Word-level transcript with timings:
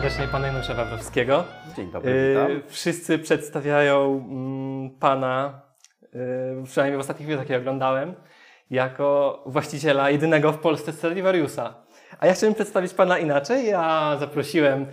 Witam 0.00 0.10
serdecznie 0.10 0.32
pana 0.32 0.46
Janusza 0.46 0.74
Wawrowskiego. 0.74 1.44
Dzień 1.76 1.90
dobry, 1.90 2.28
witam. 2.28 2.50
Y, 2.50 2.62
Wszyscy 2.68 3.18
przedstawiają 3.18 4.26
mm, 4.30 4.90
pana, 4.90 5.62
y, 6.04 6.64
przynajmniej 6.64 6.96
w 6.96 7.00
ostatnich 7.00 7.28
chwilach, 7.28 7.48
jakie 7.48 7.56
oglądałem, 7.62 8.14
jako 8.70 9.42
właściciela 9.46 10.10
jedynego 10.10 10.52
w 10.52 10.58
Polsce 10.58 10.92
Stradivariusa. 10.92 11.74
A 12.18 12.26
ja 12.26 12.34
chciałem 12.34 12.54
przedstawić 12.54 12.94
pana 12.94 13.18
inaczej. 13.18 13.66
Ja 13.66 14.16
zaprosiłem 14.20 14.86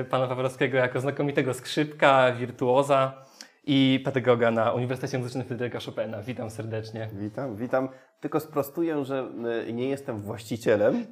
y, 0.00 0.04
pana 0.04 0.26
Wawrowskiego 0.26 0.78
jako 0.78 1.00
znakomitego 1.00 1.54
skrzypka, 1.54 2.32
wirtuoza 2.32 3.24
i 3.64 4.00
pedagoga 4.04 4.50
na 4.50 4.72
Uniwersytecie 4.72 5.18
Muzycznym 5.18 5.44
Fryderyka 5.44 5.78
Chopina. 5.80 6.22
Witam 6.22 6.50
serdecznie. 6.50 7.08
Witam, 7.12 7.56
witam. 7.56 7.88
Tylko 8.20 8.40
sprostuję, 8.40 9.04
że 9.04 9.28
nie 9.72 9.88
jestem 9.88 10.20
właścicielem, 10.20 11.06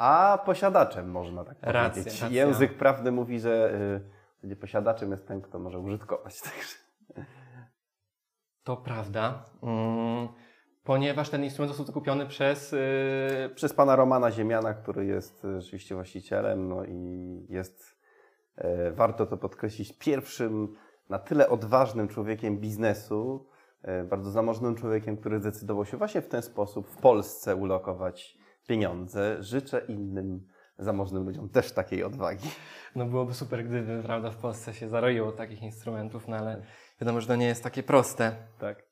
a 0.00 0.38
posiadaczem, 0.46 1.10
można 1.10 1.44
tak 1.44 1.56
Racja, 1.62 1.90
powiedzieć. 1.90 2.22
racja. 2.22 2.36
Język 2.36 2.76
prawny 2.76 3.12
mówi, 3.12 3.40
że 3.40 3.72
y, 4.44 4.56
posiadaczem 4.56 5.10
jest 5.10 5.26
ten, 5.28 5.42
kto 5.42 5.58
może 5.58 5.78
użytkować. 5.78 6.40
Także. 6.50 6.76
To 8.64 8.76
prawda, 8.76 9.44
mm, 9.62 10.28
ponieważ 10.84 11.30
ten 11.30 11.44
instrument 11.44 11.76
został 11.76 11.94
kupiony 11.94 12.26
przez... 12.26 12.72
y, 12.72 13.50
Przez 13.54 13.72
pana 13.72 13.96
Romana 13.96 14.30
Ziemiana, 14.30 14.74
który 14.74 15.06
jest 15.06 15.44
y, 15.44 15.60
rzeczywiście 15.60 15.94
właścicielem, 15.94 16.68
no 16.68 16.84
i 16.84 17.46
jest, 17.48 17.98
y, 18.58 18.92
warto 18.92 19.26
to 19.26 19.36
podkreślić, 19.36 19.98
pierwszym 19.98 20.76
na 21.08 21.18
tyle 21.18 21.48
odważnym 21.48 22.08
człowiekiem 22.08 22.58
biznesu, 22.58 23.46
bardzo 24.04 24.30
zamożnym 24.30 24.74
człowiekiem, 24.74 25.16
który 25.16 25.40
zdecydował 25.40 25.84
się 25.84 25.96
właśnie 25.96 26.22
w 26.22 26.28
ten 26.28 26.42
sposób 26.42 26.88
w 26.88 26.96
Polsce 26.96 27.56
ulokować 27.56 28.39
pieniądze. 28.70 29.42
Życzę 29.42 29.82
innym 29.88 30.46
zamożnym 30.78 31.24
ludziom 31.24 31.48
też 31.48 31.72
takiej 31.72 32.04
odwagi. 32.04 32.48
No 32.96 33.06
byłoby 33.06 33.34
super, 33.34 33.64
gdyby 33.64 34.02
prawda, 34.02 34.30
w 34.30 34.36
Polsce 34.36 34.74
się 34.74 34.88
zaroiło 34.88 35.32
takich 35.32 35.62
instrumentów, 35.62 36.28
no 36.28 36.36
ale 36.36 36.62
wiadomo, 37.00 37.20
że 37.20 37.26
to 37.26 37.36
nie 37.36 37.46
jest 37.46 37.62
takie 37.62 37.82
proste. 37.82 38.36
Tak. 38.58 38.82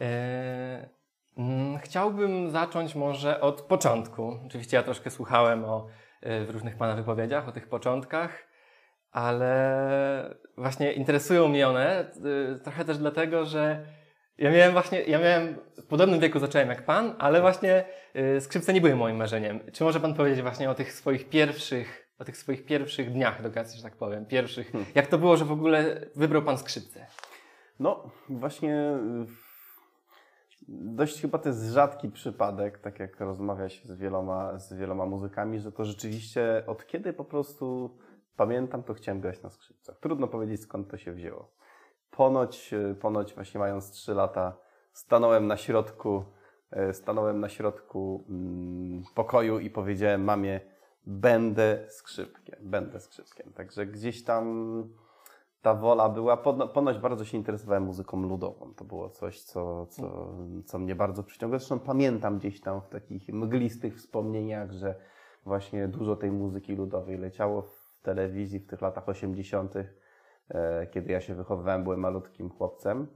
E, 0.00 0.88
mm, 1.36 1.78
chciałbym 1.78 2.50
zacząć 2.50 2.94
może 2.94 3.40
od 3.40 3.62
początku. 3.62 4.38
Oczywiście 4.46 4.76
ja 4.76 4.82
troszkę 4.82 5.10
słuchałem 5.10 5.64
o, 5.64 5.86
e, 6.20 6.44
w 6.44 6.50
różnych 6.50 6.76
Pana 6.76 6.94
wypowiedziach 6.94 7.48
o 7.48 7.52
tych 7.52 7.68
początkach, 7.68 8.30
ale 9.12 10.34
właśnie 10.56 10.92
interesują 10.92 11.48
mnie 11.48 11.68
one 11.68 12.00
e, 12.00 12.58
trochę 12.58 12.84
też 12.84 12.98
dlatego, 12.98 13.44
że 13.44 13.86
ja 14.38 14.50
miałem 14.50 14.72
właśnie, 14.72 15.02
ja 15.02 15.18
miałem, 15.18 15.56
w 15.76 15.86
podobnym 15.86 16.20
wieku 16.20 16.38
zacząłem 16.38 16.68
jak 16.68 16.84
Pan, 16.84 17.14
ale 17.18 17.40
właśnie 17.40 17.84
e, 18.14 18.40
skrzypce 18.40 18.72
nie 18.72 18.80
były 18.80 18.96
moim 18.96 19.16
marzeniem. 19.16 19.60
Czy 19.72 19.84
może 19.84 20.00
Pan 20.00 20.14
powiedzieć 20.14 20.42
właśnie 20.42 20.70
o 20.70 20.74
tych 20.74 20.92
swoich 20.92 21.28
pierwszych, 21.28 22.08
o 22.18 22.24
tych 22.24 22.36
swoich 22.36 22.64
pierwszych 22.64 23.12
dniach 23.12 23.40
edukacji, 23.40 23.76
że 23.76 23.82
tak 23.82 23.96
powiem, 23.96 24.26
pierwszych, 24.26 24.72
jak 24.94 25.06
to 25.06 25.18
było, 25.18 25.36
że 25.36 25.44
w 25.44 25.52
ogóle 25.52 26.00
wybrał 26.16 26.42
Pan 26.42 26.58
skrzypce? 26.58 27.06
No, 27.80 28.10
właśnie 28.28 28.74
y, 28.74 29.46
dość 30.68 31.20
chyba 31.20 31.38
to 31.38 31.48
jest 31.48 31.64
rzadki 31.64 32.08
przypadek, 32.08 32.78
tak 32.78 32.98
jak 32.98 33.20
rozmawia 33.20 33.68
się 33.68 33.88
z 33.88 33.98
wieloma, 33.98 34.58
z 34.58 34.74
wieloma 34.74 35.06
muzykami, 35.06 35.60
że 35.60 35.72
to 35.72 35.84
rzeczywiście 35.84 36.62
od 36.66 36.86
kiedy 36.86 37.12
po 37.12 37.24
prostu 37.24 37.96
pamiętam, 38.36 38.82
to 38.82 38.94
chciałem 38.94 39.20
grać 39.20 39.42
na 39.42 39.50
skrzypcach. 39.50 39.98
Trudno 40.00 40.28
powiedzieć 40.28 40.60
skąd 40.60 40.90
to 40.90 40.98
się 40.98 41.12
wzięło. 41.12 41.52
Ponoć, 42.10 42.72
y, 42.72 42.94
ponoć 42.94 43.34
właśnie 43.34 43.60
mając 43.60 43.90
3 43.90 44.14
lata 44.14 44.56
stanąłem 44.92 45.46
na 45.46 45.56
środku, 45.56 46.24
y, 46.90 46.94
stanąłem 46.94 47.40
na 47.40 47.48
środku 47.48 48.24
mm, 48.28 49.02
pokoju 49.14 49.58
i 49.58 49.70
powiedziałem 49.70 50.24
mamie, 50.24 50.60
będę 51.06 51.86
skrzypkiem, 51.88 52.56
będę 52.60 53.00
skrzypkiem. 53.00 53.52
Także 53.52 53.86
gdzieś 53.86 54.24
tam 54.24 54.44
ta 55.62 55.74
wola 55.74 56.08
była. 56.08 56.36
Pono- 56.36 56.68
Ponoć 56.68 56.98
bardzo 56.98 57.24
się 57.24 57.36
interesowałem 57.36 57.82
muzyką 57.82 58.22
ludową. 58.22 58.74
To 58.74 58.84
było 58.84 59.10
coś, 59.10 59.42
co, 59.42 59.86
co, 59.86 60.34
co 60.66 60.78
mnie 60.78 60.94
bardzo 60.94 61.22
przyciąga. 61.22 61.58
Zresztą 61.58 61.78
pamiętam 61.78 62.38
gdzieś 62.38 62.60
tam 62.60 62.80
w 62.80 62.88
takich 62.88 63.28
mglistych 63.28 63.96
wspomnieniach, 63.96 64.72
że 64.72 64.94
właśnie 65.44 65.88
dużo 65.88 66.16
tej 66.16 66.30
muzyki 66.32 66.76
ludowej 66.76 67.18
leciało 67.18 67.62
w 67.62 67.98
telewizji 68.02 68.58
w 68.60 68.66
tych 68.66 68.80
latach 68.80 69.08
80., 69.08 69.76
e, 69.76 69.88
kiedy 70.90 71.12
ja 71.12 71.20
się 71.20 71.34
wychowywałem, 71.34 71.84
byłem 71.84 72.00
malutkim 72.00 72.50
chłopcem. 72.50 73.06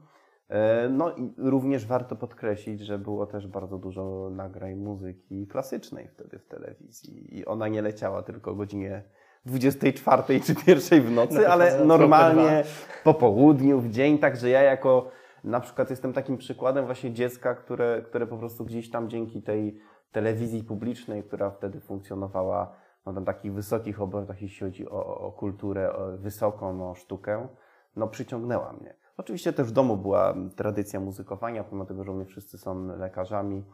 E, 0.49 0.89
No 0.89 1.17
i 1.17 1.35
również 1.39 1.87
warto 1.87 2.17
podkreślić, 2.17 2.81
że 2.81 2.99
było 2.99 3.27
też 3.27 3.47
bardzo 3.47 3.79
dużo 3.79 4.31
nagrań 4.31 4.75
muzyki 4.75 5.47
klasycznej 5.47 6.09
wtedy 6.09 6.39
w 6.39 6.47
telewizji. 6.47 7.39
I 7.39 7.47
ona 7.47 7.69
nie 7.69 7.83
leciała 7.83 8.23
tylko 8.23 8.51
o 8.51 8.55
godzinie 8.55 9.03
24 9.47 10.41
czy 10.41 10.55
pierwszej 10.55 11.01
w 11.01 11.11
nocy, 11.11 11.35
No 11.35 11.49
ale 11.49 11.85
normalnie 11.85 12.65
po 13.05 13.15
południu, 13.15 13.81
w 13.81 13.91
dzień, 13.91 14.19
także 14.19 14.49
ja 14.49 14.63
jako 14.63 15.11
na 15.45 15.61
przykład 15.61 15.91
jestem 15.91 16.13
takim 16.13 16.37
przykładem 16.37 16.87
właśnie 16.87 17.13
dziecka, 17.13 17.55
które, 17.55 18.03
które 18.03 18.27
po 18.27 18.37
prostu 18.37 18.65
gdzieś 18.65 18.91
tam 18.91 19.09
dzięki 19.09 19.43
tej 19.43 19.81
telewizji 20.13 20.65
publicznej, 20.65 21.23
która 21.23 21.51
wtedy 21.51 21.81
funkcjonowała 21.81 22.77
no, 23.07 23.13
na 23.13 23.21
takich 23.23 23.55
wysokich 23.55 24.01
obrotach, 24.01 24.43
jeśli 24.43 24.67
chodzi 24.67 24.89
o, 24.89 25.07
o- 25.19 25.33
kulturę 25.33 25.93
o 25.93 26.19
wysoką, 26.19 26.91
o 26.91 26.95
sztukę, 26.95 27.49
no 27.97 28.09
przyciągnęła 28.09 28.73
mnie. 28.73 28.95
Oczywiście 29.17 29.53
też 29.53 29.67
w 29.69 29.73
domu 29.73 29.97
była 29.97 30.35
tradycja 30.57 31.01
muzykowania, 31.01 31.65
pomimo 31.65 31.87
tego, 31.87 32.05
że 32.05 32.13
u 32.13 32.15
mnie 32.15 32.25
wszyscy 32.27 32.59
są 32.59 32.87
lekarzami. 32.87 33.65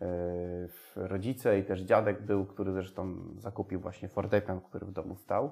Yy, 0.00 0.06
Rodzice 0.96 1.58
i 1.58 1.64
też 1.64 1.80
dziadek 1.80 2.22
był, 2.26 2.46
który 2.46 2.72
zresztą 2.72 3.16
zakupił 3.38 3.80
właśnie 3.80 4.08
fortepian, 4.08 4.60
który 4.60 4.86
w 4.86 4.92
domu 4.92 5.16
stał. 5.16 5.50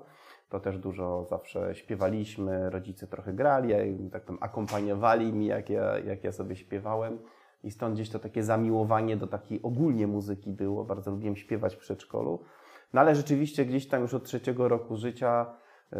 To 0.48 0.60
też 0.60 0.78
dużo 0.78 1.24
zawsze 1.24 1.74
śpiewaliśmy, 1.74 2.70
rodzice 2.70 3.06
trochę 3.06 3.32
grali, 3.32 4.10
tak 4.12 4.24
tam 4.24 4.38
akompaniowali 4.40 5.32
mi, 5.32 5.46
jak 5.46 5.70
ja, 5.70 5.98
jak 5.98 6.24
ja 6.24 6.32
sobie 6.32 6.56
śpiewałem. 6.56 7.18
I 7.64 7.70
stąd 7.70 7.94
gdzieś 7.94 8.10
to 8.10 8.18
takie 8.18 8.42
zamiłowanie 8.42 9.16
do 9.16 9.26
takiej 9.26 9.62
ogólnie 9.62 10.06
muzyki 10.06 10.52
było. 10.52 10.84
Bardzo 10.84 11.10
lubiłem 11.10 11.36
śpiewać 11.36 11.76
w 11.76 11.78
przedszkolu. 11.78 12.44
No 12.92 13.00
ale 13.00 13.14
rzeczywiście 13.14 13.64
gdzieś 13.64 13.88
tam 13.88 14.02
już 14.02 14.14
od 14.14 14.24
trzeciego 14.24 14.68
roku 14.68 14.96
życia 14.96 15.46
yy, 15.92 15.98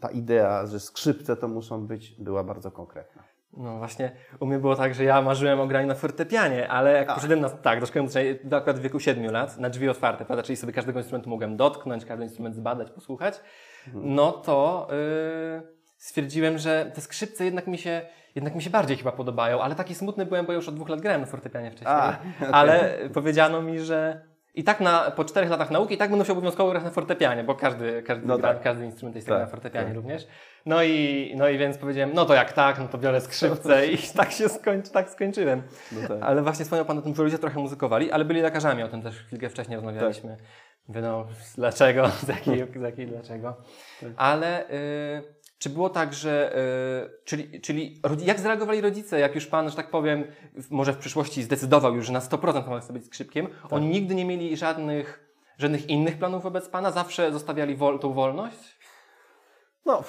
ta 0.00 0.08
idea, 0.10 0.66
że 0.66 0.80
skrzypce 0.80 1.36
to 1.36 1.48
muszą 1.48 1.86
być, 1.86 2.10
była 2.18 2.44
bardzo 2.44 2.70
konkretna. 2.70 3.22
No 3.56 3.78
właśnie, 3.78 4.12
u 4.40 4.46
mnie 4.46 4.58
było 4.58 4.76
tak, 4.76 4.94
że 4.94 5.04
ja 5.04 5.22
marzyłem 5.22 5.60
o 5.60 5.66
graniu 5.66 5.88
na 5.88 5.94
fortepianie, 5.94 6.68
ale 6.68 6.92
jak 6.92 7.06
Tak. 7.06 7.16
poszedłem 7.16 7.40
na, 7.40 7.50
tak, 7.50 7.80
do 7.80 7.86
szkoły 7.86 8.02
muzycznej, 8.02 8.40
do 8.44 8.56
akurat 8.56 8.78
w 8.78 8.82
wieku 8.82 9.00
7 9.00 9.30
lat, 9.32 9.58
na 9.58 9.70
drzwi 9.70 9.88
otwarte, 9.88 10.24
prawda, 10.24 10.42
czyli 10.42 10.56
sobie 10.56 10.72
każdego 10.72 10.98
instrumentu 10.98 11.30
mogłem 11.30 11.56
dotknąć, 11.56 12.04
każdy 12.04 12.24
instrument 12.24 12.56
zbadać, 12.56 12.90
posłuchać, 12.90 13.40
Mhm. 13.86 14.14
no 14.14 14.32
to 14.32 14.88
yy, 14.90 15.62
stwierdziłem, 15.96 16.58
że 16.58 16.90
te 16.94 17.00
skrzypce 17.00 17.44
jednak 17.44 17.66
mi 17.66 17.78
się, 17.78 18.02
jednak 18.34 18.54
mi 18.54 18.62
się 18.62 18.70
bardziej 18.70 18.96
chyba 18.96 19.12
podobają, 19.12 19.60
ale 19.62 19.74
taki 19.74 19.94
smutny 19.94 20.26
byłem, 20.26 20.46
bo 20.46 20.52
już 20.52 20.68
od 20.68 20.74
dwóch 20.74 20.88
lat 20.88 21.00
grałem 21.00 21.20
na 21.20 21.26
fortepianie 21.26 21.70
wcześniej, 21.70 21.94
A, 21.94 22.08
okej. 22.38 22.48
ale 22.52 22.98
powiedziano 23.14 23.62
mi, 23.62 23.80
że 23.80 24.27
i 24.54 24.64
tak 24.64 24.80
na, 24.80 25.10
po 25.10 25.24
czterech 25.24 25.50
latach 25.50 25.70
nauki 25.70 25.94
i 25.94 25.96
tak 25.98 26.10
będę 26.10 26.22
musiał 26.22 26.36
obowiązkowo 26.36 26.70
grać 26.70 26.84
na 26.84 26.90
fortepianie, 26.90 27.44
bo 27.44 27.54
każdy, 27.54 28.02
każdy, 28.02 28.26
No 28.26 28.38
gra, 28.38 28.54
tak. 28.54 28.62
każdy 28.62 28.84
instrument 28.84 29.16
jest 29.16 29.28
Tak, 29.28 29.38
na 29.40 29.46
fortepianie 29.46 29.86
tak. 29.86 29.96
również. 29.96 30.26
No 30.66 30.82
i, 30.82 31.32
no 31.36 31.48
i 31.48 31.58
więc 31.58 31.78
powiedziałem, 31.78 32.10
no 32.14 32.24
to 32.24 32.34
jak 32.34 32.52
tak, 32.52 32.78
no 32.78 32.88
to 32.88 32.98
biorę 32.98 33.20
skrzypce 33.20 33.86
i 33.86 33.98
tak 34.16 34.32
się 34.32 34.48
skończy, 34.48 34.90
tak 34.92 35.10
skończyłem. 35.10 35.62
No 35.92 36.08
tak. 36.08 36.18
Ale 36.22 36.42
właśnie 36.42 36.64
wspomniał 36.64 36.84
Pan 36.86 36.98
o 36.98 37.02
tym, 37.02 37.14
że 37.14 37.22
ludzie 37.22 37.38
trochę 37.38 37.60
muzykowali, 37.60 38.12
ale 38.12 38.24
byli 38.24 38.40
lekarzami, 38.40 38.82
o 38.82 38.88
tym 38.88 39.02
też 39.02 39.18
chwilkę 39.22 39.48
wcześniej 39.48 39.76
rozmawialiśmy. 39.76 40.36
Mówię, 40.88 41.00
no 41.00 41.26
dlaczego, 41.56 42.08
z 42.26 42.28
jakiej, 42.28 42.66
z 42.76 42.82
jakiej 42.82 43.06
dlaczego. 43.06 43.56
Tak. 44.00 44.10
Ale 44.16 44.70
y, 44.70 45.22
czy 45.58 45.70
było 45.70 45.90
tak, 45.90 46.14
że, 46.14 46.56
y, 47.06 47.24
czyli, 47.24 47.60
czyli 47.60 48.00
jak 48.24 48.40
zareagowali 48.40 48.80
rodzice, 48.80 49.20
jak 49.20 49.34
już 49.34 49.46
Pan, 49.46 49.70
że 49.70 49.76
tak 49.76 49.90
powiem, 49.90 50.24
może 50.70 50.92
w 50.92 50.98
przyszłości 50.98 51.42
zdecydował 51.42 51.94
już, 51.96 52.06
że 52.06 52.12
na 52.12 52.20
100% 52.20 52.64
Pan 52.64 52.80
chce 52.80 52.92
być 52.92 53.06
skrzypkiem, 53.06 53.46
Tak. 53.46 53.72
oni 53.72 53.88
nigdy 53.88 54.14
nie 54.14 54.24
mieli 54.24 54.56
żadnych, 54.56 55.34
żadnych 55.58 55.88
innych 55.88 56.18
planów 56.18 56.42
wobec 56.42 56.68
Pana, 56.68 56.90
zawsze 56.90 57.32
zostawiali 57.32 57.76
wol, 57.76 57.98
tą 57.98 58.12
wolność? 58.12 58.78
No, 59.86 60.02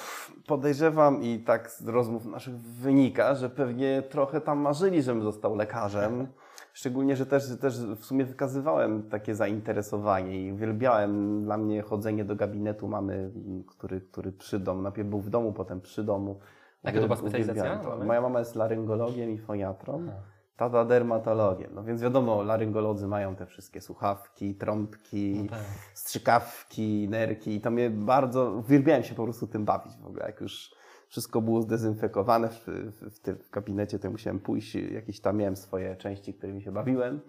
podejrzewam 0.46 1.22
i 1.22 1.38
tak 1.38 1.70
z 1.70 1.88
rozmów 1.88 2.24
naszych 2.24 2.56
wynika, 2.60 3.34
że 3.34 3.50
pewnie 3.50 4.02
trochę 4.02 4.40
tam 4.40 4.58
marzyli, 4.58 5.02
żebym 5.02 5.22
został 5.22 5.56
lekarzem. 5.56 6.26
Szczególnie, 6.72 7.16
że 7.16 7.26
też, 7.26 7.58
też 7.60 7.80
w 7.80 8.04
sumie 8.04 8.24
wykazywałem 8.24 9.02
takie 9.02 9.34
zainteresowanie 9.34 10.46
i 10.46 10.52
uwielbiałem 10.52 11.44
dla 11.44 11.58
mnie 11.58 11.82
chodzenie 11.82 12.24
do 12.24 12.36
gabinetu 12.36 12.88
mamy, 12.88 13.30
który, 13.68 14.00
który 14.00 14.32
przy 14.32 14.58
domu, 14.58 14.82
najpierw 14.82 15.08
był 15.08 15.20
w 15.20 15.30
domu, 15.30 15.52
potem 15.52 15.80
przy 15.80 16.04
domu. 16.04 16.38
Jaka 16.84 17.00
to 17.00 17.04
była 17.04 17.16
specjalizacja? 17.16 17.80
Moja 18.06 18.20
mama 18.20 18.38
jest 18.38 18.54
laryngologiem 18.54 19.30
i 19.30 19.38
foniatrą. 19.38 20.08
Tata 20.56 20.84
dermatologiem. 20.84 21.70
No 21.74 21.84
więc 21.84 22.02
wiadomo, 22.02 22.42
laryngolodzy 22.42 23.06
mają 23.06 23.36
te 23.36 23.46
wszystkie 23.46 23.80
słuchawki, 23.80 24.54
trąbki, 24.54 25.48
tak. 25.50 25.58
strzykawki, 25.94 27.08
nerki 27.10 27.54
i 27.54 27.60
to 27.60 27.70
mnie 27.70 27.90
bardzo, 27.90 28.50
uwielbiałem 28.50 29.02
się 29.02 29.14
po 29.14 29.24
prostu 29.24 29.46
tym 29.46 29.64
bawić 29.64 29.92
w 29.96 30.06
ogóle. 30.06 30.26
Jak 30.26 30.40
już 30.40 30.74
wszystko 31.10 31.40
było 31.40 31.62
zdezynfekowane 31.62 32.48
w, 32.48 32.66
w, 32.66 33.14
w 33.14 33.20
tym 33.20 33.36
w 33.36 33.50
gabinecie, 33.50 33.98
to 33.98 34.10
musiałem 34.10 34.40
pójść, 34.40 34.74
jakieś 34.74 35.20
tam 35.20 35.36
miałem 35.36 35.56
swoje 35.56 35.96
części, 35.96 36.34
którymi 36.34 36.62
się 36.62 36.72
bawiłem. 36.72 37.20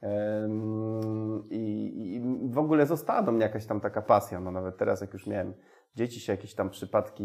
Em, 0.00 1.42
I, 1.50 2.14
I 2.14 2.20
w 2.50 2.58
ogóle 2.58 2.86
została 2.86 3.22
do 3.22 3.32
mnie 3.32 3.42
jakaś 3.42 3.66
tam 3.66 3.80
taka 3.80 4.02
pasja. 4.02 4.40
No 4.40 4.50
nawet 4.50 4.76
teraz, 4.76 5.00
jak 5.00 5.12
już 5.12 5.26
miałem 5.26 5.54
dzieci, 5.96 6.20
się 6.20 6.32
jakieś 6.32 6.54
tam 6.54 6.70
przypadki 6.70 7.24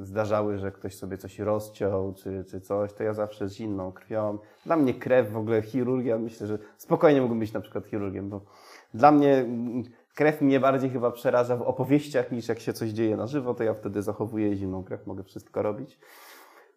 y, 0.00 0.06
zdarzały, 0.06 0.58
że 0.58 0.72
ktoś 0.72 0.94
sobie 0.94 1.18
coś 1.18 1.38
rozciął 1.38 2.14
czy, 2.14 2.44
czy 2.44 2.60
coś, 2.60 2.92
to 2.92 3.02
ja 3.02 3.14
zawsze 3.14 3.48
z 3.48 3.52
zimną 3.52 3.92
krwią. 3.92 4.38
Dla 4.66 4.76
mnie 4.76 4.94
krew, 4.94 5.32
w 5.32 5.36
ogóle 5.36 5.62
chirurgia, 5.62 6.18
myślę, 6.18 6.46
że 6.46 6.58
spokojnie 6.76 7.20
mógłbym 7.20 7.40
być 7.40 7.52
na 7.52 7.60
przykład 7.60 7.86
chirurgiem, 7.86 8.28
bo 8.28 8.40
dla 8.94 9.12
mnie 9.12 9.34
mm, 9.34 9.84
krew 10.18 10.40
mnie 10.40 10.60
bardziej 10.60 10.90
chyba 10.90 11.10
przeraża 11.10 11.56
w 11.56 11.62
opowieściach 11.62 12.32
niż 12.32 12.48
jak 12.48 12.60
się 12.60 12.72
coś 12.72 12.90
dzieje 12.90 13.16
na 13.16 13.26
żywo, 13.26 13.54
to 13.54 13.64
ja 13.64 13.74
wtedy 13.74 14.02
zachowuję 14.02 14.56
zimną 14.56 14.84
krew, 14.84 15.06
mogę 15.06 15.24
wszystko 15.24 15.62
robić. 15.62 15.98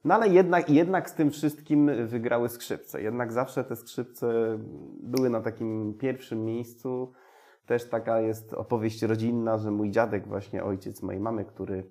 No 0.05 0.15
ale 0.15 0.27
jednak, 0.27 0.69
jednak 0.69 1.09
z 1.09 1.13
tym 1.13 1.31
wszystkim 1.31 2.07
wygrały 2.07 2.49
skrzypce. 2.49 3.01
Jednak 3.01 3.33
zawsze 3.33 3.63
te 3.63 3.75
skrzypce 3.75 4.57
były 5.03 5.29
na 5.29 5.41
takim 5.41 5.93
pierwszym 5.93 6.45
miejscu. 6.45 7.13
Też 7.65 7.89
taka 7.89 8.19
jest 8.19 8.53
opowieść 8.53 9.01
rodzinna, 9.01 9.57
że 9.57 9.71
mój 9.71 9.91
dziadek, 9.91 10.27
właśnie 10.27 10.63
ojciec 10.63 11.01
mojej 11.01 11.21
mamy, 11.21 11.45
który 11.45 11.83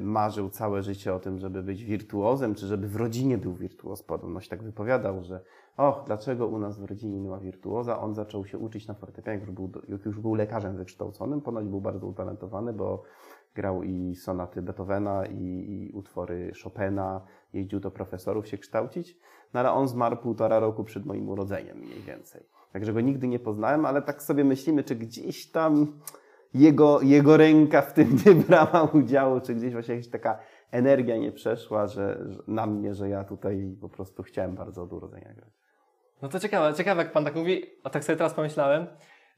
marzył 0.00 0.50
całe 0.50 0.82
życie 0.82 1.14
o 1.14 1.20
tym, 1.20 1.38
żeby 1.38 1.62
być 1.62 1.84
wirtuozem, 1.84 2.54
czy 2.54 2.66
żeby 2.66 2.88
w 2.88 2.96
rodzinie 2.96 3.38
był 3.38 3.54
wirtuoz. 3.54 4.02
Podobno 4.02 4.40
tak 4.50 4.62
wypowiadał, 4.62 5.22
że 5.22 5.40
och, 5.76 6.02
dlaczego 6.06 6.46
u 6.46 6.58
nas 6.58 6.80
w 6.80 6.84
rodzinie 6.84 7.20
nie 7.20 7.28
ma 7.28 7.38
wirtuoza? 7.38 8.00
On 8.00 8.14
zaczął 8.14 8.46
się 8.46 8.58
uczyć 8.58 8.88
na 8.88 8.94
fortepianie, 8.94 9.40
już 9.40 9.50
był, 9.50 9.72
już 10.06 10.20
był 10.20 10.34
lekarzem 10.34 10.76
wykształconym. 10.76 11.40
Ponoć 11.40 11.66
był 11.66 11.80
bardzo 11.80 12.06
utalentowany, 12.06 12.72
bo 12.72 13.02
grał 13.54 13.82
i 13.82 14.14
sonaty 14.16 14.62
Beethovena, 14.62 15.26
i, 15.26 15.42
i 15.42 15.92
utwory 15.92 16.52
Chopina, 16.64 17.20
jeździł 17.52 17.80
do 17.80 17.90
profesorów 17.90 18.48
się 18.48 18.58
kształcić. 18.58 19.18
No 19.54 19.60
ale 19.60 19.72
on 19.72 19.88
zmarł 19.88 20.16
półtora 20.16 20.58
roku 20.58 20.84
przed 20.84 21.06
moim 21.06 21.28
urodzeniem 21.28 21.78
mniej 21.78 22.02
więcej. 22.02 22.42
Także 22.72 22.92
go 22.92 23.00
nigdy 23.00 23.28
nie 23.28 23.38
poznałem, 23.38 23.86
ale 23.86 24.02
tak 24.02 24.22
sobie 24.22 24.44
myślimy, 24.44 24.84
czy 24.84 24.96
gdzieś 24.96 25.50
tam 25.50 25.86
jego, 26.54 27.00
jego 27.02 27.36
ręka 27.36 27.82
w 27.82 27.92
tym 27.92 28.16
nie 28.26 28.34
brała 28.34 28.82
udziału, 28.82 29.40
czy 29.40 29.54
gdzieś 29.54 29.72
właśnie 29.72 29.94
jakaś 29.94 30.10
taka 30.10 30.38
energia 30.70 31.16
nie 31.16 31.32
przeszła 31.32 31.86
że, 31.86 32.18
że 32.26 32.42
na 32.48 32.66
mnie, 32.66 32.94
że 32.94 33.08
ja 33.08 33.24
tutaj 33.24 33.76
po 33.80 33.88
prostu 33.88 34.22
chciałem 34.22 34.54
bardzo 34.54 34.82
od 34.82 34.92
urodzenia 34.92 35.34
grać. 35.34 35.50
No 36.22 36.28
to 36.28 36.40
ciekawe, 36.40 36.74
ciekawe 36.74 37.02
jak 37.02 37.12
pan 37.12 37.24
tak 37.24 37.34
mówi, 37.34 37.62
a 37.84 37.90
tak 37.90 38.04
sobie 38.04 38.16
teraz 38.16 38.34
pomyślałem, 38.34 38.86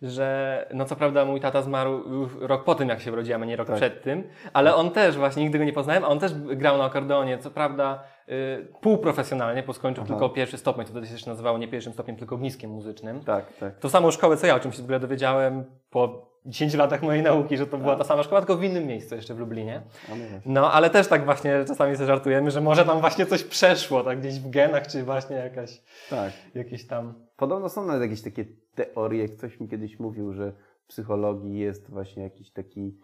że 0.03 0.67
no 0.75 0.85
co 0.85 0.97
prawda 0.97 1.25
mój 1.25 1.41
tata 1.41 1.62
zmarł 1.62 2.03
rok 2.41 2.64
po 2.64 2.75
tym, 2.75 2.88
jak 2.88 3.00
się 3.00 3.12
urodziłem, 3.12 3.43
a 3.43 3.47
nie 3.47 3.56
rok 3.56 3.67
Tak. 3.69 3.76
przed 3.76 4.03
tym, 4.03 4.29
ale 4.53 4.75
on 4.75 4.91
też 4.91 5.17
właśnie, 5.17 5.43
nigdy 5.43 5.59
go 5.59 5.64
nie 5.64 5.73
poznałem, 5.73 6.05
a 6.05 6.09
on 6.09 6.19
też 6.19 6.35
grał 6.35 6.79
na 6.79 6.85
akordeonie, 6.85 7.38
co 7.38 7.50
prawda 7.50 8.03
y, 8.29 8.69
półprofesjonalnie, 8.81 9.62
bo 9.62 9.73
skończył 9.73 10.05
Aha. 10.05 10.12
tylko 10.14 10.29
pierwszy 10.29 10.59
stopień, 10.59 10.85
to 10.85 10.91
wtedy 10.91 11.06
się 11.06 11.31
nazywało 11.31 11.59
nie 11.59 11.69
pierwszym 11.69 11.93
stopniem, 11.93 12.17
tylko 12.17 12.35
ogniskiem 12.35 12.70
muzycznym. 12.70 13.20
Tak, 13.20 13.53
tak. 13.56 13.79
To 13.79 13.88
samą 13.88 14.11
szkołę, 14.11 14.37
co 14.37 14.47
ja, 14.47 14.55
o 14.55 14.61
czym 14.61 14.73
się 14.73 14.82
w 14.82 14.85
ogóle 14.85 15.00
dowiedziałem 15.00 15.64
po 15.91 16.31
10 16.46 16.74
latach 16.74 17.02
mojej 17.02 17.22
nauki, 17.22 17.56
że 17.56 17.66
to 17.66 17.78
była 17.78 17.96
ta 17.96 18.04
sama 18.04 18.22
szkoła, 18.22 18.40
tylko 18.40 18.56
w 18.56 18.64
innym 18.64 18.86
miejscu, 18.86 19.14
jeszcze 19.14 19.34
w 19.34 19.38
Lublinie. 19.38 19.82
No 20.08 20.16
właśnie. 20.16 20.40
No, 20.46 20.72
ale 20.72 20.90
też 20.90 21.08
tak 21.08 21.24
właśnie 21.24 21.64
czasami 21.68 21.96
sobie 21.96 22.06
żartujemy, 22.06 22.50
że 22.50 22.60
może 22.60 22.84
tam 22.84 23.00
właśnie 23.00 23.26
coś 23.26 23.44
przeszło, 23.44 24.04
tak 24.04 24.20
gdzieś 24.20 24.40
w 24.40 24.50
genach, 24.50 24.86
czy 24.86 25.02
właśnie 25.02 25.36
jakaś, 25.36 25.82
tak. 26.10 26.32
jakieś 26.54 26.86
tam... 26.86 27.14
Podobno 27.36 27.68
są 27.68 27.86
nawet 27.86 28.02
jakieś 28.02 28.22
takie 28.22 28.44
teorie, 28.74 29.28
ktoś 29.28 29.60
mi 29.60 29.68
kiedyś 29.68 30.00
mówił, 30.00 30.32
że 30.32 30.52
w 30.84 30.86
psychologii 30.86 31.58
jest 31.58 31.90
właśnie 31.90 32.22
jakiś 32.22 32.50
taki, 32.50 32.98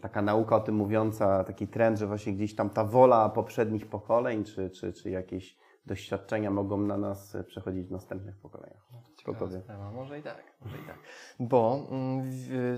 taka 0.00 0.22
nauka 0.22 0.56
o 0.56 0.60
tym 0.60 0.74
mówiąca, 0.74 1.44
taki 1.44 1.68
trend, 1.68 1.98
że 1.98 2.06
właśnie 2.06 2.32
gdzieś 2.32 2.54
tam 2.54 2.70
ta 2.70 2.84
wola 2.84 3.28
poprzednich 3.28 3.86
pokoleń, 3.86 4.44
czy, 4.44 4.70
czy, 4.70 4.92
czy 4.92 5.10
jakieś 5.10 5.56
doświadczenia 5.86 6.50
mogą 6.50 6.76
na 6.76 6.96
nas 6.96 7.36
przechodzić 7.46 7.86
w 7.86 7.90
następnych 7.90 8.36
pokoleniach. 8.36 8.88
Kto 9.34 9.46
to 9.46 9.52
wie? 9.52 9.60
Sprawa. 9.60 9.90
Może 9.90 10.18
i 10.18 10.22
tak, 10.22 10.42
może 10.60 10.76
i 10.78 10.86
tak. 10.86 10.98
Bo 11.40 11.86
mm, 11.90 12.30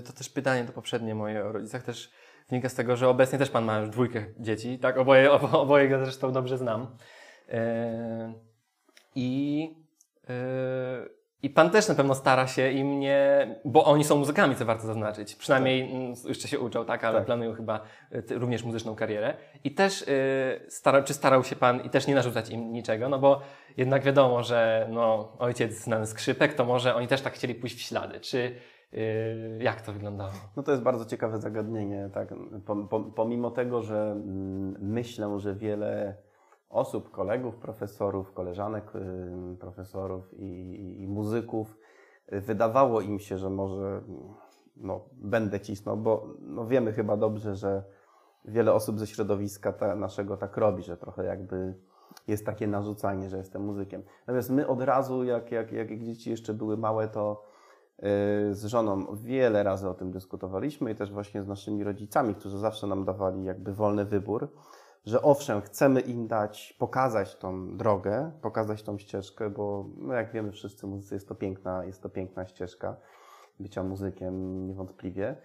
to 0.03 0.13
też 0.13 0.29
pytanie 0.29 0.65
to 0.65 0.73
poprzednie 0.73 1.15
moje 1.15 1.45
o 1.45 1.51
rodzicach 1.51 1.83
też 1.83 2.11
wynika 2.49 2.69
z 2.69 2.75
tego, 2.75 2.95
że 2.95 3.09
obecnie 3.09 3.39
też 3.39 3.49
pan 3.49 3.65
ma 3.65 3.77
już 3.77 3.89
dwójkę 3.89 4.25
dzieci, 4.39 4.79
tak? 4.79 4.97
Oboje, 4.97 5.31
obo, 5.31 5.61
oboje 5.61 5.89
go 5.89 5.99
zresztą 5.99 6.31
dobrze 6.31 6.57
znam. 6.57 6.97
E, 7.49 8.33
I 9.15 9.75
e, 10.29 11.20
i 11.43 11.49
pan 11.49 11.69
też 11.69 11.87
na 11.87 11.95
pewno 11.95 12.15
stara 12.15 12.47
się 12.47 12.71
im 12.71 12.99
nie, 12.99 13.55
bo 13.65 13.85
oni 13.85 14.03
są 14.03 14.17
muzykami, 14.17 14.55
co 14.55 14.65
warto 14.65 14.87
zaznaczyć. 14.87 15.35
Przynajmniej 15.35 15.95
mm, 15.95 16.13
jeszcze 16.27 16.47
się 16.47 16.59
uczą, 16.59 16.85
tak, 16.85 17.03
ale 17.03 17.17
Tak. 17.17 17.25
planują 17.25 17.53
chyba 17.53 17.81
y, 18.31 18.39
również 18.39 18.63
muzyczną 18.63 18.95
karierę. 18.95 19.33
I 19.63 19.71
też 19.71 20.01
y, 20.01 20.05
stara, 20.67 21.03
czy 21.03 21.13
starał 21.13 21.43
się 21.43 21.55
pan 21.55 21.81
i 21.81 21.89
też 21.89 22.07
nie 22.07 22.15
narzucać 22.15 22.49
im 22.49 22.73
niczego, 22.73 23.09
no 23.09 23.19
bo 23.19 23.41
jednak 23.77 24.03
wiadomo, 24.03 24.43
że 24.43 24.87
no, 24.91 25.31
ojciec 25.39 25.73
znany 25.73 26.07
skrzypek, 26.07 26.53
to 26.53 26.65
może 26.65 26.95
oni 26.95 27.07
też 27.07 27.21
tak 27.21 27.33
chcieli 27.33 27.55
pójść 27.55 27.75
w 27.75 27.81
ślady. 27.81 28.19
Czy 28.19 28.55
y, 28.93 29.59
jak 29.61 29.81
to 29.81 29.93
wyglądało? 29.93 30.31
No 30.57 30.63
to 30.63 30.71
jest 30.71 30.83
bardzo 30.83 31.05
ciekawe 31.05 31.37
zagadnienie. 31.37 32.09
Tak? 32.13 32.31
Pom- 32.65 32.87
pom- 32.87 33.11
Pomimo 33.13 33.51
tego, 33.51 33.81
że 33.81 34.11
mm, 34.11 34.75
myślę, 34.79 35.39
że 35.39 35.55
wiele 35.55 36.15
osób, 36.71 37.11
kolegów, 37.11 37.55
profesorów, 37.55 38.33
koleżanek 38.33 38.91
profesorów 39.59 40.33
i, 40.33 41.01
i, 41.01 41.07
muzyków 41.07 41.77
wydawało 42.31 43.01
im 43.01 43.19
się, 43.19 43.37
że 43.37 43.49
może 43.49 44.01
no, 44.77 45.05
będę 45.11 45.59
cisnął, 45.59 45.97
bo 45.97 46.27
no, 46.39 46.65
wiemy 46.65 46.93
chyba 46.93 47.17
dobrze, 47.17 47.55
że 47.55 47.83
wiele 48.45 48.73
osób 48.73 48.99
ze 48.99 49.07
środowiska 49.07 49.73
ta, 49.73 49.95
naszego 49.95 50.37
tak 50.37 50.57
robi, 50.57 50.83
że 50.83 50.97
trochę 50.97 51.25
jakby 51.25 51.75
jest 52.27 52.45
takie 52.45 52.67
narzucanie, 52.67 53.29
że 53.29 53.37
jestem 53.37 53.61
muzykiem. 53.61 54.03
Natomiast 54.27 54.49
my 54.49 54.67
od 54.67 54.81
razu, 54.81 55.23
jak, 55.23 55.51
jak, 55.51 55.71
jak 55.71 55.99
dzieci 55.99 56.29
jeszcze 56.29 56.53
były 56.53 56.77
małe, 56.77 57.07
to 57.07 57.43
y, 57.99 58.03
z 58.55 58.65
żoną 58.65 59.15
wiele 59.15 59.63
razy 59.63 59.89
o 59.89 59.93
tym 59.93 60.11
dyskutowaliśmy 60.11 60.91
i 60.91 60.95
też 60.95 61.11
właśnie 61.11 61.43
z 61.43 61.47
naszymi 61.47 61.83
rodzicami, 61.83 62.35
którzy 62.35 62.57
zawsze 62.57 62.87
nam 62.87 63.05
dawali 63.05 63.43
jakby 63.43 63.73
wolny 63.73 64.05
wybór, 64.05 64.49
że 65.05 65.21
owszem, 65.21 65.61
chcemy 65.61 65.99
im 66.01 66.27
dać, 66.27 66.75
pokazać 66.79 67.35
tą 67.35 67.77
drogę, 67.77 68.31
pokazać 68.41 68.83
tą 68.83 68.97
ścieżkę, 68.97 69.49
bo 69.49 69.85
no 69.97 70.13
jak 70.13 70.31
wiemy 70.31 70.51
wszyscy 70.51 70.87
muzycy, 70.87 71.15
jest 71.15 71.27
to 71.27 71.35
piękna, 71.35 71.85
jest 71.85 72.03
to 72.03 72.09
piękna 72.09 72.45
ścieżka 72.45 72.97
bycia 73.61 73.83
muzykiem 73.83 74.67
niewątpliwie. 74.67 75.35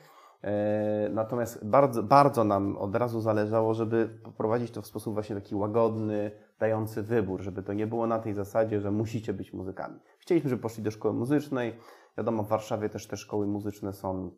E, 0.42 1.08
Natomiast 1.08 1.64
bardzo, 1.64 2.02
bardzo 2.02 2.44
nam 2.44 2.76
od 2.76 2.96
razu 2.96 3.20
zależało, 3.20 3.74
żeby 3.74 4.08
poprowadzić 4.24 4.70
to 4.70 4.82
w 4.82 4.86
sposób 4.86 5.14
właśnie 5.14 5.36
taki 5.36 5.54
łagodny, 5.54 6.30
dający 6.58 7.02
wybór, 7.02 7.40
żeby 7.42 7.62
to 7.62 7.72
nie 7.72 7.86
było 7.86 8.06
na 8.06 8.18
tej 8.18 8.34
zasadzie, 8.34 8.80
że 8.80 8.90
musicie 8.90 9.32
być 9.32 9.52
muzykami. 9.52 10.00
Chcieliśmy, 10.18 10.50
żeby 10.50 10.62
poszli 10.62 10.82
do 10.82 10.90
szkoły 10.90 11.14
muzycznej. 11.14 11.76
Wiadomo, 12.18 12.42
w 12.42 12.48
Warszawie 12.48 12.88
też 12.88 13.06
te 13.06 13.16
szkoły 13.16 13.46
muzyczne 13.46 13.92
są, 13.92 14.30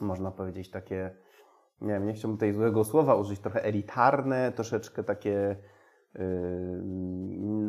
można 0.00 0.30
powiedzieć, 0.30 0.70
takie, 0.70 1.16
nie 1.80 1.92
wiem, 1.92 2.06
nie 2.06 2.12
chciałbym 2.12 2.36
tutaj 2.36 2.52
złego 2.52 2.84
słowa 2.84 3.14
użyć, 3.14 3.40
trochę 3.40 3.64
elitarne, 3.64 4.52
troszeczkę 4.52 5.04
takie 5.04 5.56
yy, 6.14 6.22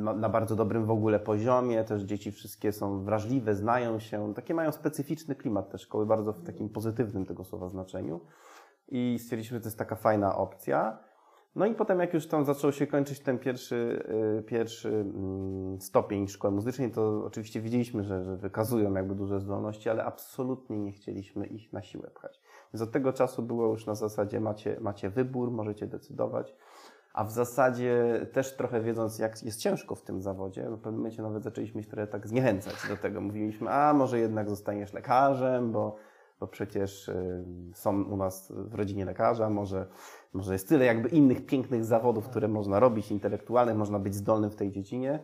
na, 0.04 0.14
na 0.14 0.30
bardzo 0.30 0.56
dobrym 0.56 0.86
w 0.86 0.92
ogóle 0.92 1.20
poziomie. 1.20 1.84
Też 1.84 2.04
dzieci 2.04 2.32
wszystkie 2.32 2.72
są 2.72 3.04
wrażliwe, 3.04 3.56
znają 3.56 4.00
się. 4.00 4.34
Takie 4.34 4.54
mają 4.54 4.72
specyficzny 4.72 5.36
klimat 5.36 5.70
te 5.70 5.78
szkoły, 5.78 6.06
bardzo 6.06 6.34
w 6.34 6.44
takim 6.44 6.70
pozytywnym 6.70 7.26
tego 7.26 7.44
słowa 7.44 7.70
znaczeniu. 7.70 8.22
I 8.88 9.20
stwierdziliśmy, 9.20 9.58
że 9.58 9.62
to 9.62 9.68
jest 9.68 9.80
taka 9.80 9.96
fajna 9.96 10.36
opcja. 10.38 11.00
No 11.56 11.66
i 11.66 11.76
potem 11.76 12.00
jak 12.00 12.14
już 12.14 12.28
tam 12.28 12.46
zaczął 12.46 12.72
się 12.72 12.88
kończyć 12.88 13.20
ten 13.20 13.40
pierwszy, 13.40 14.06
yy, 14.36 14.44
pierwszy 14.44 14.90
mm, 14.90 15.82
stopień 15.82 16.28
szkoły 16.28 16.54
muzycznej, 16.54 16.92
to 16.92 17.26
oczywiście 17.26 17.62
widzieliśmy, 17.62 18.04
że, 18.04 18.24
że 18.24 18.38
wykazują 18.38 18.94
jakby 18.94 19.16
duże 19.16 19.40
zdolności, 19.40 19.90
ale 19.90 20.06
absolutnie 20.06 20.78
nie 20.78 20.92
chcieliśmy 20.92 21.48
ich 21.48 21.74
na 21.74 21.82
siłę 21.82 22.12
pchać. 22.16 22.42
Więc 22.74 22.82
od 22.82 22.92
tego 22.92 23.14
czasu 23.14 23.44
było 23.44 23.68
już 23.68 23.86
na 23.86 23.96
zasadzie 23.96 24.40
macie, 24.40 24.78
macie 24.80 25.10
wybór, 25.10 25.52
możecie 25.52 25.88
decydować. 25.88 26.56
A 27.14 27.24
w 27.24 27.32
zasadzie 27.32 28.26
też 28.34 28.56
trochę 28.56 28.82
wiedząc, 28.82 29.20
jak 29.20 29.44
jest 29.44 29.60
ciężko 29.60 29.96
w 29.96 30.02
tym 30.02 30.22
zawodzie, 30.22 30.70
w 30.70 30.78
pewnym 30.78 30.96
momencie 30.96 31.22
nawet 31.22 31.44
zaczęliśmy 31.44 31.84
się 31.84 31.90
trochę 31.90 32.08
tak 32.08 32.28
zniechęcać 32.28 32.74
do 32.90 32.98
tego. 32.98 33.22
Mówiliśmy, 33.22 33.70
a 33.70 33.94
może 33.94 34.20
jednak 34.20 34.50
zostaniesz 34.50 34.94
lekarzem, 34.94 35.72
bo, 35.72 35.96
bo 36.40 36.48
przecież 36.48 37.08
y, 37.08 37.46
są 37.74 38.04
u 38.04 38.18
nas 38.18 38.54
w 38.56 38.76
rodzinie 38.76 39.06
lekarza, 39.06 39.50
może, 39.50 39.88
może 40.34 40.54
jest 40.54 40.70
tyle 40.70 40.86
jakby 40.86 41.10
innych 41.10 41.46
pięknych 41.46 41.86
zawodów, 41.86 42.28
które 42.30 42.48
można 42.48 42.80
robić, 42.80 43.12
intelektualnych, 43.12 43.78
można 43.78 44.00
być 44.00 44.16
zdolnym 44.16 44.52
w 44.52 44.56
tej 44.56 44.72
dziedzinie. 44.72 45.24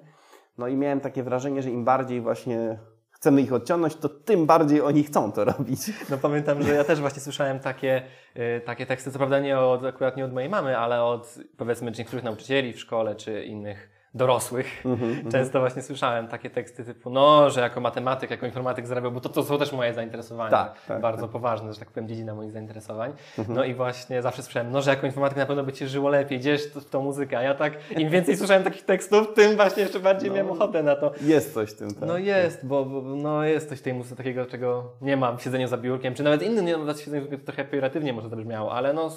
No 0.58 0.68
i 0.68 0.78
miałem 0.78 1.00
takie 1.00 1.24
wrażenie, 1.24 1.62
że 1.62 1.70
im 1.70 1.86
bardziej 1.86 2.22
właśnie 2.22 2.80
chcemy 3.22 3.42
ich 3.42 3.54
odciągnąć, 3.54 3.96
to 3.96 4.10
tym 4.10 4.46
bardziej 4.46 4.82
oni 4.82 5.04
chcą 5.04 5.32
to 5.32 5.46
robić. 5.46 5.80
No 6.10 6.18
pamiętam, 6.18 6.64
że 6.64 6.74
ja 6.74 6.84
też 6.84 7.00
właśnie 7.00 7.22
słyszałem 7.22 7.60
takie, 7.60 8.02
y, 8.38 8.62
takie 8.66 8.86
teksty, 8.86 9.12
co 9.12 9.18
prawda 9.18 9.40
nie 9.40 9.60
od, 9.60 9.86
akurat 9.86 10.18
nie 10.18 10.26
od 10.26 10.34
mojej 10.34 10.50
mamy, 10.50 10.78
ale 10.78 11.04
od 11.04 11.36
powiedzmy 11.58 11.92
niektórych 11.92 12.24
nauczycieli 12.24 12.74
w 12.74 12.80
szkole, 12.80 13.16
czy 13.16 13.44
innych 13.44 13.90
dorosłych. 14.14 14.86
Mhm, 14.86 15.32
Często 15.32 15.60
właśnie 15.60 15.82
słyszałem 15.82 16.28
takie 16.28 16.50
teksty 16.50 16.84
typu, 16.84 17.10
no, 17.10 17.50
że 17.50 17.62
jako 17.62 17.82
matematyk, 17.82 18.32
jako 18.32 18.46
informatyk 18.46 18.88
zarabiał, 18.88 19.12
bo 19.12 19.20
to, 19.22 19.30
to 19.30 19.44
są 19.44 19.58
też 19.58 19.72
moje 19.72 19.94
zainteresowania. 19.94 20.52
Tak, 20.52 20.74
tak, 20.88 21.02
Bardzo 21.02 21.22
tak. 21.22 21.32
poważne, 21.32 21.74
że 21.74 21.80
tak 21.80 21.92
powiem, 21.92 22.08
dziedzina 22.10 22.36
moich 22.36 22.52
zainteresowań. 22.52 23.14
Mhm. 23.38 23.58
No 23.58 23.64
i 23.64 23.74
właśnie 23.74 24.22
zawsze 24.22 24.44
słyszałem, 24.44 24.72
no, 24.72 24.82
że 24.82 24.90
jako 24.92 25.06
informatyk 25.06 25.38
na 25.38 25.46
pewno 25.46 25.64
by 25.64 25.74
Ci 25.74 25.88
żyło 25.88 26.10
lepiej, 26.10 26.40
gdzieś 26.40 26.64
w 26.68 26.90
tą 26.90 27.02
muzykę. 27.04 27.38
A 27.38 27.42
ja 27.42 27.54
tak, 27.54 27.74
im 27.98 28.10
więcej 28.10 28.38
słyszałem 28.38 28.64
takich 28.64 28.86
tekstów, 28.86 29.34
tym 29.34 29.56
właśnie 29.56 29.84
jeszcze 29.84 30.00
bardziej 30.00 30.30
No. 30.30 30.36
miałem 30.36 30.52
ochotę 30.52 30.84
na 30.84 30.96
to. 30.96 31.12
Jest 31.22 31.54
coś 31.54 31.70
w 31.72 31.78
tym, 31.78 31.94
tak. 31.94 32.08
No 32.10 32.18
jest, 32.18 32.66
bo, 32.66 32.86
bo 32.86 33.02
no 33.02 33.44
jest 33.44 33.70
coś 33.70 33.80
w 33.80 33.82
tej 33.82 33.94
muzyce 33.94 34.16
takiego, 34.16 34.46
czego 34.46 34.92
nie 35.02 35.18
mam 35.18 35.38
w 35.38 35.42
siedzeniu 35.42 35.68
za 35.68 35.78
biurkiem, 35.78 36.14
czy 36.14 36.24
nawet 36.24 36.42
innym, 36.42 36.66
nie 36.66 36.78
nawet 36.78 37.00
siedzeniu 37.00 37.24
za 37.24 37.30
biurkiem, 37.30 37.46
to 37.46 37.52
trochę 37.54 37.70
pejoratywnie 37.70 38.14
może 38.14 38.30
zabrzmiało, 38.30 38.74
ale 38.74 38.94
no, 38.94 39.12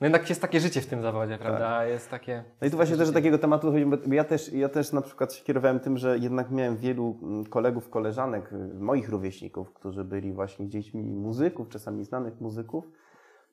no 0.00 0.04
jednak 0.06 0.28
jest 0.28 0.40
takie 0.40 0.60
życie 0.60 0.80
w 0.80 0.86
tym 0.86 1.02
zawodzie, 1.02 1.38
prawda? 1.38 1.86
Jest 1.86 2.10
takie... 2.10 2.44
No 2.60 2.66
i 2.66 2.70
tu 2.70 2.76
właśnie 2.76 2.96
też 2.96 3.12
takiego 3.12 3.38
tematu 3.38 3.72
chodzi, 3.72 3.86
bo 3.86 3.96
ja 4.14 4.24
też, 4.24 4.52
ja 4.52 4.68
też 4.68 4.92
na 4.92 5.00
przykład 5.00 5.32
się 5.32 5.44
kierowałem 5.44 5.80
tym, 5.80 5.98
że 5.98 6.18
jednak 6.18 6.50
miałem 6.50 6.76
wielu 6.76 7.18
mm, 7.22 7.46
kolegów, 7.46 7.90
koleżanek, 7.90 8.52
y, 8.52 8.74
moich 8.74 9.08
rówieśników, 9.08 9.72
którzy 9.72 10.04
byli 10.04 10.32
właśnie 10.32 10.68
dziećmi 10.68 11.02
muzyków, 11.02 11.68
czasami 11.68 12.04
znanych 12.04 12.40
muzyków 12.40 12.84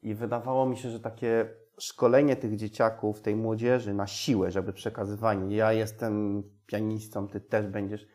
i 0.04 0.16
wydawało 0.16 0.66
mi 0.66 0.78
się, 0.78 0.90
że 0.90 1.00
takie 1.00 1.50
szkolenie 1.80 2.36
tych 2.36 2.56
dzieciaków, 2.56 3.22
tej 3.22 3.36
młodzieży 3.36 3.94
na 3.94 4.08
siłę, 4.08 4.52
żeby 4.52 4.74
przekazywanie, 4.74 5.56
ja 5.56 5.74
jestem 5.74 6.44
pianistą, 6.66 7.28
ty 7.28 7.42
też 7.42 7.68
będziesz, 7.68 8.08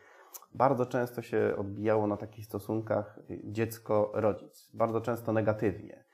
bardzo 0.55 0.87
często 0.87 1.23
się 1.23 1.55
odbijało 1.59 2.07
na 2.07 2.17
takich 2.17 2.45
stosunkach 2.45 3.19
y, 3.31 3.41
dziecko-rodzic, 3.45 4.71
bardzo 4.75 5.01
często 5.01 5.33
negatywnie. 5.33 6.10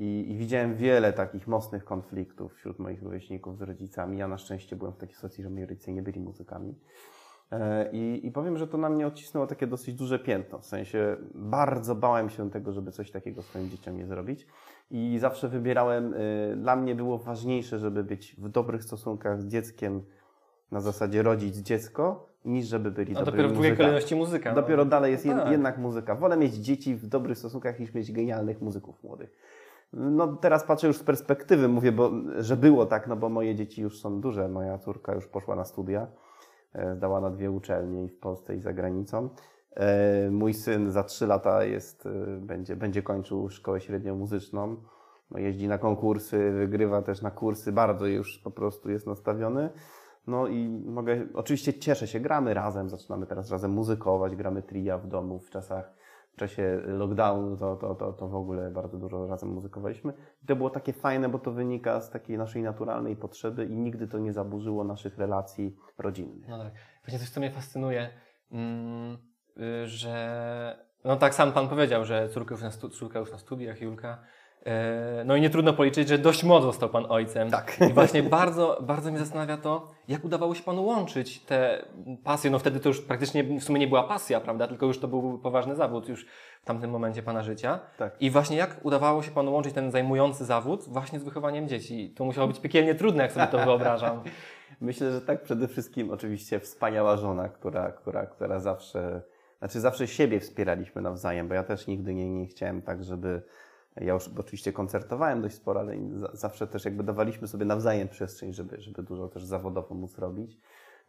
I, 0.00 0.30
I 0.32 0.36
widziałem 0.36 0.74
wiele 0.76 1.12
takich 1.12 1.46
mocnych 1.48 1.84
konfliktów 1.84 2.54
wśród 2.54 2.78
moich 2.78 3.02
rówieśników 3.02 3.58
z 3.58 3.62
rodzicami. 3.62 4.18
Ja 4.18 4.28
na 4.28 4.38
szczęście 4.38 4.76
byłem 4.76 4.92
w 4.92 4.96
takiej 4.96 5.14
sytuacji, 5.14 5.44
że 5.44 5.50
moi 5.50 5.66
rodzice 5.66 5.92
nie 5.92 6.02
byli 6.02 6.20
muzykami. 6.20 6.74
E, 7.52 7.90
I, 7.92 8.26
I 8.26 8.30
powiem, 8.32 8.58
że 8.58 8.66
to 8.68 8.78
na 8.78 8.88
mnie 8.88 9.06
odcisnęło 9.06 9.46
takie 9.46 9.66
dosyć 9.66 9.94
duże 9.94 10.18
piętno. 10.18 10.58
W 10.58 10.66
sensie 10.66 11.16
bardzo 11.34 11.94
bałem 11.94 12.30
się 12.30 12.50
tego, 12.50 12.72
żeby 12.72 12.92
coś 12.92 13.10
takiego 13.10 13.42
swoim 13.42 13.70
dzieciom 13.70 13.96
nie 13.96 14.06
zrobić. 14.06 14.46
I 14.90 15.18
zawsze 15.20 15.48
wybierałem, 15.48 16.14
y, 16.14 16.56
dla 16.56 16.76
mnie 16.76 16.94
było 16.94 17.18
ważniejsze, 17.18 17.78
żeby 17.78 18.04
być 18.04 18.36
w 18.38 18.48
dobrych 18.48 18.84
stosunkach 18.84 19.40
z 19.42 19.46
dzieckiem 19.46 20.02
na 20.70 20.80
zasadzie 20.80 21.22
rodzic-dziecko, 21.22 22.26
niż 22.44 22.66
żeby 22.66 22.90
byli 22.90 23.16
A 23.16 23.18
dobrymi 23.18 23.36
dopiero 23.36 23.48
w 23.48 23.52
drugiej 23.52 23.76
kolejności 23.76 24.16
muzyka. 24.16 24.50
no. 24.50 24.56
Dopiero 24.56 24.84
dalej 24.84 25.12
jest 25.12 25.24
No 25.24 25.34
tak. 25.42 25.52
jednak 25.52 25.78
muzyka. 25.78 26.14
Wolę 26.14 26.36
mieć 26.36 26.54
dzieci 26.54 26.94
w 26.96 27.06
dobrych 27.06 27.38
stosunkach 27.38 27.80
niż 27.80 27.94
mieć 27.94 28.12
genialnych 28.12 28.60
muzyków 28.60 29.04
młodych. 29.04 29.59
No 29.92 30.36
teraz 30.36 30.64
patrzę 30.64 30.86
już 30.86 30.96
z 30.96 31.02
perspektywy, 31.02 31.68
mówię, 31.68 31.92
bo, 31.92 32.10
że 32.38 32.56
było 32.56 32.86
tak, 32.86 33.06
no 33.06 33.16
bo 33.16 33.28
moje 33.28 33.54
dzieci 33.54 33.82
już 33.82 34.00
są 34.00 34.20
duże. 34.20 34.48
Moja 34.48 34.78
córka 34.78 35.14
już 35.14 35.26
poszła 35.26 35.56
na 35.56 35.64
studia, 35.64 36.06
e, 36.72 36.94
zdała 36.94 37.20
na 37.20 37.30
dwie 37.30 37.50
uczelnie 37.50 38.04
i 38.04 38.08
w 38.08 38.18
Polsce 38.18 38.56
i 38.56 38.60
za 38.60 38.72
granicą. 38.72 39.28
E, 39.76 40.30
Mój 40.30 40.54
syn 40.54 40.90
za 40.90 41.04
trzy 41.04 41.26
lata 41.26 41.64
jest, 41.64 42.06
e, 42.06 42.10
będzie, 42.40 42.76
będzie 42.76 43.02
kończył 43.02 43.48
szkołę 43.48 43.80
średnią 43.80 44.16
muzyczną. 44.16 44.76
No, 45.30 45.38
jeździ 45.38 45.68
na 45.68 45.78
konkursy, 45.78 46.50
wygrywa 46.50 47.02
też 47.02 47.22
na 47.22 47.30
kursy, 47.30 47.72
bardzo 47.72 48.06
już 48.06 48.38
po 48.38 48.50
prostu 48.50 48.90
jest 48.90 49.06
nastawiony. 49.06 49.70
No 50.26 50.46
i 50.46 50.68
mogę, 50.68 51.26
oczywiście 51.34 51.74
cieszę 51.74 52.06
się, 52.06 52.20
gramy 52.20 52.54
razem, 52.54 52.88
zaczynamy 52.88 53.26
teraz 53.26 53.50
razem 53.50 53.70
muzykować, 53.70 54.36
gramy 54.36 54.62
tria 54.62 54.98
w 54.98 55.06
domu 55.06 55.38
w 55.38 55.50
czasach, 55.50 55.92
w 56.32 56.36
czasie 56.36 56.80
lockdownu, 56.86 57.56
to, 57.56 57.76
to, 57.76 57.94
to, 57.94 58.12
to 58.12 58.28
w 58.28 58.34
ogóle 58.34 58.70
bardzo 58.70 58.98
dużo 58.98 59.26
razem 59.26 59.48
muzykowaliśmy. 59.48 60.12
I 60.42 60.46
to 60.46 60.56
było 60.56 60.70
takie 60.70 60.92
fajne, 60.92 61.28
bo 61.28 61.38
to 61.38 61.52
wynika 61.52 62.00
z 62.00 62.10
takiej 62.10 62.38
naszej 62.38 62.62
naturalnej 62.62 63.16
potrzeby 63.16 63.64
i 63.64 63.76
nigdy 63.76 64.08
to 64.08 64.18
nie 64.18 64.32
zaburzyło 64.32 64.84
naszych 64.84 65.18
relacji 65.18 65.76
rodzinnych. 65.98 66.48
No 66.48 66.58
tak. 66.58 66.72
Właśnie 67.04 67.18
coś, 67.18 67.30
co 67.30 67.40
mnie 67.40 67.50
fascynuje, 67.50 68.10
mm, 68.50 69.18
y, 69.58 69.86
że 69.86 70.90
no 71.04 71.16
tak 71.16 71.34
sam 71.34 71.52
Pan 71.52 71.68
powiedział, 71.68 72.04
że 72.04 72.28
córka 72.28 72.54
już 72.54 72.62
na, 72.62 72.70
stu, 72.70 72.88
córka 72.88 73.18
już 73.18 73.32
na 73.32 73.38
studiach, 73.38 73.80
Julka. 73.80 74.18
E, 74.66 75.24
No 75.24 75.36
i 75.36 75.40
nie 75.40 75.50
trudno 75.50 75.72
policzyć, 75.72 76.08
że 76.08 76.18
dość 76.18 76.44
młodo 76.44 76.66
został 76.66 76.88
Pan 76.88 77.06
ojcem. 77.08 77.50
Tak. 77.50 77.78
I 77.90 77.92
właśnie 77.92 78.22
bardzo, 78.22 78.78
bardzo 78.82 79.10
mnie 79.10 79.18
zastanawia 79.18 79.56
to, 79.56 79.88
jak 80.08 80.24
udawało 80.24 80.54
się 80.54 80.62
Panu 80.62 80.84
łączyć 80.84 81.40
te 81.40 81.84
pasje. 82.24 82.50
No 82.50 82.58
wtedy 82.58 82.80
to 82.80 82.88
już 82.88 83.00
praktycznie 83.00 83.44
w 83.44 83.62
sumie 83.64 83.80
nie 83.80 83.88
była 83.88 84.02
pasja, 84.02 84.40
prawda? 84.40 84.68
Tylko 84.68 84.86
już 84.86 84.98
to 85.00 85.08
był 85.08 85.38
poważny 85.38 85.76
zawód 85.76 86.08
już 86.08 86.26
w 86.62 86.64
tamtym 86.64 86.90
momencie 86.90 87.22
Pana 87.22 87.42
życia. 87.42 87.80
Tak. 87.96 88.22
I 88.22 88.30
właśnie 88.30 88.56
jak 88.56 88.80
udawało 88.82 89.22
się 89.22 89.30
Panu 89.30 89.52
łączyć 89.52 89.74
ten 89.74 89.90
zajmujący 89.90 90.44
zawód 90.44 90.84
właśnie 90.88 91.20
z 91.20 91.24
wychowaniem 91.24 91.68
dzieci? 91.68 92.14
To 92.16 92.24
musiało 92.24 92.48
być 92.48 92.60
piekielnie 92.60 92.94
trudne, 92.94 93.22
jak 93.22 93.32
sobie 93.32 93.46
to 93.46 93.58
wyobrażam. 93.58 94.22
Myślę, 94.80 95.12
że 95.12 95.20
tak 95.20 95.42
przede 95.42 95.68
wszystkim 95.68 96.10
oczywiście 96.10 96.60
wspaniała 96.60 97.16
żona, 97.16 97.48
która, 97.48 97.92
która, 97.92 98.26
która 98.26 98.60
zawsze, 98.60 99.22
znaczy 99.58 99.80
zawsze 99.80 100.08
siebie 100.08 100.40
wspieraliśmy 100.40 101.02
nawzajem, 101.02 101.48
bo 101.48 101.54
ja 101.54 101.62
też 101.62 101.86
nigdy 101.86 102.14
nie, 102.14 102.30
nie 102.30 102.46
chciałem 102.46 102.82
tak, 102.82 103.04
żeby, 103.04 103.42
ja 104.00 104.14
już 104.14 104.30
oczywiście 104.38 104.72
koncertowałem 104.72 105.42
dość 105.42 105.54
sporo, 105.54 105.80
ale 105.80 105.96
za- 106.14 106.30
zawsze 106.32 106.66
też 106.66 106.84
jakby 106.84 107.02
dawaliśmy 107.04 107.48
sobie 107.48 107.64
nawzajem 107.64 108.08
przestrzeń, 108.08 108.52
żeby, 108.52 108.80
żeby 108.80 109.02
dużo 109.02 109.28
też 109.28 109.44
zawodowo 109.44 109.94
móc 109.94 110.18
robić. 110.18 110.58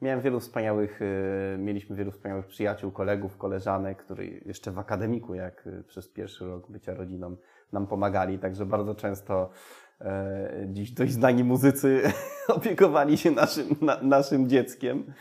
Miałem 0.01 0.21
wielu 0.21 0.39
wspaniałych, 0.39 1.01
y, 1.01 1.57
mieliśmy 1.59 1.95
wielu 1.95 2.11
wspaniałych 2.11 2.45
przyjaciół, 2.47 2.91
kolegów, 2.91 3.37
koleżanek, 3.37 4.03
którzy 4.03 4.25
jeszcze 4.45 4.71
w 4.71 4.79
akademiku, 4.79 5.35
jak 5.35 5.67
y, 5.67 5.83
przez 5.83 6.07
pierwszy 6.09 6.45
rok 6.45 6.71
bycia 6.71 6.93
rodziną, 6.93 7.35
nam 7.71 7.87
pomagali, 7.87 8.39
także 8.39 8.65
bardzo 8.65 8.95
często 8.95 9.49
e, 10.01 10.65
dziś 10.69 10.91
dość 10.91 11.11
znani 11.11 11.43
muzycy 11.43 12.01
opiekowali 12.57 13.17
się 13.17 13.31
naszym, 13.31 13.65
na, 13.81 14.01
naszym 14.01 14.49
dzieckiem. 14.49 15.13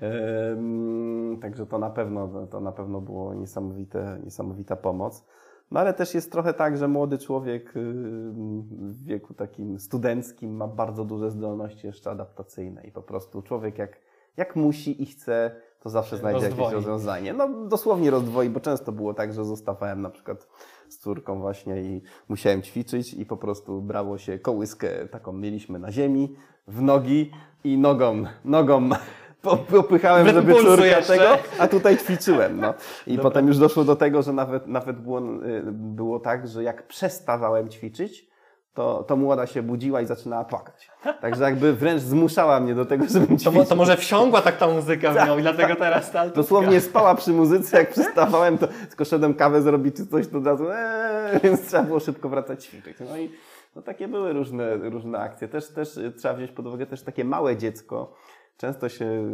Em, 0.00 1.38
Także 1.42 1.66
to 1.66 1.78
na 1.78 1.90
pewno, 1.90 2.46
to 2.46 2.60
na 2.60 2.72
pewno 2.72 3.00
było 3.00 3.34
niesamowite, 3.34 4.20
niesamowita 4.24 4.76
pomoc. 4.76 5.26
No 5.70 5.80
ale 5.80 5.94
też 5.94 6.14
jest 6.14 6.32
trochę 6.32 6.54
tak, 6.54 6.76
że 6.76 6.88
młody 6.88 7.18
człowiek 7.18 7.76
y, 7.76 7.92
w 8.32 9.04
wieku 9.04 9.34
takim 9.34 9.78
studenckim 9.78 10.56
ma 10.56 10.68
bardzo 10.68 11.04
duże 11.04 11.30
zdolności 11.30 11.86
jeszcze 11.86 12.10
adaptacyjne 12.10 12.84
i 12.84 12.90
po 12.92 13.02
prostu 13.02 13.42
człowiek 13.42 13.78
jak, 13.78 14.00
jak 14.36 14.56
musi 14.56 15.02
i 15.02 15.06
chce, 15.06 15.56
to 15.80 15.90
zawsze 15.90 16.16
znajdzie 16.16 16.42
jakieś 16.44 16.58
Rozdwoi. 16.58 16.74
rozwiązanie. 16.74 17.32
No 17.32 17.66
dosłownie 17.68 18.10
rozdwoi, 18.10 18.50
bo 18.50 18.60
często 18.60 18.92
było 18.92 19.14
tak, 19.14 19.32
że 19.32 19.44
zostawałem 19.44 20.02
na 20.02 20.10
przykład 20.10 20.48
z 20.88 20.98
córką 20.98 21.40
właśnie 21.40 21.82
i 21.82 22.02
musiałem 22.28 22.62
ćwiczyć 22.62 23.14
i 23.14 23.26
po 23.26 23.36
prostu 23.36 23.82
brało 23.82 24.18
się 24.18 24.38
kołyskę 24.38 25.08
taką 25.08 25.32
mieliśmy 25.32 25.78
na 25.78 25.92
ziemi, 25.92 26.36
w 26.68 26.82
nogi 26.82 27.30
i 27.64 27.78
nogą, 27.78 28.24
nogą 28.44 28.88
popychałem, 29.70 30.22
Wbrew 30.26 30.36
żeby 30.36 30.52
pulsu 30.52 30.68
córka 30.68 30.84
jeszcze. 30.86 31.12
tego, 31.12 31.28
a 31.58 31.68
tutaj 31.68 31.96
ćwiczyłem, 31.96 32.60
no. 32.60 32.74
I 33.06 33.10
Dobra. 33.16 33.22
potem 33.30 33.46
już 33.48 33.58
doszło 33.58 33.84
do 33.84 33.96
tego, 33.96 34.22
że 34.22 34.32
nawet, 34.32 34.66
nawet 34.66 34.96
było, 35.00 35.18
y, 35.20 35.62
było 35.72 36.20
tak, 36.20 36.48
że 36.48 36.62
jak 36.62 36.86
przestawałem 36.86 37.68
ćwiczyć, 37.68 38.34
to, 38.74 39.02
to 39.08 39.16
młoda 39.16 39.46
się 39.46 39.62
budziła 39.62 40.00
i 40.00 40.06
zaczynała 40.06 40.44
płakać. 40.44 40.90
Także 41.20 41.44
jakby 41.44 41.72
wręcz 41.72 42.02
zmuszała 42.02 42.60
mnie 42.60 42.74
do 42.74 42.84
tego, 42.84 43.04
żebym 43.08 43.28
To, 43.28 43.34
ćwiczył. 43.36 43.52
mo- 43.52 43.64
to 43.64 43.76
może 43.76 43.96
wsiągła 43.96 44.42
tak 44.42 44.56
ta 44.56 44.66
muzyka 44.68 45.12
w 45.12 45.26
nią 45.28 45.38
i 45.38 45.42
dlatego 45.42 45.76
teraz 45.76 46.10
ta. 46.10 46.28
Dosłownie 46.28 46.80
spała 46.80 47.14
przy 47.14 47.30
muzyce, 47.32 47.78
jak 47.78 47.90
przestawałem, 47.90 48.58
to 48.58 48.68
tylko 48.88 49.04
szedłem 49.04 49.34
kawę 49.34 49.62
zrobić 49.62 49.96
czy 49.96 50.06
coś, 50.06 50.26
to 50.28 50.38
od 50.38 50.46
razu 50.46 50.64
eee, 50.72 51.40
więc 51.42 51.66
trzeba 51.68 51.82
było 51.82 52.00
szybko 52.00 52.28
wracać 52.28 52.64
ćwiczyć. 52.64 52.96
No 53.10 53.16
i 53.18 53.30
no 53.76 53.82
takie 53.82 54.08
były 54.08 54.32
różne, 54.32 54.76
różne 54.76 55.18
akcje. 55.18 55.48
Też, 55.48 55.68
też 55.68 55.98
trzeba 56.18 56.34
wziąć 56.34 56.50
pod 56.50 56.66
uwagę 56.66 56.86
też 56.86 57.02
takie 57.02 57.24
małe 57.24 57.56
dziecko. 57.56 58.12
Często 58.56 58.88
się 58.88 59.30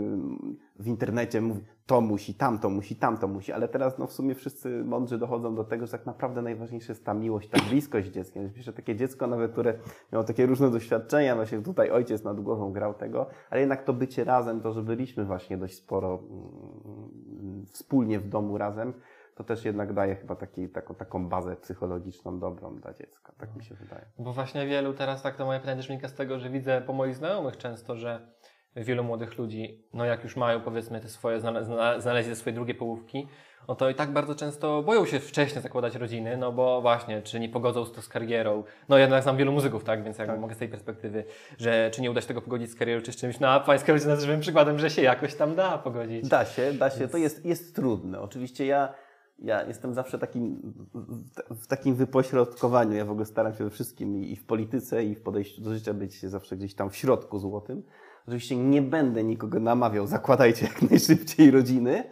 w 0.79 0.87
internecie 0.87 1.41
mówi, 1.41 1.65
to 1.87 2.01
musi, 2.01 2.35
tamto 2.35 2.71
musi, 2.71 2.97
tamto 2.97 3.29
musi, 3.29 3.53
ale 3.53 3.69
teraz 3.69 3.99
no 3.99 4.07
w 4.07 4.13
sumie 4.13 4.35
wszyscy 4.35 4.85
mądrzy 4.85 5.19
dochodzą 5.19 5.55
do 5.55 5.65
tego, 5.65 5.87
że 5.87 5.93
tak 5.93 6.07
naprawdę 6.07 6.43
najważniejsza 6.43 6.93
jest 6.93 7.05
ta 7.05 7.15
miłość, 7.15 7.49
ta 7.49 7.59
bliskość. 7.71 8.11
Myślę, 8.17 8.63
że 8.63 8.73
takie 8.73 8.97
dziecko 8.97 9.27
nawet, 9.27 9.53
które 9.53 9.75
miało 10.13 10.25
takie 10.25 10.47
różne 10.47 10.71
doświadczenia, 10.71 11.35
właśnie 11.35 11.63
tutaj 11.63 11.91
ojciec 11.91 12.25
nad 12.25 12.41
głową 12.41 12.73
grał 12.73 12.95
tego, 12.95 13.27
ale 13.51 13.61
jednak 13.61 13.85
to 13.85 13.93
bycie 13.93 14.25
razem, 14.25 14.61
to, 14.61 14.73
że 14.73 14.83
byliśmy 14.83 15.25
właśnie 15.25 15.57
dość 15.57 15.75
sporo 15.77 16.23
mm, 16.31 17.67
wspólnie 17.73 18.21
w 18.21 18.29
domu 18.29 18.59
razem, 18.59 18.93
to 19.35 19.45
też 19.45 19.65
jednak 19.65 19.93
daje 19.93 20.17
chyba 20.17 20.37
taki, 20.37 20.69
taką, 20.69 20.95
taką 20.95 21.29
bazę 21.29 21.57
psychologiczną 21.57 22.39
dobrą 22.39 22.77
dla 22.77 22.95
dziecka. 22.95 23.33
Tak 23.39 23.57
mi 23.57 23.65
się 23.65 23.75
wydaje. 23.75 24.07
Bo 24.19 24.33
właśnie 24.33 24.67
wielu 24.67 24.95
teraz, 24.95 25.23
tak 25.23 25.37
to 25.37 25.45
moje 25.47 25.61
pytanie 25.61 25.77
też 25.77 25.89
wynika 25.89 26.09
z 26.09 26.15
tego, 26.15 26.39
że 26.39 26.51
widzę 26.51 26.83
po 26.87 26.93
moich 26.93 27.17
znajomych 27.17 27.57
często, 27.57 27.97
że 27.97 28.27
wielu 28.77 29.05
młodych 29.05 29.39
ludzi, 29.39 29.85
no 29.95 30.05
jak 30.05 30.25
już 30.25 30.37
mają 30.37 30.61
powiedzmy 30.61 31.01
te 31.01 31.09
swoje, 31.09 31.41
znale- 31.41 31.65
zna- 31.65 32.01
znaleźli 32.01 32.37
swoje 32.37 32.55
drugie 32.55 32.75
połówki, 32.75 33.29
no 33.69 33.75
to 33.75 33.91
i 33.91 33.95
tak 33.95 34.13
bardzo 34.13 34.35
często 34.35 34.83
boją 34.83 35.07
się 35.07 35.21
wcześniej 35.21 35.63
zakładać 35.63 35.95
rodziny, 35.97 36.37
no 36.37 36.53
bo 36.53 36.81
właśnie, 36.81 37.23
czy 37.23 37.41
nie 37.41 37.49
pogodzą 37.49 37.85
to 37.85 38.03
z 38.03 38.09
karierą. 38.09 38.65
No 38.89 38.97
ja 38.97 39.01
jednak 39.03 39.23
znam 39.23 39.37
wielu 39.37 39.53
muzyków, 39.53 39.85
tak, 39.85 40.05
więc 40.05 40.19
jakby 40.19 40.33
Tak. 40.33 40.41
mogę 40.41 40.55
z 40.55 40.59
tej 40.59 40.69
perspektywy, 40.69 41.25
że 41.59 41.91
czy 41.95 42.03
nie 42.03 42.11
uda 42.11 42.21
się 42.21 42.27
tego 42.29 42.43
pogodzić 42.43 42.71
z 42.71 42.75
karierą, 42.75 43.03
czy 43.03 43.13
z 43.13 43.17
czymś, 43.17 43.41
no 43.41 43.49
a 43.49 43.61
pańska 43.61 43.93
rodzina 43.93 44.11
jest 44.11 44.25
żywym 44.25 44.41
przykładem, 44.41 44.79
że 44.79 44.91
się 44.91 45.03
jakoś 45.03 45.35
tam 45.35 45.55
da 45.55 45.79
pogodzić. 45.79 46.29
Da 46.29 46.45
się, 46.45 46.73
da 46.73 46.91
się. 46.91 47.09
To 47.09 47.19
jest, 47.19 47.45
jest 47.47 47.77
trudne. 47.77 48.21
Oczywiście 48.21 48.67
ja, 48.67 48.95
ja 49.39 49.63
jestem 49.67 49.95
zawsze 49.95 50.19
takim, 50.19 50.75
w- 51.51 51.67
takim 51.67 51.95
wypośrodkowaniu. 51.95 52.97
Ja 52.97 53.05
w 53.05 53.11
ogóle 53.11 53.27
staram 53.27 53.55
się 53.55 53.65
we 53.65 53.71
wszystkim 53.71 54.17
i 54.17 54.33
i 54.33 54.37
w 54.37 54.45
polityce, 54.47 55.05
i 55.05 55.15
w 55.15 55.23
podejściu 55.23 55.63
do 55.63 55.75
życia 55.75 55.95
być 55.95 56.21
zawsze 56.27 56.57
gdzieś 56.57 56.75
tam 56.75 56.91
w 56.91 56.97
środku 56.97 57.39
złotym. 57.39 57.83
Oczywiście 58.27 58.57
nie 58.57 58.83
będę 58.83 59.25
nikogo 59.25 59.61
namawiał, 59.61 60.07
zakładajcie 60.07 60.67
jak 60.67 60.91
najszybciej 60.91 61.51
rodziny, 61.51 62.05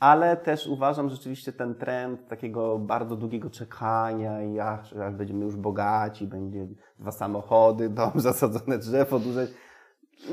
ale 0.00 0.36
też 0.36 0.66
uważam 0.66 1.10
rzeczywiście 1.10 1.52
ten 1.52 1.74
trend 1.74 2.28
takiego 2.28 2.78
bardzo 2.78 3.16
długiego 3.16 3.50
czekania 3.50 4.42
i 4.42 4.54
że 4.82 5.06
aż 5.06 5.14
będziemy 5.14 5.44
już 5.44 5.56
bogaci, 5.56 6.26
będzie 6.26 6.66
dwa 6.98 7.12
samochody, 7.12 7.88
dom, 7.88 8.12
zasadzone 8.20 8.78
drzewo, 8.78 9.18
duże. 9.18 9.46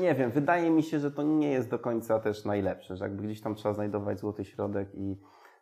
Nie 0.00 0.14
wiem, 0.14 0.30
wydaje 0.30 0.70
mi 0.70 0.82
się, 0.82 1.00
że 1.00 1.10
to 1.10 1.22
nie 1.22 1.50
jest 1.50 1.70
do 1.70 1.78
końca 1.78 2.18
też 2.18 2.44
najlepsze, 2.44 2.96
że 2.96 3.04
jakby 3.04 3.22
gdzieś 3.22 3.40
tam 3.40 3.54
trzeba 3.54 3.74
znajdować 3.74 4.18
złoty 4.18 4.44
środek 4.44 4.94
i 4.94 5.16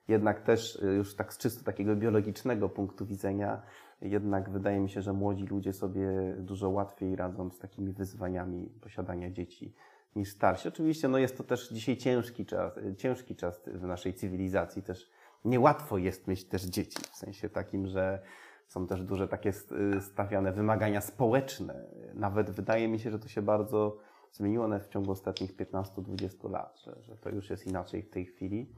jednak 0.09 0.41
też 0.41 0.77
y, 0.77 0.87
już 0.87 1.17
tak 1.17 1.33
z 1.33 1.39
czysto 1.39 1.65
takiego 1.65 1.97
biologicznego 1.97 2.69
punktu 2.69 3.07
widzenia, 3.07 3.63
jednak 4.05 4.51
wydaje 4.51 4.81
mi 4.81 4.91
się, 4.91 5.03
że 5.03 5.13
młodzi 5.13 5.47
ludzie 5.47 5.73
sobie 5.73 6.09
dużo 6.39 6.71
łatwiej 6.71 7.17
radzą 7.17 7.51
z 7.51 7.59
takimi 7.59 7.93
wyzwaniami 7.93 8.67
posiadania 8.81 9.31
dzieci 9.31 9.75
niż 10.17 10.31
starsi. 10.31 10.69
Oczywiście 10.69 11.09
no 11.09 11.19
jest 11.19 11.37
to 11.37 11.45
też 11.45 11.69
dzisiaj 11.69 11.97
ciężki 11.97 12.47
czas, 12.47 12.73
ciężki 12.97 13.37
czas 13.37 13.63
w 13.67 13.83
naszej 13.83 14.15
cywilizacji. 14.15 14.83
Też 14.83 15.11
niełatwo 15.45 15.99
jest 15.99 16.29
mieć 16.29 16.45
też 16.45 16.63
dzieci, 16.63 16.99
w 17.13 17.17
sensie 17.17 17.49
takim, 17.49 17.87
że 17.87 18.23
są 18.69 18.87
też 18.87 19.03
duże 19.03 19.29
takie 19.29 19.53
stawiane 20.01 20.53
wymagania 20.53 21.01
społeczne. 21.01 21.85
Nawet 22.15 22.51
wydaje 22.51 22.89
mi 22.89 22.99
się, 22.99 23.11
że 23.11 23.19
to 23.19 23.29
się 23.29 23.43
bardzo 23.43 23.97
zmieniło 24.33 24.69
w 24.79 24.89
ciągu 24.89 25.13
ostatnich 25.13 25.57
15-20 25.57 26.51
lat, 26.51 26.79
że, 26.85 27.03
że 27.03 27.17
to 27.17 27.31
już 27.31 27.51
jest 27.51 27.67
inaczej 27.67 28.03
w 28.03 28.11
tej 28.11 28.25
chwili. 28.25 28.75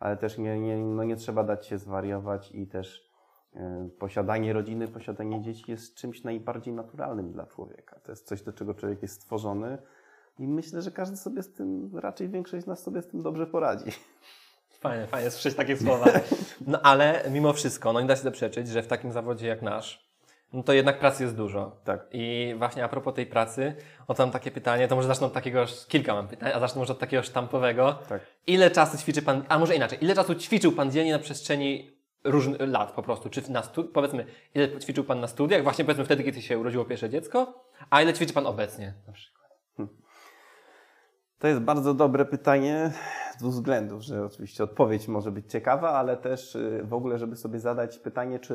Ale 0.00 0.16
też 0.16 0.38
nie, 0.38 0.60
nie, 0.60 0.76
no 0.76 1.04
nie 1.04 1.16
trzeba 1.16 1.44
dać 1.44 1.66
się 1.66 1.78
zwariować 1.78 2.52
i 2.52 2.66
też 2.66 3.11
posiadanie 3.98 4.52
rodziny, 4.52 4.88
posiadanie 4.88 5.42
dzieci 5.42 5.70
jest 5.70 5.94
czymś 5.94 6.24
najbardziej 6.24 6.74
naturalnym 6.74 7.32
dla 7.32 7.46
człowieka. 7.46 8.00
To 8.00 8.12
jest 8.12 8.26
coś, 8.26 8.42
do 8.42 8.52
czego 8.52 8.74
człowiek 8.74 9.02
jest 9.02 9.14
stworzony 9.14 9.78
i 10.38 10.48
myślę, 10.48 10.82
że 10.82 10.90
każdy 10.90 11.16
sobie 11.16 11.42
z 11.42 11.52
tym, 11.52 11.90
raczej 11.98 12.28
większość 12.28 12.64
z 12.64 12.66
nas 12.66 12.82
sobie 12.82 13.02
z 13.02 13.08
tym 13.08 13.22
dobrze 13.22 13.46
poradzi. 13.46 13.90
Fajnie, 14.80 15.06
fajnie 15.06 15.30
słyszeć 15.30 15.54
takie 15.54 15.76
słowa. 15.76 16.06
No 16.66 16.80
ale 16.82 17.24
mimo 17.30 17.52
wszystko, 17.52 17.92
no 17.92 18.00
nie 18.00 18.06
da 18.06 18.16
się 18.16 18.22
zaprzeczyć, 18.22 18.68
że 18.68 18.82
w 18.82 18.86
takim 18.86 19.12
zawodzie 19.12 19.46
jak 19.46 19.62
nasz, 19.62 20.12
no 20.52 20.62
to 20.62 20.72
jednak 20.72 20.98
pracy 20.98 21.22
jest 21.22 21.36
dużo. 21.36 21.80
Tak. 21.84 22.06
I 22.12 22.54
właśnie 22.58 22.84
a 22.84 22.88
propos 22.88 23.14
tej 23.14 23.26
pracy, 23.26 23.74
o 24.08 24.14
tam 24.14 24.30
takie 24.30 24.50
pytanie, 24.50 24.88
to 24.88 24.96
może 24.96 25.08
zacznę 25.08 25.26
od 25.26 25.32
takiego, 25.32 25.64
kilka 25.88 26.14
mam 26.14 26.28
pytań, 26.28 26.52
a 26.54 26.60
zacznę 26.60 26.78
może 26.78 26.92
od 26.92 26.98
takiego 26.98 27.22
sztampowego. 27.22 27.98
Tak. 28.08 28.22
Ile 28.46 28.70
czasu 28.70 28.98
ćwiczy 28.98 29.22
Pan, 29.22 29.44
a 29.48 29.58
może 29.58 29.76
inaczej, 29.76 30.04
ile 30.04 30.14
czasu 30.14 30.34
ćwiczył 30.34 30.72
Pan 30.72 30.90
dziennie 30.90 31.12
na 31.12 31.18
przestrzeni 31.18 32.01
różnych 32.24 32.60
lat 32.60 32.92
po 32.92 33.02
prostu? 33.02 33.30
Czy 33.30 33.52
na 33.52 33.62
stu, 33.62 33.84
powiedzmy, 33.84 34.26
ile 34.54 34.78
ćwiczył 34.80 35.04
Pan 35.04 35.20
na 35.20 35.26
studiach, 35.26 35.62
właśnie 35.62 35.84
powiedzmy 35.84 36.04
wtedy, 36.04 36.24
kiedy 36.24 36.42
się 36.42 36.58
urodziło 36.58 36.84
pierwsze 36.84 37.10
dziecko, 37.10 37.64
a 37.90 38.02
ile 38.02 38.14
ćwiczy 38.14 38.34
Pan 38.34 38.46
obecnie 38.46 38.94
na 39.06 39.12
przykład? 39.12 39.42
To 41.42 41.48
jest 41.48 41.60
bardzo 41.60 41.94
dobre 41.94 42.24
pytanie 42.24 42.92
z 43.34 43.36
dwóch 43.36 43.52
względów, 43.52 44.02
że 44.02 44.24
oczywiście 44.24 44.64
odpowiedź 44.64 45.08
może 45.08 45.32
być 45.32 45.50
ciekawa, 45.50 45.90
ale 45.90 46.16
też 46.16 46.54
y, 46.54 46.80
w 46.84 46.94
ogóle, 46.94 47.18
żeby 47.18 47.36
sobie 47.36 47.60
zadać 47.60 47.98
pytanie, 47.98 48.38
czy, 48.38 48.54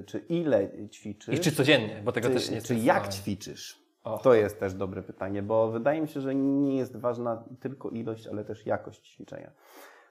y, 0.00 0.04
czy 0.06 0.18
ile 0.18 0.70
ćwiczysz. 0.88 1.34
I 1.34 1.38
czy 1.40 1.52
codziennie, 1.52 2.02
bo 2.04 2.12
tego 2.12 2.28
czy, 2.28 2.34
też 2.34 2.50
nie 2.50 2.62
Czy 2.62 2.74
jak 2.74 3.08
ćwiczysz? 3.08 3.82
O. 4.04 4.18
To 4.18 4.34
jest 4.34 4.60
też 4.60 4.74
dobre 4.74 5.02
pytanie, 5.02 5.42
bo 5.42 5.70
wydaje 5.70 6.00
mi 6.00 6.08
się, 6.08 6.20
że 6.20 6.34
nie 6.34 6.76
jest 6.76 6.96
ważna 6.96 7.44
tylko 7.60 7.90
ilość, 7.90 8.26
ale 8.26 8.44
też 8.44 8.66
jakość 8.66 9.12
ćwiczenia. 9.14 9.50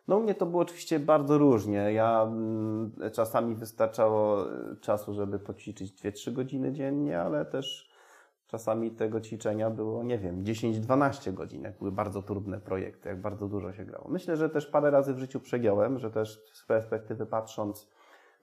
No 0.07 0.17
u 0.17 0.23
mnie 0.23 0.35
to 0.35 0.45
było 0.45 0.61
oczywiście 0.61 0.99
bardzo 0.99 1.37
różnie. 1.37 1.93
Ja 1.93 2.23
mm, 2.23 2.91
czasami 3.13 3.55
wystarczało 3.55 4.51
y, 4.51 4.77
czasu, 4.81 5.13
żeby 5.13 5.39
poćwiczyć 5.39 6.03
2-3 6.03 6.33
godziny 6.33 6.71
dziennie, 6.71 7.21
ale 7.21 7.45
też 7.45 7.91
czasami 8.47 8.91
tego 8.91 9.21
ćwiczenia 9.21 9.69
było, 9.69 10.03
nie 10.03 10.19
wiem, 10.19 10.43
10-12 10.43 11.33
godzin, 11.33 11.61
jak 11.61 11.77
były 11.77 11.91
bardzo 11.91 12.21
trudne 12.21 12.59
projekty, 12.59 13.09
jak 13.09 13.21
bardzo 13.21 13.47
dużo 13.47 13.73
się 13.73 13.85
grało. 13.85 14.09
Myślę, 14.09 14.37
że 14.37 14.49
też 14.49 14.65
parę 14.65 14.91
razy 14.91 15.13
w 15.13 15.19
życiu 15.19 15.39
przegiąłem, 15.39 15.99
że 15.99 16.11
też 16.11 16.43
z 16.53 16.65
perspektywy 16.65 17.25
patrząc, 17.25 17.89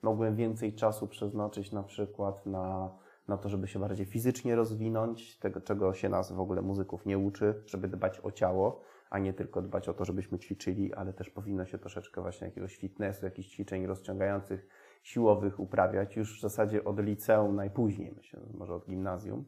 mogłem 0.02 0.37
więcej 0.37 0.75
czasu 0.75 1.06
przeznaczyć 1.06 1.72
na 1.72 1.83
przykład 1.83 2.46
na, 2.46 2.90
na 3.29 3.37
to, 3.37 3.48
żeby 3.48 3.68
się 3.68 3.79
bardziej 3.79 4.07
fizycznie 4.07 4.57
rozwinąć, 4.57 5.38
tego, 5.38 5.61
czego 5.61 5.94
się 5.94 6.09
nas 6.09 6.33
w 6.33 6.40
ogóle 6.40 6.62
muzyków 6.62 7.07
nie 7.07 7.18
uczy, 7.18 7.62
żeby 7.66 7.88
dbać 7.88 8.20
o 8.20 8.31
ciało, 8.31 8.81
a 9.14 9.18
nie 9.18 9.33
tylko 9.33 9.62
dbać 9.62 9.88
o 9.88 9.94
to, 9.94 10.05
żebyśmy 10.05 10.38
ćwiczyli, 10.38 10.94
ale 10.94 11.12
też 11.12 11.31
powinno 11.31 11.66
się 11.66 11.79
troszeczkę 11.79 12.22
właśnie 12.22 12.46
jakiegoś 12.46 12.77
fitnessu, 12.77 13.24
jakichś 13.27 13.48
ćwiczeń 13.48 13.87
rozciągających, 13.87 14.68
siłowych 15.03 15.61
uprawiać 15.61 16.16
już 16.16 16.38
w 16.38 16.40
zasadzie 16.40 16.85
od 16.85 17.00
liceum 17.00 17.57
najpóźniej, 17.57 18.12
myślę, 18.16 18.40
może 18.55 18.74
od 18.74 18.87
gimnazjum. 18.87 19.44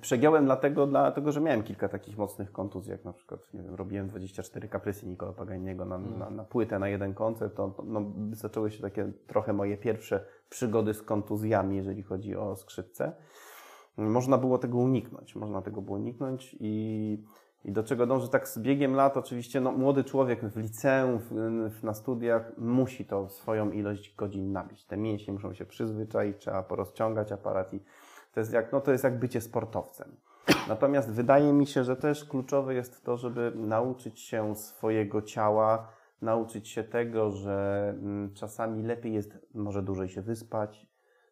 Przegiąłem 0.00 0.44
dlatego, 0.44 0.86
dlatego, 0.86 1.32
że 1.32 1.40
miałem 1.40 1.62
kilka 1.62 1.88
takich 1.88 2.18
mocnych 2.18 2.52
kontuzji, 2.52 2.92
jak 2.92 3.04
na 3.04 3.12
przykład, 3.12 3.54
nie 3.54 3.62
wiem, 3.62 3.74
robiłem 3.74 4.08
24 4.08 4.68
kaprysy 4.68 5.06
Nikola 5.06 5.32
Paganiego 5.32 5.84
na, 5.84 5.96
Mm. 5.96 6.18
na, 6.18 6.30
na 6.30 6.44
płytę, 6.44 6.78
na 6.78 6.88
jeden 6.88 7.14
koncert, 7.14 7.56
to 7.56 7.84
no, 7.84 8.12
zaczęły 8.32 8.70
się 8.70 8.82
takie 8.82 9.12
trochę 9.26 9.52
moje 9.52 9.76
pierwsze 9.76 10.24
przygody 10.48 10.94
z 10.94 11.02
kontuzjami, 11.02 11.76
jeżeli 11.76 12.02
chodzi 12.02 12.36
o 12.36 12.56
skrzypce. 12.56 13.12
Można 13.98 14.38
było 14.38 14.58
tego 14.58 14.78
uniknąć, 14.78 15.36
można 15.36 15.62
tego 15.62 15.82
było 15.82 15.96
uniknąć 15.96 16.56
i, 16.60 17.24
i 17.64 17.72
do 17.72 17.82
czego 17.82 18.06
dążę 18.06 18.28
tak 18.28 18.48
z 18.48 18.58
biegiem 18.58 18.94
lat, 18.94 19.16
oczywiście 19.16 19.60
no, 19.60 19.72
młody 19.72 20.04
człowiek 20.04 20.44
w 20.44 20.56
liceum, 20.56 21.18
w, 21.18 21.28
w, 21.78 21.82
na 21.82 21.94
studiach 21.94 22.52
musi 22.58 23.04
to 23.04 23.28
swoją 23.28 23.70
ilość 23.70 24.14
godzin 24.16 24.52
nabić. 24.52 24.84
Te 24.84 24.96
mięśnie 24.96 25.32
muszą 25.32 25.54
się 25.54 25.64
przyzwyczaić, 25.64 26.38
trzeba 26.38 26.62
porozciągać 26.62 27.32
aparat 27.32 27.74
i 27.74 27.80
to 28.34 28.40
jest 28.40 28.52
jak, 28.52 28.72
no 28.72 28.80
to 28.80 28.92
jest 28.92 29.04
jak 29.04 29.18
bycie 29.18 29.40
sportowcem. 29.40 30.16
Natomiast 30.68 31.12
wydaje 31.12 31.52
mi 31.52 31.66
się, 31.66 31.84
że 31.84 31.96
też 31.96 32.24
kluczowe 32.24 32.74
jest 32.74 33.04
to, 33.04 33.16
żeby 33.16 33.52
nauczyć 33.56 34.20
się 34.20 34.56
swojego 34.56 35.22
ciała, 35.22 35.88
nauczyć 36.22 36.68
się 36.68 36.84
tego, 36.84 37.30
że 37.30 37.88
mm, 37.98 38.34
czasami 38.34 38.82
lepiej 38.82 39.12
jest 39.12 39.38
może 39.54 39.82
dłużej 39.82 40.08
się 40.08 40.22
wyspać, 40.22 40.87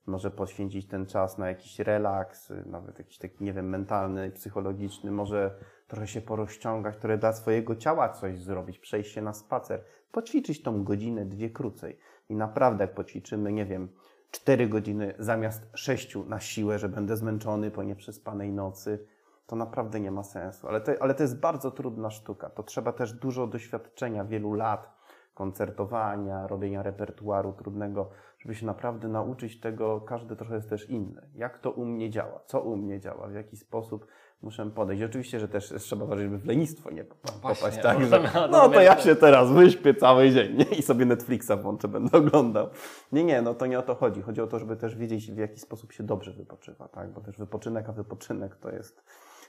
może 0.06 0.30
poświęcić 0.30 0.86
ten 0.86 1.06
czas 1.06 1.38
na 1.38 1.48
jakiś 1.48 1.78
relaks, 1.78 2.52
nawet 2.66 2.98
jakiś 2.98 3.18
taki, 3.18 3.44
nie 3.44 3.52
wiem, 3.52 3.68
mentalny, 3.68 4.30
psychologiczny, 4.30 5.10
może 5.10 5.58
trochę 5.88 6.06
się 6.06 6.20
porozciągać, 6.20 6.96
trochę 6.96 7.18
dla 7.18 7.32
swojego 7.32 7.76
ciała 7.76 8.08
coś 8.08 8.38
zrobić, 8.38 8.78
przejść 8.78 9.12
się 9.12 9.22
na 9.22 9.32
spacer, 9.32 9.84
poćwiczyć 10.12 10.62
tą 10.62 10.84
godzinę, 10.84 11.24
dwie 11.24 11.50
krócej. 11.50 11.98
I 12.28 12.34
naprawdę 12.34 12.84
jak 12.84 12.94
poćwiczymy, 12.94 13.52
nie 13.52 13.64
wiem, 13.64 13.88
4 14.30 14.68
godziny 14.68 15.14
zamiast 15.18 15.66
6 15.74 16.16
na 16.26 16.40
siłę, 16.40 16.78
że 16.78 16.88
będę 16.88 17.16
zmęczony 17.16 17.70
po 17.70 17.82
nieprzespanej 17.82 18.52
nocy, 18.52 19.06
to 19.46 19.56
naprawdę 19.56 20.00
nie 20.00 20.10
ma 20.10 20.22
sensu. 20.22 20.68
Ale 20.68 20.80
to, 20.80 20.92
ale 21.00 21.14
to 21.14 21.22
jest 21.22 21.40
bardzo 21.40 21.70
trudna 21.70 22.10
sztuka. 22.10 22.50
To 22.50 22.62
trzeba 22.62 22.92
też 22.92 23.12
dużo 23.12 23.46
doświadczenia, 23.46 24.24
wielu 24.24 24.52
lat 24.52 24.96
koncertowania, 25.34 26.46
robienia 26.46 26.82
repertuaru 26.82 27.52
trudnego, 27.52 28.10
żeby 28.46 28.54
się 28.54 28.66
naprawdę 28.66 29.08
nauczyć 29.08 29.60
tego. 29.60 30.00
Każdy 30.00 30.36
trochę 30.36 30.54
jest 30.54 30.70
też 30.70 30.90
inny. 30.90 31.28
Jak 31.34 31.58
to 31.58 31.70
u 31.70 31.84
mnie 31.84 32.10
działa? 32.10 32.40
Co 32.46 32.60
u 32.60 32.76
mnie 32.76 33.00
działa? 33.00 33.28
W 33.28 33.34
jaki 33.34 33.56
sposób 33.56 34.06
muszę 34.42 34.70
podejść? 34.70 35.02
Oczywiście, 35.02 35.40
że 35.40 35.48
też 35.48 35.74
trzeba 35.78 36.04
uważać, 36.04 36.24
żeby 36.24 36.38
w 36.38 36.46
lenistwo 36.46 36.90
nie 36.90 37.04
popaść. 37.04 37.60
Właśnie, 37.60 37.82
tak, 37.82 37.98
no 38.00 38.06
że, 38.06 38.18
to- 38.18 38.48
no 38.48 38.68
to 38.68 38.80
ja 38.80 38.96
się 38.96 39.16
teraz 39.16 39.52
wyśpię 39.52 39.94
cały 39.94 40.30
dzień 40.30 40.56
nie? 40.56 40.64
i 40.64 40.82
sobie 40.82 41.06
Netflixa 41.06 41.52
włączę, 41.62 41.88
będę 41.88 42.18
oglądał. 42.26 42.68
Nie, 43.12 43.24
nie, 43.24 43.42
no 43.42 43.54
to 43.54 43.66
nie 43.66 43.78
o 43.78 43.82
to 43.82 43.94
chodzi. 43.94 44.22
Chodzi 44.22 44.40
o 44.40 44.46
to, 44.46 44.58
żeby 44.58 44.76
też 44.76 44.96
wiedzieć, 44.96 45.32
w 45.32 45.38
jaki 45.38 45.60
sposób 45.60 45.92
się 45.92 46.04
dobrze 46.04 46.32
wypoczywa, 46.32 46.88
tak? 46.88 47.12
Bo 47.12 47.20
też 47.20 47.38
wypoczynek, 47.38 47.88
a 47.88 47.92
wypoczynek 47.92 48.56
to 48.56 48.70
jest, 48.70 49.04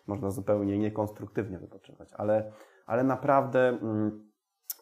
można 0.08 0.32
zupełnie 0.32 0.78
niekonstruktywnie 0.78 1.58
wypoczywać, 1.58 2.10
ale, 2.14 2.52
ale 2.86 3.04
naprawdę 3.04 3.70
mm, 3.70 4.28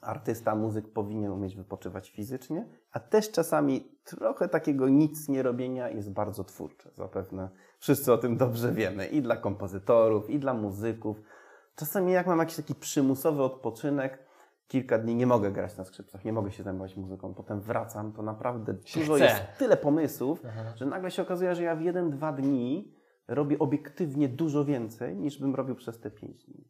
artysta, 0.05 0.55
muzyk 0.55 0.93
powinien 0.93 1.31
umieć 1.31 1.55
wypoczywać 1.55 2.09
fizycznie, 2.09 2.67
a 2.91 2.99
też 2.99 3.31
czasami 3.31 3.91
trochę 4.03 4.49
takiego 4.49 4.89
nic 4.89 5.29
nie 5.29 5.43
robienia 5.43 5.89
jest 5.89 6.11
bardzo 6.11 6.43
twórcze. 6.43 6.89
Zapewne 6.93 7.49
wszyscy 7.79 8.13
o 8.13 8.17
tym 8.17 8.37
dobrze 8.37 8.71
wiemy. 8.71 9.07
I 9.07 9.21
dla 9.21 9.37
kompozytorów, 9.37 10.29
i 10.29 10.39
dla 10.39 10.53
muzyków. 10.53 11.21
Czasami 11.75 12.11
jak 12.11 12.27
mam 12.27 12.39
jakiś 12.39 12.55
taki 12.55 12.75
przymusowy 12.75 13.43
odpoczynek, 13.43 14.19
kilka 14.67 14.97
dni 14.97 15.15
nie 15.15 15.27
mogę 15.27 15.51
grać 15.51 15.77
na 15.77 15.85
skrzypcach, 15.85 16.25
nie 16.25 16.33
mogę 16.33 16.51
się 16.51 16.63
zajmować 16.63 16.95
muzyką, 16.95 17.33
potem 17.33 17.61
wracam, 17.61 18.13
to 18.13 18.21
naprawdę 18.21 18.73
dużo 18.95 19.17
jest 19.17 19.41
tyle 19.59 19.77
pomysłów, 19.77 20.41
Aha. 20.47 20.73
że 20.75 20.85
nagle 20.85 21.11
się 21.11 21.21
okazuje, 21.21 21.55
że 21.55 21.63
ja 21.63 21.75
w 21.75 21.81
jeden, 21.81 22.09
dwa 22.09 22.33
dni 22.33 22.93
robię 23.27 23.59
obiektywnie 23.59 24.29
dużo 24.29 24.65
więcej, 24.65 25.15
niż 25.17 25.39
bym 25.39 25.55
robił 25.55 25.75
przez 25.75 25.99
te 25.99 26.11
pięć 26.11 26.45
dni. 26.45 26.67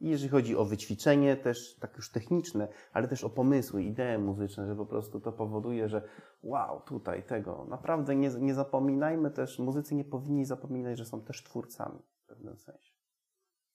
I 0.00 0.08
jeżeli 0.08 0.28
chodzi 0.28 0.56
o 0.56 0.64
wyćwiczenie, 0.64 1.36
też 1.36 1.76
tak 1.76 1.96
już 1.96 2.10
techniczne, 2.10 2.68
ale 2.92 3.08
też 3.08 3.24
o 3.24 3.30
pomysły, 3.30 3.82
idee 3.82 4.18
muzyczne, 4.18 4.66
że 4.66 4.76
po 4.76 4.86
prostu 4.86 5.20
to 5.20 5.32
powoduje, 5.32 5.88
że 5.88 6.08
wow, 6.42 6.80
tutaj 6.80 7.22
tego. 7.22 7.66
Naprawdę 7.68 8.16
nie, 8.16 8.28
nie 8.28 8.54
zapominajmy 8.54 9.30
też, 9.30 9.58
muzycy 9.58 9.94
nie 9.94 10.04
powinni 10.04 10.44
zapominać, 10.44 10.98
że 10.98 11.04
są 11.04 11.20
też 11.20 11.44
twórcami 11.44 11.98
w 12.24 12.26
pewnym 12.26 12.58
sensie. 12.58 12.95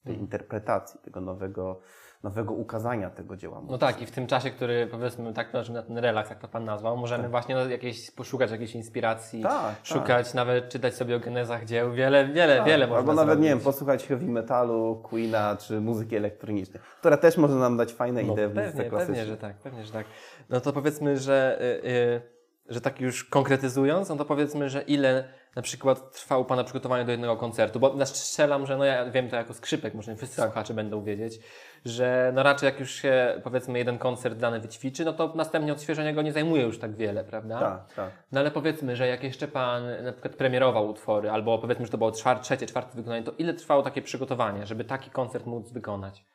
Tej 0.06 0.20
interpretacji, 0.20 1.00
tego 1.04 1.22
nowego, 1.22 1.80
nowego 2.24 2.54
ukazania 2.54 3.10
tego 3.10 3.38
dzieła. 3.38 3.62
No 3.70 3.78
tak, 3.78 4.02
i 4.02 4.06
w 4.06 4.12
tym 4.12 4.28
czasie, 4.28 4.52
który 4.52 4.88
powiedzmy 4.88 5.34
tak 5.34 5.54
na 5.54 5.84
ten 5.84 5.98
relaks, 5.98 6.30
jak 6.30 6.40
to 6.40 6.48
Pan 6.48 6.66
nazwał, 6.66 6.98
możemy 6.98 7.30
właśnie 7.30 7.56
no, 7.56 7.70
jakieś, 7.70 8.12
poszukać 8.12 8.52
jakiejś 8.52 8.76
inspiracji, 8.76 9.44
Tak, 9.44 9.76
szukać, 9.84 10.34
nawet 10.34 10.70
czytać 10.70 10.96
sobie 10.96 11.16
o 11.16 11.20
genezach 11.20 11.66
dzieł, 11.66 11.92
wiele, 11.94 12.28
wiele, 12.28 12.58
Tak, 12.58 12.66
wiele 12.66 12.88
można 12.88 13.00
Albo 13.00 13.14
nawet, 13.14 13.40
nie 13.40 13.50
wiem, 13.50 13.60
zrobić. 13.60 13.76
posłuchać 13.76 14.08
heavy 14.08 14.26
metalu, 14.26 15.02
Queena 15.04 15.58
czy 15.60 15.82
muzyki 15.82 16.16
elektronicznej, 16.16 16.82
która 17.00 17.18
też 17.18 17.38
może 17.38 17.56
nam 17.56 17.78
dać 17.78 17.94
fajne 17.94 18.24
No, 18.24 18.34
idee 18.34 18.48
w 18.48 18.56
muzyce 18.56 18.72
pewnie, 18.72 18.90
klasycznej. 18.90 19.18
pewnie, 19.18 19.26
że 19.32 19.38
tak, 19.38 19.56
pewnie, 19.56 19.86
że 19.86 19.94
tak. 19.94 20.06
No 20.50 20.62
to 20.62 20.74
powiedzmy, 20.74 21.18
że, 21.18 21.58
y, 21.62 21.88
y, 21.90 22.22
że 22.70 22.82
tak 22.82 23.02
już 23.02 23.24
konkretyzując, 23.24 24.10
no 24.10 24.16
to 24.16 24.26
powiedzmy, 24.26 24.70
że 24.70 24.82
ile 24.82 25.24
na 25.56 25.62
przykład 25.62 26.12
trwało 26.12 26.46
Pana 26.46 26.64
przygotowanie 26.64 27.06
do 27.06 27.12
jednego 27.12 27.38
koncertu, 27.38 27.80
bo 27.80 28.06
strzelam, 28.06 28.66
że 28.66 28.78
no 28.78 28.86
ja 28.86 29.12
wiem 29.12 29.30
to 29.30 29.36
jako 29.36 29.54
skrzypek, 29.54 29.94
może 29.94 30.12
nie 30.12 30.18
wszyscy 30.18 30.42
słuchacze 30.42 30.74
będą 30.74 31.04
wiedzieć, 31.04 31.40
że 31.86 32.32
no 32.36 32.44
raczej 32.44 32.68
jak 32.68 32.80
już 32.80 32.92
się 32.92 33.42
powiedzmy 33.44 33.80
jeden 33.80 33.98
koncert 33.98 34.38
dany 34.38 34.60
wyćwiczy, 34.60 35.06
no 35.06 35.14
to 35.14 35.34
następnie 35.36 35.74
odświeżenie 35.74 36.14
go 36.14 36.22
nie 36.22 36.32
zajmuje 36.32 36.64
już 36.64 36.80
tak 36.80 36.96
wiele, 36.96 37.24
prawda? 37.24 37.60
Tak, 37.60 37.94
tak. 37.94 38.12
No 38.32 38.40
ale 38.40 38.52
powiedzmy, 38.52 38.96
że 38.96 39.08
jak 39.08 39.24
jeszcze 39.24 39.48
Pan 39.48 39.84
na 40.04 40.12
przykład 40.12 40.36
premierował 40.36 40.90
utwory, 40.90 41.30
albo 41.30 41.60
powiedzmy, 41.60 41.86
że 41.86 41.92
to 41.92 41.98
było 41.98 42.12
trzecie, 42.12 42.68
czwarte 42.68 42.98
wykonanie, 42.98 43.24
to 43.24 43.32
ile 43.32 43.54
trwało 43.54 43.84
takie 43.84 44.02
przygotowanie, 44.02 44.66
żeby 44.66 44.84
taki 44.84 45.10
koncert 45.10 45.46
móc 45.46 45.72
wykonać? 45.72 46.26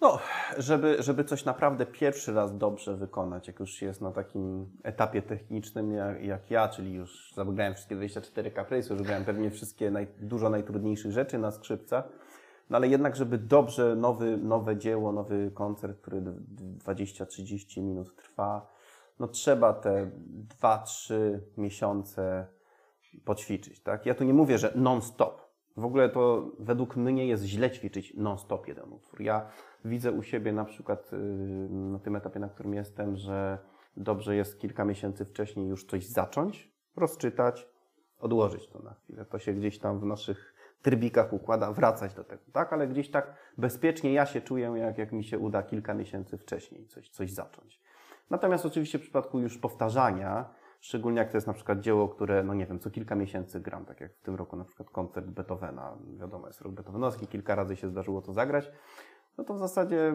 No, 0.00 0.18
żeby, 0.58 0.96
żeby 1.02 1.24
coś 1.24 1.44
naprawdę 1.44 1.86
pierwszy 1.86 2.32
raz 2.32 2.58
dobrze 2.58 2.96
wykonać, 2.96 3.46
jak 3.46 3.60
już 3.60 3.82
jest 3.82 4.00
na 4.00 4.12
takim 4.12 4.70
etapie 4.82 5.22
technicznym 5.22 5.92
jak, 5.92 6.24
jak 6.24 6.50
ja, 6.50 6.68
czyli 6.68 6.92
już 6.92 7.32
zagrałem 7.34 7.74
wszystkie 7.74 7.96
24 7.96 8.50
kaprysy, 8.50 8.92
już 8.92 9.02
grałem 9.02 9.24
pewnie 9.24 9.50
wszystkie 9.50 9.90
naj, 9.90 10.06
dużo 10.20 10.50
najtrudniejszych 10.50 11.12
rzeczy 11.12 11.38
na 11.38 11.50
skrzypcach, 11.50 12.08
no 12.70 12.76
ale 12.76 12.88
jednak, 12.88 13.16
żeby 13.16 13.38
dobrze 13.38 13.96
nowy, 13.96 14.36
nowe 14.36 14.76
dzieło, 14.76 15.12
nowy 15.12 15.50
koncert, 15.54 16.00
który 16.00 16.20
d- 16.20 16.32
20-30 16.94 17.82
minut 17.82 18.16
trwa, 18.16 18.72
no 19.18 19.28
trzeba 19.28 19.72
te 19.72 20.10
2-3 20.62 21.14
miesiące 21.56 22.46
poćwiczyć, 23.24 23.82
tak? 23.82 24.06
Ja 24.06 24.14
tu 24.14 24.24
nie 24.24 24.34
mówię, 24.34 24.58
że 24.58 24.72
non-stop. 24.74 25.49
W 25.76 25.84
ogóle 25.84 26.08
to 26.08 26.50
według 26.58 26.96
mnie 26.96 27.26
jest 27.26 27.44
źle 27.44 27.70
ćwiczyć 27.70 28.14
non-stop 28.16 28.68
jeden 28.68 28.92
utwór. 28.92 29.20
Ja 29.20 29.46
widzę 29.84 30.12
u 30.12 30.22
siebie 30.22 30.52
na 30.52 30.64
przykład 30.64 31.12
yy, 31.12 31.18
na 31.70 31.98
tym 31.98 32.16
etapie, 32.16 32.40
na 32.40 32.48
którym 32.48 32.74
jestem, 32.74 33.16
że 33.16 33.58
dobrze 33.96 34.36
jest 34.36 34.60
kilka 34.60 34.84
miesięcy 34.84 35.24
wcześniej 35.24 35.68
już 35.68 35.86
coś 35.86 36.06
zacząć, 36.06 36.72
rozczytać, 36.96 37.68
odłożyć 38.18 38.68
to 38.68 38.78
na 38.78 38.94
chwilę. 38.94 39.24
To 39.24 39.38
się 39.38 39.52
gdzieś 39.52 39.78
tam 39.78 40.00
w 40.00 40.04
naszych 40.04 40.54
trybikach 40.82 41.32
układa, 41.32 41.72
wracać 41.72 42.14
do 42.14 42.24
tego, 42.24 42.42
tak? 42.52 42.72
Ale 42.72 42.88
gdzieś 42.88 43.10
tak 43.10 43.34
bezpiecznie 43.58 44.12
ja 44.12 44.26
się 44.26 44.40
czuję, 44.40 44.72
jak, 44.76 44.98
jak 44.98 45.12
mi 45.12 45.24
się 45.24 45.38
uda 45.38 45.62
kilka 45.62 45.94
miesięcy 45.94 46.38
wcześniej 46.38 46.86
coś, 46.86 47.10
coś 47.10 47.32
zacząć. 47.32 47.80
Natomiast 48.30 48.66
oczywiście 48.66 48.98
w 48.98 49.02
przypadku 49.02 49.40
już 49.40 49.58
powtarzania, 49.58 50.54
szczególnie 50.80 51.18
jak 51.18 51.30
to 51.30 51.36
jest 51.36 51.46
na 51.46 51.52
przykład 51.52 51.80
dzieło, 51.80 52.08
które, 52.08 52.42
no 52.42 52.54
nie 52.54 52.66
wiem, 52.66 52.78
co 52.78 52.90
kilka 52.90 53.14
miesięcy 53.14 53.60
gram, 53.60 53.84
tak 53.84 54.00
jak 54.00 54.16
w 54.16 54.20
tym 54.20 54.34
roku 54.34 54.56
na 54.56 54.64
przykład 54.64 54.90
koncert 54.90 55.26
Beethovena, 55.26 55.98
wiadomo, 56.18 56.46
jest 56.46 56.60
rok 56.60 56.72
beethovenowski, 56.72 57.26
kilka 57.26 57.54
razy 57.54 57.76
się 57.76 57.88
zdarzyło 57.88 58.22
to 58.22 58.32
zagrać, 58.32 58.70
no 59.38 59.44
to 59.44 59.54
w 59.54 59.58
zasadzie 59.58 60.14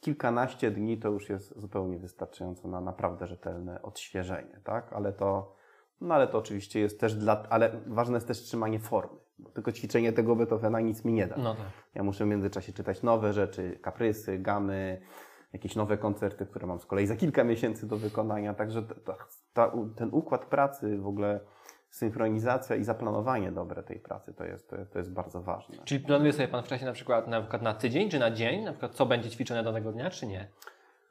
kilkanaście 0.00 0.70
dni 0.70 0.98
to 0.98 1.08
już 1.08 1.28
jest 1.28 1.60
zupełnie 1.60 1.98
wystarczająco 1.98 2.68
na 2.68 2.80
naprawdę 2.80 3.26
rzetelne 3.26 3.82
odświeżenie, 3.82 4.60
tak? 4.64 4.92
Ale 4.92 5.12
to, 5.12 5.54
no 6.00 6.14
ale 6.14 6.26
to 6.26 6.38
oczywiście 6.38 6.80
jest 6.80 7.00
też 7.00 7.14
dla, 7.14 7.42
ale 7.50 7.80
ważne 7.86 8.14
jest 8.14 8.28
też 8.28 8.42
trzymanie 8.42 8.78
formy, 8.78 9.18
bo 9.38 9.50
tylko 9.50 9.72
ćwiczenie 9.72 10.12
tego 10.12 10.36
Beethovena 10.36 10.80
nic 10.80 11.04
mi 11.04 11.12
nie 11.12 11.26
da. 11.26 11.36
No 11.36 11.54
tak. 11.54 11.66
Ja 11.94 12.02
muszę 12.02 12.24
w 12.24 12.28
międzyczasie 12.28 12.72
czytać 12.72 13.02
nowe 13.02 13.32
rzeczy, 13.32 13.78
kaprysy, 13.82 14.38
gamy, 14.38 15.00
jakieś 15.52 15.76
nowe 15.76 15.98
koncerty, 15.98 16.46
które 16.46 16.66
mam 16.66 16.80
z 16.80 16.86
kolei 16.86 17.06
za 17.06 17.16
kilka 17.16 17.44
miesięcy 17.44 17.86
do 17.86 17.96
wykonania. 17.96 18.54
Także 18.54 18.82
ta, 18.82 19.14
ta, 19.52 19.72
ten 19.96 20.08
układ 20.12 20.44
pracy, 20.44 20.98
w 20.98 21.06
ogóle 21.06 21.40
synchronizacja 21.90 22.76
i 22.76 22.84
zaplanowanie 22.84 23.52
dobre 23.52 23.82
tej 23.82 23.98
pracy 23.98 24.34
to 24.34 24.44
jest, 24.44 24.74
to, 24.92 24.98
jest 24.98 25.12
bardzo 25.12 25.42
ważne. 25.42 25.76
Czyli 25.84 26.04
planuje 26.04 26.32
sobie 26.32 26.48
Pan 26.48 26.62
wcześniej 26.62 26.86
na 26.86 26.92
przykład, 26.92 27.28
na 27.28 27.40
przykład 27.40 27.62
na 27.62 27.74
tydzień 27.74 28.10
czy 28.10 28.18
na 28.18 28.30
dzień, 28.30 28.64
na 28.64 28.72
przykład 28.72 28.94
co 28.94 29.06
będzie 29.06 29.30
ćwiczone 29.30 29.62
danego 29.62 29.92
dnia, 29.92 30.10
czy 30.10 30.26
nie? 30.26 30.48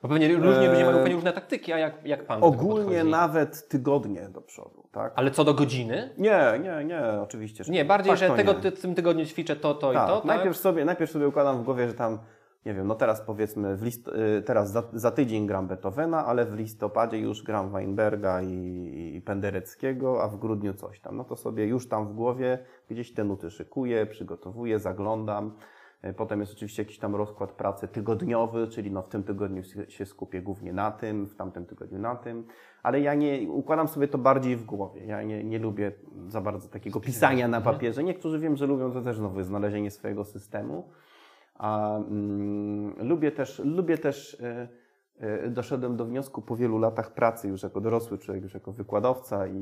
Bo 0.01 0.09
pewnie 0.09 0.27
różni 0.27 0.47
ludzie 0.47 0.69
mają 0.69 0.89
Eee, 0.89 0.95
pewnie 0.95 1.15
różne 1.15 1.33
taktyki, 1.33 1.73
a 1.73 1.77
jak, 1.77 2.05
jak 2.05 2.25
Pan 2.25 2.43
Ogólnie 2.43 3.03
nawet 3.03 3.67
tygodnie 3.67 4.29
do 4.29 4.41
przodu, 4.41 4.83
tak? 4.91 5.13
Ale 5.15 5.31
co 5.31 5.43
do 5.43 5.53
godziny? 5.53 6.09
Nie, 6.17 6.59
nie, 6.63 6.85
nie, 6.85 7.01
oczywiście. 7.21 7.63
Że 7.63 7.71
Nie, 7.71 7.85
bardziej, 7.85 8.11
tak, 8.11 8.19
że 8.19 8.29
tego, 8.29 8.53
nie. 8.53 8.71
w 8.71 8.81
tym 8.81 8.95
tygodniu 8.95 9.25
ćwiczę 9.25 9.55
to, 9.55 9.73
to 9.73 9.93
tak, 9.93 10.03
i 10.03 10.07
to, 10.07 10.17
tak? 10.17 10.25
najpierw, 10.25 10.57
sobie, 10.57 10.85
najpierw 10.85 11.11
sobie 11.11 11.27
układam 11.27 11.61
w 11.61 11.63
głowie, 11.63 11.87
że 11.87 11.93
tam, 11.93 12.19
nie 12.65 12.73
wiem, 12.73 12.87
no 12.87 12.95
teraz 12.95 13.21
powiedzmy, 13.21 13.77
list, 13.81 14.07
y, 14.07 14.41
teraz 14.41 14.71
za, 14.71 14.83
za 14.93 15.11
tydzień 15.11 15.47
gram 15.47 15.67
Beethovena, 15.67 16.25
ale 16.25 16.45
w 16.45 16.53
listopadzie 16.55 17.17
już 17.19 17.43
gram 17.43 17.69
Weinberga 17.71 18.41
i, 18.41 19.11
i 19.15 19.21
Pendereckiego, 19.21 20.23
a 20.23 20.27
w 20.27 20.37
grudniu 20.37 20.73
coś 20.73 20.99
tam. 20.99 21.17
No 21.17 21.23
to 21.23 21.35
sobie 21.35 21.65
już 21.65 21.89
tam 21.89 22.07
w 22.07 22.13
głowie 22.13 22.59
gdzieś 22.89 23.13
te 23.13 23.23
nuty 23.23 23.51
szykuję, 23.51 24.05
przygotowuję, 24.05 24.79
zaglądam. 24.79 25.51
Y, 26.05 26.13
Potem 26.13 26.39
jest 26.39 26.53
oczywiście 26.53 26.81
jakiś 26.81 26.99
tam 26.99 27.15
rozkład 27.15 27.51
pracy 27.51 27.87
tygodniowy, 27.87 28.67
czyli 28.67 28.91
no 28.91 29.01
w 29.01 29.09
tym 29.09 29.23
tygodniu 29.23 29.61
się- 29.87 30.05
skupię 30.05 30.41
głównie 30.41 30.73
na 30.73 30.91
tym, 30.91 31.25
w 31.27 31.35
tamtym 31.35 31.65
tygodniu 31.65 31.99
na 31.99 32.15
tym, 32.15 32.43
ale 32.83 32.99
ja 33.01 33.13
nie 33.13 33.51
układam 33.51 33.87
sobie 33.87 34.07
to 34.07 34.17
bardziej 34.17 34.55
w 34.55 34.65
głowie. 34.65 35.05
Ja 35.05 35.23
nie, 35.23 35.43
nie 35.43 35.59
lubię 35.59 35.91
za 36.27 36.41
bardzo 36.41 36.67
takiego 36.67 36.99
pisania 36.99 37.47
na 37.47 37.61
papierze. 37.61 38.03
Niektórzy 38.03 38.39
wiem, 38.39 38.55
że 38.57 38.65
lubią 38.67 38.91
to 38.91 39.01
też 39.01 39.17
znowu 39.17 39.43
znalezienie 39.43 39.91
swojego 39.91 40.23
systemu. 40.25 40.89
A 41.55 41.97
mm, 41.97 43.07
lubię 43.07 43.31
też, 43.31 43.61
lubię 43.65 43.97
też 43.97 44.37
e, 44.41 44.67
e, 45.19 45.49
doszedłem 45.49 45.97
do 45.97 46.05
wniosku 46.05 46.41
po 46.41 46.55
wielu 46.55 46.77
latach 46.77 47.13
pracy 47.13 47.47
już 47.47 47.63
jako 47.63 47.81
dorosły 47.81 48.17
człowiek, 48.17 48.43
już 48.43 48.53
jako 48.53 48.71
wykładowca 48.71 49.47
i 49.47 49.59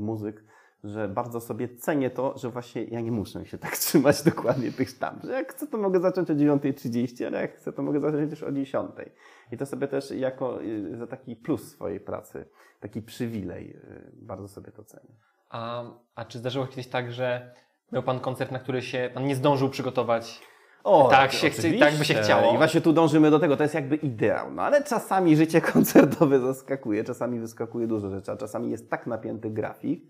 muzyk, 0.00 0.44
że 0.84 1.08
bardzo 1.08 1.40
sobie 1.40 1.76
cenię 1.76 2.10
to, 2.10 2.38
że 2.38 2.50
właśnie 2.50 2.84
ja 2.84 3.00
nie 3.00 3.12
muszę 3.12 3.46
się 3.46 3.58
tak 3.58 3.76
trzymać 3.86 4.22
dokładnie 4.22 4.72
tych 4.72 4.88
sztab. 4.88 5.14
Że 5.24 5.32
jak 5.32 5.52
chcę, 5.52 5.66
to 5.66 5.78
mogę 5.78 6.00
zacząć 6.00 6.30
o 6.30 6.34
9.30, 6.34 7.26
ale 7.26 7.40
jak 7.40 7.56
chcę, 7.56 7.72
to 7.72 7.82
mogę 7.82 8.00
zacząć 8.00 8.30
też 8.30 8.42
o 8.42 8.52
10.00. 8.52 9.10
I 9.52 9.56
to 9.56 9.66
sobie 9.66 9.88
też 9.88 10.10
jako 10.10 10.62
y, 10.62 10.96
za 10.96 11.06
taki 11.06 11.36
plus 11.36 11.72
swojej 11.72 12.00
pracy, 12.00 12.48
taki 12.80 13.02
przywilej, 13.02 13.70
y, 13.70 14.12
bardzo 14.12 14.48
sobie 14.48 14.72
to 14.72 14.84
cenię. 14.84 15.14
A, 15.50 15.84
a 16.14 16.24
czy 16.24 16.38
zdarzyło 16.38 16.64
się 16.64 16.70
kiedyś 16.70 16.88
tak, 16.88 17.12
że 17.12 17.54
miał 17.92 18.02
Pan 18.02 18.20
koncert, 18.20 18.52
na 18.52 18.58
który 18.58 18.82
się 18.82 19.10
Pan 19.14 19.26
nie 19.26 19.36
zdążył 19.36 19.70
przygotować? 19.70 20.40
O, 20.84 21.08
Tak 21.10 21.32
się 21.32 21.50
chce- 21.50 21.78
tak 21.78 21.94
by 21.98 22.04
się 22.04 22.14
chciało. 22.14 22.54
I 22.54 22.56
właśnie 22.56 22.80
tu 22.80 22.92
dążymy 22.92 23.30
do 23.30 23.38
tego, 23.38 23.56
to 23.56 23.62
jest 23.62 23.74
jakby 23.74 23.96
ideał. 23.96 24.52
No 24.52 24.62
ale 24.62 24.84
czasami 24.84 25.36
życie 25.36 25.60
koncertowe 25.72 26.40
zaskakuje, 26.40 27.04
czasami 27.04 27.40
wyskakuje 27.40 27.86
dużo 27.86 28.10
rzeczy, 28.10 28.32
a 28.32 28.36
czasami 28.36 28.70
jest 28.70 28.90
tak 28.90 29.06
napięty 29.06 29.50
grafik, 29.50 30.04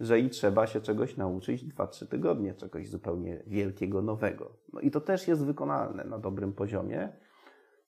że 0.00 0.18
i 0.18 0.30
trzeba 0.30 0.66
się 0.66 0.80
czegoś 0.80 1.16
nauczyć 1.16 1.64
2-3 1.64 2.06
tygodnie, 2.08 2.54
czegoś 2.54 2.88
zupełnie 2.88 3.42
wielkiego, 3.46 4.02
nowego. 4.02 4.50
No 4.72 4.80
i 4.80 4.90
to 4.90 5.00
też 5.00 5.28
jest 5.28 5.44
wykonalne 5.46 6.04
na 6.04 6.18
dobrym 6.18 6.52
poziomie, 6.52 7.08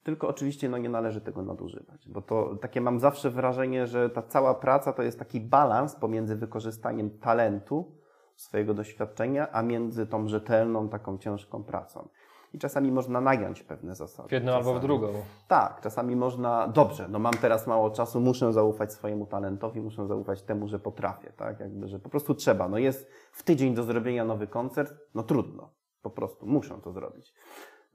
tylko 0.02 0.28
oczywiście 0.28 0.68
no, 0.68 0.78
nie 0.78 0.88
należy 0.88 1.20
tego 1.20 1.42
nadużywać, 1.42 2.08
bo 2.08 2.22
to 2.22 2.56
takie 2.60 2.80
mam 2.80 3.00
zawsze 3.00 3.30
wrażenie, 3.30 3.86
że 3.86 4.10
ta 4.10 4.22
cała 4.22 4.54
praca 4.54 4.92
to 4.92 5.02
jest 5.02 5.18
taki 5.18 5.40
balans 5.40 5.96
pomiędzy 5.96 6.36
wykorzystaniem 6.36 7.10
talentu, 7.10 7.92
swojego 8.36 8.74
doświadczenia, 8.74 9.52
a 9.52 9.62
między 9.62 10.06
tą 10.06 10.28
rzetelną, 10.28 10.88
taką 10.88 11.18
ciężką 11.18 11.64
pracą. 11.64 12.08
I 12.52 12.58
czasami 12.58 12.92
można 12.92 13.20
nagiąć 13.20 13.62
pewne 13.62 13.94
zasady. 13.94 14.28
W 14.28 14.32
jedną 14.32 14.52
albo 14.52 14.62
w 14.62 14.66
Czasami- 14.66 14.80
drugą. 14.86 15.08
Tak, 15.48 15.80
czasami 15.80 16.16
można, 16.16 16.68
dobrze, 16.68 17.08
no 17.08 17.18
mam 17.18 17.34
teraz 17.34 17.66
mało 17.66 17.90
czasu, 17.90 18.20
muszę 18.20 18.52
zaufać 18.52 18.92
swojemu 18.92 19.26
talentowi, 19.26 19.80
muszę 19.80 20.06
zaufać 20.06 20.42
temu, 20.42 20.68
że 20.68 20.78
potrafię, 20.78 21.32
tak? 21.36 21.60
Jakby, 21.60 21.88
że 21.88 21.98
po 21.98 22.08
prostu 22.08 22.34
trzeba. 22.34 22.68
No 22.68 22.78
jest 22.78 23.10
w 23.32 23.42
tydzień 23.42 23.74
do 23.74 23.82
zrobienia 23.82 24.24
nowy 24.24 24.46
koncert, 24.46 24.94
no 25.14 25.22
trudno, 25.22 25.70
po 26.02 26.10
prostu 26.10 26.46
muszę 26.46 26.78
to 26.84 26.92
zrobić. 26.92 27.34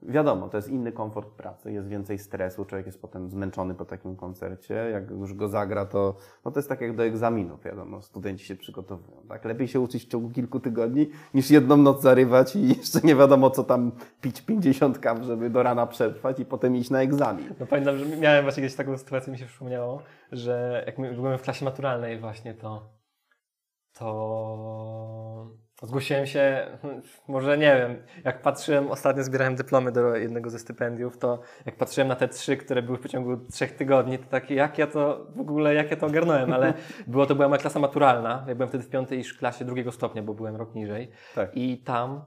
Wiadomo, 0.02 0.48
to 0.48 0.56
jest 0.56 0.68
inny 0.68 0.92
komfort 0.92 1.28
pracy, 1.28 1.72
jest 1.72 1.88
więcej 1.88 2.18
stresu, 2.18 2.64
człowiek 2.64 2.86
jest 2.86 3.00
potem 3.00 3.30
zmęczony 3.30 3.74
po 3.74 3.84
takim 3.84 4.16
koncercie, 4.16 4.74
jak 4.74 5.10
już 5.10 5.34
go 5.34 5.48
zagra, 5.48 5.86
to, 5.86 6.16
no 6.44 6.50
to 6.50 6.58
jest 6.58 6.68
tak 6.68 6.80
jak 6.80 6.96
do 6.96 7.04
egzaminów, 7.04 7.64
wiadomo, 7.64 8.02
studenci 8.02 8.44
się 8.44 8.56
przygotowują, 8.56 9.22
tak? 9.28 9.44
Lepiej 9.44 9.68
się 9.68 9.80
uczyć 9.80 10.04
w 10.04 10.08
ciągu 10.08 10.30
kilku 10.30 10.60
tygodni, 10.60 11.10
niż 11.34 11.50
jedną 11.50 11.76
noc 11.76 12.02
zarywać 12.02 12.56
i 12.56 12.68
jeszcze 12.78 13.00
nie 13.04 13.16
wiadomo, 13.16 13.50
co 13.50 13.64
tam 13.64 13.92
pić 14.20 14.42
50 14.42 14.98
kaw, 14.98 15.22
żeby 15.22 15.50
do 15.50 15.62
rana 15.62 15.86
przetrwać 15.86 16.40
i 16.40 16.44
potem 16.44 16.76
iść 16.76 16.90
na 16.90 17.02
egzamin. 17.02 17.54
No 17.60 17.66
pamiętam, 17.66 17.96
że 17.96 18.16
miałem 18.16 18.42
właśnie 18.42 18.62
kiedyś 18.62 18.76
taką 18.76 18.98
sytuację, 18.98 19.32
mi 19.32 19.38
się 19.38 19.46
przypomniało, 19.46 20.02
że 20.32 20.84
jak 20.86 21.14
byłem 21.14 21.38
w 21.38 21.42
klasie 21.42 21.64
maturalnej 21.64 22.20
właśnie, 22.20 22.54
to 22.54 23.02
to 23.92 25.50
zgłosiłem 25.82 26.26
się, 26.26 26.66
może 27.28 27.58
nie 27.58 27.76
wiem, 27.76 27.96
jak 28.24 28.42
patrzyłem, 28.42 28.90
ostatnio 28.90 29.24
zbierałem 29.24 29.56
dyplomy 29.56 29.92
do 29.92 30.16
jednego 30.16 30.50
ze 30.50 30.58
stypendiów, 30.58 31.18
to 31.18 31.40
jak 31.66 31.76
patrzyłem 31.76 32.08
na 32.08 32.16
te 32.16 32.28
trzy, 32.28 32.56
które 32.56 32.82
były 32.82 32.98
w 32.98 33.00
przeciągu 33.00 33.36
trzech 33.36 33.72
tygodni, 33.72 34.18
to 34.18 34.24
takie, 34.24 34.54
jak 34.54 34.78
ja 34.78 34.86
to 34.86 35.26
w 35.36 35.40
ogóle, 35.40 35.74
jak 35.74 35.90
ja 35.90 35.96
to 35.96 36.06
ogarnąłem, 36.06 36.52
ale 36.52 36.74
było 37.06 37.26
to 37.26 37.34
była 37.34 37.48
moja 37.48 37.60
klasa 37.60 37.78
maturalna, 37.78 38.44
ja 38.48 38.54
byłem 38.54 38.68
wtedy 38.68 38.84
w 38.84 38.88
piątej 38.88 39.24
klasie 39.38 39.64
drugiego 39.64 39.92
stopnia, 39.92 40.22
bo 40.22 40.34
byłem 40.34 40.56
rok 40.56 40.74
niżej 40.74 41.10
Tak. 41.34 41.50
i 41.54 41.78
tam 41.78 42.24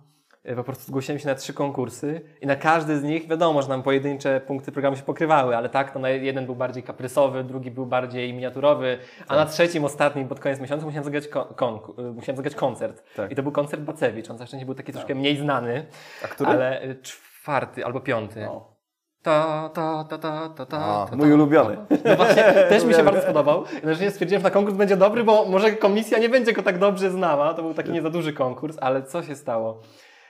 po 0.55 0.63
prostu 0.63 0.83
zgłosiłem 0.83 1.19
się 1.19 1.27
na 1.27 1.35
trzy 1.35 1.53
konkursy 1.53 2.21
i 2.41 2.47
na 2.47 2.55
każdy 2.55 2.99
z 2.99 3.03
nich, 3.03 3.27
wiadomo, 3.27 3.61
że 3.61 3.69
nam 3.69 3.83
pojedyncze 3.83 4.41
punkty 4.47 4.71
programu 4.71 4.97
się 4.97 5.03
pokrywały, 5.03 5.57
ale 5.57 5.69
tak, 5.69 5.91
to 5.91 6.07
jeden 6.07 6.45
był 6.45 6.55
bardziej 6.55 6.83
kaprysowy, 6.83 7.43
drugi 7.43 7.71
był 7.71 7.85
bardziej 7.85 8.33
miniaturowy, 8.33 8.97
a 9.27 9.35
na 9.35 9.45
trzecim, 9.45 9.85
ostatnim, 9.85 10.27
pod 10.27 10.39
koniec 10.39 10.59
miesiąca 10.59 10.85
musiałem 10.85 11.03
zagrać, 11.03 11.27
kon- 11.55 11.79
y, 11.99 12.11
musiałem 12.11 12.35
zagrać 12.37 12.55
koncert. 12.55 13.03
Tak. 13.15 13.31
I 13.31 13.35
to 13.35 13.43
był 13.43 13.51
koncert 13.51 13.81
Bacewicz, 13.81 14.29
on 14.29 14.37
na 14.37 14.45
szczęście 14.45 14.65
był 14.65 14.75
taki 14.75 14.91
troszkę 14.91 15.15
mniej 15.15 15.37
znany, 15.37 15.85
A 16.23 16.27
który? 16.27 16.49
ale 16.49 16.83
y, 16.83 16.95
czwarty 17.01 17.85
albo 17.85 17.99
piąty. 17.99 18.47
O. 18.49 18.75
Ta, 19.21 19.69
ta, 19.73 20.03
ta, 20.09 20.17
ta, 20.17 20.49
ta, 20.49 20.65
ta, 20.65 20.77
A, 20.77 21.07
ta, 21.09 21.15
mój 21.15 21.29
ta. 21.29 21.33
ulubiony. 21.35 21.77
No 22.05 22.15
właśnie, 22.15 22.43
też 22.69 22.83
mi 22.83 22.93
się 22.93 23.03
bardzo 23.03 23.21
spodobał. 23.21 23.63
Jednocześnie 23.73 24.11
stwierdziłem, 24.11 24.41
że 24.41 24.43
na 24.43 24.51
konkurs 24.51 24.77
będzie 24.77 24.97
dobry, 24.97 25.23
bo 25.23 25.45
może 25.45 25.71
komisja 25.71 26.17
nie 26.19 26.29
będzie 26.29 26.53
go 26.53 26.63
tak 26.63 26.77
dobrze 26.77 27.09
znała. 27.11 27.53
To 27.53 27.61
był 27.61 27.73
taki 27.73 27.91
nie 27.91 28.01
za 28.01 28.09
duży 28.09 28.33
konkurs, 28.33 28.77
ale 28.81 29.03
co 29.03 29.23
się 29.23 29.35
stało? 29.35 29.81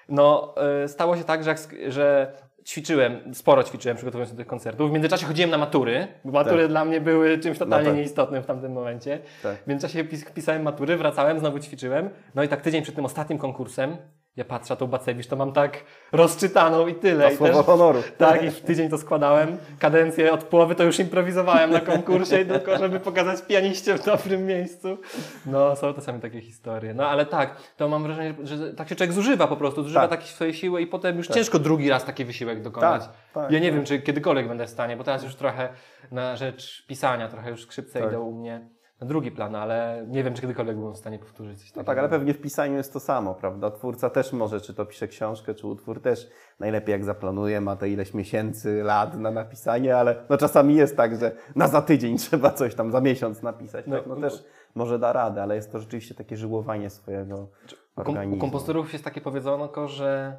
No, 0.10 0.56
y, 0.84 0.88
stało 0.88 1.18
się 1.18 1.24
tak, 1.24 1.44
że, 1.44 1.56
że 1.88 2.32
ćwiczyłem, 2.66 3.34
sporo 3.36 3.64
ćwiczyłem 3.64 3.98
przygotowując 3.98 4.30
się 4.30 4.36
do 4.36 4.38
tych 4.38 4.48
koncertów. 4.48 4.90
W 4.90 4.94
międzyczasie 4.94 5.26
chodziłem 5.26 5.50
na 5.50 5.58
matury, 5.58 6.08
bo 6.26 6.32
matury 6.32 6.62
Tak. 6.62 6.68
dla 6.68 6.86
mnie 6.86 7.02
były 7.02 7.40
czymś 7.40 7.58
totalnie 7.58 7.86
No 7.86 7.92
tak. 7.92 7.98
nieistotnym 7.98 8.44
w 8.44 8.46
tamtym 8.46 8.72
momencie. 8.74 9.20
Tak. 9.44 9.56
W 9.64 9.68
międzyczasie 9.68 10.04
pis, 10.04 10.26
pisałem 10.32 10.62
matury, 10.64 10.98
wracałem, 10.98 11.40
znowu 11.40 11.60
ćwiczyłem. 11.60 12.10
No 12.36 12.44
i 12.44 12.48
tak 12.48 12.62
tydzień 12.62 12.82
przed 12.82 12.96
tym 12.96 13.06
ostatnim 13.06 13.40
konkursem, 13.40 13.98
ja 14.38 14.46
patrzę, 14.46 14.74
a 14.74 14.78
tą 14.78 14.88
Bacewicz 14.88 15.28
to 15.28 15.36
mam 15.36 15.52
tak 15.54 15.84
rozczytaną 16.12 16.88
i 16.88 16.96
tyle. 16.96 17.26
Na 17.26 17.32
I 17.32 17.38
słowo 17.38 17.64
honoru. 17.64 18.04
tak, 18.18 18.44
i 18.44 18.50
w 18.52 18.62
tydzień 18.62 18.90
to 18.90 18.98
składałem. 18.98 19.58
Kadencję 19.80 20.34
od 20.34 20.44
połowy 20.44 20.76
to 20.76 20.84
już 20.84 21.00
improwizowałem 21.00 21.72
na 21.72 21.80
konkursie, 21.80 22.46
tylko 22.54 22.78
żeby 22.78 23.00
pokazać 23.00 23.42
pianiście 23.42 23.98
w 23.98 24.06
dobrym 24.06 24.46
miejscu. 24.46 24.98
No, 25.46 25.76
są 25.76 25.94
czasami 25.94 26.20
takie 26.22 26.42
historie. 26.42 26.94
No, 26.94 27.08
ale 27.08 27.26
tak, 27.26 27.56
to 27.78 27.88
mam 27.90 28.04
wrażenie, 28.04 28.34
że 28.44 28.74
tak 28.74 28.90
się 28.90 28.96
człowiek 28.96 29.14
zużywa 29.14 29.48
po 29.48 29.58
prostu, 29.58 29.84
zużywa 29.84 30.08
Tak. 30.08 30.20
takie 30.20 30.32
swoje 30.32 30.54
siły 30.54 30.82
i 30.82 30.88
potem 30.88 31.18
już 31.18 31.28
ciężko 31.28 31.60
drugi 31.60 31.90
raz 31.90 32.06
taki 32.06 32.26
wysiłek 32.26 32.62
dokonać. 32.62 33.02
Tak, 33.02 33.14
tak, 33.34 33.52
ja 33.52 33.60
nie 33.60 33.68
tak. 33.68 33.76
wiem, 33.76 33.86
czy 33.86 34.00
kiedykolwiek 34.00 34.48
będę 34.48 34.66
w 34.66 34.70
stanie, 34.70 34.98
bo 34.98 35.04
teraz 35.04 35.24
już 35.24 35.36
trochę 35.36 35.70
na 36.12 36.36
rzecz 36.36 36.86
pisania, 36.88 37.28
trochę 37.28 37.50
już 37.50 37.64
skrzypce 37.64 38.00
Tak. 38.00 38.10
idą 38.10 38.22
u 38.22 38.32
mnie 38.32 38.75
na 39.06 39.10
drugi 39.10 39.32
plan, 39.32 39.56
ale 39.56 40.06
nie 40.08 40.24
wiem, 40.24 40.34
czy 40.34 40.42
kiedykolwiek 40.42 40.78
byłem 40.78 40.94
w 40.94 40.98
stanie 40.98 41.20
powtórzyć 41.20 41.60
coś 41.60 41.70
No 41.70 41.74
takiego. 41.74 41.86
tak, 41.86 41.98
ale 41.98 42.10
pewnie 42.10 42.34
w 42.34 42.42
pisaniu 42.42 42.78
jest 42.78 42.94
to 42.94 43.00
samo, 43.00 43.36
prawda? 43.36 43.72
Twórca 43.72 44.10
też 44.10 44.34
może, 44.34 44.62
czy 44.62 44.74
to 44.74 44.86
pisze 44.86 45.08
książkę, 45.08 45.54
czy 45.54 45.68
utwór 45.68 46.02
też 46.02 46.30
najlepiej 46.60 46.92
jak 46.92 47.04
zaplanuje, 47.04 47.62
ma 47.62 47.76
to 47.76 47.86
ileś 47.86 48.14
miesięcy, 48.14 48.84
lat 48.84 49.18
na 49.18 49.32
napisanie, 49.32 49.98
ale 49.98 50.16
no 50.30 50.38
czasami 50.38 50.76
jest 50.76 50.98
tak, 50.98 51.20
że 51.20 51.32
na 51.56 51.68
za 51.68 51.82
tydzień 51.82 52.18
trzeba 52.28 52.52
coś 52.52 52.76
tam 52.76 52.92
za 52.92 53.02
miesiąc 53.02 53.42
napisać. 53.42 53.86
No, 53.88 53.98
tak? 53.98 54.08
No 54.08 54.16
też 54.16 54.44
może 54.76 55.00
da 55.00 55.14
radę, 55.14 55.44
ale 55.44 55.56
jest 55.56 55.72
to 55.72 55.80
rzeczywiście 55.80 56.16
takie 56.16 56.38
żyłowanie 56.38 56.90
swojego 56.90 57.50
organizmu. 57.96 58.36
U 58.36 58.40
kompozytorów 58.40 58.94
jest 58.94 59.06
takie 59.06 59.22
powiedzonko, 59.22 59.88
że 59.88 60.38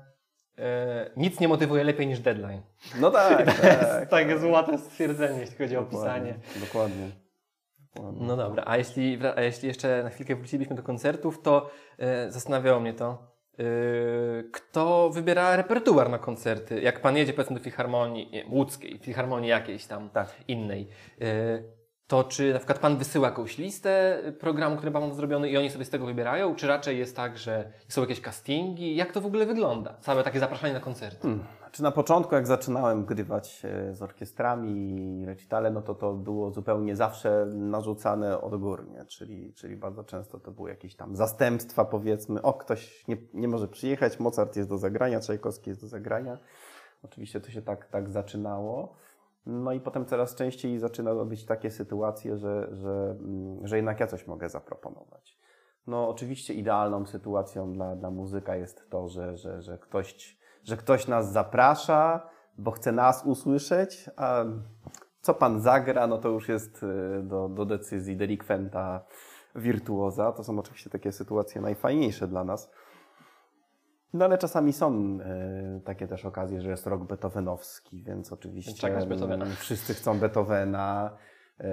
e, 0.59 1.11
nic 1.17 1.41
nie 1.41 1.49
motywuje 1.49 1.85
lepiej 1.85 2.07
niż 2.07 2.21
deadline. 2.21 2.63
No 3.01 3.11
tak, 3.11 3.45
To 3.61 3.67
jest 3.67 3.81
tak. 3.81 4.09
takie 4.09 4.39
złote 4.39 4.79
stwierdzenie, 4.79 5.41
jeśli 5.41 5.57
chodzi 5.57 5.77
o 5.77 5.83
Dokładnie, 5.83 6.35
pisanie. 6.35 6.65
Dokładnie. 6.67 7.26
No 8.21 8.37
dobra, 8.37 8.63
a 8.67 8.77
jeśli, 8.77 9.19
a 9.37 9.41
jeśli 9.43 9.69
jeszcze 9.69 10.03
na 10.03 10.11
chwilkę 10.11 10.37
wrócilibyśmy 10.37 10.77
do 10.77 10.83
koncertów, 10.83 11.43
to 11.43 11.71
e, 11.99 12.31
zastanawiało 12.31 12.81
mnie 12.81 12.95
to, 12.95 13.19
e, 13.59 13.63
kto 14.53 15.11
wybiera 15.11 15.57
repertuar 15.57 16.11
na 16.11 16.19
koncerty? 16.19 16.81
Jak 16.81 17.01
pan 17.01 17.17
jedzie 17.17 17.33
powiedzmy 17.33 17.57
do 17.57 17.63
filharmonii 17.63 18.31
nie, 18.31 18.45
łódzkiej, 18.51 18.99
filharmonii 18.99 19.51
jakiejś 19.51 19.87
tam 19.87 20.11
Tak. 20.11 20.35
innej, 20.49 20.89
e, 21.21 21.76
to 22.07 22.25
czy 22.25 22.53
na 22.53 22.59
przykład 22.59 22.79
pan 22.79 22.97
wysyła 22.97 23.29
jakąś 23.29 23.59
listę 23.59 24.23
programu, 24.41 24.77
który 24.77 24.93
pan 24.93 25.09
ma 25.09 25.15
zrobiony 25.15 25.51
i 25.51 25.57
oni 25.57 25.71
sobie 25.71 25.85
z 25.85 25.91
tego 25.91 26.07
wybierają, 26.07 26.55
czy 26.55 26.67
raczej 26.67 26.99
jest 26.99 27.17
tak, 27.17 27.39
że 27.39 27.73
są 27.89 28.01
jakieś 28.01 28.21
castingi? 28.21 28.97
Jak 28.97 29.13
to 29.13 29.21
w 29.21 29.27
ogóle 29.27 29.47
wygląda? 29.47 29.95
Całe 30.01 30.23
takie 30.23 30.41
zapraszanie 30.41 30.75
na 30.75 30.81
koncerty. 30.81 31.23
Hmm. 31.23 31.45
Czy 31.73 31.83
na 31.83 31.91
początku, 31.91 32.35
jak 32.35 32.47
zaczynałem 32.47 33.05
grywać 33.05 33.63
e, 33.65 33.95
z 33.95 34.03
orkiestrami 34.03 34.97
i 35.23 35.27
recitale, 35.27 35.71
no 35.71 35.83
to 35.83 35.95
to 35.95 36.15
było 36.15 36.51
zupełnie 36.51 36.97
zawsze 36.97 37.47
narzucane 37.47 38.41
odgórnie, 38.41 39.05
czyli, 39.05 39.53
czyli 39.53 39.77
bardzo 39.77 40.05
często 40.05 40.41
to 40.41 40.51
były 40.51 40.71
jakieś 40.71 40.97
tam 40.97 41.17
zastępstwa, 41.17 41.85
powiedzmy, 41.85 42.43
o, 42.43 42.55
ktoś 42.55 43.09
nie, 43.09 43.17
nie 43.35 43.49
może 43.49 43.69
przyjechać, 43.69 44.21
Mozart 44.21 44.57
jest 44.57 44.69
do 44.69 44.79
zagrania, 44.79 45.21
Czajkowski 45.21 45.71
jest 45.71 45.81
do 45.81 45.89
zagrania. 45.89 46.39
Oczywiście 47.03 47.41
to 47.41 47.51
się 47.51 47.63
tak, 47.63 47.87
tak 47.89 48.11
zaczynało. 48.11 48.97
No 49.47 49.73
i 49.73 49.81
potem 49.81 50.07
coraz 50.07 50.35
częściej 50.35 50.79
zaczynały 50.79 51.27
być 51.27 51.45
takie 51.45 51.71
sytuacje, 51.71 52.37
że, 52.37 52.69
że, 52.73 53.17
mm, 53.21 53.67
że 53.67 53.77
jednak 53.77 54.01
ja 54.01 54.07
coś 54.07 54.27
mogę 54.27 54.49
zaproponować. 54.49 55.39
No 55.87 56.09
oczywiście 56.09 56.55
idealną 56.55 57.07
sytuacją 57.07 57.73
dla, 57.73 57.97
dla 57.97 58.11
muzyka 58.11 58.57
jest 58.57 58.91
to, 58.91 59.09
że, 59.09 59.37
że, 59.37 59.63
że, 59.63 59.79
ktoś, 59.79 60.39
że 60.65 60.77
ktoś 60.77 61.09
nas 61.09 61.33
zaprasza, 61.33 62.29
bo 62.59 62.71
chce 62.71 62.93
nas 62.93 63.27
usłyszeć, 63.27 64.11
a 64.17 64.45
co 65.21 65.35
pan 65.35 65.61
zagra, 65.61 66.07
no 66.07 66.19
to 66.19 66.29
już 66.29 66.49
jest 66.49 66.83
y, 66.83 67.23
do, 67.23 67.49
do 67.49 67.65
decyzji 67.65 68.17
delikwenta 68.17 69.05
wirtuoza. 69.55 70.33
To 70.33 70.45
są 70.45 70.59
oczywiście 70.59 70.91
takie 70.91 71.13
sytuacje 71.13 71.61
najfajniejsze 71.61 72.29
dla 72.29 72.45
nas. 72.45 72.71
No 74.15 74.25
ale 74.25 74.39
czasami 74.39 74.73
są 74.73 75.19
y, 75.77 75.81
takie 75.85 76.07
też 76.09 76.25
okazje, 76.25 76.61
że 76.61 76.71
jest 76.71 76.87
rok 76.87 77.05
beethovenowski, 77.05 78.03
więc 78.03 78.33
oczywiście 78.33 78.75
Czekać 78.75 79.07
Beethovena. 79.07 79.47
wszyscy 79.59 79.95
chcą 79.95 80.19
Beethovena. 80.19 81.17
y, 81.61 81.65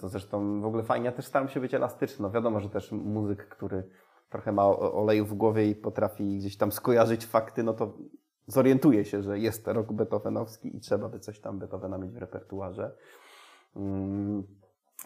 To 0.00 0.08
zresztą 0.08 0.60
w 0.60 0.64
ogóle 0.64 0.82
fajnie, 0.82 1.06
ja 1.06 1.12
też 1.12 1.24
staram 1.26 1.48
się 1.48 1.60
być 1.60 1.74
elastyczny. 1.74 2.22
No 2.22 2.30
wiadomo, 2.30 2.60
że 2.60 2.68
też 2.70 2.92
muzyk, 2.92 3.48
który 3.48 3.88
trochę 4.30 4.52
ma 4.52 4.66
oleju 4.76 5.26
w 5.26 5.34
głowie 5.34 5.66
i 5.70 5.74
potrafi 5.74 6.38
gdzieś 6.38 6.56
tam 6.56 6.72
skojarzyć 6.72 7.26
fakty, 7.26 7.62
no 7.62 7.72
to 7.72 7.98
zorientuje 8.46 9.04
się, 9.04 9.22
że 9.22 9.38
jest 9.38 9.68
rok 9.68 9.92
beethovenowski 9.92 10.76
i 10.76 10.80
trzeba 10.80 11.08
by 11.08 11.18
coś 11.20 11.40
tam 11.40 11.58
Beethovena 11.58 11.98
mieć 11.98 12.12
w 12.12 12.16
repertuarze. 12.16 12.94
Mm, 13.76 14.42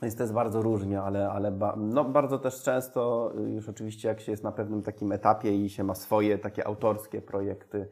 Więc 0.03 0.17
to 0.17 0.23
jest 0.23 0.33
bardzo 0.33 0.63
różnie, 0.63 1.03
ale, 1.03 1.31
ale 1.31 1.53
ba, 1.53 1.77
no, 1.77 2.05
bardzo 2.05 2.39
też 2.39 2.63
często, 2.63 3.33
y, 3.39 3.51
już 3.51 3.69
oczywiście 3.69 4.09
jak 4.09 4.21
się 4.21 4.33
jest 4.33 4.45
na 4.45 4.53
pewnym 4.53 4.83
takim 4.83 5.13
etapie 5.13 5.57
i 5.65 5.71
się 5.71 5.85
ma 5.85 5.95
swoje 5.95 6.39
takie 6.39 6.67
autorskie 6.67 7.23
projekty, 7.23 7.89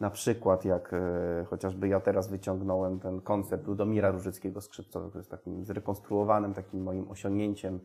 na 0.00 0.10
przykład 0.10 0.64
jak 0.64 0.92
e, 0.94 1.44
chociażby 1.44 1.88
ja 1.88 2.00
teraz 2.00 2.30
wyciągnąłem 2.30 3.00
ten 3.00 3.20
koncept 3.20 3.66
Ludomira 3.66 4.10
Różyckiego 4.10 4.60
skrzypcowego, 4.60 5.10
który 5.10 5.20
jest 5.20 5.30
takim 5.30 5.64
zrekonstruowanym, 5.64 6.54
takim 6.54 6.82
moim 6.82 7.10
osiągnięciem, 7.10 7.80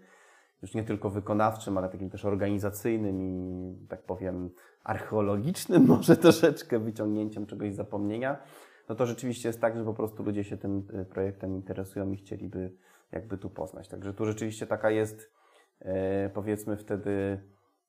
już 0.62 0.74
nie 0.74 0.84
tylko 0.84 1.10
wykonawczym, 1.10 1.78
ale 1.78 1.90
takim 1.90 2.10
też 2.10 2.26
organizacyjnym 2.26 3.22
i 3.22 3.88
tak 3.88 4.04
powiem 4.04 4.50
archeologicznym 4.84 5.86
może 5.96 6.18
troszeczkę 6.18 6.80
wyciągnięciem 6.80 7.46
czegoś 7.46 7.74
z 7.74 7.76
zapomnienia, 7.76 8.38
no 8.90 8.96
to 8.96 9.06
rzeczywiście 9.06 9.50
jest 9.50 9.62
tak, 9.62 9.78
że 9.78 9.86
po 9.86 9.94
prostu 9.94 10.24
ludzie 10.24 10.44
się 10.44 10.58
tym 10.58 10.88
y, 11.02 11.06
projektem 11.06 11.56
interesują 11.56 12.12
i 12.12 12.18
chcieliby 12.18 12.72
jakby 13.12 13.38
tu 13.38 13.50
poznać. 13.50 13.88
Także 13.88 14.14
tu 14.14 14.26
rzeczywiście 14.26 14.68
taka 14.68 14.92
jest 14.92 15.32
e, 15.80 16.30
powiedzmy 16.30 16.78
wtedy 16.78 17.42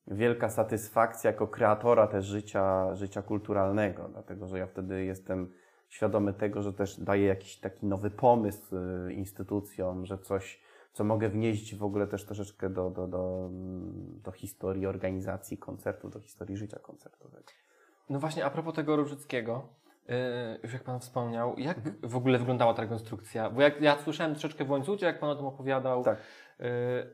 wielka 0.07 0.49
satysfakcja 0.49 1.31
jako 1.31 1.47
kreatora 1.47 2.07
też 2.07 2.25
życia, 2.25 2.95
życia 2.95 3.21
kulturalnego, 3.21 4.09
dlatego 4.09 4.47
że 4.47 4.59
ja 4.59 4.67
wtedy 4.67 5.05
jestem 5.05 5.53
świadomy 5.89 6.33
tego, 6.33 6.61
że 6.61 6.73
też 6.73 6.99
daję 6.99 7.25
jakiś 7.25 7.59
taki 7.59 7.85
nowy 7.85 8.11
pomysł 8.11 8.75
y, 9.07 9.13
instytucjom, 9.13 10.05
że 10.05 10.17
coś, 10.17 10.61
co 10.93 11.03
mogę 11.03 11.29
wnieść 11.29 11.75
w 11.75 11.83
ogóle 11.83 12.07
też 12.07 12.25
troszeczkę 12.25 12.69
do, 12.69 12.89
do, 12.89 13.07
do, 13.07 13.49
do 14.23 14.31
historii 14.31 14.85
organizacji 14.85 15.57
koncertów, 15.57 16.11
do 16.11 16.19
historii 16.19 16.57
życia 16.57 16.79
koncertowego. 16.79 17.43
No 18.09 18.19
właśnie, 18.19 18.45
a 18.45 18.49
propos 18.49 18.75
tego 18.75 18.95
Różyckiego, 18.95 19.67
już 20.63 20.73
jak 20.73 20.83
Pan 20.83 20.99
wspomniał, 20.99 21.55
jak 21.57 21.77
w 22.03 22.15
ogóle 22.15 22.39
wyglądała 22.39 22.73
ta 22.73 22.81
rekonstrukcja? 22.81 23.49
Bo 23.49 23.61
jak 23.61 23.81
ja 23.81 23.97
słyszałem 24.03 24.33
troszeczkę 24.33 24.65
w 24.65 24.69
łańcucie, 24.71 25.05
jak 25.05 25.19
Pan 25.19 25.29
o 25.29 25.35
tym 25.35 25.45
opowiadał, 25.45 26.03
Tak. 26.03 26.17
yy, 26.59 26.65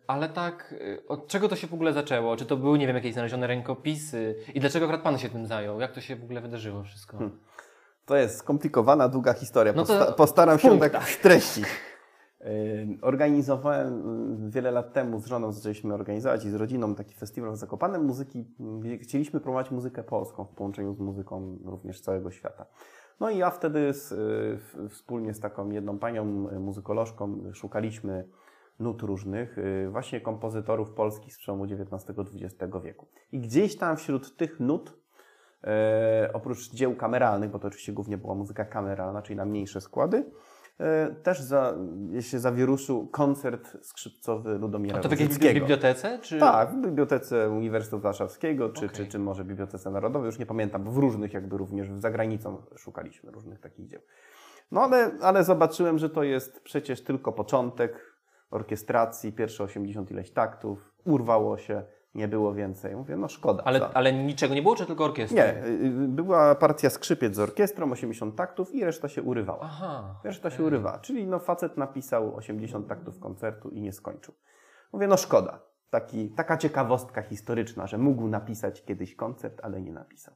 ale 0.08 0.30
tak, 0.30 0.76
yy, 0.80 1.04
od 1.08 1.28
czego 1.28 1.50
to 1.50 1.56
się 1.56 1.68
w 1.68 1.74
ogóle 1.74 1.94
zaczęło? 1.94 2.36
Czy 2.38 2.46
to 2.46 2.58
były, 2.58 2.78
nie 2.78 2.88
wiem, 2.88 2.96
jakieś 2.96 3.14
znalezione 3.14 3.48
rękopisy? 3.48 4.36
I 4.54 4.60
dlaczego 4.60 4.86
akurat 4.86 5.02
Pan 5.02 5.18
się 5.18 5.30
tym 5.30 5.46
zajął? 5.48 5.82
Jak 5.82 5.92
to 5.92 6.02
się 6.02 6.16
w 6.16 6.24
ogóle 6.24 6.42
wydarzyło 6.42 6.84
wszystko? 6.84 7.18
Hmm. 7.18 7.40
To 8.06 8.16
jest 8.16 8.38
skomplikowana, 8.38 9.10
długa 9.10 9.34
historia. 9.34 9.74
No 9.76 9.84
Posta- 9.84 10.14
postaram 10.14 10.60
się 10.60 10.80
tak 10.80 11.04
streścić. 11.10 11.66
Organizowałem 13.02 14.04
wiele 14.50 14.72
lat 14.72 14.94
temu 14.94 15.20
z 15.20 15.26
żoną, 15.26 15.52
zaczęliśmy 15.52 15.94
organizować 15.94 16.46
i 16.46 16.50
z 16.50 16.54
rodziną 16.54 16.96
taki 16.96 17.16
festiwal 17.16 17.52
w 17.52 17.58
Zakopanem 17.58 18.06
muzyki. 18.06 18.56
Chcieliśmy 19.02 19.40
promować 19.40 19.72
muzykę 19.72 20.04
polską 20.04 20.46
w 20.46 20.50
połączeniu 20.50 20.94
z 20.94 21.00
muzyką 21.00 21.58
również 21.66 22.02
całego 22.02 22.32
świata. 22.32 22.66
No 23.20 23.30
i 23.30 23.38
ja 23.38 23.50
wtedy 23.50 23.94
z, 23.94 24.14
w- 24.62 24.90
wspólnie 24.90 25.34
z 25.34 25.40
taką 25.40 25.70
jedną 25.70 26.00
panią 26.00 26.52
yy, 26.52 26.60
muzykolożką 26.60 27.44
szukaliśmy 27.54 28.30
nut 28.80 29.02
różnych, 29.02 29.58
yy, 29.58 29.90
właśnie 29.90 30.22
kompozytorów 30.22 30.92
polskich 30.92 31.34
z 31.34 31.38
przełomu 31.38 31.64
XIX-XX 31.64 32.84
wieku. 32.84 33.08
I 33.32 33.40
gdzieś 33.40 33.78
tam 33.78 33.98
wśród 33.98 34.38
tych 34.38 34.60
nut 34.60 34.98
E, 35.64 36.30
oprócz 36.34 36.72
dzieł 36.72 36.96
kameralnych, 36.96 37.52
bo 37.52 37.60
to 37.60 37.68
oczywiście 37.68 37.94
głównie 37.94 38.18
była 38.18 38.36
muzyka 38.36 38.66
kameralna, 38.66 39.22
czyli 39.22 39.38
na 39.38 39.46
mniejsze 39.46 39.82
składy, 39.82 40.26
też 41.24 41.42
za, 41.42 41.74
się 42.20 42.40
zawieruszył 42.40 43.08
koncert 43.08 43.78
skrzypcowy 43.82 44.58
Ludomira 44.58 45.00
A 45.00 45.02
to 45.02 45.10
w 45.10 45.12
jakiejś 45.12 45.30
Różyckiego. 45.30 45.60
bibliotece? 45.60 46.20
Czy... 46.22 46.40
Tak, 46.40 46.72
w 46.72 46.82
Bibliotece 46.82 47.50
Uniwersytetu 47.50 48.00
Warszawskiego, 48.00 48.70
czy, 48.70 48.86
Okej. 48.86 48.98
czy, 48.98 49.08
czy 49.08 49.20
może 49.20 49.46
Bibliotece 49.46 49.92
Narodowej, 49.92 50.26
już 50.26 50.40
nie 50.40 50.46
pamiętam, 50.46 50.84
bo 50.84 50.92
w 50.92 50.98
różnych 50.98 51.34
jakby 51.34 51.58
również 51.58 51.92
za 51.92 52.12
granicą 52.12 52.62
szukaliśmy 52.76 53.32
różnych 53.32 53.60
takich 53.60 53.88
dzieł. 53.88 54.02
No 54.72 54.82
ale, 54.82 55.12
ale 55.22 55.44
zobaczyłem, 55.44 55.98
że 55.98 56.10
to 56.10 56.24
jest 56.24 56.62
przecież 56.62 57.04
tylko 57.04 57.34
początek 57.34 58.18
orkiestracji, 58.52 59.34
pierwsze 59.34 59.64
80 59.64 60.12
ileś 60.12 60.32
taktów, 60.32 60.94
urwało 61.06 61.58
się, 61.58 61.84
nie 62.18 62.28
było 62.28 62.54
więcej. 62.54 62.96
Mówię, 62.96 63.18
no 63.18 63.28
szkoda. 63.28 63.64
Ale, 63.64 63.90
ale 63.94 64.14
niczego 64.14 64.56
nie 64.56 64.62
było, 64.62 64.76
czy 64.76 64.86
tylko 64.86 65.06
orkiestra? 65.06 65.44
Nie, 65.44 65.66
y, 65.66 65.68
y, 65.68 65.90
była 66.08 66.56
partia 66.56 66.90
skrzypiec 66.90 67.36
z 67.36 67.40
orkiestrą, 67.40 67.92
80 67.92 68.36
taktów 68.36 68.76
i 68.76 68.86
reszta 68.86 69.08
się 69.08 69.22
urywała. 69.22 69.60
Aha. 69.62 70.20
Reszta 70.24 70.50
się 70.50 70.64
urywała. 70.64 71.00
Czyli 71.00 71.28
no 71.28 71.40
facet 71.40 71.78
napisał 71.78 72.36
80 72.36 72.88
taktów 72.88 73.20
koncertu 73.20 73.70
i 73.70 73.82
nie 73.82 73.92
skończył. 73.92 74.34
Mówię, 74.94 75.08
no 75.08 75.18
szkoda. 75.18 75.60
Taki, 75.90 76.30
taka 76.30 76.58
ciekawostka 76.58 77.22
historyczna, 77.22 77.88
że 77.88 77.98
mógł 77.98 78.28
napisać 78.28 78.86
kiedyś 78.86 79.16
koncert, 79.16 79.60
ale 79.64 79.82
nie 79.82 79.94
napisał. 79.94 80.34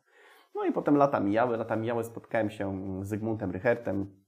No 0.56 0.66
i 0.66 0.72
potem 0.72 0.98
lata 0.98 1.20
mijały, 1.20 1.58
lata 1.58 1.76
mijały, 1.76 2.04
spotkałem 2.04 2.50
się 2.50 2.82
z 3.02 3.08
Zygmuntem 3.08 3.52
Rychertem, 3.52 4.22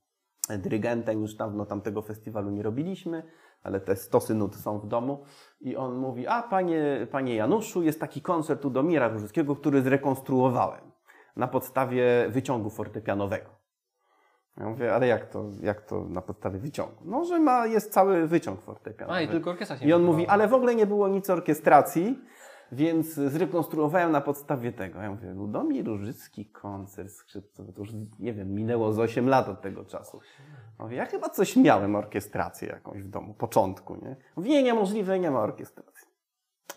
dyrygentem, 0.49 1.21
już 1.21 1.35
dawno 1.35 1.65
tamtego 1.65 2.01
festiwalu 2.01 2.49
nie 2.49 2.63
robiliśmy, 2.63 3.23
ale 3.63 3.79
te 3.79 3.95
stosy 3.95 4.35
nut 4.35 4.55
są 4.55 4.79
w 4.79 4.87
domu. 4.87 5.23
I 5.61 5.75
on 5.75 5.95
mówi, 5.95 6.27
a 6.27 6.41
panie, 6.41 7.07
panie 7.11 7.35
Januszu, 7.35 7.83
jest 7.83 7.99
taki 7.99 8.21
koncert 8.21 8.65
u 8.65 8.69
Domira 8.69 9.07
Różyckiego, 9.07 9.55
który 9.55 9.81
zrekonstruowałem 9.81 10.91
na 11.35 11.47
podstawie 11.47 12.25
wyciągu 12.29 12.69
fortepianowego. 12.69 13.49
Ja 14.57 14.69
mówię, 14.69 14.95
ale 14.95 15.07
jak 15.07 15.25
to, 15.29 15.45
jak 15.61 15.81
to 15.81 16.05
na 16.09 16.21
podstawie 16.21 16.59
wyciągu? 16.59 17.03
No, 17.05 17.25
że 17.25 17.39
ma, 17.39 17.65
jest 17.67 17.93
cały 17.93 18.27
wyciąg 18.27 18.61
fortepianowy. 18.61 19.17
A, 19.17 19.21
i 19.21 19.27
tylko 19.27 19.49
orkiestra 19.49 19.77
się 19.77 19.85
I 19.85 19.93
on 19.93 20.03
mówi, 20.03 20.27
ale 20.27 20.47
w 20.47 20.53
ogóle 20.53 20.75
nie 20.75 20.85
było 20.85 21.07
nic 21.07 21.29
orkiestracji, 21.29 22.19
więc 22.73 23.13
zrekonstruowałem 23.13 24.11
na 24.11 24.21
podstawie 24.21 24.71
tego. 24.71 25.01
Ja 25.01 25.11
mówię, 25.11 25.33
Ludomir 25.33 25.85
Różycki 25.85 26.45
koncert 26.45 27.11
skrzypcowy, 27.11 27.73
to 27.73 27.81
już 27.81 27.89
nie 28.19 28.33
wiem, 28.33 28.53
minęło 28.53 28.93
z 28.93 28.99
8 28.99 29.29
lat 29.29 29.49
od 29.49 29.61
tego 29.61 29.85
czasu. 29.85 30.19
Mówię, 30.79 30.97
ja 30.97 31.05
chyba 31.05 31.29
coś 31.29 31.55
miałem, 31.55 31.95
orkiestrację 31.95 32.67
jakąś 32.67 33.03
w 33.03 33.09
domu, 33.09 33.33
początku, 33.33 33.95
nie? 33.95 34.15
Mówi, 34.35 34.49
nie, 34.49 34.63
niemożliwe, 34.63 35.19
nie 35.19 35.31
ma 35.31 35.39
orkiestracji. 35.39 36.07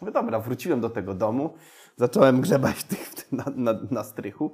Mówię, 0.01 0.13
dobra, 0.13 0.41
wróciłem 0.41 0.81
do 0.81 0.91
tego 0.91 1.15
domu, 1.15 1.55
zacząłem 1.97 2.41
grzebać 2.41 2.85
tych, 2.85 3.13
na, 3.33 3.45
na, 3.57 3.81
na 3.91 4.05
strychu. 4.05 4.53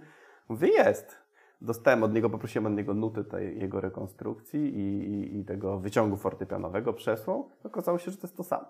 Mówię, 0.49 0.69
jest. 0.69 1.23
Dostałem 1.61 2.03
od 2.03 2.15
niego, 2.15 2.31
poprosiłem 2.31 2.67
od 2.67 2.73
niego 2.73 2.95
nuty 2.95 3.25
tej 3.25 3.59
jego 3.59 3.81
rekonstrukcji 3.81 4.61
i, 4.61 5.11
i, 5.11 5.41
i 5.41 5.45
tego 5.45 5.79
wyciągu 5.79 6.17
fortepianowego 6.17 6.93
przesłał. 6.93 7.51
Okazało 7.65 7.99
się, 7.99 8.11
że 8.11 8.17
to 8.17 8.27
jest 8.27 8.37
to 8.37 8.45
samo. 8.45 8.67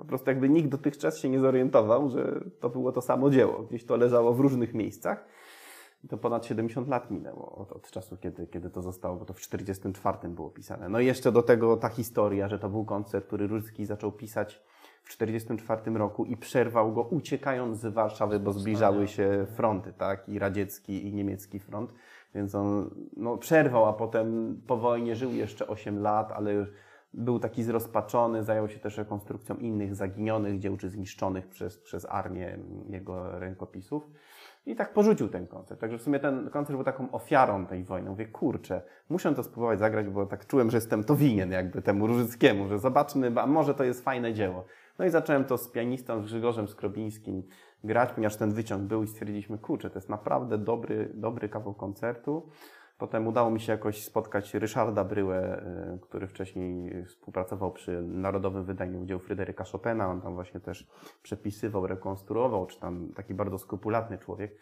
Po 0.00 0.04
prostu 0.04 0.30
jakby 0.30 0.48
nikt 0.48 0.68
dotychczas 0.68 1.18
się 1.18 1.28
nie 1.28 1.40
zorientował, 1.40 2.08
że 2.08 2.40
to 2.60 2.70
było 2.70 2.92
to 2.92 3.00
samo 3.00 3.30
dzieło. 3.30 3.62
Gdzieś 3.62 3.84
to 3.84 3.96
leżało 3.96 4.34
w 4.34 4.40
różnych 4.40 4.74
miejscach. 4.74 5.24
I 6.04 6.08
to 6.08 6.18
ponad 6.18 6.46
70 6.46 6.88
lat 6.88 7.10
minęło 7.10 7.56
od, 7.56 7.72
od 7.72 7.90
czasu, 7.90 8.16
kiedy, 8.16 8.46
kiedy 8.46 8.70
to 8.70 8.82
zostało, 8.82 9.16
bo 9.16 9.24
to 9.24 9.34
w 9.34 9.40
44 9.40 10.28
było 10.28 10.50
pisane. 10.50 10.88
No 10.88 11.00
i 11.00 11.06
jeszcze 11.06 11.32
do 11.32 11.42
tego 11.42 11.76
ta 11.76 11.88
historia, 11.88 12.48
że 12.48 12.58
to 12.58 12.68
był 12.68 12.84
koncert, 12.84 13.26
który 13.26 13.46
Różycki 13.46 13.86
zaczął 13.86 14.12
pisać 14.12 14.62
w 15.02 15.08
44 15.08 15.98
roku 15.98 16.24
i 16.24 16.36
przerwał 16.36 16.92
go 16.92 17.02
uciekając 17.02 17.78
z 17.78 17.86
Warszawy, 17.86 18.40
bo 18.40 18.52
zbliżały 18.52 19.08
się 19.08 19.46
fronty, 19.56 19.92
tak? 19.92 20.28
I 20.28 20.38
radziecki, 20.38 21.06
i 21.06 21.14
niemiecki 21.14 21.60
front. 21.60 21.94
Więc 22.34 22.54
on 22.54 22.90
no, 23.16 23.36
przerwał, 23.36 23.86
a 23.86 23.92
potem 23.92 24.60
po 24.66 24.76
wojnie 24.76 25.16
żył 25.16 25.32
jeszcze 25.32 25.66
8 25.66 26.02
lat, 26.02 26.32
ale 26.32 26.54
już 26.54 26.68
był 27.14 27.38
taki 27.38 27.62
zrozpaczony, 27.62 28.44
zajął 28.44 28.68
się 28.68 28.78
też 28.78 28.98
rekonstrukcją 28.98 29.56
innych 29.56 29.94
zaginionych 29.94 30.58
dzieł 30.58 30.76
czy 30.76 30.88
zniszczonych 30.88 31.48
przez, 31.48 31.78
przez 31.78 32.06
armię 32.08 32.58
jego 32.88 33.38
rękopisów. 33.38 34.10
I 34.66 34.76
tak 34.76 34.92
porzucił 34.92 35.28
ten 35.28 35.46
koncert. 35.46 35.80
Także 35.80 35.98
w 35.98 36.02
sumie 36.02 36.18
ten 36.20 36.50
koncert 36.50 36.76
był 36.76 36.84
taką 36.84 37.10
ofiarą 37.10 37.66
tej 37.66 37.84
wojny. 37.84 38.10
Mówię, 38.10 38.26
kurczę, 38.26 38.82
muszę 39.08 39.34
to 39.34 39.42
spróbować 39.42 39.78
zagrać, 39.78 40.06
bo 40.06 40.26
tak 40.26 40.46
czułem, 40.46 40.70
że 40.70 40.76
jestem 40.76 41.04
to 41.04 41.16
winien 41.16 41.50
jakby 41.50 41.82
temu 41.82 42.06
Różyckiemu, 42.06 42.68
że 42.68 42.78
zobaczmy, 42.78 43.32
a 43.36 43.46
może 43.46 43.74
to 43.74 43.84
jest 43.84 44.04
fajne 44.04 44.34
dzieło. 44.34 44.64
No 44.98 45.04
i 45.04 45.10
zacząłem 45.10 45.44
to 45.44 45.58
z 45.58 45.70
pianistą, 45.70 46.22
z 46.22 46.24
Grzegorzem 46.24 46.68
Skrobińskim 46.68 47.42
grać, 47.84 48.12
ponieważ 48.12 48.36
ten 48.36 48.52
wyciąg 48.52 48.82
był 48.82 49.02
i 49.02 49.06
stwierdziliśmy, 49.06 49.58
kurczę, 49.58 49.90
to 49.90 49.98
jest 49.98 50.08
naprawdę 50.08 50.58
dobry, 50.58 51.10
dobry 51.14 51.48
kawał 51.48 51.74
koncertu. 51.74 52.48
Potem 53.00 53.26
udało 53.26 53.50
mi 53.50 53.60
się 53.60 53.72
jakoś 53.72 54.04
spotkać 54.04 54.54
Ryszarda 54.54 55.04
Bryłę, 55.04 55.62
y, 55.94 55.98
który 56.00 56.26
wcześniej 56.26 57.04
współpracował 57.04 57.72
przy 57.72 58.02
Narodowym 58.02 58.64
Wydaniu 58.64 59.04
Dzieł 59.04 59.18
Fryderyka 59.18 59.64
Chopina. 59.64 60.10
On 60.10 60.20
tam 60.20 60.34
właśnie 60.34 60.60
też 60.60 60.86
przepisywał, 61.22 61.86
rekonstruował, 61.86 62.66
czy 62.66 62.80
tam 62.80 63.08
taki 63.16 63.34
bardzo 63.34 63.58
skrupulatny 63.58 64.18
człowiek. 64.18 64.56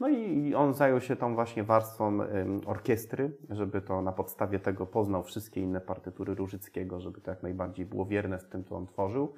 No 0.00 0.08
i 0.08 0.54
on 0.54 0.74
zajął 0.74 1.00
się 1.00 1.16
tą 1.16 1.34
właśnie 1.34 1.64
warstwą 1.64 2.18
orkiestry, 2.66 3.36
żeby 3.50 3.80
to 3.80 4.02
na 4.02 4.12
podstawie 4.12 4.58
tego 4.58 4.86
poznał 4.86 5.22
wszystkie 5.22 5.60
inne 5.60 5.80
partytury 5.80 6.34
Różyckiego, 6.34 7.00
żeby 7.00 7.20
to 7.20 7.30
jak 7.30 7.42
najbardziej 7.42 7.86
było 7.86 8.06
wierne 8.06 8.40
z 8.40 8.48
tym, 8.48 8.64
co 8.64 8.76
on 8.76 8.86
tworzył. 8.86 9.34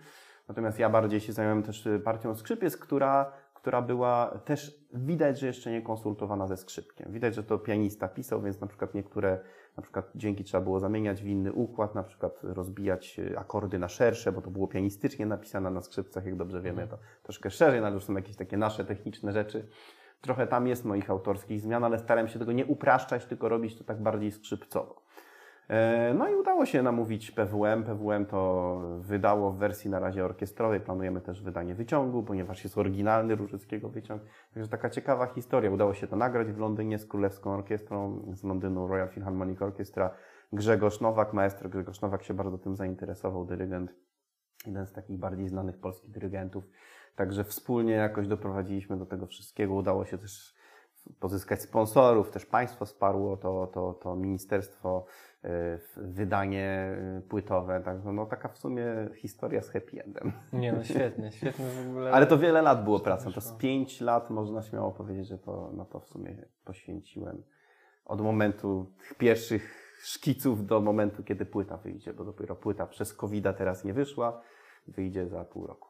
Natomiast 0.48 0.78
ja 0.78 0.90
bardziej 0.90 1.20
się 1.20 1.32
zająłem 1.32 1.62
też 1.62 1.88
partią 2.04 2.34
skrzypiec, 2.34 2.76
która, 2.76 3.32
która 3.62 3.82
była 3.82 4.38
też 4.44 4.84
widać, 4.94 5.38
że 5.38 5.46
jeszcze 5.46 5.70
nie 5.70 5.82
konsultowana 5.82 6.46
ze 6.46 6.56
skrzypkiem. 6.56 7.12
Widać, 7.12 7.34
że 7.34 7.42
to 7.42 7.58
pianista 7.58 8.08
pisał, 8.08 8.42
więc 8.42 8.60
na 8.60 8.66
przykład 8.66 8.94
niektóre 8.94 9.38
na 9.76 9.82
przykład 9.82 10.10
dźwięki 10.14 10.44
trzeba 10.44 10.64
było 10.64 10.80
zamieniać 10.80 11.22
w 11.22 11.26
inny 11.26 11.52
układ, 11.52 11.94
na 11.94 12.02
przykład 12.02 12.40
rozbijać 12.42 13.18
y, 13.18 13.38
akordy 13.38 13.78
na 13.78 13.88
szersze, 13.88 14.32
bo 14.32 14.42
to 14.42 14.50
było 14.50 14.68
pianistycznie 14.68 15.26
napisane 15.26 15.70
na 15.70 15.82
skrzypcach, 15.82 16.26
jak 16.26 16.36
dobrze 16.36 16.60
wiemy, 16.60 16.88
to 16.88 16.98
troszkę 17.22 17.50
szerzej, 17.50 17.80
no 17.80 17.86
ale 17.86 17.94
już 17.94 18.04
są 18.04 18.14
jakieś 18.14 18.36
takie 18.36 18.56
nasze 18.56 18.84
techniczne 18.84 19.32
rzeczy. 19.32 19.68
Trochę 20.20 20.46
tam 20.46 20.66
jest 20.66 20.84
moich 20.84 21.10
autorskich 21.10 21.60
zmian, 21.60 21.84
ale 21.84 21.98
starałem 21.98 22.28
się 22.28 22.38
tego 22.38 22.52
nie 22.52 22.66
upraszczać, 22.66 23.26
tylko 23.26 23.48
robić 23.48 23.78
to 23.78 23.84
tak 23.84 24.02
bardziej 24.02 24.32
skrzypcowo. 24.32 25.01
E, 25.72 26.14
No 26.14 26.28
i 26.28 26.34
udało 26.34 26.66
się 26.66 26.82
namówić 26.82 27.30
PWM. 27.30 27.84
PWM 27.84 28.26
to 28.26 28.80
wydało 28.98 29.52
w 29.52 29.58
wersji 29.58 29.90
na 29.90 29.98
razie 29.98 30.24
orkiestrowej. 30.24 30.80
Planujemy 30.80 31.20
też 31.20 31.42
wydanie 31.42 31.74
wyciągu, 31.74 32.22
ponieważ 32.22 32.64
jest 32.64 32.78
oryginalny 32.78 33.34
Różyckiego 33.34 33.88
wyciąg. 33.88 34.22
Także 34.54 34.68
taka 34.68 34.90
ciekawa 34.90 35.26
historia. 35.26 35.70
Udało 35.70 35.94
się 35.94 36.06
to 36.06 36.16
nagrać 36.16 36.52
w 36.52 36.58
Londynie 36.58 36.98
z 36.98 37.06
Królewską 37.06 37.50
Orkiestrą 37.50 38.22
z 38.34 38.44
Londynu 38.44 38.86
Royal 38.86 39.08
Philharmonic 39.08 39.62
Orchestra. 39.62 40.14
Grzegorz 40.52 41.00
Nowak, 41.00 41.32
maestro 41.32 41.68
Grzegorz 41.68 42.00
Nowak 42.00 42.22
się 42.22 42.34
bardzo 42.34 42.58
tym 42.58 42.76
zainteresował, 42.76 43.44
dyrygent. 43.44 43.94
Jeden 44.66 44.86
z 44.86 44.92
takich 44.92 45.18
bardziej 45.18 45.48
znanych 45.48 45.80
polskich 45.80 46.10
dyrygentów. 46.10 46.64
Także 47.16 47.44
wspólnie 47.44 47.92
jakoś 47.92 48.28
doprowadziliśmy 48.28 48.96
do 48.96 49.06
tego 49.06 49.26
wszystkiego. 49.26 49.74
Udało 49.74 50.04
się 50.04 50.18
też 50.18 50.54
pozyskać 51.20 51.62
sponsorów, 51.62 52.30
też 52.30 52.46
państwo 52.46 52.86
wsparło 52.86 53.36
to, 53.36 53.66
to, 53.66 53.94
to 53.94 54.16
ministerstwo, 54.16 55.04
wydanie 55.96 56.96
y, 57.18 57.28
płytowe, 57.28 57.80
także 57.84 58.12
no 58.12 58.26
taka 58.26 58.48
w 58.48 58.58
sumie 58.58 58.84
historia 59.16 59.62
z 59.62 59.70
happy 59.70 60.02
endem. 60.04 60.32
Nie 60.52 60.72
no, 60.72 60.84
świetnie, 60.84 61.32
świetnie 61.32 61.64
w 61.64 61.88
ogóle. 61.88 62.12
Ale 62.12 62.26
to 62.26 62.38
wiele 62.38 62.62
lat 62.62 62.84
było 62.84 63.00
pracy, 63.00 63.32
to 63.32 63.40
z 63.40 63.52
pięć 63.52 64.00
lat 64.00 64.30
można 64.30 64.62
śmiało 64.62 64.92
powiedzieć, 64.92 65.28
że 65.28 65.38
to, 65.38 65.70
no 65.74 65.84
to 65.84 66.00
w 66.00 66.06
sumie 66.06 66.44
poświęciłem 66.64 67.42
od 68.04 68.20
momentu 68.20 68.92
tych 68.98 69.14
pierwszych 69.14 69.94
szkiców 70.04 70.66
do 70.66 70.80
momentu, 70.80 71.22
kiedy 71.22 71.46
płyta 71.46 71.76
wyjdzie, 71.76 72.14
bo 72.14 72.24
dopiero 72.24 72.56
płyta 72.56 72.86
przez 72.86 73.14
covid 73.14 73.44
teraz 73.58 73.84
nie 73.84 73.94
wyszła, 73.94 74.42
wyjdzie 74.88 75.28
za 75.28 75.44
pół 75.44 75.66
roku. 75.66 75.88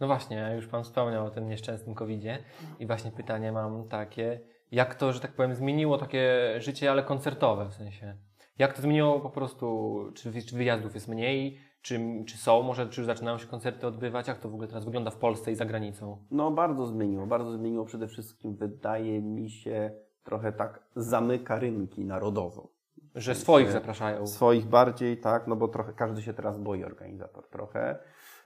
No 0.00 0.06
właśnie, 0.06 0.52
już 0.56 0.66
Pan 0.66 0.84
wspomniał 0.84 1.26
o 1.26 1.30
tym 1.30 1.48
nieszczęsnym 1.48 1.94
COVID-zie 1.94 2.38
i 2.78 2.86
właśnie 2.86 3.10
pytanie 3.10 3.52
mam 3.52 3.88
takie, 3.88 4.40
jak 4.72 4.94
to, 4.94 5.12
że 5.12 5.20
tak 5.20 5.32
powiem, 5.32 5.54
zmieniło 5.54 5.98
takie 5.98 6.54
życie, 6.58 6.90
ale 6.90 7.02
koncertowe 7.02 7.68
w 7.68 7.74
sensie? 7.74 8.16
Jak 8.58 8.72
to 8.72 8.82
zmieniło 8.82 9.20
po 9.20 9.30
prostu, 9.30 9.98
czy, 10.14 10.42
czy 10.42 10.56
wyjazdów 10.56 10.94
jest 10.94 11.08
mniej, 11.08 11.58
czy, 11.82 12.00
czy 12.26 12.38
są, 12.38 12.62
może 12.62 12.88
czy 12.88 13.00
już 13.00 13.06
zaczynają 13.06 13.38
się 13.38 13.46
koncerty 13.46 13.86
odbywać, 13.86 14.28
jak 14.28 14.38
to 14.38 14.48
w 14.48 14.54
ogóle 14.54 14.68
teraz 14.68 14.84
wygląda 14.84 15.10
w 15.10 15.16
Polsce 15.16 15.52
i 15.52 15.54
za 15.54 15.64
granicą? 15.64 16.24
No 16.30 16.50
bardzo 16.50 16.86
zmieniło, 16.86 17.26
bardzo 17.26 17.52
zmieniło 17.52 17.84
przede 17.84 18.08
wszystkim 18.08 18.56
wydaje 18.56 19.22
mi 19.22 19.50
się 19.50 19.90
trochę 20.24 20.52
tak 20.52 20.82
zamyka 20.96 21.58
rynki 21.58 22.04
narodowo. 22.04 22.68
Że 23.14 23.34
swoich 23.34 23.70
zapraszają. 23.70 24.26
Swoich 24.26 24.66
bardziej, 24.66 25.20
tak, 25.20 25.46
no 25.46 25.56
bo 25.56 25.68
trochę 25.68 25.92
każdy 25.92 26.22
się 26.22 26.34
teraz 26.34 26.58
boi 26.58 26.84
organizator 26.84 27.48
trochę. 27.48 27.98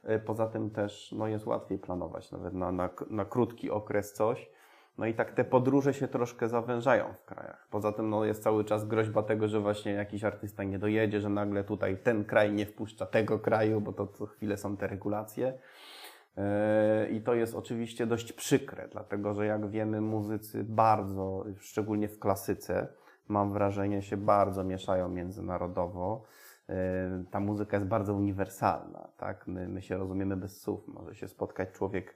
E, 0.03 0.19
Poza 0.19 0.47
tym 0.47 0.71
też 0.71 1.13
no 1.19 1.27
jest 1.27 1.47
łatwiej 1.47 1.79
planować 1.79 2.33
nawet 2.33 2.55
na, 2.55 2.73
na, 2.73 2.91
na 3.11 3.25
krótki 3.25 3.71
okres 3.71 4.13
coś. 4.13 4.51
No 4.99 5.07
i 5.07 5.15
tak 5.15 5.33
te 5.33 5.45
podróże 5.45 5.95
się 5.95 6.09
troszkę 6.09 6.49
zawężają 6.49 7.05
w 7.15 7.25
krajach. 7.25 7.69
Poza 7.71 7.93
tym 7.93 8.11
no, 8.11 8.25
jest 8.25 8.43
cały 8.43 8.65
czas 8.65 8.85
groźba 8.85 9.23
tego, 9.23 9.49
że 9.49 9.61
właśnie 9.61 9.93
jakiś 9.93 10.25
artysta 10.25 10.65
nie 10.65 10.79
dojedzie, 10.79 11.21
że 11.21 11.29
nagle 11.29 11.65
tutaj 11.65 11.97
ten 11.97 12.25
kraj 12.25 12.53
nie 12.53 12.67
wpuszcza 12.67 13.07
tego 13.07 13.39
kraju, 13.39 13.81
bo 13.81 13.93
to 13.93 14.07
co 14.07 14.27
chwilę 14.27 14.57
są 14.57 14.77
te 14.77 14.87
regulacje. 14.87 15.59
E, 16.37 17.09
I 17.11 17.21
to 17.21 17.35
jest 17.35 17.55
oczywiście 17.55 18.07
dość 18.07 18.33
przykre, 18.33 18.89
dlatego 18.93 19.35
że 19.35 19.47
jak 19.47 19.71
wiemy, 19.71 20.01
muzycy 20.01 20.65
bardzo, 20.65 21.45
szczególnie 21.59 22.09
w 22.09 22.19
klasyce, 22.19 22.89
mam 23.29 23.53
wrażenie, 23.53 24.03
się 24.03 24.17
bardzo 24.17 24.65
mieszają 24.65 25.09
międzynarodowo. 25.09 26.23
E, 26.69 27.25
ta 27.31 27.41
muzyka 27.41 27.77
jest 27.77 27.89
bardzo 27.89 28.15
uniwersalna, 28.15 29.09
tak? 29.17 29.47
My, 29.47 29.69
my 29.69 29.83
się 29.83 29.97
rozumiemy 29.97 30.37
bez 30.37 30.61
słów. 30.61 30.89
Może 30.89 31.15
się 31.15 31.29
spotkać 31.29 31.71
człowiek 31.73 32.15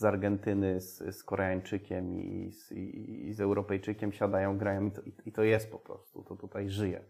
z 0.00 0.04
Argentyny, 0.04 0.80
z, 0.80 1.16
z 1.16 1.24
Koreańczykiem 1.24 2.20
i 2.20 2.52
z, 2.52 2.72
i, 2.72 3.28
i 3.28 3.32
z 3.32 3.40
Europejczykiem, 3.40 4.12
siadają, 4.12 4.58
grają 4.58 4.86
i 4.86 4.90
to, 4.90 5.02
i 5.26 5.32
to 5.32 5.42
jest 5.42 5.70
po 5.70 5.78
prostu, 5.78 6.24
to 6.24 6.36
tutaj 6.36 6.68
żyje. 6.68 7.04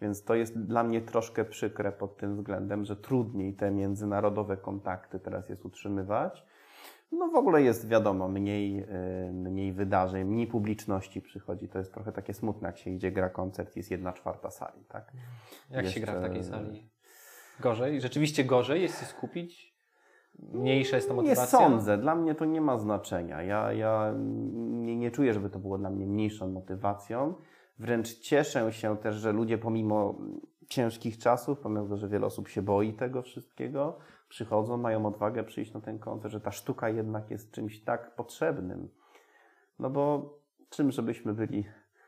Więc 0.00 0.24
to 0.24 0.34
jest 0.34 0.58
dla 0.58 0.84
mnie 0.84 1.00
troszkę 1.00 1.44
przykre 1.44 1.92
pod 1.92 2.16
tym 2.16 2.36
względem, 2.36 2.84
że 2.84 2.96
trudniej 2.96 3.54
te 3.54 3.70
międzynarodowe 3.70 4.56
kontakty 4.56 5.20
teraz 5.20 5.48
jest 5.48 5.64
utrzymywać. 5.64 6.44
No 7.12 7.28
w 7.28 7.34
ogóle 7.34 7.62
jest 7.62 7.88
wiadomo, 7.88 8.28
mniej, 8.28 8.80
y, 9.28 9.32
mniej 9.32 9.72
wydarzeń, 9.72 10.24
mniej 10.24 10.46
publiczności 10.46 11.20
przychodzi. 11.20 11.68
To 11.68 11.78
jest 11.78 11.94
trochę 11.94 12.12
takie 12.12 12.34
smutne, 12.34 12.68
jak 12.68 12.78
się 12.78 12.90
idzie, 12.90 13.12
gra 13.12 13.30
koncert, 13.30 13.76
jest 13.76 13.90
jedna 13.90 14.12
czwarta 14.12 14.50
sali, 14.50 14.84
tak? 14.88 15.12
Jak 15.70 15.84
Jeszcze... 15.84 16.00
się 16.00 16.06
gra 16.06 16.20
w 16.20 16.22
takiej 16.22 16.44
sali? 16.44 16.90
Gorzej? 17.60 18.00
Rzeczywiście 18.00 18.44
gorzej 18.44 18.82
jest 18.82 19.00
się 19.00 19.06
skupić? 19.06 19.73
Mniejsza 20.38 20.96
jest 20.96 21.08
ta 21.08 21.14
motywacja? 21.14 21.58
Nie 21.58 21.66
sądzę. 21.66 21.98
Dla 21.98 22.14
mnie 22.14 22.34
to 22.34 22.44
nie 22.44 22.60
ma 22.60 22.78
znaczenia. 22.78 23.42
Ja, 23.42 23.72
ja 23.72 24.14
nie, 24.16 24.96
nie 24.96 25.10
czuję, 25.10 25.34
żeby 25.34 25.50
to 25.50 25.58
było 25.58 25.78
dla 25.78 25.90
mnie 25.90 26.06
mniejszą 26.06 26.48
motywacją. 26.48 27.34
Wręcz 27.78 28.18
cieszę 28.18 28.72
się 28.72 28.96
też, 28.96 29.14
że 29.14 29.32
ludzie 29.32 29.58
pomimo 29.58 30.18
ciężkich 30.68 31.18
czasów, 31.18 31.60
pomimo 31.60 31.82
tego, 31.82 31.96
że 31.96 32.08
wiele 32.08 32.26
osób 32.26 32.48
się 32.48 32.62
boi 32.62 32.92
tego 32.92 33.22
wszystkiego, 33.22 33.98
przychodzą, 34.28 34.76
mają 34.76 35.06
odwagę 35.06 35.44
przyjść 35.44 35.74
na 35.74 35.80
ten 35.80 35.98
koncert, 35.98 36.32
że 36.32 36.40
ta 36.40 36.50
sztuka 36.50 36.88
jednak 36.88 37.30
jest 37.30 37.50
czymś 37.50 37.84
tak 37.84 38.14
potrzebnym. 38.14 38.88
No 39.78 39.90
bo 39.90 40.34
czym 40.70 40.92
żebyśmy 40.92 41.34
byli 41.34 41.64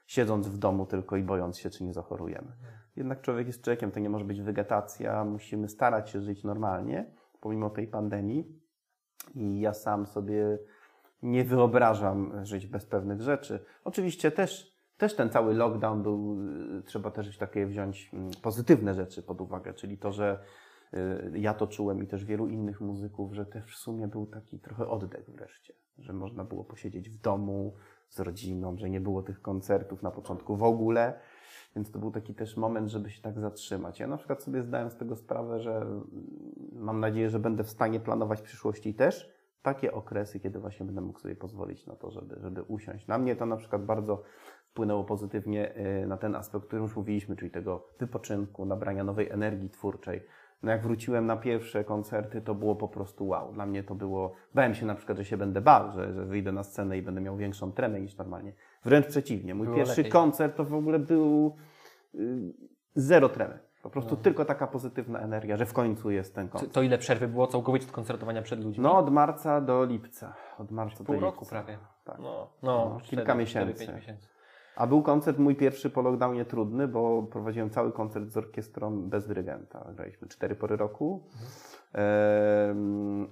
siedząc 0.07 0.49
w 0.49 0.59
domu 0.59 0.87
tylko 0.87 1.17
i 1.17 1.23
bojąc 1.23 1.59
się, 1.59 1.71
czy 1.71 1.85
nie 1.85 1.93
zachorujemy. 1.93 2.53
Jednak 2.97 3.21
człowiek 3.21 3.47
jest 3.47 3.63
człowiekiem, 3.63 3.91
to 3.91 4.01
nie 4.01 4.11
może 4.11 4.25
być 4.25 4.41
wegetacja, 4.41 5.25
musimy 5.25 5.69
starać 5.69 6.11
się 6.11 6.21
żyć 6.21 6.45
normalnie, 6.45 7.11
pomimo 7.41 7.71
tej 7.71 7.89
pandemii. 7.89 8.61
I 9.35 9.61
ja 9.61 9.75
sam 9.75 10.07
sobie 10.07 10.59
nie 11.23 11.45
wyobrażam 11.45 12.45
żyć 12.45 12.67
bez 12.67 12.87
pewnych 12.87 13.21
rzeczy. 13.21 13.65
Oczywiście 13.85 14.31
też, 14.31 14.77
też 14.97 15.17
ten 15.17 15.31
cały 15.31 15.55
lockdown 15.55 16.03
był, 16.03 16.39
trzeba 16.85 17.11
też 17.11 17.39
takie 17.39 17.67
wziąć 17.67 18.11
mm, 18.13 18.31
pozytywne 18.43 18.95
rzeczy 18.95 19.23
pod 19.23 19.41
uwagę, 19.41 19.75
czyli 19.75 19.99
to, 19.99 20.13
że 20.13 20.39
Y, 20.95 21.39
ja 21.39 21.55
to 21.55 21.67
czułem 21.67 22.03
i 22.03 22.07
też 22.07 22.25
wielu 22.25 22.49
innych 22.49 22.81
muzyków, 22.81 23.35
że 23.35 23.47
też 23.47 23.65
w 23.77 23.79
sumie 23.79 24.09
był 24.09 24.27
taki 24.27 24.61
trochę 24.61 24.89
oddech 24.89 25.31
wreszcie, 25.31 25.75
że 25.99 26.13
można 26.13 26.45
było 26.45 26.65
posiedzieć 26.65 27.11
w 27.11 27.21
domu 27.21 27.75
z 28.09 28.21
rodziną, 28.21 28.77
że 28.79 28.91
nie 28.91 29.01
było 29.01 29.23
tych 29.23 29.43
koncertów 29.43 30.03
na 30.03 30.11
początku 30.11 30.57
w 30.57 30.63
ogóle, 30.63 31.21
więc 31.77 31.91
to 31.91 31.99
był 31.99 32.11
taki 32.11 32.35
też 32.35 32.57
moment, 32.57 32.89
żeby 32.89 33.11
się 33.11 33.23
tak 33.23 33.41
zatrzymać. 33.41 34.01
Ja 34.01 34.07
na 34.07 34.17
przykład 34.17 34.43
sobie 34.43 34.63
zdałem 34.63 34.91
z 34.91 34.97
tego 34.97 35.17
sprawę, 35.17 35.61
że 35.61 35.77
mm, 35.77 36.07
mam 36.73 37.01
nadzieję, 37.01 37.31
że 37.31 37.39
będę 37.39 37.65
w 37.65 37.71
stanie 37.71 38.01
planować 38.01 38.41
w 38.41 38.43
przyszłości 38.43 38.95
też 38.95 39.37
takie 39.63 39.93
okresy, 39.93 40.41
kiedy 40.41 40.59
właśnie 40.59 40.87
będę 40.87 41.01
mógł 41.01 41.19
sobie 41.19 41.37
pozwolić 41.37 41.87
na 41.87 41.97
to, 41.97 42.11
żeby, 42.11 42.37
żeby 42.41 42.63
usiąść. 42.63 43.07
Na 43.07 43.19
mnie 43.19 43.37
to 43.37 43.47
na 43.47 43.57
przykład 43.57 43.85
bardzo 43.85 44.23
wpłynęło 44.71 45.05
pozytywnie 45.05 45.77
y, 46.03 46.07
na 46.07 46.17
ten 46.17 46.35
aspekt, 46.35 46.65
o 46.65 46.67
którym 46.67 46.83
już 46.83 46.97
mówiliśmy, 46.97 47.37
czyli 47.37 47.51
tego 47.51 47.89
wypoczynku, 47.99 48.65
nabrania 48.67 49.05
nowej 49.05 49.31
energii 49.31 49.71
twórczej, 49.71 50.23
no 50.63 50.71
jak 50.71 50.83
wróciłem 50.83 51.27
na 51.27 51.37
pierwsze 51.37 51.85
koncerty, 51.85 52.41
to 52.41 52.55
było 52.55 52.77
po 52.77 52.89
prostu 52.89 53.27
wow. 53.27 53.53
Dla 53.53 53.67
mnie 53.67 53.83
to 53.83 53.95
było, 53.95 54.33
bałem 54.55 54.75
się 54.75 54.87
na 54.87 54.95
przykład, 54.95 55.19
że 55.19 55.25
się 55.25 55.37
będę 55.37 55.61
bał, 55.61 55.93
że, 55.93 56.13
że 56.13 56.25
wyjdę 56.25 56.53
na 56.53 56.65
scenę 56.65 56.99
i 56.99 57.03
będę 57.03 57.21
miał 57.21 57.37
większą 57.37 57.73
tremę 57.73 58.01
niż 58.01 58.17
normalnie. 58.17 58.53
Wręcz 58.85 59.07
przeciwnie. 59.07 59.55
Mój 59.55 59.67
było 59.67 59.77
pierwszy 59.77 60.01
lepiej. 60.01 60.13
koncert 60.13 60.57
to 60.57 60.65
w 60.65 60.75
ogóle 60.75 60.99
był 60.99 61.57
y, 62.15 62.55
zero 62.95 63.29
tremy. 63.29 63.59
Po 63.83 63.91
prostu 63.91 64.15
no. 64.15 64.23
tylko 64.23 64.45
taka 64.45 64.67
pozytywna 64.67 65.21
energia, 65.21 65.57
że 65.57 65.67
w 65.67 65.73
końcu 65.73 66.11
jest 66.11 66.35
ten 66.35 66.49
koncert. 66.49 66.73
To 66.73 66.83
ile 66.83 66.99
przerwy 66.99 67.29
było 67.29 67.47
całkowicie 67.47 67.87
od 67.87 67.93
koncertowania 67.93 68.43
przed 68.43 68.65
ludźmi? 68.65 68.83
No 68.83 68.99
od 68.99 69.11
marca 69.11 69.61
do 69.61 69.85
lipca. 69.85 70.35
Od 70.59 70.71
marca 70.71 71.05
Pół 71.05 71.15
do 71.15 71.21
roku 71.21 71.41
lipca. 71.41 71.63
prawie. 71.63 71.79
Tak. 72.05 72.19
No, 72.19 72.51
no, 72.63 72.91
no 72.95 73.01
kilka 73.03 73.25
4, 73.25 73.39
miesięcy. 73.39 73.83
4, 73.83 73.99
miesięcy. 73.99 74.29
A 74.77 74.87
był 74.87 75.03
koncert 75.03 75.39
mój 75.39 75.57
pierwszy 75.57 75.91
po 75.91 76.03
lockdownie 76.03 76.45
trudny, 76.45 76.89
bo 76.89 77.23
prowadziłem 77.23 77.71
cały 77.71 77.93
koncert 77.93 78.31
z 78.31 78.37
orkiestrą 78.37 79.03
bez 79.03 79.27
dyrygenta. 79.27 79.87
Graliśmy 79.97 80.29
cztery 80.29 80.55
pory 80.55 80.77
roku. 80.77 81.23
Mhm. 81.33 81.51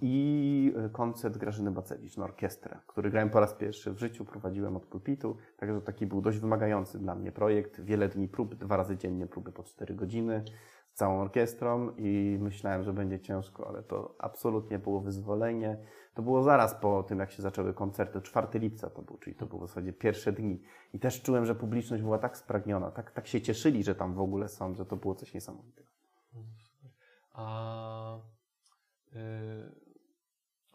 I 0.01 0.74
koncert 0.92 1.38
Grażyny 1.38 1.70
Bacewicz 1.70 2.16
na 2.16 2.24
orkiestrę, 2.24 2.78
który 2.86 3.11
grałem 3.11 3.30
po 3.30 3.40
raz 3.40 3.55
pierwszy 3.55 3.92
w 3.92 3.99
życiu, 3.99 4.24
prowadziłem 4.24 4.76
od 4.76 4.86
pulpitu. 4.86 5.36
Także 5.57 5.80
taki 5.80 6.07
był 6.07 6.20
dość 6.20 6.38
wymagający 6.38 6.99
dla 6.99 7.14
mnie 7.14 7.32
projekt. 7.32 7.80
Wiele 7.80 8.09
dni 8.09 8.28
prób, 8.28 8.55
dwa 8.55 8.76
razy 8.76 8.97
dziennie 8.97 9.26
próby 9.26 9.53
po 9.53 9.62
cztery 9.62 9.95
godziny 9.95 10.45
z 10.88 10.95
całą 10.95 11.20
orkiestrą 11.20 11.90
i 11.97 12.38
myślałem, 12.40 12.82
że 12.82 12.92
będzie 12.92 13.20
ciężko, 13.20 13.68
ale 13.68 13.82
to 13.82 14.14
absolutnie 14.18 14.78
było 14.78 15.01
wyzwolenie. 15.01 15.78
To 16.15 16.23
było 16.23 16.43
zaraz 16.43 16.75
po 16.75 17.03
tym, 17.03 17.19
jak 17.19 17.33
się 17.33 17.43
zaczęły 17.43 17.75
koncerty, 17.75 18.21
4 18.23 18.59
lipca 18.59 18.91
to 18.91 19.03
był, 19.03 19.19
czyli 19.19 19.37
to 19.37 19.47
było 19.47 19.67
w 19.67 19.69
zasadzie 19.69 19.93
pierwsze 19.93 20.33
dni. 20.33 20.62
I 20.93 20.99
też 20.99 21.23
czułem, 21.23 21.45
że 21.45 21.55
publiczność 21.55 22.03
była 22.03 22.19
tak 22.19 22.37
spragniona, 22.37 22.91
tak, 22.91 23.11
tak 23.11 23.27
się 23.27 23.41
cieszyli, 23.41 23.85
że 23.85 23.95
tam 23.95 24.15
w 24.15 24.21
ogóle 24.21 24.49
są, 24.49 24.75
że 24.75 24.87
to 24.87 24.97
było 24.97 25.15
coś 25.15 25.35
niesamowitego. 25.35 25.89
A 27.33 28.19
yy, 29.12 29.21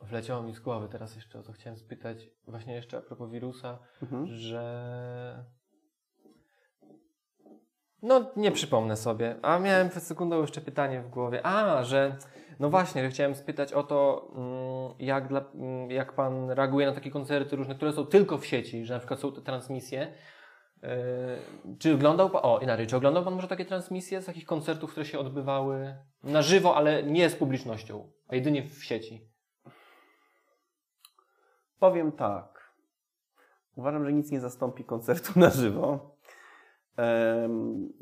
wleciało 0.01 0.43
mi 0.43 0.53
z 0.53 0.59
głowy 0.59 0.87
teraz 0.89 1.15
jeszcze 1.15 1.39
o 1.39 1.43
to 1.43 1.53
chciałem 1.53 1.77
spytać, 1.77 2.29
właśnie 2.47 2.75
jeszcze 2.75 2.97
a 2.97 3.01
propos 3.01 3.31
wirusa, 3.31 3.79
mhm. 4.01 4.27
że 4.27 5.45
no, 8.01 8.31
nie 8.35 8.51
przypomnę 8.51 8.97
sobie. 8.97 9.35
A 9.41 9.59
miałem 9.59 9.89
przed 9.89 10.03
sekundą 10.03 10.41
jeszcze 10.41 10.61
pytanie 10.61 11.01
w 11.01 11.09
głowie. 11.09 11.45
A, 11.45 11.83
że 11.83 12.17
no 12.59 12.69
właśnie, 12.69 13.09
chciałem 13.09 13.35
spytać 13.35 13.73
o 13.73 13.83
to, 13.83 14.31
mm, 14.35 15.07
jak, 15.07 15.27
dla, 15.27 15.45
mm, 15.55 15.91
jak 15.91 16.13
pan 16.13 16.51
reaguje 16.51 16.87
na 16.87 16.93
takie 16.93 17.11
koncerty 17.11 17.55
różne, 17.55 17.75
które 17.75 17.93
są 17.93 18.05
tylko 18.05 18.37
w 18.37 18.45
sieci, 18.45 18.85
że 18.85 18.93
na 18.93 18.99
przykład 18.99 19.19
są 19.19 19.31
te 19.31 19.41
transmisje. 19.41 20.13
Yy, 20.83 20.89
czy 21.79 21.93
oglądał 21.93 22.29
pan, 22.29 22.41
o 22.43 22.59
inaczej, 22.59 22.87
czy 22.87 22.97
oglądał 22.97 23.23
pan 23.23 23.33
może 23.33 23.47
takie 23.47 23.65
transmisje 23.65 24.21
z 24.21 24.25
takich 24.25 24.45
koncertów, 24.45 24.91
które 24.91 25.05
się 25.05 25.19
odbywały 25.19 25.95
na 26.23 26.41
żywo, 26.41 26.75
ale 26.75 27.03
nie 27.03 27.29
z 27.29 27.35
publicznością, 27.35 28.11
a 28.27 28.35
jedynie 28.35 28.63
w 28.63 28.83
sieci? 28.83 29.29
Powiem 31.79 32.11
tak. 32.11 32.73
Uważam, 33.75 34.05
że 34.05 34.13
nic 34.13 34.31
nie 34.31 34.39
zastąpi 34.39 34.83
koncertu 34.83 35.39
na 35.39 35.49
żywo. 35.49 36.18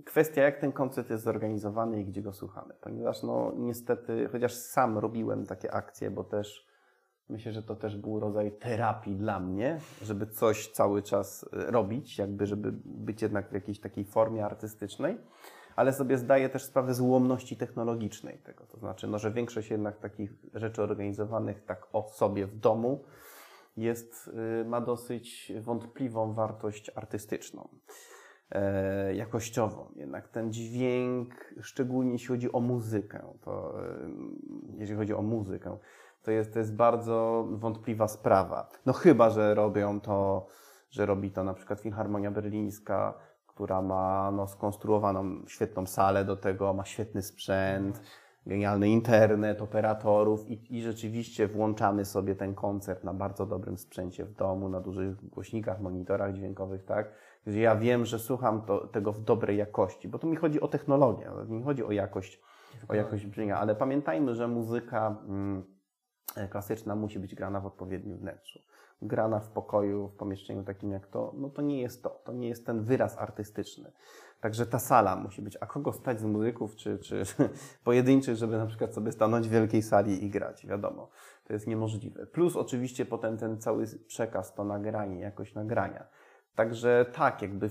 Kwestia, 0.05 0.41
jak 0.41 0.59
ten 0.59 0.71
koncert 0.71 1.09
jest 1.09 1.23
zorganizowany 1.23 2.01
i 2.01 2.05
gdzie 2.05 2.21
go 2.21 2.33
słuchamy. 2.33 2.73
Ponieważ, 2.81 3.23
no, 3.23 3.51
niestety, 3.55 4.29
chociaż 4.31 4.53
sam 4.53 4.97
robiłem 4.97 5.45
takie 5.45 5.73
akcje, 5.73 6.11
bo 6.11 6.23
też 6.23 6.67
myślę, 7.29 7.51
że 7.51 7.63
to 7.63 7.75
też 7.75 7.97
był 7.97 8.19
rodzaj 8.19 8.51
terapii 8.51 9.15
dla 9.15 9.39
mnie, 9.39 9.79
żeby 10.01 10.27
coś 10.27 10.71
cały 10.71 11.03
czas 11.03 11.49
e, 11.53 11.71
robić, 11.71 12.17
jakby, 12.17 12.45
żeby 12.45 12.73
być 12.85 13.21
jednak 13.21 13.49
w 13.49 13.53
jakiejś 13.53 13.79
takiej 13.79 14.05
formie 14.05 14.45
artystycznej, 14.45 15.17
ale 15.75 15.93
sobie 15.93 16.17
zdaję 16.17 16.49
też 16.49 16.63
sprawę 16.63 16.93
z 16.93 17.01
ułomności 17.01 17.57
technologicznej 17.57 18.37
tego. 18.37 18.65
To 18.65 18.77
znaczy, 18.77 19.07
no, 19.07 19.19
że 19.19 19.31
większość 19.31 19.71
jednak 19.71 19.99
takich 19.99 20.31
rzeczy 20.53 20.83
organizowanych 20.83 21.65
tak 21.65 21.87
o 21.93 22.09
sobie 22.09 22.45
w 22.45 22.59
domu 22.59 23.03
jest, 23.77 24.31
y, 24.61 24.65
ma 24.65 24.81
dosyć 24.81 25.51
wątpliwą 25.61 26.33
wartość 26.33 26.91
artystyczną. 26.95 27.69
E, 28.51 29.15
jakościową. 29.15 29.91
Jednak 29.95 30.27
ten 30.27 30.53
dźwięk, 30.53 31.53
szczególnie 31.61 32.11
jeśli 32.11 32.27
chodzi 32.27 32.51
o 32.51 32.59
muzykę, 32.59 33.33
to 33.41 33.83
e, 33.83 34.09
jeżeli 34.77 34.97
chodzi 34.97 35.13
o 35.13 35.21
muzykę, 35.21 35.77
to 36.23 36.31
jest, 36.31 36.53
to 36.53 36.59
jest 36.59 36.75
bardzo 36.75 37.47
wątpliwa 37.51 38.07
sprawa. 38.07 38.69
No 38.85 38.93
chyba, 38.93 39.29
że 39.29 39.55
robią 39.55 40.01
to, 40.01 40.47
że 40.89 41.05
robi 41.05 41.31
to 41.31 41.43
na 41.43 41.53
przykład 41.53 41.79
Filharmonia 41.79 42.31
Berlińska, 42.31 43.13
która 43.47 43.81
ma 43.81 44.31
no, 44.31 44.47
skonstruowaną 44.47 45.45
świetną 45.47 45.85
salę 45.85 46.25
do 46.25 46.35
tego, 46.37 46.73
ma 46.73 46.85
świetny 46.85 47.21
sprzęt, 47.21 48.01
genialny 48.45 48.89
internet, 48.89 49.61
operatorów 49.61 50.49
i, 50.49 50.77
i 50.77 50.81
rzeczywiście 50.81 51.47
włączamy 51.47 52.05
sobie 52.05 52.35
ten 52.35 52.55
koncert 52.55 53.03
na 53.03 53.13
bardzo 53.13 53.45
dobrym 53.45 53.77
sprzęcie 53.77 54.25
w 54.25 54.33
domu, 54.33 54.69
na 54.69 54.81
dużych 54.81 55.29
głośnikach, 55.29 55.81
monitorach 55.81 56.33
dźwiękowych, 56.33 56.85
tak? 56.85 57.11
Ja 57.55 57.75
wiem, 57.75 58.05
że 58.05 58.19
słucham 58.19 58.61
to, 58.61 58.87
tego 58.87 59.13
w 59.13 59.19
dobrej 59.19 59.57
jakości, 59.57 60.07
bo 60.07 60.19
tu 60.19 60.27
mi 60.27 60.35
chodzi 60.35 60.61
o 60.61 60.67
technologię, 60.67 61.31
nie 61.47 61.63
chodzi 61.63 61.83
o 61.83 61.91
jakość, 61.91 62.41
o 62.87 62.93
jakość 62.93 63.25
brzmienia, 63.25 63.59
ale 63.59 63.75
pamiętajmy, 63.75 64.35
że 64.35 64.47
muzyka 64.47 65.15
mm, 65.27 65.63
klasyczna 66.49 66.95
musi 66.95 67.19
być 67.19 67.35
grana 67.35 67.59
w 67.59 67.65
odpowiednim 67.65 68.17
wnętrzu. 68.17 68.59
Grana 69.01 69.39
w 69.39 69.49
pokoju, 69.49 70.07
w 70.07 70.15
pomieszczeniu 70.15 70.63
takim 70.63 70.91
jak 70.91 71.07
to, 71.07 71.33
no 71.37 71.49
to 71.49 71.61
nie 71.61 71.81
jest 71.81 72.03
to, 72.03 72.09
to 72.09 72.33
nie 72.33 72.47
jest 72.47 72.65
ten 72.65 72.83
wyraz 72.83 73.17
artystyczny. 73.17 73.91
Także 74.41 74.65
ta 74.65 74.79
sala 74.79 75.15
musi 75.15 75.41
być, 75.41 75.57
a 75.61 75.65
kogo 75.65 75.93
stać 75.93 76.19
z 76.19 76.23
muzyków 76.23 76.75
czy, 76.75 76.99
czy 76.99 77.23
pojedynczych, 77.83 78.35
żeby 78.35 78.57
na 78.57 78.65
przykład 78.65 78.93
sobie 78.93 79.11
stanąć 79.11 79.47
w 79.47 79.51
wielkiej 79.51 79.81
sali 79.81 80.25
i 80.25 80.29
grać, 80.29 80.67
wiadomo, 80.67 81.09
to 81.43 81.53
jest 81.53 81.67
niemożliwe. 81.67 82.25
Plus 82.25 82.55
oczywiście 82.55 83.05
potem 83.05 83.37
ten 83.37 83.61
cały 83.61 83.85
przekaz, 84.07 84.53
to 84.53 84.63
nagranie, 84.63 85.19
jakość 85.19 85.55
nagrania 85.55 86.07
Także 86.57 87.05
tak, 87.13 87.41
jakby 87.41 87.69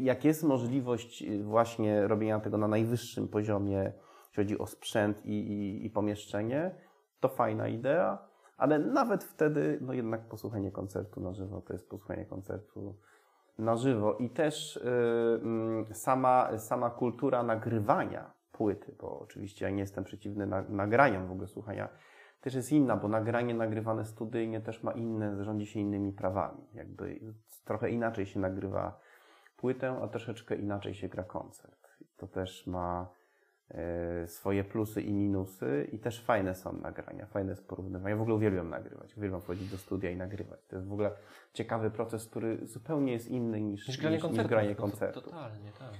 jak 0.00 0.24
jest 0.24 0.42
możliwość 0.42 1.22
y, 1.22 1.42
właśnie 1.42 2.08
robienia 2.08 2.40
tego 2.40 2.58
na 2.58 2.68
najwyższym 2.68 3.28
poziomie, 3.28 3.92
jeśli 4.28 4.44
chodzi 4.44 4.58
o 4.58 4.66
sprzęt 4.66 5.26
i, 5.26 5.30
i, 5.30 5.86
i 5.86 5.90
pomieszczenie, 5.90 6.74
to 7.20 7.28
fajna 7.28 7.68
idea, 7.68 8.28
ale 8.56 8.78
nawet 8.78 9.24
wtedy, 9.24 9.78
no 9.80 9.92
jednak 9.92 10.28
posłuchanie 10.28 10.70
koncertu 10.70 11.20
na 11.20 11.32
żywo 11.32 11.60
to 11.60 11.72
jest 11.72 11.88
posłuchanie 11.88 12.26
koncertu 12.26 12.96
na 13.58 13.76
żywo 13.76 14.16
i 14.16 14.30
też 14.30 14.76
y, 14.76 14.80
mm, 15.42 15.94
sama, 15.94 16.58
sama 16.58 16.90
kultura 16.90 17.42
nagrywania 17.42 18.32
płyty, 18.52 18.96
bo 19.00 19.20
oczywiście 19.20 19.64
ja 19.64 19.70
nie 19.70 19.80
jestem 19.80 20.04
przeciwny 20.04 20.46
na, 20.46 20.62
nagraniom 20.68 21.26
w 21.26 21.32
ogóle 21.32 21.48
słuchania, 21.48 21.88
też 22.40 22.54
jest 22.54 22.72
inna, 22.72 22.96
bo 22.96 23.08
nagranie 23.08 23.54
nagrywane 23.54 24.04
studyjnie 24.04 24.60
też 24.60 24.82
ma 24.82 24.92
inne, 24.92 25.44
rządzi 25.44 25.66
się 25.66 25.80
innymi 25.80 26.12
prawami. 26.12 26.66
Jakby 26.74 27.20
trochę 27.64 27.90
inaczej 27.90 28.26
się 28.26 28.40
nagrywa 28.40 29.00
płytę, 29.56 29.98
a 30.02 30.08
troszeczkę 30.08 30.56
inaczej 30.56 30.94
się 30.94 31.08
gra 31.08 31.24
koncert. 31.24 31.88
To 32.16 32.26
też 32.26 32.66
ma 32.66 33.08
e, 33.70 34.26
swoje 34.28 34.64
plusy 34.64 35.02
i 35.02 35.12
minusy 35.12 35.88
i 35.92 35.98
też 35.98 36.24
fajne 36.24 36.54
są 36.54 36.72
nagrania, 36.72 37.26
fajne 37.26 37.50
jest 37.50 37.68
porównywanie. 37.68 38.10
Ja 38.10 38.16
w 38.16 38.20
ogóle 38.20 38.36
uwielbiam 38.36 38.70
nagrywać, 38.70 39.16
uwielbiam 39.16 39.40
wchodzić 39.40 39.70
do 39.70 39.78
studia 39.78 40.10
i 40.10 40.16
nagrywać. 40.16 40.60
To 40.66 40.76
jest 40.76 40.88
w 40.88 40.92
ogóle 40.92 41.10
ciekawy 41.52 41.90
proces, 41.90 42.26
który 42.26 42.66
zupełnie 42.66 43.12
jest 43.12 43.28
inny 43.28 43.60
niż, 43.60 43.88
Niż 43.88 43.98
granie 44.00 44.16
niż, 44.16 44.22
koncertu. 44.22 44.42
niż 44.42 44.50
granie 44.50 44.68
No 44.68 44.74
to- 44.74 44.82
koncertu. 44.82 45.20
Totalnie, 45.20 45.70
tak. 45.78 45.92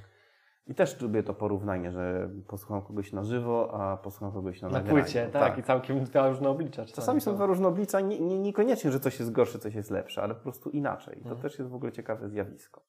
I 0.67 0.75
też 0.75 1.01
lubię 1.01 1.23
to 1.23 1.35
porównanie, 1.35 1.91
że 1.93 2.31
posłucham 2.49 2.83
kogoś 2.83 3.13
na 3.13 3.25
żywo, 3.25 3.75
a 3.81 3.97
posłucham 3.97 4.33
kogoś 4.33 4.63
na, 4.63 4.69
Na 4.69 4.75
nagraniu. 4.79 5.03
płycie, 5.03 5.29
tak, 5.33 5.59
i 5.59 5.63
całkiem 5.63 6.05
dwa 6.05 6.29
różne 6.29 6.49
oblicza. 6.49 6.85
Czasami 6.85 7.21
są 7.21 7.35
dwa 7.35 7.47
różne 7.47 7.69
oblicza, 7.69 8.01
nie, 8.01 8.21
nie, 8.21 8.39
niekoniecznie, 8.39 8.91
że 8.91 9.01
coś 9.01 9.19
jest 9.19 9.33
gorsze, 9.33 9.59
coś 9.59 9.75
jest 9.75 9.91
lepsze, 9.91 10.23
ale 10.23 10.35
po 10.35 10.41
prostu 10.41 10.71
inaczej. 10.71 11.15
To 11.15 11.21
Mhm. 11.21 11.41
też 11.41 11.59
jest 11.59 11.71
w 11.71 11.75
ogóle 11.75 11.93
ciekawe 11.93 12.29
zjawisko. 12.29 12.81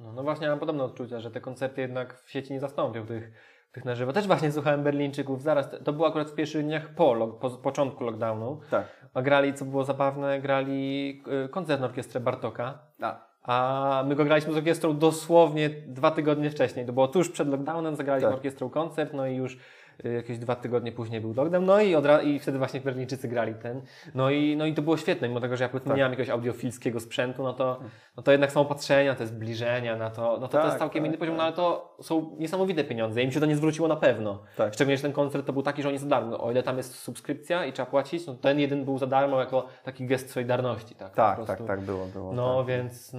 No, 0.00 0.12
no 0.12 0.22
właśnie, 0.22 0.48
mam 0.48 0.58
podobne 0.58 0.84
odczucia, 0.84 1.20
że 1.20 1.30
te 1.30 1.40
koncerty 1.40 1.80
jednak 1.80 2.20
w 2.20 2.30
sieci 2.30 2.52
nie 2.52 2.60
zastąpią 2.60 3.06
tych, 3.06 3.32
tych 3.72 3.84
na 3.84 3.94
żywo. 3.94 4.12
Też 4.12 4.26
właśnie 4.26 4.52
słuchałem 4.52 4.82
Berlińczyków 4.82 5.42
zaraz, 5.42 5.68
to 5.84 5.92
było 5.92 6.08
akurat 6.08 6.30
w 6.30 6.34
pierwszych 6.34 6.64
dniach 6.64 6.94
po, 6.94 7.26
po 7.40 7.50
początku 7.50 8.04
lockdownu, 8.04 8.60
Tak. 8.70 8.86
a 9.14 9.22
grali, 9.22 9.54
co 9.54 9.64
było 9.64 9.84
zabawne, 9.84 10.40
grali 10.40 11.22
y, 11.44 11.48
koncert 11.48 11.80
na 11.80 11.86
orkiestrę 11.86 12.20
Bartoka, 12.20 12.78
A, 13.02 13.33
a 13.44 14.04
my 14.06 14.14
go 14.16 14.24
graliśmy 14.24 14.52
z 14.52 14.56
orkiestrą 14.56 14.98
dosłownie 14.98 15.70
dwa 15.70 16.10
tygodnie 16.10 16.50
wcześniej. 16.50 16.86
To 16.86 16.92
było 16.92 17.08
tuż 17.08 17.30
przed 17.30 17.48
lockdownem, 17.48 17.96
zagraliśmy 17.96 18.28
Tak. 18.28 18.36
orkiestrą 18.36 18.70
koncert, 18.70 19.12
no 19.12 19.26
i 19.26 19.36
już 19.36 19.58
jakieś 20.04 20.38
dwa 20.38 20.56
tygodnie 20.56 20.92
później 20.92 21.20
był 21.20 21.34
lockdown, 21.34 21.64
no 21.64 21.80
i, 21.80 21.94
i 22.28 22.38
wtedy 22.38 22.58
właśnie 22.58 22.80
Berlińczycy 22.80 23.28
grali 23.28 23.54
ten. 23.54 23.82
No 24.14 24.30
i, 24.30 24.56
no 24.56 24.66
i 24.66 24.74
to 24.74 24.82
było 24.82 24.96
świetne, 24.96 25.28
mimo 25.28 25.40
tego, 25.40 25.56
że 25.56 25.64
ja 25.64 25.68
powiedzmy 25.68 25.88
Tak. 25.88 25.96
nie 25.96 26.02
mam 26.02 26.12
jakiegoś 26.12 26.30
audiofilskiego 26.30 27.00
sprzętu, 27.00 27.42
no 27.42 27.52
to, 27.52 27.80
no 28.16 28.22
to 28.22 28.32
jednak 28.32 28.52
są 28.52 28.64
patrzenia, 28.64 29.14
te 29.14 29.26
zbliżenia 29.26 29.96
na 29.96 30.10
to, 30.10 30.22
no 30.22 30.38
to, 30.38 30.48
to 30.48 30.48
Tak, 30.58 30.64
jest 30.66 30.78
całkiem 30.78 31.02
tak, 31.02 31.08
inny 31.08 31.18
poziom, 31.18 31.34
tak. 31.34 31.38
no 31.38 31.44
ale 31.44 31.52
to 31.52 31.96
są 32.02 32.36
niesamowite 32.38 32.84
pieniądze. 32.84 33.22
Im 33.22 33.32
się 33.32 33.40
to 33.40 33.46
nie 33.46 33.56
zwróciło 33.56 33.88
na 33.88 33.96
pewno. 33.96 34.42
tak. 34.56 34.74
Szczególnie, 34.74 34.96
że 34.96 35.02
ten 35.02 35.12
koncert 35.12 35.46
to 35.46 35.52
był 35.52 35.62
taki, 35.62 35.82
że 35.82 35.88
oni 35.88 35.98
za 35.98 36.06
darmo. 36.06 36.40
O 36.44 36.50
ile 36.50 36.62
tam 36.62 36.76
jest 36.76 36.94
subskrypcja 36.94 37.66
i 37.66 37.72
trzeba 37.72 37.86
płacić, 37.86 38.26
no 38.26 38.34
ten 38.34 38.58
jeden 38.60 38.84
był 38.84 38.98
za 38.98 39.06
darmo 39.06 39.40
jako 39.40 39.66
taki 39.84 40.06
gest 40.06 40.30
solidarności. 40.30 40.94
Tak, 40.94 41.14
Tak, 41.14 41.44
tak, 41.46 41.66
tak 41.66 41.80
było. 41.80 42.06
było 42.06 42.32
No 42.32 42.58
tak. 42.58 42.66
więc, 42.66 43.12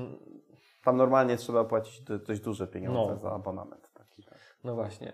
Tam 0.83 0.97
normalnie 0.97 1.37
trzeba 1.37 1.63
płacić 1.63 2.01
do- 2.01 2.19
dość 2.19 2.41
duże 2.41 2.67
pieniądze 2.67 3.11
No. 3.13 3.17
za 3.17 3.31
abonament. 3.31 3.89
Taki, 3.93 4.23
tak. 4.23 4.37
no 4.63 4.75
właśnie. 4.75 5.13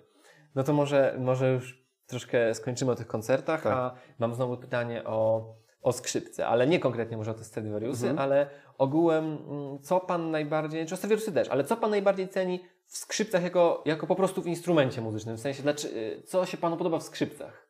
No 0.56 0.64
to 0.64 0.74
może, 0.74 1.16
może 1.20 1.54
już 1.54 1.86
troszkę 2.08 2.54
skończymy 2.54 2.92
o 2.92 2.96
tych 2.96 3.08
koncertach, 3.08 3.62
Tak. 3.64 3.74
a 3.74 3.94
mam 4.20 4.36
znowu 4.36 4.58
pytanie 4.58 5.04
o, 5.04 5.46
o 5.82 5.92
skrzypce, 5.92 6.48
ale 6.48 6.68
nie 6.68 6.80
konkretnie 6.80 7.18
może 7.18 7.32
o 7.32 7.34
te 7.34 7.44
Stradivariusy, 7.44 8.10
Mhm. 8.10 8.20
ale 8.20 8.50
ogółem, 8.78 9.26
mm, 9.26 9.80
co 9.80 10.00
Pan 10.00 10.32
najbardziej, 10.32 10.86
czy 10.86 10.94
o 10.94 10.98
Stradivariusy 10.98 11.32
też, 11.32 11.50
ale 11.50 11.64
co 11.64 11.78
Pan 11.78 11.90
najbardziej 11.92 12.30
ceni 12.30 12.60
w 12.86 12.98
skrzypcach 12.98 13.44
jako, 13.44 13.84
jako 13.86 14.08
po 14.08 14.16
prostu 14.16 14.42
w 14.42 14.48
instrumencie 14.48 15.02
muzycznym? 15.02 15.38
W 15.38 15.40
sensie, 15.40 15.64
dlaczego, 15.64 15.94
co 16.26 16.46
się 16.46 16.58
Panu 16.58 16.78
podoba 16.78 17.00
w 17.00 17.04
skrzypcach? 17.04 17.68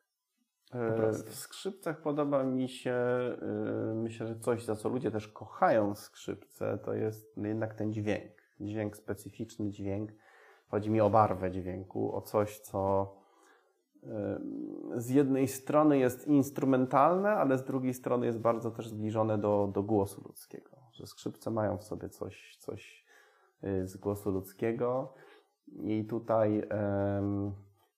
E. 0.74 1.12
W 1.12 1.34
skrzypcach 1.34 2.02
podoba 2.02 2.44
mi 2.44 2.68
się, 2.68 2.92
e, 2.92 3.94
myślę, 3.94 4.26
że 4.26 4.36
coś, 4.38 4.64
za 4.64 4.76
co 4.76 4.88
ludzie 4.88 5.10
też 5.10 5.28
kochają 5.28 5.94
skrzypce, 5.94 6.78
to 6.84 6.94
jest 6.94 7.36
jednak 7.36 7.74
ten 7.74 7.92
dźwięk. 7.92 8.32
Dźwięk, 8.60 8.96
specyficzny 8.96 9.70
dźwięk. 9.70 10.10
Chodzi 10.72 10.90
mi 10.90 11.00
o 11.00 11.10
barwę 11.10 11.50
dźwięku, 11.50 12.16
o 12.16 12.20
coś, 12.20 12.60
co 12.60 13.12
z 14.96 15.10
jednej 15.10 15.48
strony 15.48 15.98
jest 15.98 16.26
instrumentalne, 16.26 17.30
ale 17.30 17.58
z 17.58 17.64
drugiej 17.64 17.94
strony 17.94 18.26
jest 18.26 18.40
bardzo 18.40 18.70
też 18.70 18.88
zbliżone 18.88 19.38
do, 19.38 19.70
do 19.74 19.82
głosu 19.82 20.22
ludzkiego. 20.26 20.70
Że 20.92 21.06
skrzypce 21.06 21.50
mają 21.50 21.78
w 21.78 21.84
sobie 21.84 22.08
coś, 22.08 22.56
coś 22.56 23.06
e, 23.62 23.86
z 23.86 23.96
głosu 23.96 24.30
ludzkiego. 24.30 25.14
I 25.68 26.04
tutaj 26.04 26.62
em, 26.70 27.52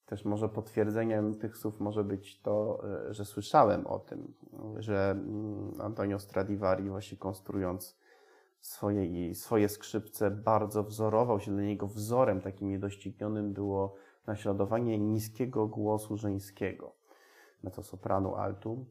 też 0.07 0.25
może 0.25 0.49
potwierdzeniem 0.49 1.35
tych 1.35 1.57
słów 1.57 1.81
może 1.81 2.05
być 2.05 2.43
to, 2.43 2.85
e, 3.09 3.15
że 3.15 3.25
słyszałem 3.25 3.87
o 3.87 3.99
tym, 3.99 4.35
że 4.79 5.11
mm, 5.11 5.73
Antonio 5.81 6.19
Stradivari 6.19 6.89
właśnie 6.89 7.19
konstruując 7.19 7.99
swoje, 8.65 9.35
swoje 9.35 9.69
skrzypce 9.69 10.31
bardzo 10.31 10.85
wzorował 10.85 11.41
się 11.41 11.53
dla 11.53 11.63
niego 11.63 11.87
wzorem 11.87 12.41
takim 12.41 12.69
niedoścignionym 12.69 13.53
było 13.53 13.95
naśladowanie 14.27 14.99
niskiego 14.99 15.67
głosu 15.67 16.17
żeńskiego, 16.17 16.95
mezzosopranu 17.63 18.35
altu. 18.35 18.87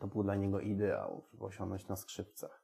To 0.00 0.06
był 0.06 0.22
dla 0.22 0.34
niego 0.34 0.60
ideał, 0.60 1.24
żeby 1.32 1.44
osiągnąć 1.44 1.88
na 1.88 1.96
skrzypcach. 1.96 2.62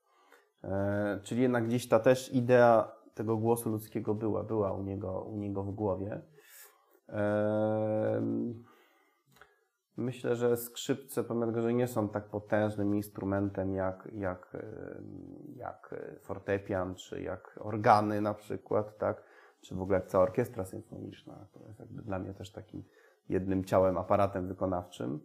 E, 0.64 1.20
czyli 1.22 1.42
jednak 1.42 1.66
gdzieś 1.66 1.88
ta 1.88 1.98
też 1.98 2.34
idea 2.34 2.92
tego 3.14 3.36
głosu 3.36 3.70
ludzkiego 3.70 4.14
była, 4.14 4.44
była 4.44 4.72
u 4.72 4.82
niego, 4.82 5.22
u 5.22 5.36
niego 5.36 5.62
w 5.62 5.70
głowie. 5.70 6.22
Em, 7.08 8.64
Myślę, 10.00 10.36
że 10.36 10.56
skrzypce, 10.56 11.24
pomimo 11.24 11.46
tego, 11.46 11.62
że 11.62 11.74
nie 11.74 11.86
są 11.88 12.08
tak 12.08 12.24
potężnym 12.24 12.94
instrumentem 12.94 13.74
jak, 13.74 14.08
jak, 14.12 14.54
em, 14.54 15.54
jak 15.56 15.94
fortepian, 16.20 16.94
czy 16.94 17.22
jak 17.22 17.58
organy 17.60 18.20
na 18.20 18.34
przykład, 18.34 18.98
tak? 18.98 19.22
czy 19.60 19.74
w 19.74 19.82
ogóle 19.82 19.98
jak 19.98 20.08
cała 20.08 20.24
orkiestra 20.24 20.64
symfoniczna, 20.64 21.46
to 21.52 21.60
jest 21.66 21.80
jakby 21.80 22.02
dla 22.02 22.18
mnie 22.18 22.34
też 22.34 22.52
takim 22.52 22.84
jednym 23.28 23.64
ciałem, 23.64 23.98
aparatem 23.98 24.48
wykonawczym, 24.48 25.20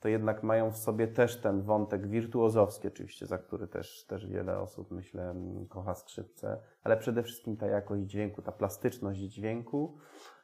to 0.00 0.08
jednak 0.08 0.42
mają 0.42 0.70
w 0.70 0.76
sobie 0.76 1.08
też 1.08 1.40
ten 1.40 1.62
wątek 1.62 2.06
wirtuozowski 2.06 2.88
oczywiście, 2.88 3.26
za 3.26 3.38
który 3.38 3.68
też, 3.68 4.04
też 4.04 4.26
wiele 4.26 4.58
osób, 4.58 4.90
myślę, 4.90 5.34
kocha 5.68 5.94
skrzypce, 5.94 6.58
ale 6.84 6.96
przede 6.96 7.22
wszystkim 7.22 7.56
ta 7.56 7.66
jakość 7.66 8.02
dźwięku, 8.02 8.42
ta 8.42 8.52
plastyczność 8.52 9.20
dźwięku, 9.20 9.98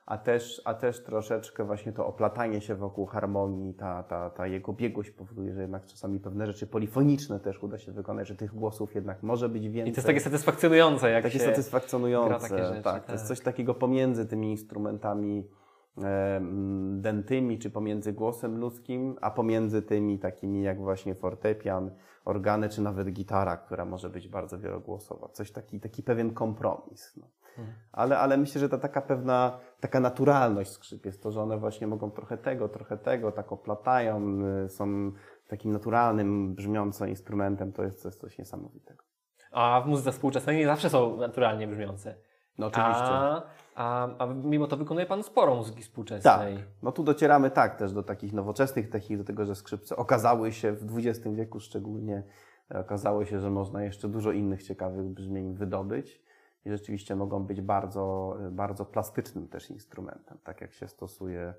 a 0.06 0.18
też, 0.18 0.62
a 0.64 0.74
też 0.74 1.02
troszeczkę 1.02 1.64
właśnie 1.64 1.92
to 1.92 2.06
oplatanie 2.06 2.60
się 2.60 2.74
wokół 2.74 3.06
harmonii, 3.06 3.74
ta, 3.74 4.02
ta, 4.02 4.30
ta 4.30 4.46
jego 4.46 4.72
biegłość 4.72 5.10
powoduje, 5.10 5.54
że 5.54 5.60
jednak 5.60 5.86
czasami 5.86 6.20
pewne 6.20 6.46
rzeczy 6.46 6.66
polifoniczne 6.66 7.40
też 7.40 7.62
uda 7.62 7.78
się 7.78 7.92
wykonać, 7.92 8.28
że 8.28 8.36
tych 8.36 8.54
głosów 8.54 8.94
jednak 8.94 9.22
może 9.22 9.48
być 9.48 9.68
więcej. 9.68 9.90
I 9.90 9.94
to 9.94 9.98
jest 9.98 10.06
takie 10.06 10.20
satysfakcjonujące, 10.20 11.10
jak 11.10 11.24
takie 11.24 11.38
się... 11.38 11.44
satysfakcjonujące. 11.44 12.28
gra 12.28 12.38
takie 12.38 12.64
rzeczy, 12.64 12.82
tak, 12.82 13.04
to 13.04 13.12
jest 13.12 13.24
tak. 13.24 13.28
coś 13.28 13.40
takiego 13.40 13.74
pomiędzy 13.74 14.26
tymi 14.26 14.50
instrumentami 14.50 15.48
e, 16.02 16.40
dętymi, 16.92 17.58
czy 17.58 17.70
pomiędzy 17.70 18.12
głosem 18.12 18.58
ludzkim, 18.58 19.16
a 19.20 19.30
pomiędzy 19.30 19.82
tymi 19.82 20.18
takimi 20.18 20.62
jak 20.62 20.80
właśnie 20.80 21.14
fortepian, 21.14 21.90
organy, 22.24 22.68
czy 22.68 22.82
nawet 22.82 23.10
gitara, 23.10 23.56
która 23.56 23.84
może 23.84 24.10
być 24.10 24.28
bardzo 24.28 24.58
wielogłosowa. 24.58 25.28
Coś 25.28 25.50
taki, 25.50 25.80
taki 25.80 26.02
pewien 26.02 26.34
kompromis. 26.34 27.16
No. 27.16 27.26
Ale, 27.92 28.18
ale 28.18 28.36
myślę, 28.36 28.60
że 28.60 28.68
ta 28.68 28.78
taka 28.78 29.00
pewna, 29.02 29.58
taka 29.80 30.00
naturalność 30.00 30.70
skrzyp 30.70 31.06
jest 31.06 31.22
to, 31.22 31.30
że 31.30 31.42
one 31.42 31.58
właśnie 31.58 31.86
mogą 31.86 32.10
trochę 32.10 32.38
tego, 32.38 32.68
trochę 32.68 32.98
tego, 32.98 33.32
tak 33.32 33.52
oplatają, 33.52 34.38
y, 34.64 34.68
są 34.68 35.12
takim 35.48 35.72
naturalnym, 35.72 36.54
brzmiącym 36.54 37.08
instrumentem, 37.08 37.72
to 37.72 37.82
jest, 37.82 38.04
jest 38.04 38.20
coś 38.20 38.38
niesamowitego. 38.38 39.04
A 39.52 39.80
w 39.84 39.88
muzyce 39.88 40.12
współczesnej 40.12 40.56
nie 40.56 40.66
zawsze 40.66 40.90
są 40.90 41.16
naturalnie 41.16 41.66
brzmiące. 41.66 42.14
No 42.58 42.66
oczywiście. 42.66 43.04
A, 43.04 43.42
a, 43.74 44.08
a 44.18 44.26
mimo 44.26 44.66
to 44.66 44.76
wykonuje 44.76 45.06
Pan 45.06 45.22
sporo 45.22 45.54
muzyki 45.54 45.76
Tak. 45.76 45.84
współczesnej. 45.84 46.58
No 46.82 46.92
tu 46.92 47.02
docieramy 47.04 47.50
tak 47.50 47.76
też 47.76 47.92
do 47.92 48.02
takich 48.02 48.32
nowoczesnych 48.32 48.90
technik, 48.90 49.18
do 49.18 49.24
tego, 49.24 49.44
że 49.44 49.54
skrzypce 49.54 49.96
okazały 49.96 50.52
się 50.52 50.72
w 50.72 50.98
XX 50.98 51.26
wieku 51.36 51.60
szczególnie, 51.60 52.22
e, 52.74 52.78
okazało 52.78 53.24
się, 53.24 53.40
że 53.40 53.50
można 53.50 53.82
jeszcze 53.82 54.08
dużo 54.08 54.32
innych 54.32 54.62
ciekawych 54.62 55.06
brzmień 55.06 55.54
wydobyć 55.54 56.25
i 56.66 56.70
rzeczywiście 56.70 57.16
mogą 57.16 57.44
być 57.44 57.60
bardzo, 57.60 58.36
bardzo 58.50 58.84
plastycznym 58.84 59.48
też 59.48 59.70
instrumentem, 59.70 60.38
tak 60.44 60.60
jak 60.60 60.72
się 60.72 60.88
stosuje 60.88 61.54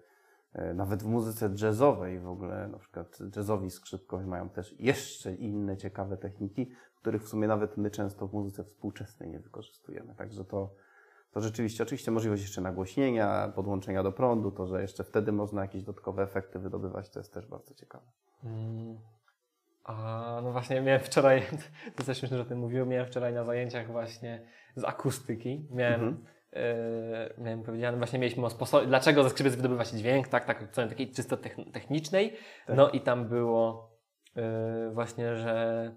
e, 0.53 0.73
nawet 0.73 1.03
w 1.03 1.05
muzyce 1.05 1.49
jazzowej 1.61 2.19
w 2.19 2.27
ogóle, 2.27 2.67
na 2.67 2.77
przykład 2.77 3.19
jazzowi 3.35 3.69
skrzypkowie 3.69 4.25
mają 4.25 4.49
też 4.49 4.75
jeszcze 4.79 5.35
inne 5.35 5.77
ciekawe 5.77 6.17
techniki, 6.17 6.71
których 6.95 7.23
w 7.23 7.27
sumie 7.27 7.47
nawet 7.47 7.77
my 7.77 7.91
często 7.91 8.27
w 8.27 8.33
muzyce 8.33 8.63
współczesnej 8.63 9.29
nie 9.29 9.39
wykorzystujemy. 9.39 10.15
Także 10.15 10.45
to, 10.45 10.73
to 11.31 11.41
rzeczywiście, 11.41 11.83
oczywiście 11.83 12.11
możliwość 12.11 12.41
jeszcze 12.41 12.61
nagłośnienia, 12.61 13.51
podłączenia 13.55 14.03
do 14.03 14.11
prądu, 14.11 14.51
to, 14.51 14.67
że 14.67 14.81
jeszcze 14.81 15.03
wtedy 15.03 15.31
można 15.31 15.61
jakieś 15.61 15.83
dodatkowe 15.83 16.23
efekty 16.23 16.59
wydobywać, 16.59 17.09
to 17.09 17.19
jest 17.19 17.33
też 17.33 17.47
bardzo 17.47 17.73
ciekawe. 17.73 18.05
Mm. 18.43 18.97
A 19.87 20.39
no 20.43 20.51
właśnie 20.51 20.81
miałem 20.81 21.01
wczoraj, 21.01 21.41
to 21.95 22.03
też 22.03 22.17
śmieszne, 22.19 22.37
że 22.37 22.43
o 22.43 22.45
tym 22.45 22.59
mówiłem, 22.59 22.89
miałem 22.89 23.05
wczoraj 23.07 23.33
na 23.33 23.43
zajęciach 23.43 23.91
właśnie 23.91 24.41
z 24.75 24.83
akustyki. 24.83 25.67
Miałem, 25.71 26.01
Mhm. 26.01 26.25
e, 26.53 27.43
miałem 27.43 27.63
powiedziane, 27.63 27.97
właśnie 27.97 28.19
mieliśmy 28.19 28.45
o 28.45 28.49
sposobie, 28.49 28.87
dlaczego 28.87 29.23
ze 29.23 29.29
skrzypiec 29.29 29.55
wydobywa 29.55 29.85
się 29.85 29.97
dźwięk, 29.97 30.27
tak, 30.27 30.45
tak, 30.45 30.61
od 30.61 30.69
strony 30.69 30.89
takiej 30.89 31.11
czysto 31.11 31.35
techn- 31.35 31.71
technicznej. 31.71 32.31
Tak. 32.67 32.75
No 32.75 32.89
i 32.89 33.01
tam 33.01 33.27
było 33.29 33.91
e, 34.35 34.89
właśnie, 34.93 35.35
że 35.35 35.91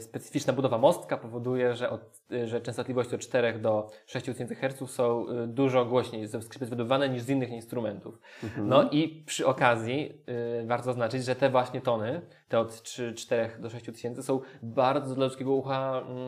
specyficzna 0.00 0.52
budowa 0.52 0.78
mostka 0.78 1.16
powoduje, 1.16 1.74
że, 1.74 1.90
od, 1.90 2.20
e, 2.32 2.46
że 2.46 2.60
częstotliwości 2.60 3.14
od 3.14 3.20
4 3.20 3.58
do 3.58 3.90
6000 4.06 4.54
Hz 4.54 4.90
są 4.90 5.26
e, 5.28 5.46
dużo 5.46 5.84
głośniej 5.84 6.26
ze 6.26 6.42
skrzypiec 6.42 6.68
wydobywane 6.68 7.08
niż 7.08 7.22
z 7.22 7.28
innych 7.28 7.50
instrumentów. 7.50 8.18
Mhm. 8.44 8.68
No 8.68 8.90
i 8.90 9.22
przy 9.26 9.46
okazji 9.46 10.22
y, 10.62 10.66
warto 10.66 10.84
zaznaczyć, 10.84 11.24
że 11.24 11.36
te 11.36 11.50
właśnie 11.50 11.80
tony, 11.80 12.20
te 12.48 12.58
od 12.58 12.82
3, 12.82 13.14
4 13.14 13.50
do 13.58 13.70
6 13.70 13.86
tysięcy 13.86 14.22
są 14.22 14.40
bardzo 14.62 15.14
dla 15.14 15.24
ludzkiego 15.24 15.52
ucha, 15.52 16.00
mm, 16.00 16.18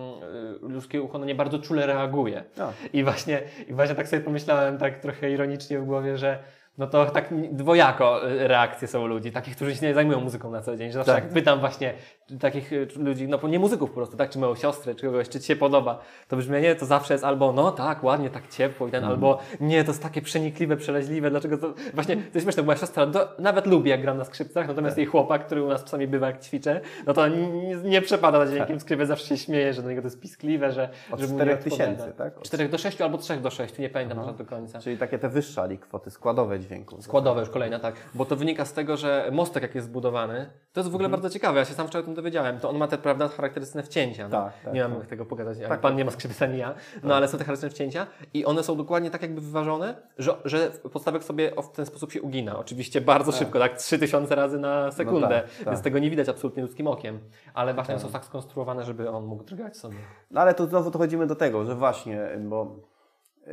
y, 0.65 0.69
ludzkie 0.69 1.03
ucho 1.03 1.19
no 1.19 1.25
nie 1.25 1.35
bardzo 1.35 1.59
czule 1.59 1.87
reaguje. 1.87 2.45
A, 2.61 2.73
I 2.93 3.05
właśnie, 3.05 3.43
I 3.69 3.73
właśnie 3.73 3.95
tak 3.95 4.09
sobie 4.09 4.23
pomyślałem 4.23 4.79
tak 4.79 4.99
trochę 4.99 5.31
ironicznie 5.31 5.79
w 5.79 5.85
głowie, 5.85 6.19
że 6.19 6.39
no 6.79 6.87
to 6.87 7.07
tak 7.07 7.35
dwojako 7.53 8.31
y, 8.31 8.49
reakcje 8.49 8.89
są 8.89 9.07
ludzi, 9.07 9.33
takich, 9.33 9.57
którzy 9.57 9.77
się 9.77 9.87
nie 9.87 9.95
zajmują 9.95 10.21
muzyką 10.21 10.51
na 10.51 10.63
co 10.63 10.77
dzień, 10.77 10.89
że 10.89 10.99
zawsze 10.99 11.13
Tak. 11.13 11.25
jak 11.25 11.33
pytam 11.33 11.61
właśnie 11.61 11.95
takich 12.41 12.73
y, 12.73 12.89
ludzi, 12.97 13.29
no 13.29 13.49
nie 13.49 13.59
muzyków 13.59 13.91
po 13.91 13.97
prostu, 13.97 14.17
tak, 14.17 14.31
czy 14.31 14.39
moją 14.39 14.55
siostrę, 14.55 14.95
czy 14.95 15.07
kogoś, 15.07 15.29
czy 15.29 15.41
Ci 15.41 15.47
się 15.47 15.57
podoba, 15.57 16.01
to 16.29 16.37
brzmienie 16.37 16.75
to 16.75 16.87
zawsze 16.87 17.15
jest 17.15 17.25
albo 17.25 17.53
no 17.53 17.73
tak, 17.73 18.05
ładnie, 18.05 18.31
tak 18.31 18.49
ciepło 18.49 18.89
i 18.89 18.91
ten, 18.91 19.05
albo 19.05 19.39
nie, 19.61 19.85
to 19.85 19.91
jest 19.91 20.03
takie 20.03 20.23
przenikliwe, 20.23 20.77
przeleźliwe, 20.77 21.31
dlaczego 21.31 21.59
to, 21.59 21.75
właśnie, 21.95 22.17
to 22.17 22.23
jest 22.35 22.45
śmieszne, 22.45 22.63
bo 22.63 22.67
moja 22.67 22.79
siostra 22.79 23.07
do, 23.07 23.29
nawet 23.39 23.67
lubi 23.67 23.91
jak 23.91 24.03
gram 24.03 24.19
na 24.19 24.25
skrzypcach, 24.25 24.69
natomiast 24.69 24.97
jej 24.97 25.07
chłopak, 25.07 25.47
który 25.47 25.63
u 25.63 25.69
nas 25.69 25.85
czasami 25.85 26.07
bywa 26.07 26.27
jak 26.27 26.41
ćwiczę, 26.41 26.81
no 27.07 27.15
to 27.15 27.29
nie, 27.29 27.77
nie 27.77 28.03
przepada 28.03 28.47
za 28.47 28.53
dźwiękiem 28.53 28.81
skrzypy, 28.81 29.07
zawsze 29.07 29.27
się 29.27 29.37
śmieje, 29.37 29.73
że 29.75 29.83
do 29.83 29.89
niego 29.89 30.03
to 30.03 30.07
jest 30.07 30.21
piskliwe, 30.21 30.73
że 30.73 30.89
Od 31.11 31.21
że 31.21 31.27
mu 31.27 31.35
4 31.35 31.51
nie 31.51 31.57
tysięcy, 31.57 32.13
tak? 32.19 32.39
Od 32.39 32.45
4 32.45 32.69
do 32.69 32.79
6 32.79 33.01
albo 33.01 33.19
3 33.19 33.37
do 33.37 33.51
6, 33.51 33.79
nie 33.79 33.89
pamiętam 33.89 34.19
Aha. 34.19 34.33
do 34.33 34.45
końca. 34.45 34.79
Czyli 34.79 34.99
takie 34.99 35.19
te 35.19 35.29
wyższe 35.29 35.63
ali 35.63 35.79
kwoty, 35.79 36.11
składowe 36.11 36.61
dźwięków. 36.61 37.05
Składowe 37.05 37.41
już 37.41 37.51
kolejna, 37.51 37.79
tak. 37.79 37.95
Bo 38.15 38.25
to 38.25 38.37
wynika 38.37 38.65
z 38.65 38.73
tego, 38.73 38.97
że 38.97 39.29
mostek 39.33 39.63
jak 39.63 39.75
jest 39.75 39.87
zbudowany, 39.87 40.51
to 40.73 40.81
jest 40.81 40.91
w 40.91 40.95
ogóle 40.95 41.07
Mhm. 41.07 41.21
bardzo 41.23 41.35
ciekawe. 41.35 41.59
Ja 41.59 41.65
się 41.65 41.75
sam 41.75 41.87
wczoraj 41.87 42.03
o 42.03 42.07
tym 42.07 42.15
dowiedziałem. 42.23 42.61
To 42.61 42.71
on 42.71 42.77
ma 42.77 42.89
te, 42.89 42.99
prawda, 42.99 43.29
charakterystyczne 43.29 43.83
wcięcia. 43.83 44.29
No. 44.29 44.31
Tak, 44.31 44.53
tak, 44.65 44.75
nie 44.75 44.89
mam 44.89 44.99
tak. 44.99 45.07
tego 45.07 45.27
pogadać. 45.27 45.59
Tak, 45.59 45.69
Pan 45.69 45.81
tak, 45.81 45.99
nie 45.99 46.05
ma 46.05 46.11
skrzypiec 46.11 46.43
ani 46.43 46.59
ja. 46.59 46.75
No 47.03 47.15
ale 47.15 47.29
są 47.29 47.39
te 47.39 47.45
charakterystyczne 47.45 47.71
wcięcia 47.71 48.07
i 48.35 48.45
one 48.45 48.63
są 48.63 48.77
dokładnie 48.77 49.11
tak 49.11 49.23
jakby 49.23 49.41
wyważone, 49.41 49.95
że, 50.19 50.37
że 50.45 50.71
podstawek 50.71 51.25
sobie 51.25 51.53
w 51.63 51.69
ten 51.77 51.87
sposób 51.87 52.13
się 52.13 52.23
ugina. 52.23 52.59
Oczywiście 52.59 53.01
bardzo 53.01 53.33
Tak. 53.33 53.39
szybko, 53.39 53.59
tak 53.59 53.77
3000 53.77 54.35
razy 54.35 54.59
na 54.59 54.93
sekundę. 54.93 55.29
tak, 55.29 55.57
tak. 55.59 55.67
Więc 55.67 55.83
tego 55.83 55.99
nie 55.99 56.11
widać 56.11 56.29
absolutnie 56.29 56.63
ludzkim 56.63 56.87
okiem. 56.87 57.19
Ale 57.55 57.75
właśnie 57.75 57.99
są 57.99 58.09
tak 58.09 58.25
skonstruowane, 58.25 58.85
żeby 58.85 59.11
on 59.11 59.25
mógł 59.25 59.45
drgać 59.45 59.77
sobie. 59.77 59.97
No 60.31 60.41
ale 60.41 60.55
tu 60.55 60.67
znowu 60.67 60.91
dochodzimy 60.91 61.27
do 61.27 61.35
tego, 61.35 61.65
że 61.65 61.75
właśnie, 61.75 62.29
bo 62.39 62.77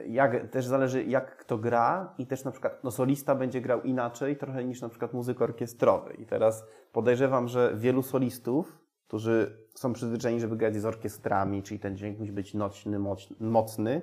jak, 0.07 0.49
też 0.49 0.65
zależy 0.65 1.03
jak 1.03 1.37
kto 1.37 1.57
gra 1.57 2.13
i 2.17 2.27
też 2.27 2.43
na 2.43 2.51
przykład 2.51 2.83
no, 2.83 2.91
solista 2.91 3.35
będzie 3.35 3.61
grał 3.61 3.81
inaczej 3.81 4.37
trochę 4.37 4.63
niż 4.63 4.81
na 4.81 4.89
przykład 4.89 5.13
muzyk 5.13 5.41
orkiestrowy. 5.41 6.13
I 6.13 6.25
teraz 6.25 6.65
podejrzewam, 6.91 7.47
że 7.47 7.73
wielu 7.75 8.03
solistów, 8.03 8.79
którzy 9.07 9.57
są 9.75 9.93
przyzwyczajeni, 9.93 10.41
żeby 10.41 10.57
grać 10.57 10.75
z 10.75 10.85
orkiestrami, 10.85 11.63
czyli 11.63 11.79
ten 11.79 11.97
dźwięk 11.97 12.19
musi 12.19 12.31
być 12.31 12.53
nośny, 12.53 12.99
moc- 12.99 13.39
mocny, 13.39 14.01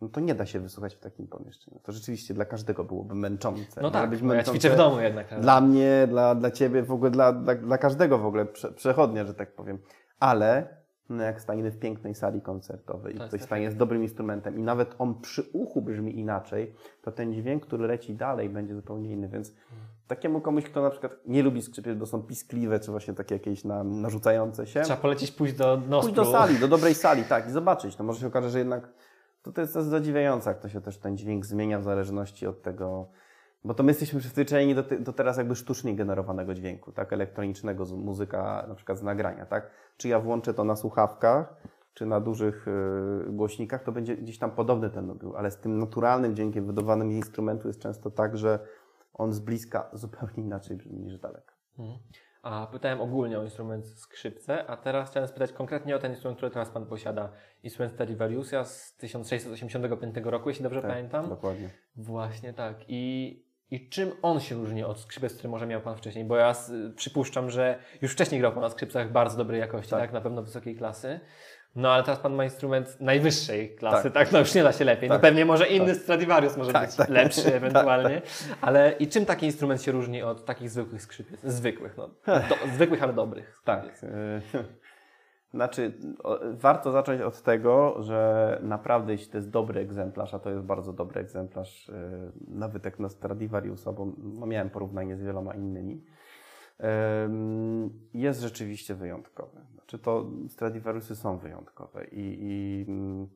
no 0.00 0.08
to 0.08 0.20
nie 0.20 0.34
da 0.34 0.46
się 0.46 0.60
wysłuchać 0.60 0.94
w 0.94 0.98
takim 0.98 1.28
pomieszczeniu. 1.28 1.80
To 1.82 1.92
rzeczywiście 1.92 2.34
dla 2.34 2.44
każdego 2.44 2.84
byłoby 2.84 3.14
męczące. 3.14 3.80
No 3.82 3.90
tak, 3.90 4.10
być 4.10 4.20
bo 4.20 4.26
ja 4.26 4.36
męczące 4.36 4.60
ćwiczę 4.60 4.74
w 4.74 4.78
domu 4.78 5.00
jednak. 5.00 5.28
prawda? 5.28 5.42
Dla 5.42 5.60
mnie, 5.60 6.06
dla, 6.08 6.34
dla 6.34 6.50
ciebie, 6.50 6.82
w 6.82 6.92
ogóle 6.92 7.10
dla, 7.10 7.32
dla, 7.32 7.54
dla 7.54 7.78
każdego 7.78 8.18
w 8.18 8.26
ogóle 8.26 8.46
prze, 8.46 8.72
przechodnia, 8.72 9.24
że 9.24 9.34
tak 9.34 9.54
powiem. 9.54 9.78
Ale 10.20 10.79
no 11.10 11.22
jak 11.22 11.40
stajemy 11.40 11.70
w 11.70 11.78
pięknej 11.78 12.14
sali 12.14 12.40
koncertowej 12.40 13.12
i 13.12 13.16
jest 13.16 13.28
ktoś 13.28 13.38
efekt. 13.38 13.48
staje 13.48 13.70
z 13.70 13.76
dobrym 13.76 14.02
instrumentem 14.02 14.58
i 14.58 14.62
nawet 14.62 14.94
on 14.98 15.20
przy 15.20 15.42
uchu 15.52 15.82
brzmi 15.82 16.18
inaczej, 16.18 16.74
to 17.02 17.12
ten 17.12 17.32
dźwięk, 17.34 17.66
który 17.66 17.86
leci 17.86 18.14
dalej, 18.14 18.48
będzie 18.48 18.74
zupełnie 18.74 19.12
inny. 19.12 19.28
Więc 19.28 19.54
takiemu 20.06 20.40
komuś, 20.40 20.64
kto 20.64 20.82
na 20.82 20.90
przykład 20.90 21.12
nie 21.26 21.42
lubi 21.42 21.62
skrzypiec, 21.62 21.98
bo 21.98 22.06
są 22.06 22.22
piskliwe, 22.22 22.80
czy 22.80 22.90
właśnie 22.90 23.14
takie 23.14 23.34
jakieś 23.34 23.64
na, 23.64 23.84
narzucające 23.84 24.66
się, 24.66 24.80
Trzeba 24.80 25.00
polecić 25.00 25.32
pójść 25.32 25.54
do 25.54 25.76
Nostru. 25.76 26.00
pójść 26.00 26.14
do 26.14 26.38
sali, 26.38 26.58
do 26.58 26.68
dobrej 26.68 26.94
sali, 27.04 27.24
tak, 27.24 27.48
i 27.48 27.50
zobaczyć. 27.50 27.96
To 27.96 28.04
może 28.04 28.20
się 28.20 28.26
okaże, 28.26 28.50
że 28.50 28.58
jednak 28.58 28.88
to, 29.42 29.52
to 29.52 29.60
jest 29.60 29.72
zadziwiające, 29.72 30.50
jak 30.50 30.58
to 30.58 30.68
się 30.68 30.80
też 30.80 30.98
ten 30.98 31.16
dźwięk 31.16 31.46
zmienia 31.46 31.78
w 31.78 31.82
zależności 31.82 32.46
od 32.46 32.62
tego, 32.62 33.08
bo 33.64 33.74
to 33.74 33.82
my 33.82 33.90
jesteśmy 33.90 34.20
przyzwyczajeni 34.20 34.74
do, 34.74 34.84
do 35.00 35.12
teraz 35.12 35.36
jakby 35.36 35.56
sztucznie 35.56 35.96
generowanego 35.96 36.54
dźwięku, 36.54 36.92
tak, 36.92 37.12
elektronicznego, 37.12 37.84
z 37.84 37.92
muzyka 37.92 38.64
na 38.68 38.74
przykład 38.74 38.98
z 38.98 39.02
nagrania, 39.02 39.46
tak. 39.46 39.70
Czy 39.96 40.08
ja 40.08 40.20
włączę 40.20 40.54
to 40.54 40.64
na 40.64 40.76
słuchawkach, 40.76 41.56
czy 41.94 42.06
na 42.06 42.20
dużych 42.20 42.68
y, 42.68 43.32
głośnikach, 43.32 43.82
to 43.82 43.92
będzie 43.92 44.16
gdzieś 44.16 44.38
tam 44.38 44.50
podobny 44.50 44.90
ten 44.90 45.18
był, 45.18 45.36
ale 45.36 45.50
z 45.50 45.56
tym 45.56 45.78
naturalnym 45.78 46.36
dźwiękiem 46.36 46.66
wydobywanym 46.66 47.12
z 47.12 47.14
instrumentu 47.14 47.68
jest 47.68 47.80
często 47.80 48.10
tak, 48.10 48.38
że 48.38 48.58
on 49.14 49.32
z 49.32 49.40
bliska 49.40 49.90
zupełnie 49.92 50.36
inaczej 50.36 50.76
brzmi 50.76 50.98
niż 50.98 51.16
z 51.16 51.20
daleka. 51.20 51.54
Mhm. 51.78 51.98
A 52.42 52.66
pytałem 52.66 53.00
ogólnie 53.00 53.38
o 53.38 53.42
instrument 53.42 53.86
skrzypce, 53.86 54.66
a 54.66 54.76
teraz 54.76 55.10
chciałem 55.10 55.28
spytać 55.28 55.52
konkretnie 55.52 55.96
o 55.96 55.98
ten 55.98 56.10
instrument, 56.10 56.36
który 56.36 56.50
teraz 56.50 56.70
Pan 56.70 56.86
posiada. 56.86 57.32
Instrument 57.62 57.92
Stradivariusa 57.92 58.64
z 58.64 58.96
1685 58.96 60.16
roku, 60.24 60.48
jeśli 60.48 60.62
dobrze 60.62 60.82
Tak, 60.82 60.90
pamiętam. 60.90 61.28
Dokładnie. 61.28 61.70
Właśnie 61.96 62.54
tak. 62.54 62.76
I, 62.88 63.49
I 63.70 63.88
czym 63.88 64.12
on 64.22 64.40
się 64.40 64.54
różni 64.54 64.84
od 64.84 65.00
skrzypec, 65.00 65.34
który 65.34 65.48
może 65.48 65.66
miał 65.66 65.80
Pan 65.80 65.96
wcześniej? 65.96 66.24
Bo 66.24 66.36
ja 66.36 66.54
przypuszczam, 66.96 67.50
że 67.50 67.78
już 68.02 68.12
wcześniej 68.12 68.40
grał 68.40 68.52
Pan 68.52 68.62
na 68.62 68.70
skrzypcach 68.70 69.12
bardzo 69.12 69.36
dobrej 69.36 69.60
jakości, 69.60 69.90
tak. 69.90 70.00
Tak. 70.00 70.12
Na 70.12 70.20
pewno 70.20 70.42
wysokiej 70.42 70.76
klasy. 70.76 71.20
No 71.74 71.92
ale 71.92 72.02
teraz 72.02 72.18
Pan 72.20 72.34
ma 72.34 72.44
instrument 72.44 73.00
najwyższej 73.00 73.76
klasy, 73.76 74.10
tak? 74.10 74.12
Tak. 74.24 74.32
No 74.32 74.38
już 74.38 74.54
nie 74.54 74.62
da 74.62 74.72
się 74.72 74.84
lepiej. 74.84 75.08
No 75.08 75.14
Tak. 75.14 75.22
pewnie 75.22 75.44
może 75.44 75.66
inny 75.68 75.94
Stradivarius 75.94 76.56
może 76.56 76.72
Tak, 76.72 76.86
być 76.86 76.96
tak. 76.96 77.08
lepszy 77.08 77.54
ewentualnie. 77.54 78.22
Ale 78.60 78.92
i 78.92 79.08
czym 79.08 79.26
taki 79.26 79.46
instrument 79.46 79.82
się 79.82 79.92
różni 79.92 80.22
od 80.22 80.44
takich 80.44 80.70
zwykłych 80.70 81.02
skrzypiec? 81.02 81.40
Zwykłych, 81.44 81.96
no. 81.96 82.10
Do, 82.26 82.72
zwykłych, 82.74 83.02
ale 83.02 83.12
dobrych. 83.12 83.60
Tak. 83.64 83.84
skrzypiec. 83.96 84.02
y, 84.54 84.64
Znaczy, 85.54 85.92
warto 86.52 86.92
zacząć 86.92 87.20
od 87.20 87.42
tego, 87.42 88.02
że 88.02 88.58
naprawdę, 88.62 89.12
jeśli 89.12 89.32
to 89.32 89.38
jest 89.38 89.50
dobry 89.50 89.80
egzemplarz, 89.80 90.34
a 90.34 90.38
to 90.38 90.50
jest 90.50 90.62
bardzo 90.62 90.92
dobry 90.92 91.20
egzemplarz, 91.20 91.90
nawet 92.48 92.84
jak 92.84 92.98
na 92.98 93.08
Stradivariusa, 93.08 93.92
bo 93.92 94.06
miałem 94.46 94.70
porównanie 94.70 95.16
z 95.16 95.22
wieloma 95.22 95.54
innymi, 95.54 96.04
ym, 97.24 97.90
jest 98.14 98.40
rzeczywiście 98.40 98.94
wyjątkowy. 98.94 99.60
Znaczy, 99.74 99.98
to 99.98 100.26
Stradivariusy 100.48 101.16
są 101.16 101.38
wyjątkowe 101.38 102.04
i, 102.04 102.38
i, 102.40 102.84
mm, 102.88 103.28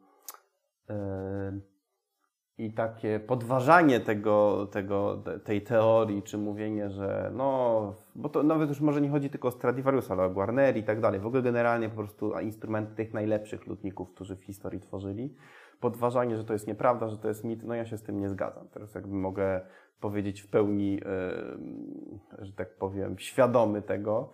y, 0.91 1.74
i 2.59 2.73
takie 2.73 3.21
podważanie 3.21 4.01
tego, 4.01 4.67
tego, 4.67 5.17
te- 5.25 5.41
tej 5.41 5.63
teorii, 5.63 6.23
czy 6.23 6.39
mówienie, 6.39 6.91
że 6.91 7.31
no, 7.35 7.95
bo 8.15 8.29
to 8.29 8.43
nawet 8.43 8.69
już 8.69 8.81
może 8.81 9.01
nie 9.01 9.11
chodzi 9.11 9.31
tylko 9.31 9.49
o 9.49 9.51
Stradivariusa, 9.51 10.15
ale 10.15 10.25
o 10.25 10.31
Guarneri 10.31 10.81
i 10.81 10.85
tak 10.85 11.01
dalej. 11.01 11.21
W 11.21 11.27
ogóle 11.27 11.43
generalnie 11.43 11.89
po 11.89 11.97
prostu 11.97 12.39
instrumenty 12.39 12.95
tych 12.95 13.15
najlepszych 13.15 13.67
lutników, 13.67 14.11
którzy 14.15 14.37
w 14.37 14.45
historii 14.45 14.81
tworzyli. 14.81 15.37
Podważanie, 15.81 16.37
że 16.37 16.45
to 16.45 16.53
jest 16.53 16.67
nieprawda, 16.67 17.09
że 17.09 17.19
to 17.19 17.29
jest 17.29 17.45
mit, 17.45 17.65
no 17.65 17.75
ja 17.75 17.87
się 17.87 17.99
z 17.99 18.03
tym 18.03 18.21
nie 18.21 18.29
zgadzam. 18.29 18.69
Teraz 18.69 18.95
jakby 18.95 19.15
mogę 19.15 19.61
powiedzieć 20.01 20.41
w 20.41 20.49
pełni, 20.49 21.01
e, 21.07 22.45
że 22.45 22.53
tak 22.53 22.77
powiem, 22.77 23.19
świadomy 23.19 23.83
tego, 23.83 24.31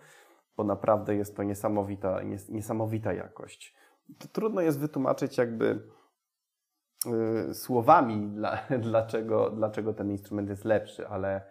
bo 0.57 0.63
naprawdę 0.63 1.15
jest 1.15 1.35
to 1.35 1.43
niesamowita, 1.43 2.23
nies, 2.23 2.49
niesamowita 2.49 3.13
jakość. 3.13 3.75
To 4.19 4.27
trudno 4.27 4.61
jest 4.61 4.79
wytłumaczyć 4.79 5.37
jakby 5.37 5.79
słowami, 7.53 8.27
dla, 8.27 8.57
dlaczego, 8.89 9.49
dlaczego 9.49 9.93
ten 9.93 10.11
instrument 10.11 10.49
jest 10.49 10.65
lepszy, 10.65 11.07
ale 11.07 11.41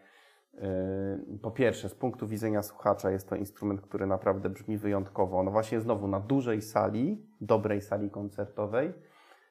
y, 0.55 1.39
po 1.43 1.51
pierwsze, 1.51 1.89
z 1.89 1.95
punktu 1.95 2.29
widzenia 2.29 2.63
słuchacza 2.63 3.11
jest 3.11 3.29
to 3.29 3.37
instrument, 3.37 3.81
który 3.81 4.07
naprawdę 4.07 4.51
brzmi 4.51 4.79
wyjątkowo. 4.79 5.43
No 5.43 5.51
właśnie 5.51 5.81
znowu 5.81 6.09
na 6.09 6.21
dużej 6.21 6.63
sali, 6.63 7.27
dobrej 7.41 7.83
sali 7.83 8.11
koncertowej. 8.11 8.93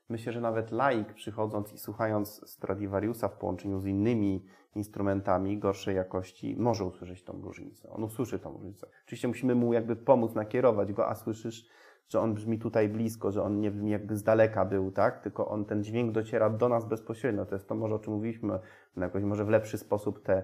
Myślę, 0.09 0.33
że 0.33 0.41
nawet 0.41 0.71
laik 0.71 1.13
przychodząc 1.13 1.73
i 1.73 1.77
słuchając 1.77 2.49
Stradivariusa 2.49 3.27
w 3.27 3.37
połączeniu 3.37 3.79
z 3.79 3.85
innymi 3.85 4.45
instrumentami 4.75 5.57
gorszej 5.57 5.95
jakości 5.95 6.55
może 6.59 6.85
usłyszeć 6.85 7.23
tą 7.23 7.41
różnicę. 7.41 7.89
On 7.89 8.03
usłyszy 8.03 8.39
tą 8.39 8.53
różnicę. 8.53 8.87
Oczywiście 9.05 9.27
musimy 9.27 9.55
mu 9.55 9.73
jakby 9.73 9.95
pomóc, 9.95 10.35
nakierować 10.35 10.93
go, 10.93 11.09
a 11.09 11.15
słyszysz, 11.15 11.69
że 12.09 12.19
on 12.19 12.33
brzmi 12.33 12.59
tutaj 12.59 12.89
blisko, 12.89 13.31
że 13.31 13.43
on 13.43 13.59
nie 13.59 13.71
brzmi 13.71 13.91
jakby 13.91 14.17
z 14.17 14.23
daleka 14.23 14.65
był, 14.65 14.91
tak? 14.91 15.21
Tylko 15.21 15.47
on, 15.47 15.65
ten 15.65 15.83
dźwięk 15.83 16.11
dociera 16.11 16.49
do 16.49 16.69
nas 16.69 16.85
bezpośrednio. 16.85 17.45
To 17.45 17.55
jest 17.55 17.67
to 17.67 17.75
może, 17.75 17.95
o 17.95 17.99
czym 17.99 18.13
mówiliśmy, 18.13 18.59
no 18.95 19.03
jakoś 19.03 19.23
może 19.23 19.45
w 19.45 19.49
lepszy 19.49 19.77
sposób 19.77 20.23
te 20.23 20.43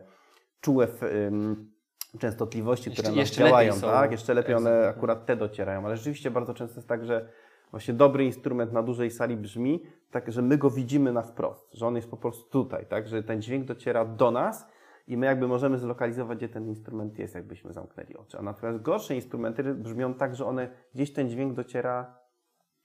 czułe 0.61 0.87
częstotliwości, 2.19 2.89
Jeszcze- 2.89 3.03
które 3.03 3.15
nas 3.15 3.19
jeszcze 3.19 3.43
lepiej 3.43 3.49
działają, 3.51 3.73
są 3.73 3.87
tak? 3.87 4.11
Jeszcze 4.11 4.33
lepiej 4.33 4.55
one 4.55 4.87
akurat 4.87 5.25
te 5.25 5.35
docierają, 5.35 5.85
ale 5.85 5.97
rzeczywiście 5.97 6.31
bardzo 6.31 6.53
często 6.53 6.75
jest 6.75 6.87
tak, 6.87 7.05
że 7.05 7.29
właśnie 7.71 7.93
dobry 7.93 8.25
instrument 8.25 8.73
na 8.73 8.83
dużej 8.83 9.11
sali 9.11 9.37
brzmi 9.37 9.83
tak, 10.11 10.31
że 10.31 10.41
my 10.41 10.57
go 10.57 10.69
widzimy 10.69 11.13
na 11.13 11.21
wprost, 11.21 11.73
że 11.73 11.87
on 11.87 11.95
jest 11.95 12.09
po 12.09 12.17
prostu 12.17 12.49
tutaj, 12.49 12.85
tak? 12.85 13.07
Że 13.07 13.23
ten 13.23 13.41
dźwięk 13.41 13.65
dociera 13.65 14.05
do 14.05 14.31
nas 14.31 14.67
i 15.07 15.17
my 15.17 15.25
jakby 15.25 15.47
możemy 15.47 15.77
zlokalizować, 15.77 16.37
gdzie 16.37 16.49
ten 16.49 16.67
instrument 16.67 17.19
jest, 17.19 17.35
jakbyśmy 17.35 17.73
zamknęli 17.73 18.15
oczy. 18.15 18.37
A 18.37 18.41
natomiast 18.41 18.81
gorsze 18.81 19.15
instrumenty 19.15 19.63
brzmią 19.63 20.13
tak, 20.13 20.35
że 20.35 20.45
one 20.45 20.69
gdzieś 20.93 21.13
ten 21.13 21.29
dźwięk 21.29 21.53
dociera 21.53 22.25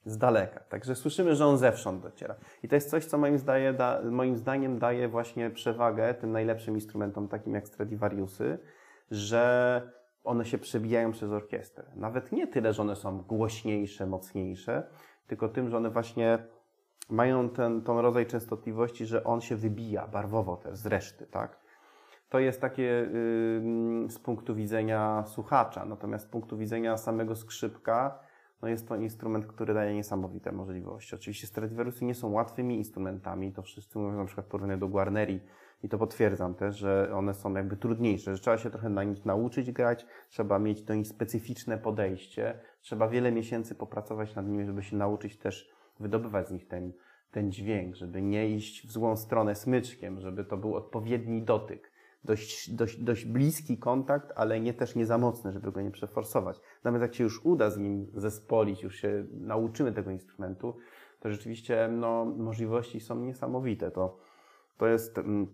z 0.04 0.18
daleka. 0.18 0.60
Także 0.60 0.94
słyszymy, 0.94 1.34
że 1.34 1.46
on 1.46 1.58
zewsząd 1.58 2.02
dociera. 2.02 2.34
I 2.62 2.68
to 2.68 2.74
jest 2.74 2.90
coś, 2.90 3.04
co 3.04 3.18
moim, 3.18 3.38
zdaje, 3.38 3.72
da, 3.72 4.00
moim 4.10 4.36
zdaniem 4.36 4.78
daje 4.78 5.08
właśnie 5.08 5.50
przewagę 5.50 6.14
tym 6.14 6.32
najlepszym 6.32 6.74
instrumentom, 6.74 7.28
takim 7.28 7.54
jak 7.54 7.68
Stradivariusy, 7.68 8.58
że 9.10 9.82
one 10.24 10.44
się 10.44 10.58
przebijają 10.58 11.12
przez 11.12 11.30
orkiestrę. 11.30 11.84
Nawet 11.96 12.32
nie 12.32 12.46
tyle, 12.46 12.72
że 12.72 12.82
one 12.82 12.96
są 12.96 13.22
głośniejsze, 13.22 14.06
mocniejsze, 14.06 14.82
tylko 15.26 15.48
tym, 15.48 15.70
że 15.70 15.76
one 15.76 15.90
właśnie 15.90 16.38
mają 17.10 17.48
ten, 17.48 17.82
ten 17.82 17.98
rodzaj 17.98 18.26
częstotliwości, 18.26 19.06
że 19.06 19.24
on 19.24 19.40
się 19.40 19.56
wybija 19.56 20.08
barwowo 20.08 20.56
też 20.56 20.78
z 20.78 20.86
reszty, 20.86 21.26
tak? 21.26 21.59
To 22.30 22.38
jest 22.38 22.60
takie 22.60 23.08
z 24.08 24.18
punktu 24.18 24.54
widzenia 24.54 25.24
słuchacza, 25.26 25.84
natomiast 25.84 26.24
z 26.24 26.28
punktu 26.28 26.58
widzenia 26.58 26.96
samego 26.96 27.36
skrzypka, 27.36 28.18
no 28.62 28.68
jest 28.68 28.88
to 28.88 28.96
instrument, 28.96 29.46
który 29.46 29.74
daje 29.74 29.94
niesamowite 29.94 30.52
możliwości. 30.52 31.14
Oczywiście 31.14 31.46
Stradivariusy 31.46 32.04
nie 32.04 32.14
są 32.14 32.32
łatwymi 32.32 32.76
instrumentami, 32.76 33.52
to 33.52 33.62
wszyscy 33.62 33.98
mówią 33.98 34.16
na 34.16 34.24
przykład 34.24 34.46
porównanie 34.46 34.80
do 34.80 34.88
Guarneri 34.88 35.40
i 35.82 35.88
to 35.88 35.98
potwierdzam 35.98 36.54
też, 36.54 36.76
że 36.76 37.10
one 37.14 37.34
są 37.34 37.54
jakby 37.54 37.76
trudniejsze, 37.76 38.36
że 38.36 38.42
trzeba 38.42 38.58
się 38.58 38.70
trochę 38.70 38.88
na 38.88 39.04
nich 39.04 39.24
nauczyć 39.24 39.72
grać, 39.72 40.06
trzeba 40.28 40.58
mieć 40.58 40.82
do 40.82 40.94
nich 40.94 41.08
specyficzne 41.08 41.78
podejście, 41.78 42.60
trzeba 42.80 43.08
wiele 43.08 43.32
miesięcy 43.32 43.74
popracować 43.74 44.34
nad 44.34 44.46
nimi, 44.46 44.64
żeby 44.66 44.82
się 44.82 44.96
nauczyć 44.96 45.38
też 45.38 45.70
wydobywać 46.00 46.48
z 46.48 46.50
nich 46.50 46.68
ten, 46.68 46.92
ten 47.30 47.52
dźwięk, 47.52 47.94
żeby 47.94 48.22
nie 48.22 48.48
iść 48.48 48.86
w 48.86 48.92
złą 48.92 49.16
stronę 49.16 49.54
smyczkiem, 49.54 50.20
żeby 50.20 50.44
to 50.44 50.56
był 50.56 50.74
odpowiedni 50.74 51.42
dotyk. 51.42 51.92
Dość, 52.24 52.70
dość, 52.70 52.96
dość 52.96 53.24
bliski 53.24 53.78
kontakt, 53.78 54.32
ale 54.36 54.60
nie 54.60 54.74
też 54.74 54.94
nie 54.96 55.06
za 55.06 55.18
mocny, 55.18 55.52
żeby 55.52 55.72
go 55.72 55.80
nie 55.80 55.90
przeforsować. 55.90 56.60
Natomiast 56.84 57.02
jak 57.02 57.14
się 57.14 57.24
już 57.24 57.44
uda 57.44 57.70
z 57.70 57.78
nim 57.78 58.06
zespolić, 58.14 58.82
już 58.82 58.96
się 58.96 59.26
nauczymy 59.30 59.92
tego 59.92 60.10
instrumentu, 60.10 60.76
to 61.20 61.30
rzeczywiście 61.30 61.88
no, 61.92 62.24
możliwości 62.24 63.00
są 63.00 63.20
niesamowite. 63.20 63.90
To, 63.90 64.18
to 64.76 64.86
jest, 64.86 65.18
mm, 65.18 65.46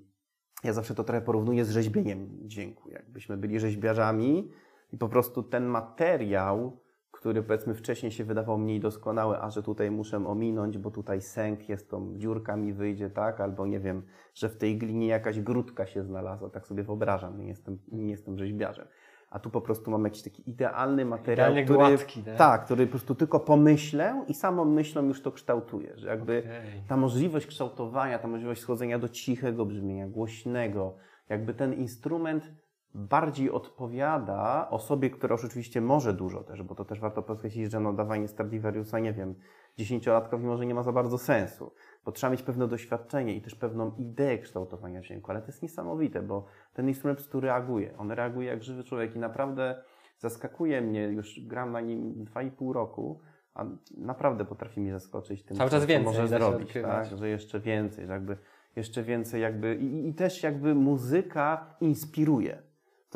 ja 0.64 0.73
zawsze 0.73 0.95
to 0.95 1.05
trochę 1.05 1.23
porównuję 1.23 1.64
z 1.64 1.71
rzeźbieniem 1.71 2.29
dźwięku. 2.43 2.91
Jakbyśmy 2.91 3.37
byli 3.37 3.61
rzeźbiarzami 3.61 4.51
i 4.93 4.99
po 4.99 5.09
prostu 5.09 5.43
ten 5.43 5.64
materiał, 5.64 6.81
który 7.27 7.43
powiedzmy 7.43 7.74
wcześniej 7.74 8.12
się 8.12 8.24
wydawał 8.24 8.59
mniej 8.59 8.81
doskonały, 8.81 9.39
a 9.39 9.51
że 9.51 9.62
tutaj 9.62 9.91
muszę 9.91 10.27
ominąć, 10.27 10.79
bo 10.79 10.91
tutaj 10.91 11.20
sęk 11.20 11.68
jest, 11.68 11.91
tą 11.91 12.18
dziurka 12.18 12.57
mi 12.57 12.72
wyjdzie, 12.72 13.11
tak? 13.11 13.41
Albo 13.41 13.66
nie 13.66 13.81
wiem, 13.81 14.03
że 14.35 14.49
w 14.49 14.57
tej 14.57 14.79
glinie 14.79 15.07
jakaś 15.07 15.41
grudka 15.41 15.87
się 15.87 16.03
znalazła, 16.03 16.51
tak 16.51 16.66
sobie 16.66 16.83
wyobrażam, 16.83 17.39
nie 17.39 17.49
jestem, 17.49 17.79
nie 17.93 18.11
jestem 18.11 18.39
rzeźbiarzem. 18.39 18.87
A 19.31 19.39
tu 19.39 19.51
po 19.51 19.61
prostu 19.61 19.91
mam 19.91 20.05
jakiś 20.05 20.22
taki 20.22 20.51
idealny 20.51 21.05
materiał, 21.05 21.53
Idealnie 21.53 21.64
który, 21.64 21.79
gładki, 21.79 22.22
tak? 22.22 22.37
tak, 22.37 22.64
który 22.64 22.87
po 22.87 22.91
prostu 22.91 23.14
tylko 23.14 23.41
pomyślę 23.41 24.24
i 24.29 24.35
samą 24.35 24.64
myślą 24.64 25.07
już 25.07 25.22
to 25.22 25.33
kształtuję, 25.33 25.93
że 25.97 26.09
jakby 26.09 26.39
Okej. 26.39 26.83
ta 26.89 26.97
możliwość 26.97 27.47
kształtowania, 27.47 28.18
ta 28.18 28.29
możliwość 28.29 28.61
schodzenia 28.61 28.99
do 28.99 29.09
cichego 29.09 29.66
brzmienia, 29.66 30.09
głośnego, 30.09 30.97
jakby 31.29 31.55
ten 31.55 31.74
instrument 31.74 32.53
bardziej 32.97 33.51
odpowiada 33.51 34.70
osobie, 34.70 35.11
która 35.11 35.34
już 35.34 35.44
oczywiście 35.44 35.80
może 35.80 36.12
dużo 36.12 36.44
też, 36.44 36.62
bo 36.62 36.74
to 36.74 36.84
też 36.84 37.01
warto 37.01 37.22
podkreślić, 37.22 37.70
że 37.70 37.80
no 37.80 37.92
dawanie 37.92 38.28
Stradivariusa, 38.28 38.99
nie 38.99 39.12
wiem, 39.12 39.34
dziesięciolatkowi 39.76 40.44
może 40.44 40.66
nie 40.66 40.74
ma 40.74 40.82
za 40.82 40.92
bardzo 40.92 41.18
sensu, 41.18 41.72
bo 42.05 42.12
trzeba 42.12 42.30
mieć 42.30 42.42
pewne 42.42 42.68
doświadczenie 42.68 43.36
i 43.36 43.42
też 43.42 43.55
pewną 43.55 43.94
ideę 43.97 44.38
kształtowania 44.38 45.01
dźwięku, 45.01 45.30
ale 45.30 45.40
to 45.40 45.47
jest 45.47 45.62
niesamowite, 45.62 46.22
bo 46.22 46.47
ten 46.74 46.88
instrument 46.88 47.18
prostu 47.18 47.40
reaguje. 47.40 47.99
On 47.99 48.12
reaguje 48.12 48.49
jak 48.49 48.62
żywy 48.62 48.84
człowiek 48.84 49.16
i 49.16 49.18
naprawdę 49.18 49.82
zaskakuje 50.18 50.80
mnie, 50.80 51.03
już 51.03 51.40
gram 51.47 51.72
na 51.72 51.80
nim 51.80 52.24
dwa 52.24 52.42
i 52.42 52.51
pół 52.51 52.72
roku, 52.72 53.20
a 53.55 53.64
naprawdę 53.97 54.44
potrafi 54.44 54.80
mnie 54.80 54.92
zaskoczyć 54.92 55.44
tym, 55.44 55.57
Cały 55.57 55.70
co, 55.70 55.76
czas 55.76 55.82
co 55.82 55.88
więcej 55.88 56.07
może 56.07 56.28
zrobić, 56.28 56.72
tak? 56.72 57.16
że 57.16 57.28
jeszcze 57.28 57.61
więcej, 57.61 58.07
że 58.07 58.12
jakby 58.12 58.36
jeszcze 58.76 59.03
więcej 59.03 59.42
jakby 59.42 59.74
i, 59.74 60.09
i 60.09 60.14
też 60.14 60.42
jakby 60.42 60.74
muzyka 60.74 61.76
inspiruje. 61.80 62.66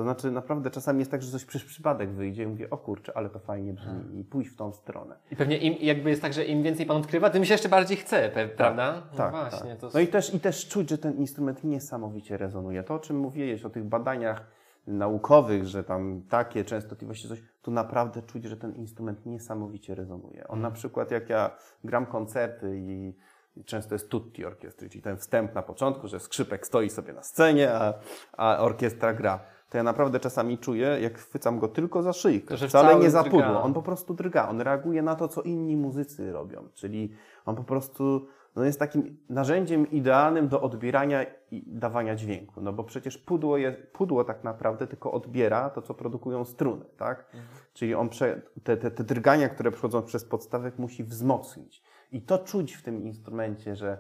To 0.01 0.05
znaczy 0.05 0.31
naprawdę 0.31 0.71
czasami 0.71 0.99
jest 0.99 1.11
tak, 1.11 1.23
że 1.23 1.31
coś 1.33 1.45
przez 1.45 1.65
przypadek 1.65 2.11
wyjdzie 2.11 2.43
i 2.43 2.47
mówię, 2.47 2.71
o 2.71 2.79
kurczę, 2.79 3.17
ale 3.17 3.31
to 3.31 3.39
fajnie 3.39 3.73
brzmi 3.73 4.21
i 4.21 4.25
pójść 4.25 4.51
w 4.51 4.57
tą 4.57 4.73
stronę. 4.73 5.17
I 5.31 5.37
pewnie 5.37 5.59
im, 5.59 5.75
jakby 5.81 6.11
jest 6.11 6.23
tak, 6.23 6.33
że 6.33 6.45
im 6.45 6.63
więcej 6.63 6.87
pan 6.87 6.97
odkrywa, 6.97 7.31
tym 7.31 7.45
się 7.45 7.55
jeszcze 7.55 7.69
bardziej 7.69 7.97
chce, 7.97 8.31
pe- 8.31 8.49
prawda? 8.49 9.03
No 9.11 9.17
Tak, 9.17 9.31
właśnie. 9.31 9.71
tak. 9.71 9.79
To... 9.81 9.91
No 9.95 10.01
i 10.01 10.07
też, 10.07 10.35
i 10.35 10.41
też 10.41 10.69
czuć, 10.69 10.91
że 10.91 10.99
ten 10.99 11.17
instrument 11.17 11.65
niesamowicie 11.65 12.37
rezonuje. 12.37 12.83
To, 12.83 12.95
o 12.95 12.99
czym 12.99 13.17
mówiłeś, 13.19 13.65
o 13.65 13.71
tych 13.71 13.85
badaniach 13.85 14.47
naukowych, 14.87 15.67
że 15.67 15.85
tam 15.85 16.23
takie 16.29 16.65
częstotliwości, 16.65 17.29
coś, 17.29 17.43
tu 17.63 17.71
naprawdę 17.71 18.23
czuć, 18.23 18.45
że 18.45 18.57
ten 18.57 18.75
instrument 18.75 19.27
niesamowicie 19.27 19.95
rezonuje. 19.95 20.49
On 20.49 20.61
na 20.61 20.71
przykład, 20.71 21.11
jak 21.11 21.29
ja 21.29 21.57
gram 21.85 22.07
koncerty 22.07 22.77
i 22.77 23.15
i 23.57 23.65
często 23.65 23.95
jest 23.95 24.09
tutti 24.09 24.45
orkiestry, 24.45 24.89
czyli 24.89 25.03
ten 25.03 25.17
wstęp 25.17 25.55
na 25.55 25.63
początku, 25.63 26.09
że 26.09 26.21
skrzypek 26.21 26.67
stoi 26.67 26.91
sobie 26.91 27.13
na 27.13 27.23
scenie, 27.23 27.73
a, 27.75 27.95
a 28.37 28.59
orkiestra 28.59 29.15
gra. 29.15 29.41
To 29.71 29.79
ja 29.79 29.83
naprawdę 29.83 30.21
czasami 30.21 30.59
czuję, 30.59 30.99
jak 31.01 31.19
chwycam 31.19 31.59
go 31.59 31.69
tylko 31.69 32.03
za 32.03 32.13
szyjkę, 32.13 32.57
że 32.57 32.69
wcale 32.69 32.97
nie 32.97 33.11
za 33.11 33.25
pudło. 33.25 33.63
On 33.63 33.75
po 33.75 33.83
prostu 33.83 34.15
drga, 34.15 34.49
on 34.49 34.61
reaguje 34.61 35.03
na 35.03 35.17
to, 35.17 35.29
co 35.29 35.43
inni 35.43 35.77
muzycy 35.77 36.33
robią. 36.33 36.69
Czyli 36.75 37.13
on 37.45 37.57
po 37.57 37.65
prostu 37.65 38.27
no 38.57 38.65
jest 38.65 38.79
takim 38.79 39.19
narzędziem 39.29 39.91
idealnym 39.91 40.49
do 40.49 40.61
odbierania 40.61 41.27
i 41.51 41.63
dawania 41.67 42.17
dźwięku. 42.17 42.61
No 42.61 42.73
bo 42.73 42.85
przecież 42.85 43.19
pudło, 43.19 43.57
jest, 43.57 43.79
pudło 43.93 44.25
tak 44.25 44.45
naprawdę 44.45 44.87
tylko 44.87 45.13
odbiera 45.13 45.71
to, 45.71 45.83
co 45.83 45.95
produkują 45.95 46.45
struny, 46.45 46.85
tak? 46.97 47.31
Czyli 47.73 47.95
on 47.95 48.09
prze, 48.09 48.43
te, 48.65 48.77
te, 48.77 48.91
te 48.91 49.05
drgania, 49.05 49.49
które 49.49 49.71
przychodzą 49.71 50.03
przez 50.03 50.25
podstawek, 50.25 50.79
musi 50.79 51.05
wzmocnić. 51.05 51.83
I 52.13 52.23
to 52.23 52.39
czuć 52.39 52.75
w 52.75 52.83
tym 52.83 53.03
instrumencie, 53.03 53.77
że 53.77 53.99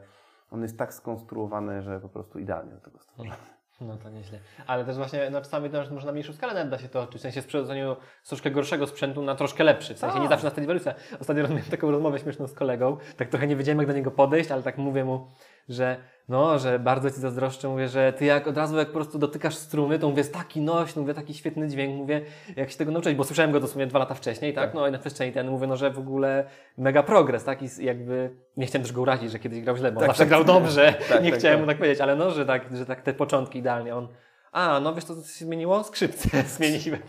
on 0.51 0.63
jest 0.63 0.79
tak 0.79 0.95
skonstruowany, 0.95 1.83
że 1.83 2.01
po 2.01 2.09
prostu 2.09 2.39
idealnie 2.39 2.73
do 2.73 2.81
tego 2.81 2.99
stworzony. 2.99 3.37
No 3.81 3.97
to 3.97 4.11
nieźle. 4.11 4.39
Ale 4.67 4.85
też 4.85 4.97
właśnie 4.97 5.31
no, 5.31 5.41
czasami 5.41 5.71
też 5.71 5.91
może 5.91 6.07
na 6.07 6.13
mniejszą 6.13 6.33
skalę 6.33 6.55
nawet 6.55 6.69
da 6.71 6.79
się 6.79 6.89
to 6.89 7.03
odczuć. 7.03 7.21
W 7.21 7.23
sensie 7.23 7.43
z 7.43 8.29
troszkę 8.29 8.51
gorszego 8.51 8.87
sprzętu 8.87 9.23
na 9.23 9.35
troszkę 9.35 9.65
lepszy. 9.65 9.95
W 9.95 9.99
sensie 9.99 10.17
nie 10.17 10.21
Tak. 10.23 10.31
zawsze 10.31 10.45
na 10.47 10.51
Stradivariusa. 10.51 10.95
Ostatnio 11.21 11.43
miałem 11.49 11.63
taką 11.63 11.91
rozmowę 11.91 12.19
śmieszną 12.19 12.47
z 12.47 12.55
kolegą. 12.55 12.97
Tak 13.17 13.29
trochę 13.29 13.47
nie 13.47 13.57
wiedziałem 13.57 13.79
jak 13.79 13.87
do 13.87 13.93
niego 13.93 14.11
podejść, 14.11 14.51
ale 14.51 14.63
tak 14.63 14.79
mówię 14.79 15.05
mu, 15.05 15.27
że 15.69 15.97
no, 16.31 16.59
że 16.59 16.79
bardzo 16.79 17.11
Ci 17.11 17.21
zazdroszczę. 17.21 17.69
Mówię, 17.69 17.89
że 17.89 18.13
Ty 18.13 18.25
jak 18.25 18.47
od 18.47 18.57
razu 18.57 18.77
jak 18.77 18.89
po 18.89 18.95
prostu 18.95 19.19
dotykasz 19.19 19.55
struny, 19.55 19.99
to 19.99 20.09
mówię, 20.09 20.21
jest 20.21 20.35
taki 20.35 20.61
nośny, 20.61 21.03
mówię, 21.03 21.15
taki 21.15 21.35
świetny 21.35 21.69
dźwięk. 21.69 21.97
Mówię, 21.97 22.23
jak 22.57 22.71
się 22.71 22.79
tego 22.79 22.93
nauczyć, 22.93 23.15
bo 23.15 23.25
słyszałem 23.25 23.53
go 23.53 23.61
dosłownie 23.61 23.87
dwa 23.87 23.99
lata 23.99 24.15
wcześniej, 24.15 24.55
tak? 24.55 24.65
Tak. 24.65 24.75
No 24.75 24.89
i 24.89 24.91
na 24.93 24.99
przestrzeni 24.99 25.33
ten 25.33 25.51
mówię, 25.51 25.67
no, 25.67 25.77
że 25.77 25.91
w 25.91 25.99
ogóle 25.99 26.45
mega 26.79 27.03
progres, 27.03 27.45
tak? 27.45 27.63
I 27.63 27.85
jakby 27.85 28.31
nie 28.57 28.67
chciałem 28.67 28.83
też 28.83 28.93
go 28.93 29.01
urazić, 29.01 29.33
że 29.33 29.39
kiedyś 29.39 29.61
grał 29.61 29.77
źle, 29.77 29.93
bo 29.93 30.01
Tak, 30.01 30.09
zawsze 30.09 30.23
tak. 30.23 30.29
grał 30.29 30.45
dobrze. 30.45 30.95
Tak, 31.09 31.25
nie 31.25 31.31
tak, 31.31 31.39
chciałem 31.39 31.59
tak. 31.59 31.67
mu 31.67 31.67
tak 31.67 31.79
powiedzieć, 31.79 32.01
ale 32.01 32.17
no, 32.17 32.31
że 32.31 32.47
tak, 32.47 32.77
że 32.77 32.87
tak 32.87 33.03
te 33.03 33.15
początki 33.15 33.59
idealnie 33.59 33.97
on. 33.97 34.09
A, 34.53 34.81
no 34.81 34.95
wiesz, 34.95 35.05
to 35.05 35.15
co 35.15 35.23
się 35.23 35.45
zmieniło? 35.45 35.85
Skrzypce 35.85 36.29
zmieniłem. 36.57 37.01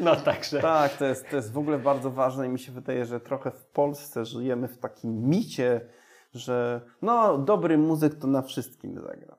No 0.00 0.16
także. 0.16 0.60
Tak, 0.60 0.96
to 0.96 1.04
jest, 1.04 1.30
to 1.30 1.36
jest 1.36 1.52
w 1.52 1.58
ogóle 1.58 1.78
bardzo 1.78 2.10
ważne 2.10 2.46
i 2.46 2.50
mi 2.50 2.58
się 2.58 2.72
wydaje, 2.72 3.04
że 3.04 3.20
trochę 3.20 3.50
w 3.50 3.64
Polsce 3.64 4.24
żyjemy 4.24 4.68
w 4.68 4.78
takim 4.78 5.28
micie, 5.28 5.80
że 6.32 6.80
no, 7.02 7.38
dobry 7.38 7.78
muzyk 7.78 8.14
to 8.14 8.26
na 8.26 8.42
wszystkim 8.42 9.00
zagra. 9.00 9.36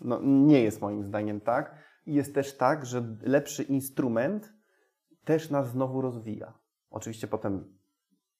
No, 0.00 0.20
nie 0.22 0.62
jest 0.62 0.80
moim 0.80 1.04
zdaniem 1.04 1.40
tak. 1.40 1.74
Jest 2.06 2.34
też 2.34 2.56
tak, 2.56 2.86
że 2.86 3.16
lepszy 3.22 3.62
instrument 3.62 4.52
też 5.24 5.50
nas 5.50 5.70
znowu 5.70 6.00
rozwija. 6.00 6.58
Oczywiście 6.90 7.26
potem 7.26 7.78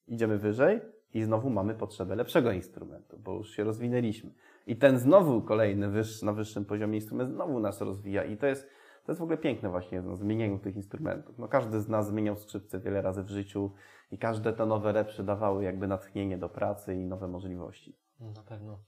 idziemy 0.06 0.38
wyżej 0.38 0.80
i 1.14 1.22
znowu 1.22 1.50
mamy 1.50 1.74
potrzebę 1.74 2.16
lepszego 2.16 2.52
instrumentu, 2.52 3.18
bo 3.18 3.34
już 3.34 3.50
się 3.50 3.64
rozwinęliśmy. 3.64 4.34
I 4.66 4.76
ten 4.76 4.98
znowu 4.98 5.42
kolejny 5.42 6.02
na 6.22 6.32
wyższym 6.32 6.64
poziomie 6.64 6.98
instrument 6.98 7.30
znowu 7.30 7.60
nas 7.60 7.80
rozwija 7.80 8.24
i 8.24 8.36
to 8.36 8.46
jest, 8.46 8.68
to 9.06 9.12
jest 9.12 9.20
w 9.20 9.22
ogóle 9.22 9.38
piękne 9.38 9.70
właśnie 9.70 10.02
no, 10.02 10.16
zmienieniu 10.16 10.58
tych 10.58 10.76
instrumentów. 10.76 11.38
No, 11.38 11.48
każdy 11.48 11.80
z 11.80 11.88
nas 11.88 12.08
zmieniał 12.08 12.36
skrzypce 12.36 12.80
wiele 12.80 13.02
razy 13.02 13.22
w 13.22 13.28
życiu 13.28 13.72
i 14.10 14.18
każde 14.18 14.52
te 14.52 14.66
nowe, 14.66 14.92
lepsze 14.92 15.24
dawały 15.24 15.64
jakby 15.64 15.86
natchnienie 15.86 16.38
do 16.38 16.48
pracy 16.48 16.94
i 16.94 17.06
nowe 17.06 17.28
możliwości. 17.28 17.96
Na 18.20 18.42
pewno. 18.42 18.78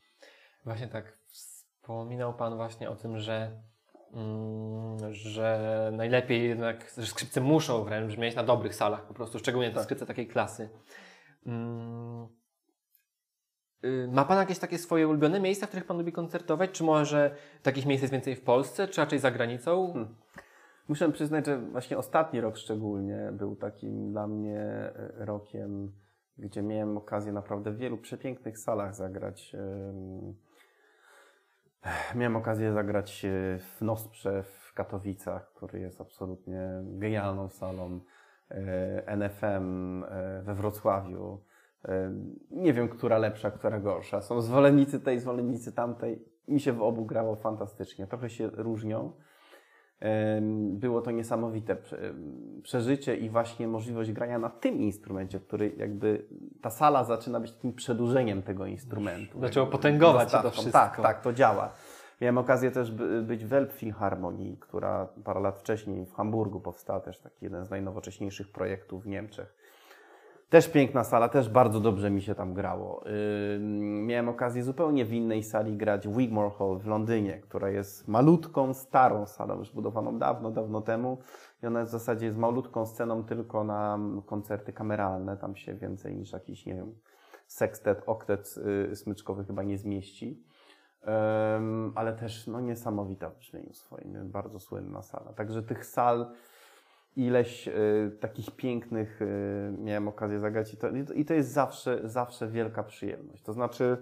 Właśnie 0.64 0.88
tak 0.88 1.18
wspominał 1.26 2.34
Pan 2.34 2.56
właśnie 2.56 2.90
o 2.90 2.96
tym, 2.96 3.18
że, 3.18 3.62
mm, 4.12 5.14
że 5.14 5.90
najlepiej 5.96 6.48
jednak, 6.48 6.90
że 6.98 7.06
skrzypce 7.06 7.40
muszą 7.40 7.84
wręcz 7.84 8.06
brzmieć 8.08 8.36
na 8.36 8.42
dobrych 8.42 8.74
salach 8.74 9.06
po 9.06 9.14
prostu, 9.14 9.38
szczególnie 9.38 9.68
te 9.68 9.74
Tak. 9.74 9.84
skrzypce 9.84 10.06
takiej 10.06 10.26
klasy. 10.26 10.68
Mm, 11.46 12.28
Ma 14.08 14.24
Pan 14.24 14.38
jakieś 14.38 14.58
takie 14.58 14.78
swoje 14.78 15.08
ulubione 15.08 15.40
miejsca, 15.40 15.66
w 15.66 15.68
których 15.68 15.86
Pan 15.86 15.98
lubi 15.98 16.12
koncertować? 16.12 16.70
Czy 16.70 16.84
może 16.84 17.34
takich 17.62 17.86
miejsc 17.86 18.02
jest 18.02 18.12
więcej 18.12 18.36
w 18.36 18.42
Polsce, 18.42 18.88
czy 18.88 19.00
raczej 19.00 19.18
za 19.18 19.30
granicą? 19.30 19.92
Hmm. 19.92 20.14
Muszę 20.88 21.12
przyznać, 21.12 21.46
że 21.46 21.58
właśnie 21.58 21.98
ostatni 21.98 22.40
rok 22.40 22.56
szczególnie 22.56 23.30
był 23.32 23.56
takim 23.56 24.10
dla 24.12 24.26
mnie 24.26 24.60
e, 24.60 24.92
rokiem, 25.16 25.92
gdzie 26.38 26.62
miałem 26.62 26.96
okazję 26.96 27.32
naprawdę 27.32 27.70
w 27.70 27.76
wielu 27.76 27.98
przepięknych 27.98 28.58
salach 28.58 28.94
zagrać. 28.94 29.54
Em, 29.54 30.34
Miałem 32.14 32.36
okazję 32.36 32.72
zagrać 32.72 33.24
e, 33.24 33.58
w 33.58 33.80
Nosprze 33.80 34.42
w 34.42 34.72
Katowicach, 34.74 35.52
który 35.54 35.80
jest 35.80 36.00
absolutnie 36.00 36.68
genialną 36.82 37.48
salą. 37.48 38.00
NFM 39.06 40.04
we 40.42 40.54
Wrocławiu. 40.54 41.44
Nie 42.50 42.72
wiem, 42.72 42.88
która 42.88 43.18
lepsza, 43.18 43.50
która 43.50 43.80
gorsza. 43.80 44.20
Są 44.20 44.40
zwolennicy 44.40 45.00
tej, 45.00 45.20
zwolennicy 45.20 45.72
tamtej. 45.72 46.24
Mi 46.48 46.60
się 46.60 46.72
w 46.72 46.82
obu 46.82 47.04
grało 47.04 47.36
fantastycznie. 47.36 48.06
Trochę 48.06 48.30
się 48.30 48.50
różnią. 48.52 49.12
Było 50.70 51.02
to 51.02 51.10
niesamowite 51.10 51.76
prze- 51.76 52.14
przeżycie 52.62 53.16
i 53.16 53.30
właśnie 53.30 53.68
możliwość 53.68 54.12
grania 54.12 54.38
na 54.38 54.50
tym 54.50 54.74
instrumencie, 54.80 55.40
który 55.40 55.72
jakby 55.76 56.28
ta 56.62 56.70
sala 56.70 57.04
zaczyna 57.04 57.40
być 57.40 57.52
takim 57.52 57.72
przedłużeniem 57.72 58.42
tego 58.42 58.66
instrumentu. 58.66 59.40
Zaczęło 59.40 59.66
potęgować 59.66 60.32
to 60.42 60.50
wszystko. 60.50 60.72
Tak, 60.72 61.00
tak, 61.02 61.20
to 61.22 61.32
działa. 61.32 61.72
Miałem 62.20 62.38
okazję 62.38 62.70
też 62.70 62.92
by- 62.92 63.22
być 63.22 63.44
w 63.44 63.52
Elbphilharmonii, 63.52 64.56
która 64.60 65.08
parę 65.24 65.40
lat 65.40 65.58
wcześniej 65.58 66.06
w 66.06 66.12
Hamburgu 66.14 66.60
powstała, 66.60 67.00
też 67.00 67.18
taki 67.20 67.44
jeden 67.44 67.64
z 67.64 67.70
najnowocześniejszych 67.70 68.52
projektów 68.52 69.02
w 69.04 69.06
Niemczech. 69.06 69.54
Też 70.50 70.68
piękna 70.68 71.04
sala, 71.04 71.28
też 71.28 71.48
bardzo 71.48 71.80
dobrze 71.80 72.10
mi 72.10 72.22
się 72.22 72.34
tam 72.34 72.54
grało. 72.54 73.04
Miałem 74.06 74.28
okazję 74.28 74.62
zupełnie 74.62 75.04
w 75.04 75.12
innej 75.12 75.42
sali 75.42 75.76
grać 75.76 76.08
Wigmore 76.08 76.50
Hall 76.50 76.78
w 76.78 76.86
Londynie, 76.86 77.40
która 77.40 77.70
jest 77.70 78.08
malutką, 78.08 78.74
starą 78.74 79.26
salą, 79.26 79.58
już 79.58 79.72
budowaną 79.72 80.18
dawno, 80.18 80.50
dawno 80.50 80.80
temu. 80.80 81.18
I 81.62 81.66
ona 81.66 81.84
w 81.84 81.88
zasadzie 81.88 82.26
jest 82.26 82.38
malutką 82.38 82.86
sceną 82.86 83.24
tylko 83.24 83.64
na 83.64 83.98
koncerty 84.26 84.72
kameralne. 84.72 85.36
Tam 85.36 85.56
się 85.56 85.74
więcej 85.74 86.16
niż 86.16 86.32
jakiś, 86.32 86.66
nie 86.66 86.74
wiem, 86.74 86.94
sekstet, 87.46 88.02
oktet 88.06 88.54
y, 88.92 88.96
smyczkowy 88.96 89.44
chyba 89.44 89.62
nie 89.62 89.78
zmieści. 89.78 90.44
Ale 91.94 92.12
też 92.12 92.46
no, 92.46 92.60
niesamowita 92.60 93.30
w 93.30 93.38
brzmieniu 93.38 93.74
swoim, 93.74 94.30
bardzo 94.30 94.60
słynna 94.60 95.02
sala. 95.02 95.32
Także 95.32 95.62
tych 95.62 95.86
sal 95.86 96.32
ileś 97.18 97.68
y, 97.68 97.72
takich 98.20 98.50
pięknych 98.50 99.22
y, 99.22 99.72
miałem 99.78 100.08
okazję 100.08 100.40
zagrać 100.40 100.74
i 100.74 100.76
to, 100.76 100.88
i 101.14 101.24
to- 101.24 101.34
jest 101.34 101.52
zawsze, 101.52 102.00
zawsze 102.04 102.48
wielka 102.48 102.82
przyjemność. 102.82 103.42
To 103.42 103.52
znaczy, 103.52 103.96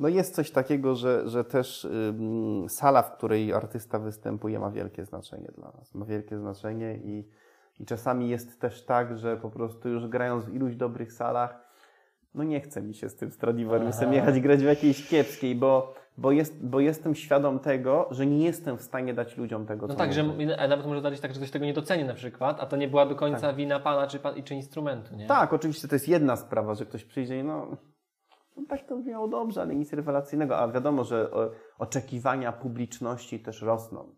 no 0.00 0.08
jest 0.08 0.34
coś 0.34 0.50
takiego, 0.50 0.94
że, 0.94 1.28
że 1.28 1.44
też 1.44 1.84
ym, 1.84 2.66
sala, 2.68 3.02
w 3.02 3.16
której 3.16 3.52
artysta 3.52 3.98
występuje, 3.98 4.58
ma 4.58 4.70
wielkie 4.70 5.04
znaczenie 5.04 5.48
dla 5.56 5.72
nas. 5.78 5.94
Ma 5.94 6.04
wielkie 6.04 6.38
znaczenie 6.38 6.96
i, 6.96 7.28
i 7.80 7.86
czasami 7.86 8.28
jest 8.28 8.60
też 8.60 8.84
tak, 8.84 9.18
że 9.18 9.36
po 9.36 9.50
prostu 9.50 9.88
już 9.88 10.06
grając 10.06 10.44
w 10.44 10.54
iluś 10.54 10.76
dobrych 10.76 11.12
salach, 11.12 11.72
no 12.34 12.44
nie 12.44 12.60
chce 12.60 12.82
mi 12.82 12.94
się 12.94 13.08
z 13.08 13.16
tym 13.16 13.30
Stradivariusem 13.30 14.12
jechać 14.12 14.40
grać 14.40 14.60
w 14.60 14.66
jakiejś 14.66 15.08
kiepskiej, 15.08 15.54
bo, 15.54 15.94
bo, 16.18 16.32
jest, 16.32 16.66
bo 16.66 16.80
jestem 16.80 17.14
świadom 17.14 17.58
tego, 17.58 18.08
że 18.10 18.26
nie 18.26 18.44
jestem 18.44 18.78
w 18.78 18.82
stanie 18.82 19.14
dać 19.14 19.36
ludziom 19.36 19.66
tego, 19.66 19.86
No 19.86 19.94
co 19.94 19.98
tak, 19.98 20.12
że 20.12 20.24
nawet 20.68 20.86
może 20.86 21.00
zdarzyć 21.00 21.20
tak, 21.20 21.32
że 21.32 21.36
ktoś 21.36 21.50
tego 21.50 21.64
nie 21.64 21.72
doceni 21.74 22.04
na 22.04 22.14
przykład, 22.14 22.60
a 22.60 22.66
to 22.66 22.76
nie 22.76 22.88
była 22.88 23.06
do 23.06 23.14
końca 23.14 23.52
wina 23.52 23.80
pana 23.80 24.06
czy, 24.06 24.18
pan, 24.18 24.42
czy 24.42 24.54
instrumentu, 24.54 25.16
nie? 25.16 25.26
Tak, 25.26 25.52
oczywiście 25.52 25.88
to 25.88 25.94
jest 25.94 26.08
jedna 26.08 26.36
sprawa, 26.36 26.74
że 26.74 26.86
ktoś 26.86 27.04
przyjdzie 27.04 27.38
i 27.38 27.44
no, 27.44 27.76
no 28.56 28.62
tak 28.68 28.86
to 28.86 28.96
brzmiało 28.96 29.28
dobrze, 29.28 29.62
ale 29.62 29.74
nic 29.74 29.92
rewelacyjnego. 29.92 30.58
A 30.58 30.68
wiadomo, 30.68 31.04
że 31.04 31.30
o, 31.30 31.50
oczekiwania 31.78 32.52
publiczności 32.52 33.40
też 33.40 33.62
rosną. 33.62 34.14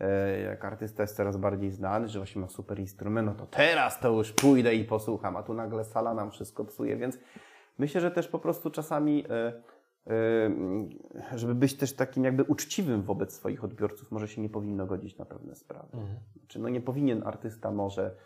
E, 0.00 0.40
Jak 0.40 0.64
artysta 0.64 1.02
jest 1.02 1.16
coraz 1.16 1.36
bardziej 1.36 1.70
znany, 1.70 2.08
że 2.08 2.18
właśnie 2.18 2.40
ma 2.42 2.48
super 2.48 2.78
instrument, 2.80 3.28
no 3.28 3.34
to 3.34 3.46
teraz 3.46 4.00
to 4.00 4.08
już 4.08 4.32
pójdę 4.32 4.74
i 4.74 4.84
posłucham, 4.84 5.36
a 5.36 5.42
tu 5.42 5.54
nagle 5.54 5.84
sala 5.84 6.14
nam 6.14 6.30
wszystko 6.30 6.64
psuje, 6.64 6.96
więc 6.96 7.18
myślę, 7.78 8.00
że 8.00 8.10
też 8.10 8.28
po 8.28 8.38
prostu 8.38 8.70
czasami, 8.70 9.24
e, 9.30 9.30
e, 9.30 9.52
żeby 11.34 11.54
być 11.54 11.74
też 11.74 11.92
takim 11.92 12.24
jakby 12.24 12.44
uczciwym 12.44 13.02
wobec 13.02 13.34
swoich 13.34 13.64
odbiorców, 13.64 14.10
może 14.10 14.28
się 14.28 14.40
nie 14.40 14.48
powinno 14.48 14.86
godzić 14.86 15.18
na 15.18 15.24
pewne 15.24 15.54
sprawy. 15.54 15.88
Mhm. 15.92 16.18
Czy 16.48 16.58
no 16.58 16.68
nie 16.68 16.80
powinien 16.80 17.22
artysta 17.26 17.70
może 17.70 18.16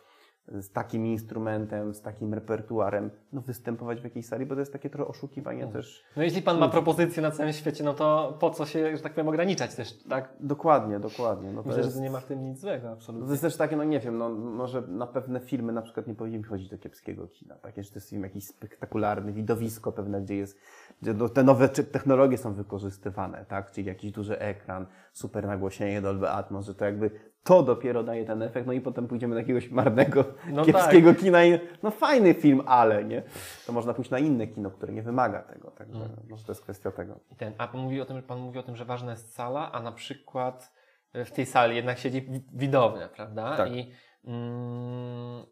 z 0.49 0.71
takim 0.71 1.07
instrumentem, 1.07 1.95
z 1.95 2.03
takim 2.03 2.35
repertuarem 2.35 3.11
no 3.33 3.41
występować 3.41 4.01
w 4.01 4.05
jakiejś 4.05 4.27
sali, 4.27 4.47
bo 4.47 4.55
to 4.55 4.61
jest 4.61 4.73
takie 4.73 4.91
trochę 4.91 5.11
oszukiwanie 5.11 5.67
też. 5.67 6.05
No 6.17 6.23
jeśli 6.23 6.43
pan 6.43 6.59
ma 6.59 6.69
propozycje 6.69 7.23
na 7.23 7.31
całym 7.31 7.53
świecie, 7.53 7.85
no 7.85 7.95
to 7.95 8.37
po 8.41 8.51
co 8.51 8.67
się, 8.67 8.97
że 8.97 9.03
tak 9.03 9.13
powiem, 9.13 9.29
ograniczać 9.29 9.75
też, 9.75 10.03
tak? 10.09 10.33
Dokładnie, 10.41 11.01
dokładnie. 11.01 11.53
No 11.53 11.63
to 11.63 11.69
Myślę, 11.69 11.83
jest, 11.83 11.97
że 11.97 12.03
nie 12.03 12.11
ma 12.11 12.21
w 12.21 12.25
tym 12.27 12.45
nic 12.45 12.61
złego, 12.61 12.87
to 12.87 12.93
absolutnie. 12.93 13.31
jest 13.31 13.43
też 13.43 13.57
takie, 13.57 13.77
no 13.77 13.85
nie 13.85 14.01
wiem, 14.01 14.19
no 14.19 14.29
może 14.29 14.83
na 14.83 15.07
pewne 15.07 15.41
filmy 15.41 15.73
na 15.73 15.83
przykład 15.83 16.07
nie 16.07 16.15
powinniśmy 16.15 16.49
chodzić 16.49 16.69
do 16.69 16.79
kiepskiego 16.79 17.29
kina. 17.29 17.55
Takie, 17.55 17.83
że 17.83 17.91
to 17.91 17.97
jest 17.97 18.11
film 18.11 18.23
jakiś 18.23 18.47
spektakularny, 18.47 19.33
widowisko 19.33 19.93
pewne, 19.93 20.23
gdzie 20.23 20.37
jest, 20.37 20.59
gdzie 21.03 21.15
no, 21.15 21.29
te 21.29 21.43
nowe 21.43 21.69
technologie 21.69 22.39
są 22.39 22.55
wykorzystywane, 22.55 23.45
tak? 23.49 23.71
Czyli 23.71 23.87
jakiś 23.87 24.13
duży 24.13 24.39
ekran, 24.39 24.87
super 25.17 25.47
nagłośnienie 25.47 26.01
Dolby 26.01 26.31
Atmos, 26.31 26.67
że 26.67 26.75
to 26.75 26.85
jakby 26.85 27.11
to 27.43 27.63
dopiero 27.63 28.03
daje 28.03 28.25
ten 28.25 28.43
efekt, 28.43 28.67
no 28.67 28.73
i 28.73 28.81
potem 28.81 29.09
pójdziemy 29.09 29.35
do 29.35 29.41
jakiegoś 29.41 29.71
marnego, 29.71 30.25
No 30.53 30.65
kiepskiego 30.65 31.15
kina 31.15 31.45
i 31.45 31.61
no 31.83 31.91
fajny 31.91 32.35
film, 32.35 32.63
ale 32.67 33.05
nie. 33.05 33.23
To 33.67 33.73
można 33.73 33.95
pójść 33.95 34.11
na 34.11 34.19
inne 34.19 34.47
kino, 34.47 34.71
które 34.71 34.93
nie 34.93 35.03
wymaga 35.03 35.43
tego, 35.43 35.71
także 35.71 35.97
Mm. 36.05 36.17
może 36.31 36.45
to 36.45 36.53
jest 36.53 36.63
kwestia 36.63 36.91
tego. 36.91 37.21
I 37.33 37.37
ten, 37.37 37.53
a 37.59 37.69
pan 37.69 37.81
mówi 37.81 38.01
o 38.01 38.05
tym, 38.05 38.23
pan 38.23 38.39
mówi 38.41 38.59
o 38.59 38.63
tym, 38.63 38.77
że 38.77 38.85
ważna 38.85 39.11
jest 39.11 39.35
sala, 39.35 39.73
a 39.73 39.83
na 39.83 39.93
przykład 39.93 40.73
e, 41.13 41.25
w 41.25 41.33
tej 41.33 41.47
sali 41.47 41.77
jednak 41.77 41.99
siedzi 41.99 42.23
wi- 42.23 42.45
widownia, 42.53 43.09
prawda? 43.09 43.57
Tak. 43.57 43.71
I 43.73 43.91
mm, 44.25 45.45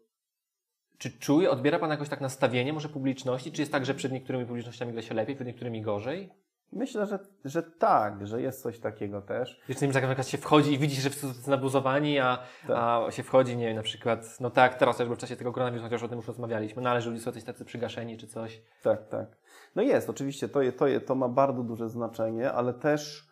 czy 0.97 1.19
czuje, 1.19 1.51
odbiera 1.51 1.79
pan 1.79 1.89
jakoś 1.89 2.09
tak 2.09 2.21
nastawienie 2.21 2.73
może 2.73 2.89
publiczności? 2.89 3.51
Czy 3.51 3.61
jest 3.61 3.71
tak, 3.71 3.85
że 3.85 3.93
przed 3.93 4.11
niektórymi 4.11 4.45
publicznościami 4.45 4.93
gra 4.93 5.01
się 5.01 5.13
lepiej, 5.15 5.35
przed 5.35 5.47
niektórymi 5.47 5.81
gorzej? 5.81 6.29
Myślę, 6.75 7.05
że, 7.05 7.19
że 7.45 7.63
tak, 7.63 8.27
że 8.27 8.41
jest 8.41 8.61
coś 8.61 8.79
takiego 8.79 9.21
też. 9.21 9.61
Wiesz, 9.69 9.79
że 9.79 9.87
na 9.87 9.93
przykład 10.07 10.27
się 10.27 10.37
wchodzi 10.37 10.73
i 10.73 10.77
widzi, 10.77 11.01
że 11.01 11.09
wszyscy 11.09 11.41
są 11.43 11.51
nabuzowani, 11.51 12.19
a, 12.19 12.37
Tak. 12.67 12.77
a 13.07 13.11
się 13.11 13.23
wchodzi, 13.23 13.57
nie 13.57 13.65
wiem, 13.67 13.75
na 13.75 13.81
przykład, 13.83 14.37
no 14.39 14.49
tak, 14.49 14.75
teraz 14.75 14.99
jakby 14.99 15.15
w 15.15 15.17
czasie 15.17 15.35
tego 15.35 15.51
koronawirusa, 15.51 15.87
chociaż 15.89 16.03
o 16.03 16.07
tym 16.07 16.17
już 16.17 16.27
rozmawialiśmy, 16.27 16.81
no 16.81 16.89
ale 16.89 17.01
że 17.01 17.09
ludzie 17.09 17.21
są 17.21 17.31
coś 17.31 17.43
tacy 17.43 17.65
przygaszeni 17.65 18.17
czy 18.17 18.27
coś. 18.27 18.61
Tak, 18.83 19.07
tak. 19.07 19.37
No 19.75 19.81
jest, 19.81 20.09
oczywiście, 20.09 20.49
to, 20.49 20.61
je- 20.61 20.71
to, 20.71 20.87
je- 20.87 21.01
to 21.01 21.15
ma 21.15 21.29
bardzo 21.29 21.63
duże 21.63 21.89
znaczenie, 21.89 22.51
ale 22.51 22.73
też, 22.73 23.27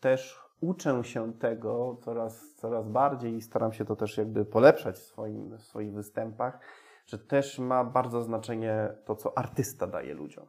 też 0.00 0.40
uczę 0.60 1.04
się 1.04 1.32
tego 1.32 1.96
coraz, 2.04 2.54
coraz 2.54 2.88
bardziej 2.88 3.34
i 3.34 3.42
staram 3.42 3.72
się 3.72 3.84
to 3.84 3.96
też 3.96 4.16
jakby 4.18 4.44
polepszać 4.44 4.94
w, 4.96 5.02
swoim, 5.02 5.56
w 5.58 5.62
swoich 5.62 5.92
występach, 5.92 6.58
że 7.06 7.18
też 7.18 7.58
ma 7.58 7.84
bardzo 7.84 8.22
znaczenie 8.22 8.88
to, 9.04 9.16
co 9.16 9.38
artysta 9.38 9.86
daje 9.86 10.14
ludziom. 10.14 10.46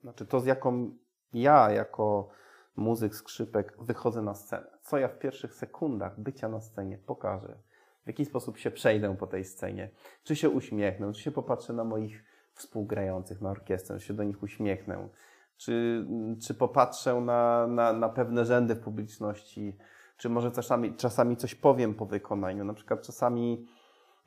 Znaczy 0.00 0.26
to, 0.26 0.40
z 0.40 0.46
jaką 0.46 0.90
ja 1.34 1.70
jako 1.70 2.28
muzyk, 2.76 3.14
skrzypek 3.14 3.76
wychodzę 3.80 4.22
na 4.22 4.34
scenę. 4.34 4.66
Co 4.82 4.98
ja 4.98 5.08
w 5.08 5.18
pierwszych 5.18 5.54
sekundach 5.54 6.20
bycia 6.20 6.48
na 6.48 6.60
scenie 6.60 6.98
pokażę. 6.98 7.58
W 8.04 8.06
jaki 8.06 8.24
sposób 8.24 8.58
się 8.58 8.70
przejdę 8.70 9.16
po 9.16 9.26
tej 9.26 9.44
scenie. 9.44 9.90
Czy 10.24 10.36
się 10.36 10.50
uśmiechnę, 10.50 11.12
czy 11.12 11.22
się 11.22 11.30
popatrzę 11.30 11.72
na 11.72 11.84
moich 11.84 12.24
współgrających 12.54 13.40
na 13.40 13.50
orkiestrę, 13.50 13.98
czy 13.98 14.06
się 14.06 14.14
do 14.14 14.24
nich 14.24 14.42
uśmiechnę, 14.42 15.08
czy, 15.56 16.06
czy 16.42 16.54
popatrzę 16.54 17.20
na, 17.20 17.66
na, 17.66 17.92
na 17.92 18.08
pewne 18.08 18.44
rzędy 18.44 18.74
w 18.74 18.80
publiczności, 18.80 19.76
czy 20.16 20.28
może 20.28 20.50
czasami, 20.50 20.94
czasami 20.94 21.36
coś 21.36 21.54
powiem 21.54 21.94
po 21.94 22.06
wykonaniu. 22.06 22.64
Na 22.64 22.74
przykład 22.74 23.02
czasami 23.02 23.66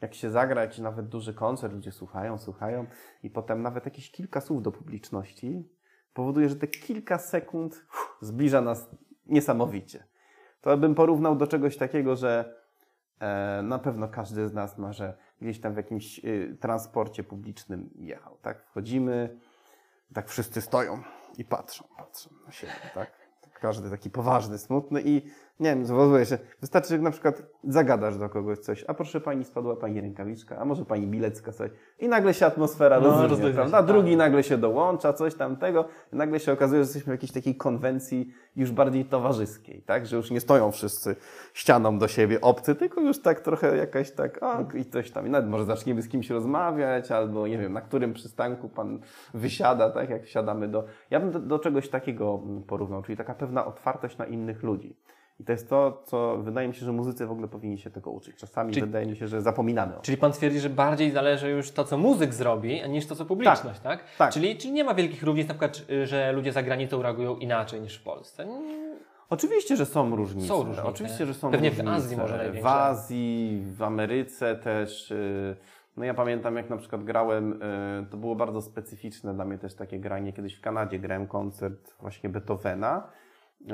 jak 0.02 0.14
się 0.14 0.30
zagra 0.30 0.62
jakiś 0.62 0.80
nawet 0.80 1.08
duży 1.08 1.34
koncert, 1.34 1.74
ludzie 1.74 1.92
słuchają, 1.92 2.38
słuchają 2.38 2.86
i 3.24 3.30
potem 3.30 3.62
nawet 3.62 3.86
jakieś 3.86 4.12
kilka 4.12 4.42
słów 4.42 4.64
do 4.64 4.72
publiczności 4.72 5.70
powoduje, 6.18 6.50
że 6.50 6.56
te 6.56 6.68
kilka 6.68 7.18
sekund 7.18 7.74
uff, 7.74 8.18
zbliża 8.22 8.62
nas 8.62 8.90
niesamowicie. 9.26 10.04
To 10.62 10.78
bym 10.78 10.96
porównał 10.96 11.36
do 11.36 11.48
czegoś 11.48 11.78
takiego, 11.78 12.16
że 12.16 12.56
e, 13.20 13.62
na 13.64 13.80
pewno 13.80 14.08
każdy 14.08 14.48
z 14.48 14.54
nas 14.54 14.78
może 14.78 15.18
gdzieś 15.42 15.60
tam 15.60 15.74
w 15.74 15.78
jakimś 15.78 16.20
y, 16.26 16.58
transporcie 16.60 17.24
publicznym 17.24 17.90
jechał, 17.96 18.38
tak? 18.42 18.64
Wchodzimy, 18.64 19.40
tak 20.14 20.30
wszyscy 20.30 20.62
stoją 20.62 21.02
i 21.38 21.46
patrzą, 21.46 21.86
patrzą 21.98 22.30
na 22.46 22.52
siebie, 22.52 22.74
tak? 22.94 23.12
Każdy 23.54 23.90
taki 23.90 24.10
poważny, 24.10 24.58
smutny 24.58 25.02
i 25.06 25.22
nie 25.60 25.70
wiem, 25.70 25.86
zauważyłem 25.86 26.26
się, 26.26 26.38
wystarczy, 26.62 26.90
że 26.90 26.98
na 26.98 27.12
przykład 27.12 27.44
zagadasz 27.64 28.18
do 28.18 28.30
kogoś 28.30 28.60
coś, 28.60 28.86
a 28.88 28.94
proszę 28.94 29.22
pani, 29.22 29.46
spadła 29.46 29.76
pani 29.76 30.02
rękawiczka, 30.02 30.58
a 30.58 30.66
może 30.66 30.86
pani 30.86 31.08
bilet 31.08 31.38
skasać 31.38 31.72
i 32.00 32.08
nagle 32.08 32.34
się 32.34 32.46
atmosfera 32.46 33.00
No, 33.00 33.22
rozluźnia 33.28 33.54
prawda? 33.54 33.80
się, 33.82 33.86
Drugi 33.88 34.10
tak. 34.10 34.18
nagle 34.18 34.44
się 34.44 34.58
dołącza, 34.58 35.14
coś 35.14 35.36
tamtego 35.36 35.86
i 36.14 36.16
nagle 36.16 36.40
się 36.40 36.52
okazuje, 36.54 36.84
że 36.84 36.88
jesteśmy 36.88 37.12
w 37.12 37.14
jakiejś 37.14 37.32
takiej 37.32 37.56
konwencji 37.56 38.34
już 38.56 38.72
bardziej 38.72 39.06
towarzyskiej, 39.06 39.82
tak? 39.82 40.06
Że 40.06 40.18
już 40.18 40.32
nie 40.32 40.40
stoją 40.42 40.72
wszyscy 40.72 41.16
ścianą 41.54 42.00
do 42.00 42.08
siebie 42.08 42.42
obcy, 42.42 42.76
tylko 42.76 43.02
już 43.02 43.22
tak 43.22 43.40
trochę 43.40 43.78
jakaś 43.78 44.12
tak, 44.12 44.40
o, 44.44 44.66
i 44.78 44.86
coś 44.86 45.12
tam, 45.12 45.28
i 45.28 45.30
nawet 45.30 45.50
może 45.50 45.66
zaczniemy 45.66 46.02
z 46.02 46.08
kimś 46.08 46.30
rozmawiać, 46.30 47.12
albo 47.12 47.48
nie 47.48 47.58
wiem, 47.58 47.74
na 47.74 47.82
którym 47.82 48.14
przystanku 48.14 48.70
pan 48.70 49.00
wysiada, 49.34 49.90
tak? 49.90 50.10
Jak 50.10 50.24
wsiadamy 50.24 50.68
do... 50.68 50.84
Ja 51.10 51.20
bym 51.20 51.32
do, 51.32 51.40
do 51.40 51.60
czegoś 51.60 51.90
takiego 51.90 52.40
mm, 52.44 52.64
porównał, 52.64 53.04
czyli 53.04 53.18
taka 53.18 53.34
pewna 53.34 53.66
otwartość 53.66 54.18
na 54.18 54.26
innych 54.26 54.64
ludzi. 54.64 54.96
I 55.40 55.44
to 55.44 55.52
jest 55.52 55.70
to, 55.70 56.04
co 56.06 56.38
wydaje 56.38 56.68
mi 56.68 56.74
się, 56.74 56.86
że 56.86 56.92
muzycy 56.92 57.26
w 57.28 57.32
ogóle 57.32 57.48
powinni 57.48 57.78
się 57.78 57.90
tego 57.90 58.12
uczyć. 58.12 58.36
Czasami 58.36 58.74
Czyli- 58.74 58.86
wydaje 58.86 59.06
mi 59.06 59.16
się, 59.16 59.28
że 59.28 59.42
zapominamy 59.42 59.92
o 59.92 59.96
tym. 59.96 60.04
Czyli 60.04 60.18
pan 60.18 60.32
twierdzi, 60.32 60.60
że 60.60 60.70
bardziej 60.70 61.12
zależy 61.12 61.50
już 61.50 61.72
to, 61.72 61.84
co 61.84 61.98
muzyk 61.98 62.34
zrobi, 62.34 62.82
niż 62.90 63.08
to, 63.08 63.16
co 63.16 63.26
publiczność, 63.26 63.80
tak? 63.80 64.04
tak. 64.18 64.34
Czyli, 64.34 64.58
czyli 64.58 64.74
nie 64.74 64.84
ma 64.84 64.94
wielkich 64.94 65.24
różnic, 65.24 65.48
na 65.48 65.54
przykład, 65.54 65.82
że 66.04 66.32
ludzie 66.32 66.52
za 66.52 66.64
granicą 66.64 67.02
reagują 67.02 67.36
inaczej 67.36 67.82
niż 67.82 67.98
w 67.98 68.04
Polsce. 68.04 68.48
Oczywiście, 69.30 69.76
że 69.78 69.86
są 69.86 70.16
różnice. 70.16 70.48
Są 70.48 70.58
różnice. 70.64 70.84
Oczywiście, 70.84 71.26
że 71.26 71.34
są 71.34 71.52
Pewnie 71.52 71.72
w 71.72 71.74
różnice. 71.74 71.96
Azji 71.96 72.18
może 72.18 72.38
największe. 72.38 72.62
W 72.62 72.68
Azji, 72.68 73.64
w 73.78 73.84
Ameryce 73.84 74.56
też. 74.56 75.12
y, 75.12 75.56
No 75.98 76.06
ja 76.06 76.14
pamiętam, 76.14 76.56
jak 76.58 76.70
na 76.70 76.78
przykład 76.78 77.04
grałem, 77.04 77.54
y, 77.54 78.06
to 78.12 78.18
było 78.18 78.36
bardzo 78.36 78.62
specyficzne 78.62 79.34
dla 79.34 79.46
mnie 79.46 79.58
też 79.58 79.76
takie 79.76 80.00
granie. 80.00 80.34
Kiedyś 80.34 80.56
w 80.56 80.62
Kanadzie 80.62 81.00
grałem 81.00 81.28
koncert 81.28 81.96
właśnie 82.02 82.30
Beethovena. 82.30 83.08
Y, 83.62 83.66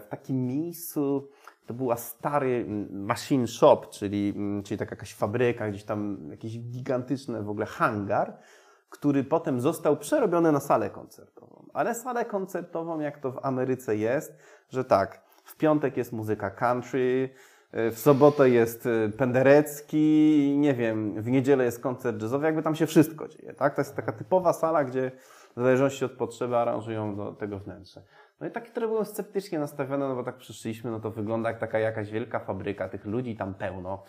W 0.00 0.06
takim 0.08 0.46
miejscu, 0.46 1.28
to 1.66 1.74
była 1.74 1.96
stary 1.96 2.66
machine 2.90 3.46
shop, 3.46 3.80
czyli, 3.90 4.32
mm, 4.36 4.62
czyli 4.62 4.78
taka 4.78 4.90
jakaś 4.90 5.14
fabryka, 5.14 5.68
gdzieś 5.68 5.84
tam 5.84 6.18
jakieś 6.30 6.58
gigantyczne 6.58 7.42
w 7.42 7.50
ogóle 7.50 7.66
hangar, 7.66 8.38
który 8.90 9.24
potem 9.24 9.60
został 9.60 9.96
przerobiony 9.96 10.52
na 10.52 10.60
salę 10.60 10.90
koncertową. 10.90 11.66
Ale 11.72 11.94
salę 11.94 12.24
koncertową, 12.24 13.00
jak 13.00 13.18
to 13.18 13.32
w 13.32 13.38
Ameryce 13.42 13.96
jest, 13.96 14.38
że 14.68 14.84
tak, 14.84 15.22
w 15.44 15.56
piątek 15.56 15.96
jest 15.96 16.12
muzyka 16.12 16.50
country, 16.50 17.30
y, 17.74 17.90
w 17.90 17.98
sobotę 17.98 18.50
jest 18.50 18.86
y, 18.86 19.12
penderecki, 19.18 20.56
nie 20.58 20.74
wiem, 20.74 21.22
w 21.22 21.30
niedzielę 21.30 21.64
jest 21.64 21.80
koncert 21.80 22.22
jazzowy, 22.22 22.46
jakby 22.46 22.62
tam 22.62 22.74
się 22.74 22.86
wszystko 22.86 23.28
dzieje, 23.28 23.54
tak? 23.54 23.74
To 23.74 23.80
jest 23.80 23.96
taka 23.96 24.12
typowa 24.12 24.52
sala, 24.52 24.84
gdzie 24.84 25.10
w 25.56 25.60
zależności 25.60 26.04
od 26.04 26.12
potrzeby 26.12 26.56
aranżują 26.56 27.16
do 27.16 27.32
tego 27.32 27.58
wnętrze. 27.58 28.02
No 28.40 28.46
i 28.46 28.50
takie, 28.50 28.70
które 28.70 28.88
były 28.88 29.04
sceptycznie 29.04 29.58
nastawione, 29.58 30.08
no 30.08 30.14
bo 30.14 30.24
tak 30.24 30.36
przyszliśmy, 30.36 30.90
no 30.90 31.00
to 31.00 31.10
wygląda 31.10 31.50
jak 31.50 31.58
taka 31.58 31.78
jakaś 31.78 32.10
wielka 32.10 32.40
fabryka, 32.40 32.88
tych 32.88 33.04
ludzi 33.04 33.36
tam 33.36 33.54
pełno. 33.54 34.02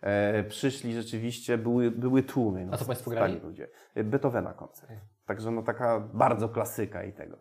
E, 0.00 0.44
przyszli 0.44 0.94
rzeczywiście, 0.94 1.58
były, 1.58 1.90
były 1.90 2.22
tłumy. 2.22 2.66
No, 2.66 2.72
A 2.72 2.76
co 2.76 2.84
państwo 2.84 3.10
grali? 3.10 3.40
ludzie. 3.40 3.68
E, 3.94 4.04
Beethovena 4.04 4.52
koncert. 4.52 4.92
Także 5.26 5.50
no 5.50 5.62
taka 5.62 6.00
bardzo 6.00 6.48
klasyka 6.48 7.04
i 7.04 7.12
tego. 7.12 7.38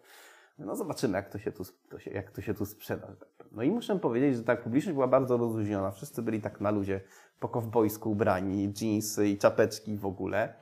No 0.58 0.76
zobaczymy, 0.76 1.18
jak 1.18 1.30
to 1.30 1.40
się 1.40 1.52
tu, 1.52 1.64
to 1.90 2.00
się, 2.00 2.12
jak 2.12 2.32
to 2.32 2.42
się 2.42 2.54
tu 2.54 2.66
sprzeda. 2.66 3.08
No 3.52 3.64
i 3.64 3.72
muszę 3.72 4.00
powiedzieć, 4.00 4.36
że 4.36 4.44
tak 4.44 4.64
publiczność 4.64 4.94
była 4.94 5.08
bardzo 5.08 5.38
rozluźniona. 5.38 5.92
Wszyscy 5.92 6.22
byli 6.22 6.42
tak 6.42 6.62
na 6.62 6.72
ludzie 6.72 7.02
po 7.40 7.50
kowbojsku 7.50 8.12
ubrani, 8.12 8.74
dżinsy 8.74 9.28
i 9.28 9.38
czapeczki 9.38 9.98
w 9.98 10.06
ogóle. 10.06 10.54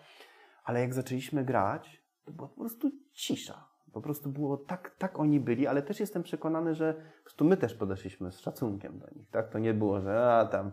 Ale 0.63 0.79
jak 0.81 0.93
zaczęliśmy 0.93 1.45
grać, 1.45 2.03
to 2.25 2.31
była 2.31 2.47
po 2.47 2.59
prostu 2.59 2.91
cisza. 3.13 3.68
Po 3.93 4.01
prostu 4.01 4.29
było 4.29 4.57
tak, 4.57 4.91
tak 4.97 5.19
oni 5.19 5.39
byli, 5.39 5.67
ale 5.67 5.81
też 5.81 5.99
jestem 5.99 6.23
przekonany, 6.23 6.75
że 6.75 6.93
po 6.93 7.23
prostu 7.23 7.45
my 7.45 7.57
też 7.57 7.73
podeszliśmy 7.73 8.31
z 8.31 8.39
szacunkiem 8.39 8.99
do 8.99 9.07
nich. 9.15 9.29
Tak? 9.29 9.49
To 9.49 9.59
nie 9.59 9.73
było, 9.73 10.01
że 10.01 10.33
a 10.33 10.45
tam 10.45 10.71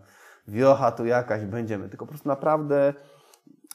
wiocha 0.49 0.93
tu 0.93 1.07
jakaś 1.07 1.45
będziemy, 1.45 1.89
tylko 1.89 2.07
po 2.07 2.11
prostu 2.11 2.29
naprawdę 2.29 2.95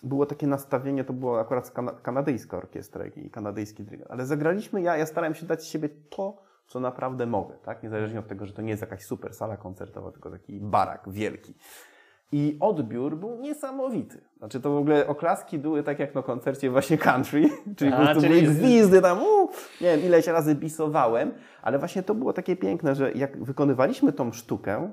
było 0.04 0.26
takie 0.26 0.48
nastawienie, 0.48 1.04
to 1.04 1.14
było 1.14 1.39
akurat 1.39 1.72
kanadyjska 2.02 2.58
orkiestra 2.58 3.06
i 3.06 3.30
kanadyjski 3.30 3.84
dyrygent, 3.84 4.12
ale 4.12 4.26
zagraliśmy, 4.26 4.82
ja, 4.82 4.98
ja 4.98 5.06
starałem 5.06 5.36
się 5.36 5.46
dać 5.46 5.64
z 5.64 5.66
siebie 5.66 5.89
to, 5.89 6.42
co 6.68 6.80
naprawdę 6.80 7.26
mogę, 7.26 7.56
tak? 7.64 7.84
Niezależnie 7.84 8.20
od 8.20 8.28
tego, 8.28 8.46
że 8.46 8.54
to 8.54 8.62
nie 8.62 8.70
jest 8.70 8.82
jakaś 8.82 9.06
super 9.06 9.34
sala 9.34 9.58
koncertowa, 9.58 10.12
tylko 10.12 10.32
taki 10.32 10.60
barak 10.60 11.10
wielki. 11.10 11.54
I 12.32 12.58
odbiór 12.60 13.18
był 13.18 13.36
niesamowity. 13.36 14.22
Znaczy 14.38 14.62
to 14.62 14.72
w 14.72 14.78
ogóle 14.78 15.08
oklaski 15.08 15.58
były 15.58 15.84
tak 15.84 16.00
jak 16.00 16.16
na 16.16 16.24
koncercie 16.24 16.70
właśnie 16.70 16.98
country, 16.98 17.50
czyli 17.78 17.94
A, 17.94 17.98
po 17.98 18.04
prostu 18.04 18.22
były 18.22 18.42
gwizdy 18.42 19.02
tam, 19.02 19.24
uu, 19.24 19.50
nie 19.82 19.98
wiem 19.98 20.06
ileś 20.06 20.28
razy 20.28 20.56
bisowałem, 20.56 21.32
ale 21.62 21.80
właśnie 21.80 22.04
to 22.04 22.16
było 22.16 22.34
takie 22.34 22.56
piękne, 22.56 22.96
że 22.96 23.12
jak 23.12 23.44
wykonywaliśmy 23.44 24.14
tą 24.14 24.32
sztukę, 24.32 24.92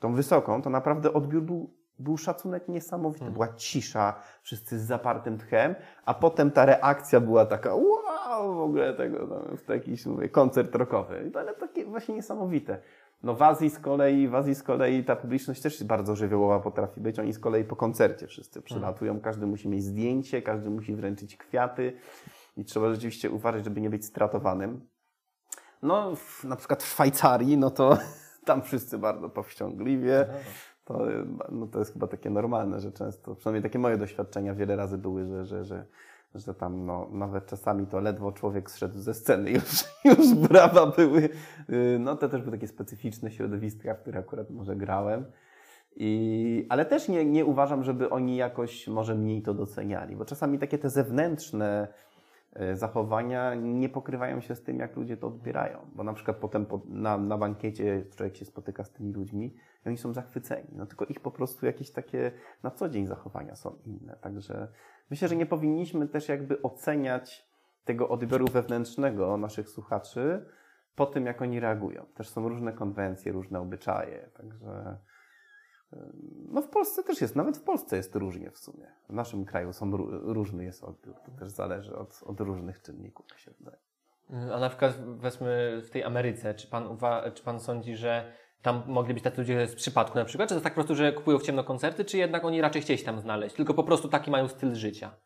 tą 0.00 0.14
wysoką, 0.14 0.62
to 0.62 0.70
naprawdę 0.70 1.12
odbiór 1.12 1.42
był, 1.42 1.70
był 1.98 2.16
szacunek 2.16 2.68
niesamowity. 2.68 3.18
Hmm. 3.18 3.34
Była 3.34 3.48
cisza, 3.48 4.14
wszyscy 4.42 4.78
z 4.78 4.82
zapartym 4.82 5.38
tchem, 5.38 5.74
a 6.04 6.14
potem 6.14 6.50
ta 6.50 6.66
reakcja 6.66 7.20
była 7.20 7.46
taka 7.46 7.74
wow, 7.74 8.54
w 8.54 8.60
ogóle 8.60 8.94
tego, 8.94 9.26
no, 9.26 9.56
w 9.56 9.68
jakiś 9.68 10.06
mówię, 10.06 10.28
koncert 10.28 10.74
rockowy. 10.74 11.30
Ale 11.34 11.54
takie 11.54 11.84
właśnie 11.84 12.14
niesamowite. 12.14 12.78
No 13.22 13.34
w 13.34 13.42
Azji 13.42 13.70
z 13.70 13.78
kolei, 13.78 14.28
w 14.28 14.34
Azji 14.34 14.54
z 14.54 14.62
kolei 14.62 15.04
ta 15.04 15.16
publiczność 15.16 15.62
też 15.62 15.84
bardzo 15.84 16.16
żywiołowa 16.16 16.60
potrafi 16.60 17.00
być. 17.00 17.18
Oni 17.18 17.32
z 17.32 17.38
kolei 17.38 17.64
po 17.64 17.76
koncercie 17.76 18.26
wszyscy 18.26 18.62
przylatują, 18.62 19.20
każdy 19.20 19.46
musi 19.46 19.68
mieć 19.68 19.84
zdjęcie, 19.84 20.42
każdy 20.42 20.70
musi 20.70 20.94
wręczyć 20.94 21.36
kwiaty 21.36 21.92
i 22.56 22.64
trzeba 22.64 22.90
rzeczywiście 22.90 23.30
uważać, 23.30 23.64
żeby 23.64 23.80
nie 23.80 23.90
być 23.90 24.04
stratowanym. 24.04 24.88
No, 25.82 26.16
w, 26.16 26.44
na 26.44 26.56
przykład 26.56 26.82
w 26.82 26.86
Szwajcarii, 26.86 27.56
no 27.56 27.70
to 27.70 27.98
tam 28.46 28.62
wszyscy 28.62 28.98
bardzo 28.98 29.30
powściągliwie. 29.30 30.26
To, 30.84 31.06
no, 31.50 31.66
to 31.66 31.78
jest 31.78 31.92
chyba 31.92 32.06
takie 32.06 32.30
normalne, 32.30 32.80
że 32.80 32.92
często, 32.92 33.34
przynajmniej 33.34 33.62
takie 33.62 33.78
moje 33.78 33.96
doświadczenia 33.96 34.54
wiele 34.54 34.76
razy 34.76 34.98
były, 34.98 35.26
że, 35.26 35.44
że, 35.44 35.64
że, 35.64 35.86
że 36.34 36.54
tam 36.54 36.86
no, 36.86 37.08
nawet 37.12 37.46
czasami 37.46 37.86
to 37.86 38.00
ledwo 38.00 38.32
człowiek 38.32 38.70
zszedł 38.70 38.98
ze 38.98 39.14
sceny, 39.14 39.50
już, 39.58 39.84
już 40.04 40.34
brawa 40.34 40.86
były. 40.86 41.28
Yy, 41.68 41.98
No 41.98 42.16
to 42.16 42.28
też 42.28 42.42
były 42.42 42.56
takie 42.56 42.68
specyficzne 42.68 43.30
środowiska, 43.30 43.94
w 43.94 44.00
których 44.00 44.20
akurat 44.20 44.50
może 44.50 44.76
grałem. 44.76 45.24
I, 46.00 46.66
ale 46.68 46.84
też 46.84 47.08
nie, 47.08 47.24
nie 47.24 47.44
uważam, 47.44 47.84
żeby 47.84 48.10
oni 48.10 48.36
jakoś 48.36 48.88
może 48.88 49.14
mniej 49.14 49.42
to 49.42 49.54
doceniali, 49.54 50.16
bo 50.16 50.24
czasami 50.24 50.58
takie 50.58 50.78
te 50.78 50.90
zewnętrzne 50.90 51.88
zachowania 52.72 53.54
nie 53.54 53.88
pokrywają 53.88 54.40
się 54.40 54.54
z 54.54 54.62
tym, 54.62 54.78
jak 54.78 54.96
ludzie 54.96 55.16
to 55.16 55.26
odbierają. 55.26 55.78
Bo 55.94 56.04
na 56.04 56.12
przykład 56.12 56.36
potem 56.36 56.66
po, 56.66 56.80
na, 56.88 57.18
na 57.18 57.38
bankiecie 57.38 58.04
człowiek 58.16 58.36
się 58.36 58.44
spotyka 58.44 58.84
z 58.84 58.92
tymi 58.92 59.12
ludźmi 59.12 59.54
i 59.84 59.88
oni 59.88 59.96
są 59.96 60.12
zachwyceni. 60.12 60.68
No 60.72 60.86
tylko 60.86 61.04
ich 61.04 61.20
po 61.20 61.30
prostu 61.30 61.66
jakieś 61.66 61.90
takie 61.90 62.32
na 62.62 62.70
co 62.70 62.88
dzień 62.88 63.06
zachowania 63.06 63.54
są 63.54 63.76
inne. 63.84 64.16
Także 64.20 64.68
myślę, 65.10 65.28
że 65.28 65.36
nie 65.36 65.46
powinniśmy 65.46 66.08
też 66.08 66.28
jakby 66.28 66.62
oceniać 66.62 67.48
tego 67.84 68.08
odbioru 68.08 68.46
wewnętrznego 68.46 69.36
naszych 69.36 69.68
słuchaczy 69.68 70.46
po 70.94 71.06
tym, 71.06 71.26
jak 71.26 71.42
oni 71.42 71.60
reagują. 71.60 72.06
Też 72.14 72.28
są 72.28 72.48
różne 72.48 72.72
konwencje, 72.72 73.32
różne 73.32 73.60
obyczaje, 73.60 74.30
także 74.36 74.98
no 76.48 76.62
w 76.62 76.68
Polsce 76.68 77.02
też 77.02 77.20
jest, 77.20 77.36
nawet 77.36 77.56
w 77.56 77.62
Polsce 77.62 77.96
jest 77.96 78.14
różnie 78.14 78.50
w 78.50 78.58
sumie. 78.58 78.86
W 79.08 79.12
naszym 79.12 79.44
kraju 79.44 79.72
są 79.72 79.90
ró- 79.90 80.32
różny 80.32 80.64
jest 80.64 80.84
odbiór, 80.84 81.14
to 81.26 81.32
też 81.38 81.50
zależy 81.50 81.96
od, 81.96 82.20
od 82.22 82.40
różnych 82.40 82.82
czynników, 82.82 83.26
mi 83.32 83.38
się 83.40 83.50
wydaje. 83.58 83.78
A 84.54 84.60
na 84.60 84.68
przykład 84.68 85.00
wezmy 85.18 85.82
w 85.84 85.90
tej 85.90 86.04
Ameryce, 86.04 86.54
czy 86.54 86.66
pan, 86.66 86.84
uwa- 86.88 87.32
czy 87.32 87.42
pan 87.42 87.60
sądzi, 87.60 87.96
że 87.96 88.32
tam 88.62 88.82
mogli 88.86 89.14
być 89.14 89.24
tacy 89.24 89.38
ludzie 89.40 89.66
z 89.66 89.74
przypadku 89.74 90.18
na 90.18 90.24
przykład? 90.24 90.48
Czy 90.48 90.54
to 90.54 90.54
jest 90.54 90.64
tak 90.64 90.72
po 90.72 90.74
prostu, 90.74 90.94
że 90.94 91.12
kupują 91.12 91.38
w 91.38 91.42
ciemno 91.42 91.64
koncerty, 91.64 92.04
czy 92.04 92.18
jednak 92.18 92.44
oni 92.44 92.60
raczej 92.60 92.82
chcieli 92.82 92.98
się 92.98 93.04
tam 93.04 93.20
znaleźć, 93.20 93.56
tylko 93.56 93.74
po 93.74 93.84
prostu 93.84 94.08
taki 94.08 94.30
mają 94.30 94.48
styl 94.48 94.74
życia? 94.74 95.16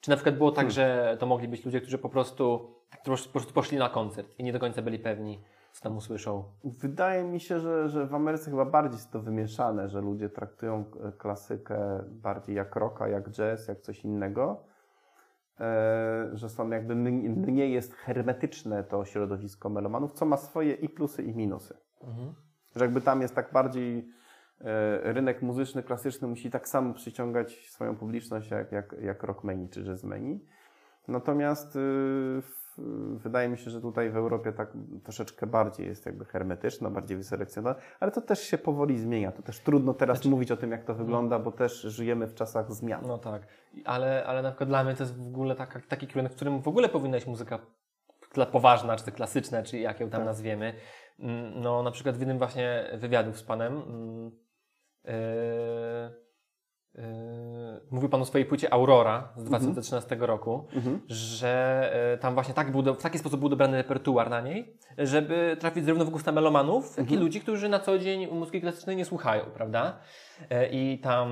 Czy 0.00 0.10
na 0.10 0.16
przykład 0.16 0.36
było 0.36 0.52
tak, 0.52 0.70
że 0.70 1.16
to 1.20 1.26
mogli 1.26 1.48
być 1.48 1.64
ludzie, 1.64 1.80
którzy 1.80 1.98
po 1.98 2.08
prostu, 2.08 2.74
tak, 2.90 3.00
po 3.00 3.04
prostu 3.32 3.52
poszli 3.52 3.78
na 3.78 3.88
koncert 3.88 4.38
i 4.38 4.44
nie 4.44 4.52
do 4.52 4.58
końca 4.58 4.82
byli 4.82 4.98
pewni, 4.98 5.42
co 5.78 5.82
tam 5.84 5.96
usłyszą? 5.96 6.44
Wydaje 6.64 7.24
mi 7.24 7.40
się, 7.40 7.60
że, 7.60 7.88
że 7.88 8.06
w 8.06 8.14
Ameryce 8.14 8.50
chyba 8.50 8.64
bardziej 8.64 8.96
jest 8.96 9.10
to 9.10 9.20
wymieszane, 9.20 9.88
że 9.88 10.00
ludzie 10.00 10.28
traktują 10.28 10.84
klasykę 11.18 12.04
bardziej 12.08 12.56
jak 12.56 12.76
rocka, 12.76 13.08
jak 13.08 13.30
jazz, 13.30 13.68
jak 13.68 13.80
coś 13.80 14.04
innego. 14.04 14.64
E, 15.60 16.30
że 16.32 16.48
są 16.48 16.70
jakby 16.70 16.94
mniej, 16.94 17.30
mniej 17.30 17.72
jest 17.72 17.94
hermetyczne 17.94 18.84
to 18.84 19.04
środowisko 19.04 19.68
melomanów, 19.68 20.12
co 20.12 20.26
ma 20.26 20.36
swoje 20.36 20.72
i 20.72 20.88
plusy, 20.88 21.22
i 21.22 21.34
minusy. 21.34 21.74
Że 22.76 22.84
jakby 22.84 23.00
tam 23.00 23.22
jest 23.22 23.34
tak 23.34 23.52
bardziej 23.52 23.98
e, 24.60 25.12
rynek 25.12 25.42
muzyczny, 25.42 25.82
klasyczny 25.82 26.28
musi 26.28 26.50
tak 26.50 26.68
samo 26.68 26.94
przyciągać 26.94 27.70
swoją 27.70 27.96
publiczność 27.96 28.50
jak, 28.50 28.72
jak, 28.72 28.94
jak 29.00 29.22
rockmeni 29.22 29.68
czy 29.68 29.82
jazzmeni. 29.82 30.40
Natomiast 31.08 31.76
y, 31.76 32.42
wydaje 33.14 33.48
mi 33.48 33.58
się, 33.58 33.70
że 33.70 33.80
tutaj 33.80 34.10
w 34.10 34.16
Europie 34.16 34.52
tak 34.52 34.72
troszeczkę 35.02 35.46
bardziej 35.46 35.86
jest 35.86 36.06
jakby 36.06 36.24
hermetyczno, 36.24 36.90
bardziej 36.90 37.16
wyselekcjonowane, 37.16 37.80
ale 38.00 38.12
to 38.12 38.20
też 38.20 38.40
się 38.40 38.58
powoli 38.58 38.98
zmienia. 38.98 39.32
To 39.32 39.42
też 39.42 39.60
trudno 39.60 39.94
teraz 39.94 40.24
mówić 40.24 40.50
o 40.50 40.56
tym, 40.56 40.70
jak 40.70 40.84
to 40.84 40.94
wygląda, 40.94 41.38
bo 41.38 41.52
też 41.52 41.80
żyjemy 41.80 42.26
w 42.26 42.34
czasach 42.34 42.72
zmian. 42.72 43.04
No 43.06 43.18
tak, 43.18 43.42
ale, 43.84 44.24
ale 44.26 44.42
na 44.42 44.50
przykład 44.50 44.68
dla 44.68 44.84
mnie 44.84 44.94
to 44.94 45.02
jest 45.02 45.16
w 45.16 45.26
ogóle 45.26 45.54
taka, 45.54 45.80
taki 45.88 46.06
kierunek, 46.06 46.32
w 46.32 46.36
którym 46.36 46.62
w 46.62 46.68
ogóle 46.68 46.88
powinna 46.88 47.16
iść 47.16 47.26
muzyka 47.26 47.58
poważna, 48.52 48.96
czy 48.96 49.12
klasyczna, 49.12 49.62
czy 49.62 49.78
jak 49.78 50.00
ją 50.00 50.10
tam 50.10 50.20
Tak. 50.20 50.26
nazwiemy. 50.26 50.74
Mm, 51.18 51.60
No 51.60 51.82
na 51.82 51.90
przykład 51.90 52.16
w 52.16 52.20
jednym 52.20 52.38
właśnie 52.38 52.90
wywiadów 52.98 53.38
z 53.38 53.42
Panem 53.42 53.72
mm, 53.72 54.30
Yy, 55.04 56.27
mówił 57.90 58.08
Pan 58.08 58.22
o 58.22 58.24
swojej 58.24 58.46
płycie 58.46 58.72
Aurora 58.72 59.28
z 59.36 59.44
2013 59.44 60.16
roku, 60.20 60.66
że 61.08 61.92
yy, 62.12 62.18
tam 62.18 62.34
właśnie 62.34 62.54
tak 62.54 62.72
był 62.72 62.82
do, 62.82 62.94
w 62.94 63.02
taki 63.02 63.18
sposób 63.18 63.40
był 63.40 63.48
dobrany 63.48 63.76
repertuar 63.76 64.30
na 64.30 64.40
niej, 64.40 64.76
żeby 64.98 65.56
trafić 65.60 65.84
zarówno 65.84 66.04
w 66.04 66.10
gusta 66.10 66.32
melomanów, 66.32 66.96
jak 66.96 67.10
i 67.10 67.16
ludzi, 67.16 67.40
którzy 67.40 67.68
na 67.68 67.78
co 67.78 67.98
dzień 67.98 68.26
muzyki 68.26 68.60
klasycznej 68.60 68.96
nie 68.96 69.04
słuchają, 69.04 69.44
prawda? 69.44 69.98
Yy, 70.50 70.68
I 70.70 70.98
tam 70.98 71.28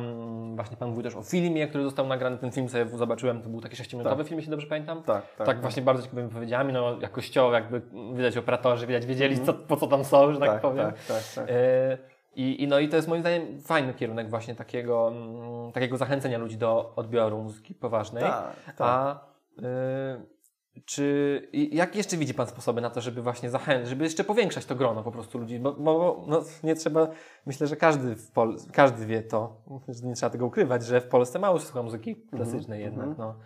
właśnie 0.57 0.77
Pan 0.77 0.89
mówił 0.89 1.03
też 1.03 1.15
o 1.15 1.23
filmie, 1.23 1.69
który 1.69 1.85
został 1.85 2.07
nagrany. 2.07 2.39
Ten 2.39 2.53
film 2.53 2.69
sobie 2.69 2.87
zobaczyłem, 2.89 3.43
to 3.43 3.49
był 3.49 3.61
taki 3.61 3.77
sześciominutowy 3.77 4.25
film, 4.25 4.39
jeśli 4.39 4.51
dobrze 4.51 4.67
pamiętam. 4.67 5.03
Tak, 5.03 5.35
tak. 5.37 5.47
Tak, 5.47 5.61
właśnie 5.61 5.83
bardzo 5.83 6.03
ciekawymi 6.03 6.29
wypowiedziami, 6.29 6.73
no 6.73 7.01
jakościowo 7.01 7.53
jakby 7.53 7.83
widać 8.15 8.37
operatorzy, 8.37 8.87
widać 8.87 9.07
wiedzieli 9.07 9.41
co, 9.41 9.55
po 9.55 9.77
co 9.77 9.87
tam 9.87 10.05
są, 10.05 10.33
że 10.33 10.41
tak, 10.41 10.51
tak, 10.51 10.61
powiem. 10.61 10.87
tak, 10.87 10.97
tak, 11.09 11.23
tak. 11.35 11.47
E, 11.51 12.16
I, 12.37 12.63
I 12.63 12.69
no 12.69 12.79
i 12.79 12.89
to 12.89 12.97
jest 12.97 13.09
moim 13.09 13.21
zdaniem 13.21 13.63
fajny 13.63 13.95
kierunek 13.95 14.31
właśnie 14.31 14.55
takiego, 14.55 15.09
mm, 15.09 15.73
takiego 15.73 15.97
zachęcenia 15.97 16.39
ludzi 16.39 16.59
do 16.59 16.93
odbioru 16.97 17.43
muzyki 17.43 17.75
poważnej. 17.75 18.23
Tak, 18.23 18.57
tak. 18.65 18.75
A 18.79 19.21
y, 19.59 20.83
czy 20.85 21.49
jak 21.53 21.97
jeszcze 21.97 22.17
widzi 22.17 22.35
Pan 22.35 22.47
sposoby 22.47 22.81
na 22.81 22.91
to, 22.91 23.01
żeby 23.01 23.23
właśnie 23.23 23.51
zachęcić, 23.51 23.89
żeby 23.89 24.05
jeszcze 24.05 24.25
powiększać 24.25 24.67
to 24.67 24.75
grono 24.75 25.03
po 25.03 25.13
prostu 25.13 25.39
ludzi? 25.39 25.59
Bo, 25.59 25.73
bo 25.73 26.25
no, 26.29 26.43
nie 26.63 26.75
trzeba, 26.75 27.09
myślę, 27.47 27.67
że 27.67 27.77
każdy, 27.77 28.17
w 28.17 28.31
Pol 28.31 28.57
każdy 28.73 29.07
wie 29.07 29.23
to, 29.23 29.63
że 29.89 30.07
nie 30.07 30.15
trzeba 30.15 30.31
tego 30.31 30.47
ukrywać, 30.47 30.85
że 30.85 31.01
w 31.01 31.09
Polsce 31.09 31.39
mało 31.39 31.59
słucha 31.59 31.83
muzyki 31.83 32.17
klasycznej 32.17 32.83
jednak. 32.83 33.19
No. 33.19 33.39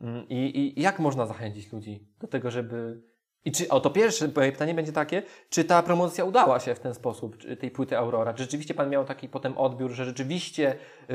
Mm, 0.00 0.28
I, 0.28 0.72
I 0.78 0.82
jak 0.82 0.98
można 0.98 1.26
zachęcić 1.26 1.72
ludzi 1.72 2.08
do 2.20 2.26
tego, 2.26 2.50
żeby 2.50 3.02
i 3.44 3.52
czy, 3.52 3.68
o 3.68 3.80
to 3.80 3.90
pierwsze 3.90 4.28
moje 4.36 4.52
pytanie 4.52 4.74
będzie 4.74 4.92
takie, 4.92 5.22
czy 5.50 5.64
ta 5.64 5.82
promocja 5.82 6.24
udała 6.24 6.60
się 6.60 6.74
w 6.74 6.80
ten 6.80 6.94
sposób, 6.94 7.36
tej 7.60 7.70
płyty 7.70 7.98
Aurora? 7.98 8.34
Czy 8.34 8.42
rzeczywiście 8.42 8.74
Pan 8.74 8.90
miał 8.90 9.04
taki 9.04 9.28
potem 9.28 9.58
odbiór, 9.58 9.90
że 9.90 10.04
rzeczywiście 10.04 10.74
y, 11.10 11.14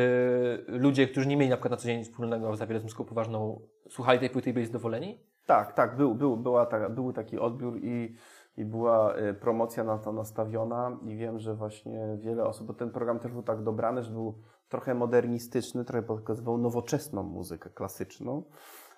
ludzie, 0.67 1.07
którzy 1.07 1.27
nie 1.27 1.37
mieli 1.37 1.49
na 1.49 1.55
przykład 1.55 1.71
na 1.71 1.77
co 1.77 1.87
dzień 1.87 2.03
wspólnego 2.03 2.55
z 2.55 2.83
muzyką 2.83 3.03
poważną, 3.03 3.61
słuchali 3.89 4.19
tej 4.19 4.29
płyty 4.29 4.49
i 4.49 4.53
byli 4.53 4.65
zadowoleni? 4.65 5.19
Tak, 5.45 5.73
tak, 5.73 5.97
był, 5.97 6.15
był, 6.15 6.37
była 6.37 6.65
ta, 6.65 6.89
był 6.89 7.13
taki 7.13 7.39
odbiór 7.39 7.79
i, 7.81 8.15
i 8.57 8.65
była 8.65 9.17
y, 9.17 9.33
promocja 9.33 9.83
na 9.83 9.97
to 9.97 10.11
nastawiona 10.11 10.97
i 11.05 11.15
wiem, 11.15 11.39
że 11.39 11.55
właśnie 11.55 12.17
wiele 12.21 12.43
osób, 12.43 12.67
bo 12.67 12.73
ten 12.73 12.91
program 12.91 13.19
też 13.19 13.31
był 13.31 13.43
tak 13.43 13.63
dobrany, 13.63 14.03
że 14.03 14.11
był 14.11 14.41
trochę 14.69 14.93
modernistyczny, 14.93 15.85
trochę 15.85 16.03
pokazywał 16.03 16.57
nowoczesną 16.57 17.23
muzykę 17.23 17.69
klasyczną, 17.69 18.43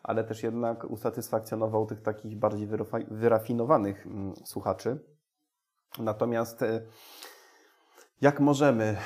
ale 0.03 0.23
też 0.23 0.43
jednak 0.43 0.83
usatysfakcjonował 0.83 1.85
tych 1.85 2.01
takich 2.01 2.39
bardziej 2.39 2.67
wyrafinowanych 3.11 4.07
mm, 4.07 4.35
słuchaczy. 4.45 4.99
Natomiast 5.99 6.61
y, 6.61 6.87
jak 8.21 8.39
możemy? 8.39 8.97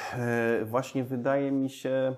Y, 0.62 0.66
Właśnie 0.66 1.04
wydaje 1.04 1.52
mi 1.52 1.70
się, 1.70 2.16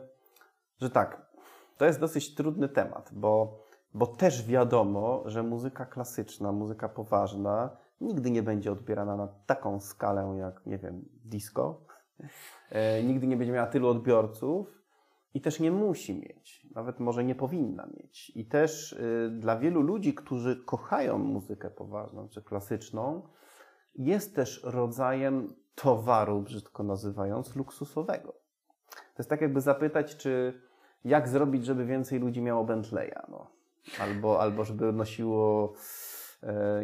że 0.81 0.89
tak, 0.89 1.31
to 1.77 1.85
jest 1.85 1.99
dosyć 1.99 2.35
trudny 2.35 2.69
temat, 2.69 3.09
bo, 3.13 3.63
bo 3.93 4.07
też 4.07 4.45
wiadomo, 4.45 5.23
że 5.25 5.43
muzyka 5.43 5.85
klasyczna, 5.85 6.51
muzyka 6.51 6.89
poważna 6.89 7.77
nigdy 8.01 8.31
nie 8.31 8.43
będzie 8.43 8.71
odbierana 8.71 9.15
na 9.15 9.27
taką 9.45 9.79
skalę 9.79 10.35
jak, 10.39 10.65
nie 10.65 10.77
wiem, 10.77 11.05
disco. 11.25 11.81
E, 12.69 13.03
nigdy 13.03 13.27
nie 13.27 13.37
będzie 13.37 13.53
miała 13.53 13.67
tylu 13.67 13.87
odbiorców 13.87 14.76
i 15.37 15.41
też 15.41 15.59
nie 15.59 15.71
musi 15.71 16.15
mieć, 16.15 16.67
nawet 16.75 16.99
może 16.99 17.23
nie 17.23 17.35
powinna 17.35 17.87
mieć. 17.97 18.31
I 18.35 18.45
też 18.45 18.93
y, 18.93 19.29
dla 19.39 19.57
wielu 19.57 19.81
ludzi, 19.81 20.13
którzy 20.13 20.63
kochają 20.65 21.17
muzykę 21.17 21.69
poważną 21.69 22.29
czy 22.29 22.41
klasyczną, 22.41 23.21
jest 23.95 24.35
też 24.35 24.61
rodzajem 24.63 25.53
towaru, 25.75 26.41
brzydko 26.41 26.83
nazywając, 26.83 27.55
luksusowego. 27.55 28.31
To 28.89 29.17
jest 29.17 29.29
tak 29.29 29.41
jakby 29.41 29.61
zapytać, 29.61 30.15
czy 30.15 30.61
jak 31.05 31.27
zrobić, 31.27 31.65
żeby 31.65 31.85
więcej 31.85 32.19
ludzi 32.19 32.41
miało 32.41 32.65
Bentleya, 32.65 33.21
no. 33.29 33.51
albo, 33.99 34.41
albo 34.41 34.63
żeby 34.63 34.93
nosiło, 34.93 35.73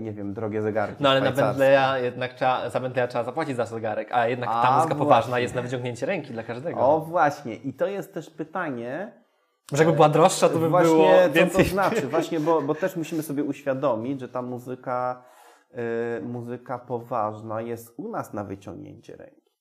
nie 0.01 0.11
wiem, 0.11 0.33
drogie 0.33 0.61
zegarki 0.61 1.03
No 1.03 1.09
ale 1.09 1.21
na. 1.21 1.31
Bentleya 1.31 2.03
jednak 2.03 2.33
trzeba, 2.33 2.69
za 2.69 2.79
Bentleya 2.79 3.07
trzeba 3.07 3.23
zapłacić 3.23 3.55
za 3.55 3.65
zegarek, 3.65 4.09
a 4.11 4.27
jednak 4.27 4.49
ta 4.49 4.69
A, 4.69 4.77
muzyka 4.77 4.95
poważna 4.95 5.29
właśnie. 5.29 5.41
jest 5.41 5.55
na 5.55 5.61
wyciągnięcie 5.61 6.05
ręki 6.05 6.33
dla 6.33 6.43
każdego. 6.43 6.79
O 6.79 6.99
właśnie, 6.99 7.55
i 7.55 7.73
to 7.73 7.87
jest 7.87 8.13
też 8.13 8.29
pytanie, 8.29 9.13
Może 9.71 9.83
jakby 9.83 9.95
była 9.95 10.09
droższa, 10.09 10.49
to 10.49 10.59
by 10.59 10.69
właśnie, 10.69 10.93
było 10.93 11.09
co 11.23 11.31
więcej... 11.31 11.65
to 11.65 11.71
znaczy? 11.71 12.07
Właśnie, 12.07 12.39
bo, 12.39 12.61
bo 12.61 12.75
też 12.75 12.95
musimy 12.95 13.23
sobie 13.23 13.43
uświadomić, 13.43 14.19
że 14.19 14.29
ta 14.29 14.41
muzyka, 14.41 15.23
y, 16.17 16.21
muzyka 16.21 16.79
poważna 16.79 17.61
jest 17.61 17.99
u 17.99 18.09
nas 18.09 18.33
na 18.33 18.43
wyciągnięcie 18.43 19.15
ręki. 19.15 19.51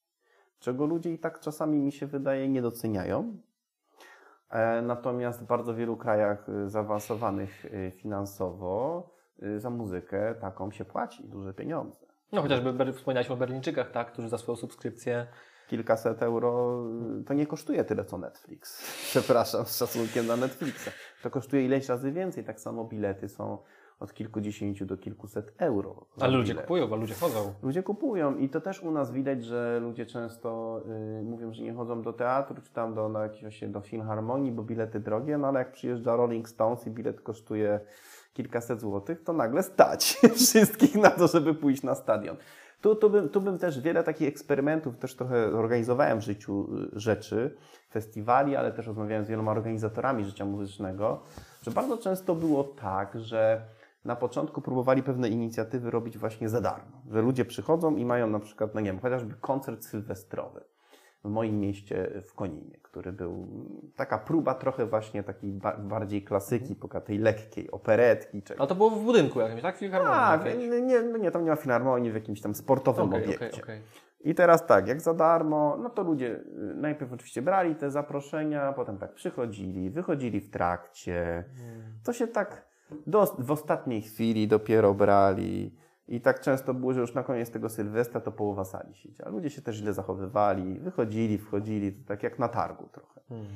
Czego 0.59 0.87
ludzie 0.87 1.13
i 1.13 1.19
tak 1.19 1.41
czasami 1.41 1.79
mi 1.79 1.93
się 1.93 2.07
wydaje 2.07 2.49
nie 2.49 2.63
doceniają. 2.63 3.37
E, 4.51 4.83
Natomiast 4.83 5.41
w 5.41 5.47
bardzo 5.47 5.75
wielu 5.75 5.97
krajach 5.97 6.47
zaawansowanych 6.67 7.67
finansowo 7.97 9.13
za 9.57 9.71
muzykę 9.71 10.35
taką 10.41 10.71
się 10.71 10.85
płaci 10.85 11.29
duże 11.29 11.55
pieniądze. 11.55 12.07
No 12.33 12.43
chociażby 12.43 12.93
wspominaliśmy 12.93 13.35
o 13.35 13.39
Berlińczykach, 13.39 13.91
tak, 13.91 14.13
którzy 14.13 14.29
za 14.29 14.39
swoją 14.39 14.57
subskrypcję 14.57 15.27
kilkaset 15.73 16.23
euro 16.23 16.83
y, 17.21 17.25
to 17.25 17.35
nie 17.35 17.47
kosztuje 17.47 17.85
tyle 17.85 18.05
co 18.05 18.19
Netflix. 18.19 18.83
Przepraszam, 19.11 19.67
z 19.67 19.77
szacunkiem 19.77 20.27
na 20.27 20.37
Netflixa. 20.37 20.91
To 21.23 21.31
kosztuje 21.31 21.65
ileś 21.65 21.89
razy 21.89 22.13
więcej. 22.13 22.45
Tak 22.45 22.61
samo 22.61 22.85
bilety 22.85 23.29
są 23.29 23.59
od 24.01 24.15
kilkudziesięciu 24.15 24.87
do 24.87 24.97
kilkuset 24.97 25.53
euro. 25.59 26.07
A 26.21 26.27
ludzie 26.27 26.53
bilet. 26.53 26.67
kupują, 26.67 26.93
a 26.93 26.97
ludzie 26.97 27.15
chodzą. 27.15 27.55
Ludzie 27.63 27.83
kupują 27.83 28.37
i 28.37 28.49
to 28.49 28.61
też 28.61 28.83
u 28.83 28.91
nas 28.91 29.13
widać, 29.13 29.45
że 29.45 29.81
ludzie 29.83 30.07
często 30.07 30.81
y, 31.21 31.23
mówią, 31.23 31.53
że 31.53 31.63
nie 31.63 31.73
chodzą 31.73 32.03
do 32.03 32.13
teatru 32.13 32.57
czy 32.63 32.73
tam 32.73 32.95
do, 32.95 33.09
na 33.09 33.23
jakiegoś, 33.23 33.61
do 33.69 33.81
filharmonii, 33.81 34.53
bo 34.53 34.63
bilety 34.63 35.01
drogie, 35.01 35.39
no 35.39 35.49
ale 35.49 35.59
jak 35.59 35.73
przyjeżdża 35.73 36.17
Rolling 36.17 36.49
Stones 36.49 36.87
i 36.87 36.91
bilet 36.91 37.21
kosztuje 37.21 37.81
kilkaset 38.33 38.81
złotych, 38.81 39.23
to 39.23 39.33
nagle 39.33 39.63
stać 39.63 40.19
wszystkich 40.37 40.95
na 40.95 41.11
to, 41.11 41.29
żeby 41.29 41.55
pójść 41.55 41.83
na 41.83 41.95
stadion. 41.95 42.37
Tu, 42.81 42.95
tu, 42.95 43.11
bym, 43.11 43.29
tu 43.29 43.41
bym 43.41 43.59
też 43.59 43.81
wiele 43.81 44.05
takich 44.05 44.29
eksperymentów, 44.29 44.99
też 44.99 45.17
trochę 45.17 45.47
organizowałem 45.47 46.21
w 46.21 46.25
życiu 46.25 46.69
y, 46.95 47.01
rzeczy, 47.01 47.57
festiwali, 47.91 48.57
ale 48.57 48.73
też 48.73 48.87
rozmawiałem 48.87 49.25
z 49.25 49.29
wieloma 49.29 49.53
organizatorami 49.53 50.25
życia 50.25 50.45
muzycznego, 50.45 51.23
że 51.63 51.71
bardzo 51.71 51.99
często 51.99 52.35
było 52.35 52.65
tak, 52.65 53.21
że 53.21 53.63
na 54.05 54.17
początku 54.17 54.61
próbowali 54.61 55.03
pewne 55.03 55.29
inicjatywy 55.29 55.91
robić 55.91 56.19
właśnie 56.19 56.49
za 56.49 56.61
darmo. 56.61 57.03
Że 57.11 57.23
ludzie 57.23 57.45
przychodzą 57.45 57.97
i 57.97 58.05
mają 58.05 58.27
na 58.27 58.41
przykład, 58.41 58.75
no 58.75 58.81
nie 58.81 58.91
wiem, 58.93 59.01
chociażby 59.01 59.35
koncert 59.41 59.85
sylwestrowy 59.85 60.65
w 61.25 61.29
moim 61.29 61.61
mieście 61.61 62.23
w 62.27 62.35
Koninie, 62.35 62.79
który 62.83 63.13
był 63.13 63.47
taka 63.97 64.19
próba 64.19 64.55
trochę 64.55 64.87
właśnie 64.87 65.23
takiej 65.23 65.53
ba- 65.53 65.77
bardziej 65.77 66.23
klasyki, 66.23 66.77
poka 66.77 67.01
tej 67.01 67.19
lekkiej, 67.19 67.71
operetki, 67.71 68.43
czegoś. 68.43 68.65
A 68.65 68.67
to 68.67 68.75
było 68.75 68.91
w 68.91 69.05
budynku 69.05 69.41
jakimś, 69.41 69.63
tak? 69.63 69.77
Filharmonii 69.77 70.45
Tak, 70.45 70.59
nie, 70.59 70.81
nie, 70.81 71.03
no 71.03 71.19
nie, 71.19 71.31
tam 71.31 71.45
nie 71.45 71.51
ma 71.51 71.57
filharmonii 71.57 72.11
w 72.11 72.15
jakimś 72.15 72.41
tam 72.41 72.55
sportowym 72.55 73.09
Okej, 73.09 73.25
obiekcie. 73.25 73.47
okej, 73.47 73.63
okej. 73.63 73.81
I 74.25 74.35
teraz 74.35 74.67
tak, 74.67 74.89
jak 74.89 75.01
za 75.01 75.15
darmo, 75.15 75.77
no 75.83 75.91
to 75.91 76.03
ludzie 76.03 76.27
y, 76.37 76.45
najpierw 76.75 77.13
oczywiście 77.13 77.43
brali 77.43 77.75
te 77.75 77.91
zaproszenia, 77.91 78.73
potem 78.73 78.99
tak 78.99 79.15
przychodzili, 79.15 79.91
wychodzili 79.91 80.41
w 80.41 80.51
trakcie. 80.51 81.45
To 82.05 82.13
się 82.13 82.27
tak 82.29 82.67
do, 83.07 83.27
w 83.39 83.51
ostatniej 83.51 84.03
chwili 84.03 84.49
dopiero 84.49 84.95
brali. 84.95 85.75
I 86.13 86.21
tak 86.21 86.41
często 86.41 86.75
było, 86.75 86.93
że 86.93 87.01
już 87.01 87.15
na 87.15 87.23
koniec 87.23 87.51
tego 87.51 87.69
Sylwestra 87.69 88.21
to 88.21 88.33
połowa 88.33 88.65
sali 88.65 88.95
siedziała. 88.95 89.31
Ludzie 89.31 89.51
się 89.51 89.63
też 89.63 89.77
źle 89.77 89.93
zachowywali, 89.93 90.81
wychodzili, 90.81 91.39
wchodzili, 91.39 91.93
to 91.93 92.09
tak 92.09 92.23
jak 92.23 92.39
na 92.39 92.49
targu 92.49 92.89
trochę. 92.93 93.21
Hmm. 93.29 93.47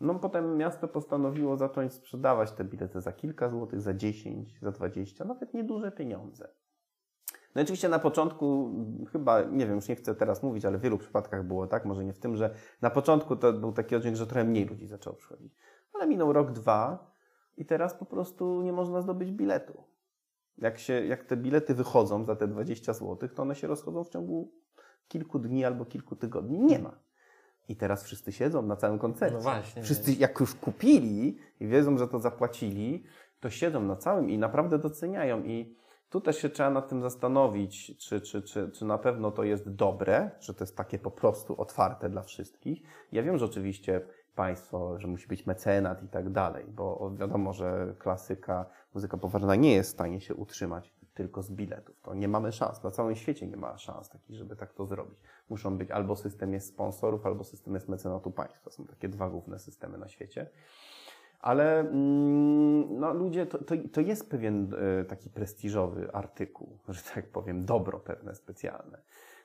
No 0.00 0.14
potem 0.14 0.56
miasto 0.56 0.88
postanowiło 0.88 1.56
zacząć 1.56 1.92
sprzedawać 1.92 2.52
te 2.52 2.64
bilety 2.64 3.00
za 3.00 3.12
kilka 3.12 3.48
złotych, 3.48 3.80
za 3.80 3.94
10, 3.94 4.58
za 4.62 4.72
20, 4.72 5.24
nawet 5.24 5.54
nieduże 5.54 5.92
pieniądze. 5.92 6.48
No 7.54 7.60
i 7.60 7.64
oczywiście 7.64 7.88
na 7.88 7.98
początku, 7.98 8.70
chyba, 9.12 9.42
nie 9.42 9.66
wiem, 9.66 9.74
już 9.74 9.88
nie 9.88 9.96
chcę 9.96 10.14
teraz 10.14 10.42
mówić, 10.42 10.64
ale 10.64 10.78
w 10.78 10.80
wielu 10.80 10.98
przypadkach 10.98 11.44
było 11.44 11.66
tak, 11.66 11.84
może 11.84 12.04
nie 12.04 12.12
w 12.12 12.18
tym, 12.18 12.36
że 12.36 12.54
na 12.82 12.90
początku 12.90 13.36
to 13.36 13.52
był 13.52 13.72
taki 13.72 13.96
oddźwięk, 13.96 14.16
że 14.16 14.26
trochę 14.26 14.44
mniej 14.44 14.64
ludzi 14.64 14.86
zaczęło 14.86 15.16
przychodzić. 15.16 15.56
Ale 15.94 16.06
minął 16.06 16.32
rok, 16.32 16.52
dwa 16.52 17.12
i 17.56 17.66
teraz 17.66 17.94
po 17.94 18.04
prostu 18.04 18.62
nie 18.62 18.72
można 18.72 19.02
zdobyć 19.02 19.32
biletu. 19.32 19.97
Jak, 20.58 20.78
się, 20.78 20.92
jak 20.92 21.24
te 21.24 21.36
bilety 21.36 21.74
wychodzą 21.74 22.24
za 22.24 22.36
te 22.36 22.48
20 22.48 22.92
zł, 22.92 23.28
to 23.28 23.42
one 23.42 23.54
się 23.54 23.66
rozchodzą 23.66 24.04
w 24.04 24.08
ciągu 24.08 24.52
kilku 25.08 25.38
dni 25.38 25.64
albo 25.64 25.84
kilku 25.84 26.16
tygodni. 26.16 26.58
Nie 26.58 26.78
ma. 26.78 26.98
I 27.68 27.76
teraz 27.76 28.04
wszyscy 28.04 28.32
siedzą 28.32 28.62
na 28.62 28.76
całym 28.76 28.98
koncercie. 28.98 29.36
No 29.36 29.42
właśnie. 29.42 29.82
Wszyscy 29.82 30.12
jak 30.12 30.40
już 30.40 30.54
kupili 30.54 31.38
i 31.60 31.66
wiedzą, 31.66 31.98
że 31.98 32.08
to 32.08 32.18
zapłacili, 32.18 33.04
to 33.40 33.50
siedzą 33.50 33.82
na 33.82 33.96
całym 33.96 34.30
i 34.30 34.38
naprawdę 34.38 34.78
doceniają. 34.78 35.44
I 35.44 35.76
tu 36.10 36.20
też 36.20 36.38
się 36.38 36.48
trzeba 36.48 36.70
nad 36.70 36.88
tym 36.88 37.02
zastanowić, 37.02 37.96
czy, 37.98 38.20
czy, 38.20 38.42
czy, 38.42 38.70
czy 38.70 38.84
na 38.84 38.98
pewno 38.98 39.30
to 39.30 39.44
jest 39.44 39.74
dobre, 39.74 40.30
że 40.40 40.54
to 40.54 40.64
jest 40.64 40.76
takie 40.76 40.98
po 40.98 41.10
prostu 41.10 41.60
otwarte 41.60 42.08
dla 42.08 42.22
wszystkich. 42.22 42.82
Ja 43.12 43.22
wiem, 43.22 43.38
że 43.38 43.44
oczywiście 43.44 44.00
państwo, 44.38 44.98
że 44.98 45.08
musi 45.08 45.28
być 45.28 45.46
mecenat 45.46 46.02
i 46.02 46.08
tak 46.08 46.30
dalej, 46.30 46.64
bo 46.68 47.12
wiadomo, 47.14 47.52
że 47.52 47.94
klasyka, 47.98 48.66
muzyka 48.94 49.16
poważna 49.16 49.54
nie 49.54 49.74
jest 49.74 49.90
w 49.90 49.92
stanie 49.92 50.20
się 50.20 50.34
utrzymać 50.34 50.94
tylko 51.14 51.42
z 51.42 51.50
biletów. 51.50 52.00
To 52.00 52.14
nie 52.14 52.28
mamy 52.28 52.52
szans. 52.52 52.82
Na 52.82 52.90
całym 52.90 53.16
świecie 53.16 53.46
nie 53.46 53.56
ma 53.56 53.78
szans 53.78 54.08
takich, 54.08 54.36
żeby 54.36 54.56
tak 54.56 54.72
to 54.72 54.86
zrobić. 54.86 55.18
Muszą 55.48 55.78
być 55.78 55.90
albo 55.90 56.16
system 56.16 56.52
jest 56.52 56.68
sponsorów, 56.68 57.26
albo 57.26 57.44
system 57.44 57.74
jest 57.74 57.88
mecenatu 57.88 58.30
państwa. 58.30 58.70
Są 58.70 58.84
takie 58.86 59.08
dwa 59.08 59.30
główne 59.30 59.58
systemy 59.58 59.98
na 59.98 60.08
świecie. 60.08 60.46
Ale 61.40 61.80
mm, 61.80 63.00
no, 63.00 63.14
ludzie, 63.14 63.46
to, 63.46 63.58
to, 63.58 63.74
to 63.92 64.00
jest 64.00 64.30
pewien 64.30 64.74
e, 65.00 65.04
taki 65.04 65.30
prestiżowy 65.30 66.12
artykuł, 66.12 66.78
że 66.88 67.02
tak 67.14 67.28
powiem, 67.28 67.64
dobro 67.64 68.00
pewne 68.00 68.34
specjalne. 68.34 68.98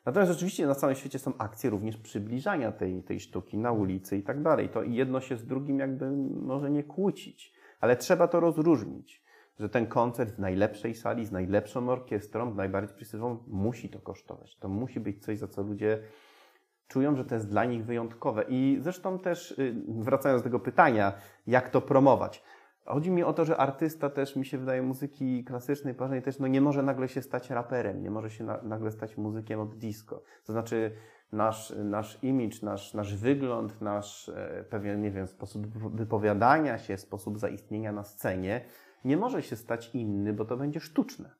Natomiast 0.05 0.31
rzeczywiście 0.31 0.67
na 0.67 0.75
całym 0.75 0.95
świecie 0.95 1.19
są 1.19 1.37
akcje 1.37 1.69
również 1.69 1.97
przybliżania 1.97 2.71
tej, 2.71 3.03
tej 3.03 3.19
sztuki 3.19 3.57
na 3.57 3.71
ulicy 3.71 4.17
i 4.17 4.23
tak 4.23 4.41
dalej. 4.41 4.69
To 4.69 4.83
jedno 4.83 5.21
się 5.21 5.37
z 5.37 5.45
drugim 5.45 5.79
jakby 5.79 6.11
może 6.41 6.71
nie 6.71 6.83
kłócić, 6.83 7.53
ale 7.79 7.95
trzeba 7.95 8.27
to 8.27 8.39
rozróżnić, 8.39 9.23
że 9.59 9.69
ten 9.69 9.87
koncert 9.87 10.35
w 10.35 10.39
najlepszej 10.39 10.95
sali, 10.95 11.25
z 11.25 11.31
najlepszą 11.31 11.89
orkiestrą, 11.89 12.53
najbardziej 12.53 12.95
prestiżową, 12.95 13.43
musi 13.47 13.89
to 13.89 13.99
kosztować. 13.99 14.57
To 14.57 14.69
musi 14.69 14.99
być 14.99 15.23
coś, 15.23 15.37
za 15.37 15.47
co 15.47 15.63
ludzie 15.63 15.99
czują, 16.87 17.15
że 17.15 17.25
to 17.25 17.35
jest 17.35 17.49
dla 17.49 17.65
nich 17.65 17.85
wyjątkowe. 17.85 18.45
I 18.49 18.77
zresztą 18.81 19.19
też, 19.19 19.51
y, 19.51 19.75
wracając 19.87 20.41
do 20.41 20.43
tego 20.43 20.59
pytania, 20.59 21.13
jak 21.47 21.69
to 21.69 21.81
promować. 21.81 22.43
Chodzi 22.85 23.11
mi 23.11 23.23
o 23.23 23.33
to, 23.33 23.45
że 23.45 23.57
artysta 23.57 24.09
też, 24.09 24.35
mi 24.35 24.45
się 24.45 24.57
wydaje, 24.57 24.81
muzyki 24.81 25.43
klasycznej, 25.43 25.93
poważnej 25.93 26.21
też, 26.21 26.39
no 26.39 26.47
nie 26.47 26.61
może 26.61 26.83
nagle 26.83 27.07
się 27.07 27.21
stać 27.21 27.49
raperem, 27.49 28.03
nie 28.03 28.11
może 28.11 28.29
się 28.29 28.43
na, 28.43 28.61
nagle 28.61 28.91
stać 28.91 29.17
muzykiem 29.17 29.59
od 29.59 29.75
disco. 29.75 30.21
To 30.45 30.53
znaczy 30.53 30.91
nasz, 31.31 31.73
nasz 31.83 32.23
image, 32.23 32.57
nasz, 32.63 32.93
nasz 32.93 33.15
wygląd, 33.15 33.81
nasz 33.81 34.29
e, 34.29 34.65
pewien, 34.69 35.01
nie 35.01 35.11
wiem, 35.11 35.27
sposób 35.27 35.67
wypowiadania 35.95 36.77
się, 36.77 36.97
sposób 36.97 37.39
zaistnienia 37.39 37.91
na 37.91 38.03
scenie 38.03 38.65
nie 39.05 39.17
może 39.17 39.41
się 39.41 39.55
stać 39.55 39.95
inny, 39.95 40.33
bo 40.33 40.45
to 40.45 40.57
będzie 40.57 40.79
sztuczne. 40.79 41.35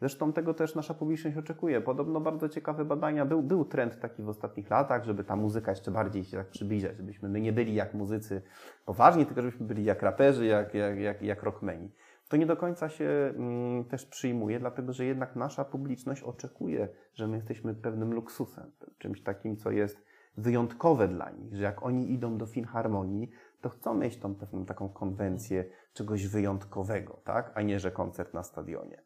Zresztą 0.00 0.32
tego 0.32 0.54
też 0.54 0.74
nasza 0.74 0.94
publiczność 0.94 1.36
oczekuje. 1.36 1.80
Podobno 1.80 2.20
bardzo 2.20 2.48
ciekawe 2.48 2.84
badania, 2.84 3.26
był, 3.26 3.42
był 3.42 3.64
trend 3.64 4.00
taki 4.00 4.22
w 4.22 4.28
ostatnich 4.28 4.70
latach, 4.70 5.04
żeby 5.04 5.24
ta 5.24 5.36
muzyka 5.36 5.70
jeszcze 5.70 5.90
bardziej 5.90 6.24
się 6.24 6.36
tak 6.36 6.50
przybliżać, 6.50 6.96
żebyśmy 6.96 7.28
my 7.28 7.40
nie 7.40 7.52
byli 7.52 7.74
jak 7.74 7.94
muzycy 7.94 8.42
poważni, 8.86 9.26
tylko 9.26 9.42
żebyśmy 9.42 9.66
byli 9.66 9.84
jak 9.84 10.02
raperzy, 10.02 10.46
jak, 10.46 10.74
jak, 10.74 10.98
jak, 10.98 11.22
jak 11.22 11.42
rockmeni. 11.42 11.90
To 12.28 12.36
nie 12.36 12.46
do 12.46 12.56
końca 12.56 12.88
się 12.88 13.04
mm, 13.36 13.84
też 13.84 14.06
przyjmuje, 14.06 14.60
dlatego 14.60 14.92
że 14.92 15.04
jednak 15.04 15.36
nasza 15.36 15.64
publiczność 15.64 16.22
oczekuje, 16.22 16.88
że 17.14 17.28
my 17.28 17.36
jesteśmy 17.36 17.74
pewnym 17.74 18.14
luksusem, 18.14 18.70
czymś 18.98 19.22
takim, 19.22 19.56
co 19.56 19.70
jest 19.70 20.04
wyjątkowe 20.36 21.08
dla 21.08 21.30
nich, 21.30 21.54
że 21.54 21.62
jak 21.62 21.82
oni 21.82 22.12
idą 22.12 22.38
do 22.38 22.46
filharmonii, 22.46 23.30
to 23.60 23.68
chcą 23.68 23.94
mieć 23.94 24.16
tą 24.16 24.34
pewną 24.34 24.66
taką 24.66 24.88
konwencję 24.88 25.64
czegoś 25.92 26.26
wyjątkowego, 26.26 27.20
tak? 27.24 27.52
a 27.54 27.62
nie, 27.62 27.80
że 27.80 27.90
koncert 27.90 28.34
na 28.34 28.42
stadionie. 28.42 29.02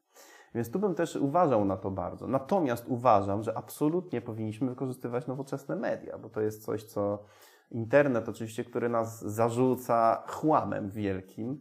Więc 0.54 0.70
tu 0.70 0.78
bym 0.78 0.94
też 0.94 1.16
uważał 1.16 1.64
na 1.64 1.76
to 1.76 1.90
bardzo. 1.90 2.26
Natomiast 2.26 2.84
uważam, 2.88 3.42
że 3.42 3.58
absolutnie 3.58 4.20
powinniśmy 4.20 4.68
wykorzystywać 4.68 5.26
nowoczesne 5.26 5.76
media, 5.76 6.18
bo 6.18 6.28
to 6.28 6.40
jest 6.40 6.64
coś, 6.64 6.84
co 6.84 7.24
internet 7.70 8.28
oczywiście, 8.28 8.64
który 8.64 8.88
nas 8.88 9.24
zarzuca 9.24 10.22
chłamem 10.26 10.90
wielkim, 10.90 11.60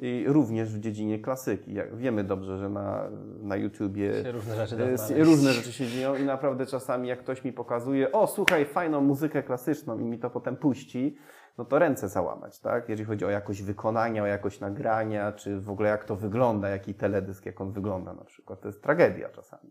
i 0.00 0.24
również 0.26 0.74
w 0.74 0.80
dziedzinie 0.80 1.18
klasyki. 1.18 1.74
Jak 1.74 1.96
wiemy 1.96 2.24
dobrze, 2.24 2.58
że 2.58 2.68
na, 2.68 3.10
na 3.40 3.56
YouTubie 3.56 4.22
się 4.22 4.32
różne, 4.32 4.66
rzeczy 4.66 5.24
różne 5.24 5.52
rzeczy 5.52 5.72
się 5.72 5.86
dzieją 5.86 6.16
i 6.16 6.24
naprawdę 6.24 6.66
czasami 6.66 7.08
jak 7.08 7.18
ktoś 7.18 7.44
mi 7.44 7.52
pokazuje, 7.52 8.12
o 8.12 8.26
słuchaj, 8.26 8.64
fajną 8.64 9.00
muzykę 9.00 9.42
klasyczną 9.42 9.98
i 9.98 10.04
mi 10.04 10.18
to 10.18 10.30
potem 10.30 10.56
puści, 10.56 11.16
no 11.58 11.64
to 11.64 11.78
ręce 11.78 12.08
załamać, 12.08 12.60
tak? 12.60 12.88
Jeżeli 12.88 13.06
chodzi 13.06 13.24
o 13.24 13.30
jakość 13.30 13.62
wykonania, 13.62 14.22
o 14.22 14.26
jakość 14.26 14.60
nagrania, 14.60 15.32
czy 15.32 15.60
w 15.60 15.70
ogóle 15.70 15.88
jak 15.88 16.04
to 16.04 16.16
wygląda, 16.16 16.68
jaki 16.68 16.94
teledysk, 16.94 17.46
jak 17.46 17.60
on 17.60 17.72
wygląda 17.72 18.12
na 18.12 18.24
przykład. 18.24 18.60
To 18.60 18.68
jest 18.68 18.82
tragedia 18.82 19.28
czasami. 19.28 19.70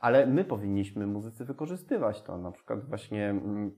Ale 0.00 0.26
my 0.26 0.44
powinniśmy, 0.44 1.06
muzycy, 1.06 1.44
wykorzystywać 1.44 2.22
to. 2.22 2.38
Na 2.38 2.52
przykład 2.52 2.88
właśnie 2.88 3.30
mm, 3.30 3.70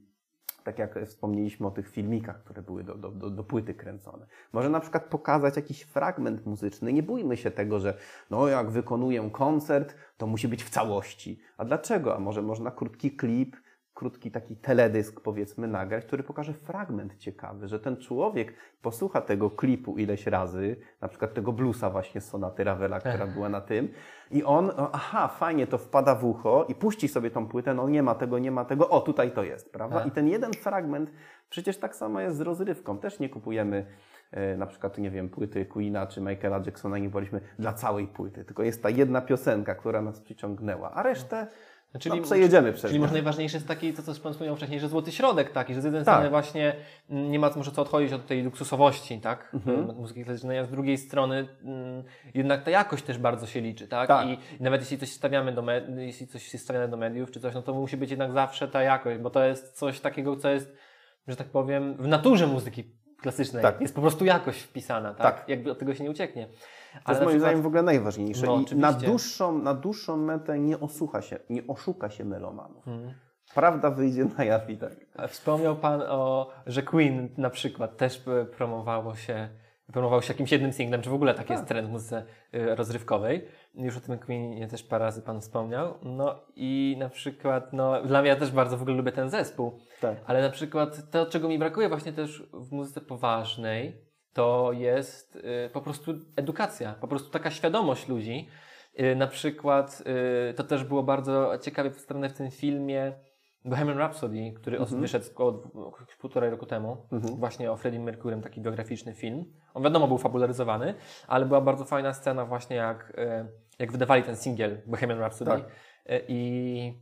tak 0.67 0.79
jak 0.79 0.99
wspomnieliśmy 1.07 1.67
o 1.67 1.71
tych 1.71 1.91
filmikach, 1.91 2.45
które 2.45 2.63
były 2.63 2.85
do, 2.85 2.95
do, 2.95 3.11
do, 3.11 3.31
do, 3.31 3.45
płyty 3.45 3.75
kręcone. 3.75 4.27
Może 4.53 4.71
na 4.71 4.81
przykład 4.81 5.05
pokazać 5.05 5.57
jakiś 5.57 5.83
fragment 5.83 6.47
muzyczny. 6.47 6.93
Nie 6.93 7.03
bójmy 7.03 7.37
się 7.37 7.51
tego, 7.51 7.81
że 7.81 7.99
no 8.31 8.49
jak 8.49 8.71
wykonuję 8.71 9.31
koncert, 9.33 9.95
to 10.17 10.27
musi 10.27 10.49
być 10.49 10.65
w 10.65 10.71
całości. 10.71 11.41
A 11.59 11.65
dlaczego? 11.65 12.17
A 12.17 12.19
może 12.19 12.43
można 12.43 12.71
krótki 12.71 13.11
klip, 13.11 13.57
krótki 13.97 14.31
taki 14.31 14.57
teledysk, 14.57 15.21
powiedzmy, 15.21 15.67
nagrać, 15.69 16.05
który 16.05 16.23
pokaże 16.23 16.53
fragment 16.53 17.17
ciekawy, 17.17 17.69
że 17.69 17.81
ten 17.81 17.97
człowiek 17.97 18.55
posłucha 18.83 19.21
tego 19.21 19.51
klipu 19.51 19.99
ileś 19.99 20.27
razy, 20.27 20.77
na 21.01 21.09
przykład 21.09 21.35
tego 21.35 21.53
bluesa 21.53 21.91
właśnie 21.91 22.21
z 22.21 22.29
sonaty 22.29 22.65
Ravela, 22.65 23.01
która 23.01 23.27
była 23.27 23.49
na 23.49 23.61
tym, 23.61 23.89
i 24.31 24.45
on, 24.45 24.67
no, 24.67 24.91
aha, 24.93 25.29
fajnie, 25.29 25.67
to 25.67 25.79
wpada 25.79 26.15
w 26.15 26.25
ucho 26.25 26.65
i 26.69 26.75
puści 26.75 27.09
sobie 27.09 27.31
tą 27.31 27.49
płytę, 27.49 27.75
no 27.75 27.89
nie 27.89 28.03
ma 28.03 28.15
tego, 28.15 28.39
nie 28.39 28.51
ma 28.51 28.65
tego, 28.65 28.89
o, 28.89 29.01
tutaj 29.01 29.31
to 29.31 29.43
jest, 29.45 29.73
prawda? 29.73 29.99
Tak. 29.99 30.07
I 30.07 30.11
ten 30.11 30.29
jeden 30.29 30.53
fragment, 30.53 31.11
przecież 31.51 31.79
tak 31.79 31.97
samo 31.97 32.21
jest 32.21 32.37
z 32.37 32.41
rozrywką, 32.41 32.99
też 32.99 33.21
nie 33.21 33.29
kupujemy 33.29 33.87
e, 34.31 34.57
na 34.57 34.67
przykład, 34.67 34.99
nie 34.99 35.11
wiem, 35.11 35.29
płyty 35.29 35.67
Queena 35.67 36.07
czy 36.07 36.21
Michaela 36.21 36.63
Jacksona, 36.67 36.99
nie 36.99 37.09
woleliśmy 37.09 37.41
dla 37.59 37.73
całej 37.73 38.07
płyty, 38.07 38.45
tylko 38.45 38.63
jest 38.63 38.83
ta 38.83 38.91
jedna 38.91 39.21
piosenka, 39.21 39.75
która 39.75 40.03
nas 40.03 40.21
przyciągnęła, 40.21 40.91
a 40.91 41.03
resztę 41.03 41.47
czyli, 41.99 42.17
no, 42.21 42.23
przejedziemy 42.23 42.73
przez 42.73 42.91
Czyli 42.91 43.01
może 43.01 43.13
najważniejsze 43.13 43.57
jest 43.57 43.69
taki, 43.69 43.93
to 43.93 44.03
co 44.03 44.21
Pan 44.21 44.33
wspomniał 44.33 44.57
wcześniej, 44.57 44.81
że 44.81 44.89
złoty 44.89 45.13
środek 45.13 45.53
taki, 45.53 45.75
że 45.75 45.81
z 45.81 45.85
jednej 45.85 46.05
tak. 46.05 46.15
strony 46.15 46.31
właśnie 46.31 46.77
nie 47.09 47.39
ma 47.39 47.51
może 47.57 47.71
co 47.71 47.83
odchodzić 47.83 48.13
od 48.13 48.27
tej 48.27 48.43
luksusowości, 48.43 49.21
tak, 49.21 49.51
mhm. 49.55 49.81
Mm, 49.81 49.97
muzyki 49.97 50.25
klasycznej, 50.25 50.59
a 50.59 50.65
z 50.65 50.71
drugiej 50.71 50.99
strony 50.99 51.49
mm, 51.65 52.05
jednak 52.35 52.63
ta 52.63 52.71
jakość 52.71 53.05
też 53.05 53.19
bardzo 53.19 53.47
się 53.47 53.61
liczy, 53.61 53.89
tak, 53.89 54.09
tak. 54.09 54.29
I 54.29 54.39
nawet 54.61 54.81
jeśli 54.81 54.99
coś 54.99 55.13
stawiamy 55.13 55.53
do 55.53 55.65
jeśli 55.97 56.27
coś 56.27 56.53
jest 56.53 56.65
stawiane 56.65 56.89
do 56.89 56.97
mediów 56.97 57.31
czy 57.31 57.41
coś, 57.41 57.55
no 57.55 57.63
to 57.63 57.75
musi 57.75 57.97
być 57.97 58.11
jednak 58.11 58.33
zawsze 58.33 58.69
ta 58.69 58.83
jakość, 58.83 59.21
bo 59.21 59.31
to 59.31 59.45
jest 59.45 59.79
coś 59.79 60.01
takiego, 60.01 60.37
co 60.37 60.51
jest, 60.51 60.77
że 61.29 61.37
tak 61.37 61.49
powiem, 61.49 61.97
w 61.97 62.09
naturze 62.09 62.47
muzyki 62.47 62.85
klasycznej. 63.27 63.63
Tak. 63.63 63.81
Jest 63.81 63.95
po 63.95 64.01
prostu 64.01 64.25
jakość 64.25 64.63
wpisana, 64.63 65.15
tak? 65.15 65.37
tak. 65.37 65.49
Jakby 65.49 65.71
od 65.71 65.79
tego 65.79 65.95
się 65.95 66.05
nie 66.05 66.11
ucieknie. 66.11 66.49
To 67.05 67.13
jest 67.13 67.25
moim 67.25 67.41
zdaniem 67.41 67.63
w 67.63 67.67
ogóle 67.67 67.83
najważniejsze. 67.83 68.47
No, 68.47 68.65
I 68.73 68.77
na 68.77 68.93
dłuższą, 68.93 69.59
na 69.59 69.75
dłuższą 69.75 70.17
metę 70.17 70.59
nie 70.59 70.81
osłucha 70.81 71.23
się, 71.23 71.39
nie 71.51 71.67
oszuka 71.67 72.11
się 72.11 72.25
melomanów. 72.25 72.85
Hmm. 72.85 73.15
Prawda 73.55 73.91
wyjdzie 73.91 74.25
na 74.39 74.45
jaw 74.45 74.71
i 74.71 74.79
tak. 74.79 74.93
Wspomniał 75.29 75.77
Pan 75.77 76.03
o, 76.03 76.51
że 76.67 76.83
Queen 76.83 77.29
na 77.37 77.51
przykład 77.51 77.97
też 77.97 78.25
promowało 78.57 79.15
się 79.15 79.49
promował 79.93 80.23
się 80.23 80.33
jakimś 80.33 80.53
jednym 80.53 80.73
singlem, 80.73 81.03
czy 81.03 81.11
w 81.11 81.15
ogóle 81.15 81.35
taki 81.35 81.53
jest 81.53 81.63
tak. 81.63 81.69
trend 81.69 81.89
w 81.89 81.93
muzyce 81.93 82.25
y, 82.55 82.75
rozrywkowej. 82.75 83.49
Już 83.77 83.97
o 83.97 84.01
tym 84.01 84.19
Queenie 84.19 84.69
też 84.69 84.83
parę 84.83 85.05
razy 85.05 85.23
Pan 85.23 85.41
wspomniał. 85.41 85.95
No 86.03 86.41
i 86.55 86.97
na 86.99 87.09
przykład, 87.09 87.73
no 87.73 88.03
dla 88.03 88.21
mnie 88.21 88.29
ja 88.29 88.37
też 88.37 88.51
bardzo 88.51 88.79
w 88.79 88.83
ogóle 88.83 88.97
lubię 88.97 89.13
ten 89.13 89.31
zespół. 89.31 89.79
Tak. 90.01 90.17
Ale 90.27 90.43
na 90.43 90.51
przykład 90.51 91.11
to, 91.11 91.27
czego 91.27 91.49
mi 91.49 91.59
brakuje 91.59 91.89
właśnie 91.89 92.13
też 92.13 92.49
w 92.53 92.73
muzyce 92.73 93.01
poważnej, 93.01 94.07
to 94.33 94.73
jest 94.73 95.37
y, 95.37 95.71
po 95.73 95.81
prostu 95.81 96.15
edukacja, 96.37 96.95
po 97.01 97.09
prostu 97.09 97.31
taka 97.31 97.51
świadomość 97.51 98.09
ludzi. 98.09 98.49
Y, 99.01 99.17
na 99.17 99.27
przykład 99.27 100.03
y, 100.51 100.55
to 100.55 100.65
też 100.65 100.85
było 100.85 101.03
bardzo 101.03 101.59
ciekawie 101.59 101.91
przedstawione 101.91 102.29
w 102.29 102.33
tym 102.33 102.51
filmie 102.51 103.13
Bohemian 103.65 103.99
Rhapsody, 103.99 104.53
który 104.57 104.79
mhm. 104.79 105.01
wyszedł 105.01 105.27
około 105.33 105.63
półtorej 106.21 106.51
roku 106.51 106.67
temu, 106.67 107.07
mhm. 107.13 107.37
właśnie 107.37 107.73
o 107.73 107.77
Freddie 107.77 108.01
Mercurym, 108.01 108.43
taki 108.43 108.61
biograficzny 108.61 109.15
film. 109.15 109.45
On 109.75 109.83
wiadomo 109.83 110.09
był 110.09 110.19
fabularyzowany, 110.19 110.95
ale 111.29 111.47
była 111.47 111.61
bardzo 111.61 111.85
fajna 111.85 112.13
scena 112.13 112.45
właśnie 112.45 112.77
jak, 112.77 113.13
jak 113.79 113.93
wydawali 113.93 114.23
ten 114.23 114.37
singiel 114.37 114.81
Bohemian 114.87 115.19
Rhapsody 115.19 115.51
tak. 115.51 115.63
i, 116.29 116.93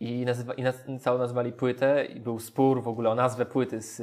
i, 0.00 0.24
nazywa, 0.24 0.54
i 0.54 0.62
naz, 0.62 0.84
całą 1.00 1.18
nazwali 1.18 1.52
płytę 1.52 2.04
i 2.04 2.20
był 2.20 2.38
spór 2.38 2.82
w 2.82 2.88
ogóle 2.88 3.10
o 3.10 3.14
nazwę 3.14 3.46
płyty 3.46 3.82
z, 3.82 3.96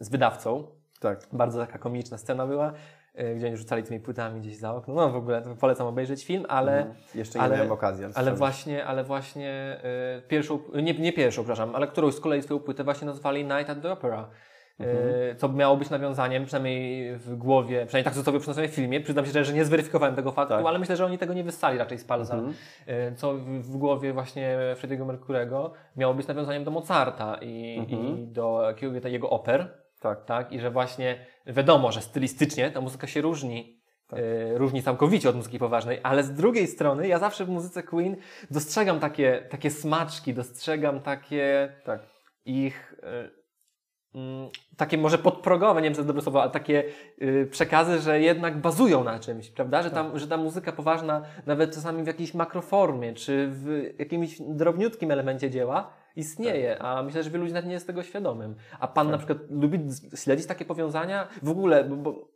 z 0.00 0.08
wydawcą 0.08 0.82
tak. 1.02 1.26
Bardzo 1.32 1.60
taka 1.60 1.78
komiczna 1.78 2.18
scena 2.18 2.46
była, 2.46 2.72
e, 3.14 3.34
gdzie 3.34 3.46
oni 3.46 3.56
rzucali 3.56 3.82
tymi 3.82 4.00
płytami 4.00 4.40
gdzieś 4.40 4.56
za 4.56 4.74
okno. 4.74 4.94
No 4.94 5.10
w 5.10 5.16
ogóle 5.16 5.42
polecam 5.60 5.86
obejrzeć 5.86 6.24
film, 6.24 6.46
ale... 6.48 6.78
Mhm. 6.78 6.96
Jeszcze 7.14 7.38
nie 7.38 7.44
ale, 7.44 7.56
miałem 7.56 7.72
okazji. 7.72 8.04
Ale 8.14 8.34
właśnie, 8.34 8.84
ale 8.86 9.04
właśnie 9.04 9.80
y, 10.18 10.28
pierwszą, 10.28 10.58
nie, 10.82 10.94
nie 10.94 11.12
pierwszą, 11.12 11.42
przepraszam, 11.42 11.74
ale 11.74 11.86
którąś 11.86 12.14
z 12.14 12.20
kolei 12.20 12.42
swoją 12.42 12.60
płytę 12.60 12.84
właśnie 12.84 13.06
nazwali 13.06 13.44
Night 13.44 13.70
at 13.70 13.82
the 13.82 13.92
Opera. 13.92 14.30
E, 14.82 14.90
mhm. 14.90 15.36
Co 15.36 15.48
miało 15.48 15.76
być 15.76 15.90
nawiązaniem, 15.90 16.44
przynajmniej 16.44 17.16
w 17.16 17.36
głowie, 17.36 17.86
przynajmniej 17.86 18.04
tak, 18.04 18.14
co 18.14 18.22
sobie 18.22 18.40
przedstawiłem 18.40 18.72
w 18.72 18.74
filmie. 18.74 19.00
Przyznam 19.00 19.26
się, 19.26 19.44
że 19.44 19.52
nie 19.52 19.64
zweryfikowałem 19.64 20.14
tego 20.14 20.32
faktu, 20.32 20.54
tak. 20.54 20.66
ale 20.66 20.78
myślę, 20.78 20.96
że 20.96 21.06
oni 21.06 21.18
tego 21.18 21.34
nie 21.34 21.44
wyssali 21.44 21.78
raczej 21.78 21.98
z 21.98 22.04
palca. 22.04 22.34
Mhm. 22.34 22.54
Co 23.16 23.34
w 23.38 23.76
głowie 23.76 24.12
właśnie 24.12 24.58
Freddie'ego 24.82 25.06
Mercurego 25.06 25.72
miało 25.96 26.14
być 26.14 26.26
nawiązaniem 26.26 26.64
do 26.64 26.70
Mozarta 26.70 27.38
i, 27.40 27.78
mhm. 27.78 28.18
i 28.18 28.26
do 28.26 28.74
jego 29.04 29.30
oper. 29.30 29.82
Tak. 30.02 30.24
tak. 30.24 30.52
I 30.52 30.60
że 30.60 30.70
właśnie 30.70 31.26
wiadomo, 31.46 31.92
że 31.92 32.00
stylistycznie 32.00 32.70
ta 32.70 32.80
muzyka 32.80 33.06
się 33.06 33.20
różni. 33.20 33.82
Tak. 34.08 34.20
Y, 34.20 34.58
różni 34.58 34.82
całkowicie 34.82 35.28
od 35.28 35.36
muzyki 35.36 35.58
poważnej, 35.58 36.00
ale 36.02 36.22
z 36.22 36.32
drugiej 36.32 36.66
strony 36.66 37.08
ja 37.08 37.18
zawsze 37.18 37.44
w 37.44 37.48
muzyce 37.48 37.82
Queen 37.82 38.16
dostrzegam 38.50 39.00
takie, 39.00 39.46
takie 39.50 39.70
smaczki, 39.70 40.34
dostrzegam 40.34 41.00
takie 41.00 41.72
tak. 41.84 42.00
ich 42.44 42.94
takie 44.76 44.98
może 44.98 45.18
podprogowe, 45.18 45.82
nie 45.82 45.88
wiem, 45.88 45.94
co 45.94 46.04
dobre 46.04 46.22
słowo, 46.22 46.42
ale 46.42 46.50
takie 46.50 46.84
y, 47.22 47.48
przekazy, 47.50 47.98
że 47.98 48.20
jednak 48.20 48.60
bazują 48.60 49.04
na 49.04 49.18
czymś, 49.18 49.50
prawda? 49.50 49.82
Że, 49.82 49.90
tam, 49.90 50.18
że 50.18 50.28
ta 50.28 50.36
muzyka 50.36 50.72
poważna, 50.72 51.22
nawet 51.46 51.74
czasami 51.74 52.02
w 52.02 52.06
jakiejś 52.06 52.34
makroformie, 52.34 53.14
czy 53.14 53.48
w 53.50 53.90
jakimś 53.98 54.36
drobniutkim 54.40 55.10
elemencie 55.10 55.50
dzieła, 55.50 55.90
istnieje, 56.16 56.82
a 56.82 57.02
myślę, 57.02 57.22
że 57.22 57.30
wielu 57.30 57.42
ludzi 57.42 57.54
nawet 57.54 57.66
nie 57.66 57.74
jest 57.74 57.86
tego 57.86 58.02
świadomym. 58.02 58.54
A 58.80 58.88
pan 58.88 59.10
na 59.10 59.18
przykład 59.18 59.38
lubi 59.50 59.78
śledzić 60.14 60.46
takie 60.46 60.64
powiązania? 60.64 61.28
W 61.42 61.50
ogóle, 61.50 61.84
bo, 61.84 61.96
bo, 61.96 62.28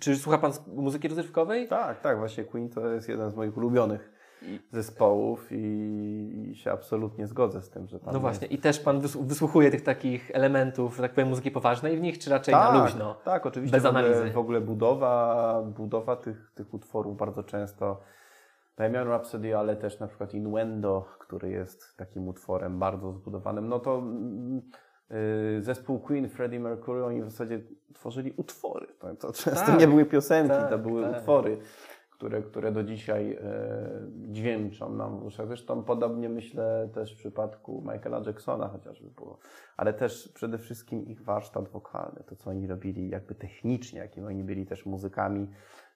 czy 0.00 0.16
słucha 0.16 0.38
pan 0.38 0.52
muzyki 0.74 1.08
rozrywkowej? 1.08 1.68
Tak, 1.68 2.00
tak, 2.00 2.18
właśnie 2.18 2.44
Queen 2.44 2.68
to 2.68 2.88
jest 2.88 3.08
jeden 3.08 3.30
z 3.30 3.34
moich 3.34 3.56
ulubionych 3.56 4.13
zespołów 4.72 5.48
i, 5.50 6.48
i 6.50 6.54
się 6.54 6.72
absolutnie 6.72 7.26
zgodzę 7.26 7.62
z 7.62 7.70
tym, 7.70 7.88
że 7.88 8.00
tam 8.00 8.14
No 8.14 8.20
właśnie, 8.20 8.46
i 8.46 8.58
też 8.58 8.80
pan 8.80 9.00
wys- 9.00 9.26
wysłuchuje 9.26 9.70
tych 9.70 9.82
takich 9.82 10.30
elementów, 10.34 10.98
tak 11.00 11.12
powiem, 11.12 11.28
muzyki 11.28 11.50
poważnej 11.50 11.96
w 11.96 12.00
nich, 12.00 12.18
czy 12.18 12.30
raczej 12.30 12.54
tak, 12.54 12.74
na 12.74 12.82
luźno? 12.84 13.14
Tak, 13.24 13.46
oczywiście. 13.46 13.76
Bez 13.76 13.82
w 13.82 13.86
ogóle, 13.86 14.04
analizy. 14.04 14.30
W 14.30 14.38
ogóle 14.38 14.60
budowa, 14.60 15.62
budowa 15.76 16.16
tych, 16.16 16.52
tych 16.54 16.74
utworów 16.74 17.16
bardzo 17.16 17.42
często. 17.42 18.00
Bohemian 18.76 19.08
Rhapsody, 19.08 19.56
ale 19.56 19.76
też 19.76 20.00
na 20.00 20.06
przykład 20.08 20.34
Innuendo, 20.34 21.08
który 21.18 21.50
jest 21.50 21.96
takim 21.96 22.28
utworem 22.28 22.78
bardzo 22.78 23.12
zbudowanym. 23.12 23.68
No 23.68 23.78
to 23.78 23.98
mm, 23.98 24.62
y, 25.58 25.62
zespół 25.62 25.98
Queen, 25.98 26.28
Freddie 26.28 26.60
Mercury, 26.60 27.04
oni 27.04 27.22
w 27.22 27.30
zasadzie 27.30 27.60
tworzyli 27.94 28.34
utwory. 28.36 28.86
To, 28.98 29.14
to 29.14 29.32
często 29.32 29.66
Tak, 29.66 29.80
nie 29.80 29.88
były 29.88 30.04
piosenki, 30.04 30.48
tak, 30.54 30.70
to 30.70 30.78
były 30.78 31.02
tak. 31.02 31.16
utwory, 31.18 31.58
które, 32.14 32.42
które 32.42 32.72
do 32.72 32.84
dzisiaj 32.84 33.32
e, 33.32 33.38
dźwięczą 34.16 34.94
nam 34.94 35.20
w 35.20 35.24
uszach. 35.24 35.46
Zresztą 35.46 35.84
podobnie 35.84 36.28
myślę 36.28 36.88
też 36.94 37.14
w 37.14 37.18
przypadku 37.18 37.82
Michaela 37.92 38.22
Jacksona 38.26 38.68
chociażby 38.68 39.10
było. 39.10 39.38
Ale 39.76 39.94
też 39.94 40.32
przede 40.34 40.58
wszystkim 40.58 41.06
ich 41.06 41.22
warsztat 41.22 41.68
wokalny, 41.68 42.24
to 42.26 42.36
co 42.36 42.50
oni 42.50 42.66
robili 42.66 43.08
jakby 43.08 43.34
technicznie, 43.34 44.00
jakim 44.00 44.26
oni 44.26 44.44
byli 44.44 44.66
też 44.66 44.86
muzykami. 44.86 45.48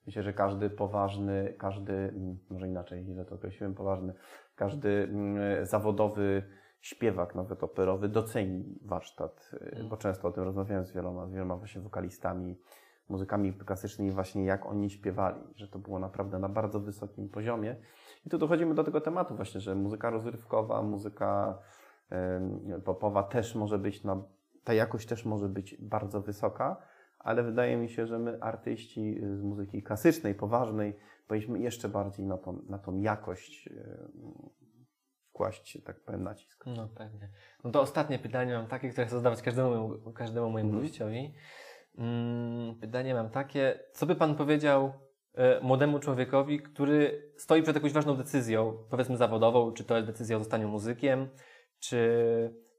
Myślę, 0.06 0.22
że 0.22 0.32
każdy 0.32 0.70
poważny, 0.70 1.54
każdy, 1.58 1.92
mm, 1.92 2.38
może 2.50 2.68
inaczej, 2.68 3.04
źle 3.04 3.24
to 3.24 3.34
określiłem, 3.34 3.74
poważny, 3.74 4.14
każdy 4.56 4.88
mm, 4.88 5.66
zawodowy 5.66 6.42
śpiewak, 6.80 7.34
nawet 7.34 7.62
operowy, 7.62 8.08
doceni 8.08 8.78
warsztat, 8.82 9.50
y, 9.80 9.84
bo 9.84 9.96
często 9.96 10.28
o 10.28 10.32
tym 10.32 10.44
rozmawiałem 10.44 10.84
z 10.84 10.92
wieloma, 10.92 11.26
z 11.26 11.32
wieloma 11.32 11.56
właśnie 11.56 11.80
wokalistami, 11.80 12.58
muzykami 13.08 13.52
klasycznymi, 13.52 14.10
właśnie 14.10 14.44
jak 14.44 14.66
oni 14.66 14.90
śpiewali, 14.90 15.40
że 15.56 15.68
to 15.68 15.78
było 15.78 15.98
naprawdę 15.98 16.38
na 16.38 16.48
bardzo 16.48 16.80
wysokim 16.80 17.28
poziomie. 17.28 17.76
I 18.26 18.30
tu 18.30 18.38
dochodzimy 18.38 18.74
do 18.74 18.84
tego 18.84 19.00
tematu 19.00 19.36
właśnie, 19.36 19.60
że 19.60 19.74
muzyka 19.74 20.10
rozrywkowa, 20.10 20.82
muzyka 20.82 21.58
popowa 22.84 23.22
też 23.22 23.54
może 23.54 23.78
być, 23.78 24.04
na, 24.04 24.22
ta 24.64 24.74
jakość 24.74 25.08
też 25.08 25.24
może 25.24 25.48
być 25.48 25.76
bardzo 25.80 26.20
wysoka, 26.20 26.76
ale 27.18 27.42
wydaje 27.42 27.76
mi 27.76 27.88
się, 27.88 28.06
że 28.06 28.18
my 28.18 28.42
artyści 28.42 29.20
z 29.22 29.42
muzyki 29.42 29.82
klasycznej, 29.82 30.34
poważnej, 30.34 30.96
powinniśmy 31.28 31.58
jeszcze 31.58 31.88
bardziej 31.88 32.26
na 32.26 32.38
tą, 32.38 32.62
na 32.68 32.78
tą 32.78 32.96
jakość 32.96 33.68
kłaść, 35.32 35.78
tak 35.84 36.00
powiem, 36.00 36.22
nacisk. 36.22 36.64
No 36.66 36.88
pewnie. 36.88 37.28
No 37.64 37.70
to 37.70 37.80
ostatnie 37.80 38.18
pytanie 38.18 38.54
mam 38.54 38.66
takie, 38.66 38.90
które 38.90 39.06
chcę 39.06 39.16
zadawać 39.16 39.42
każdemu, 39.42 39.70
mojemu- 39.70 40.12
każdemu 40.12 40.50
mojemu 40.50 40.70
Mhm. 40.70 40.86
gościowi. 40.86 41.18
Mm, 41.18 41.32
pytanie 42.80 43.14
mam 43.14 43.30
takie, 43.30 43.78
co 43.92 44.06
by 44.06 44.14
Pan 44.14 44.34
powiedział 44.34 44.92
e, 45.34 45.60
młodemu 45.60 45.98
człowiekowi, 45.98 46.60
który 46.62 47.32
stoi 47.36 47.62
przed 47.62 47.76
jakąś 47.76 47.92
ważną 47.92 48.16
decyzją, 48.16 48.78
powiedzmy 48.90 49.16
zawodową, 49.16 49.72
czy 49.72 49.84
to 49.84 49.96
jest 49.96 50.08
decyzja 50.08 50.36
o 50.36 50.38
zostaniu 50.38 50.68
muzykiem, 50.68 51.28
czy, 51.80 52.08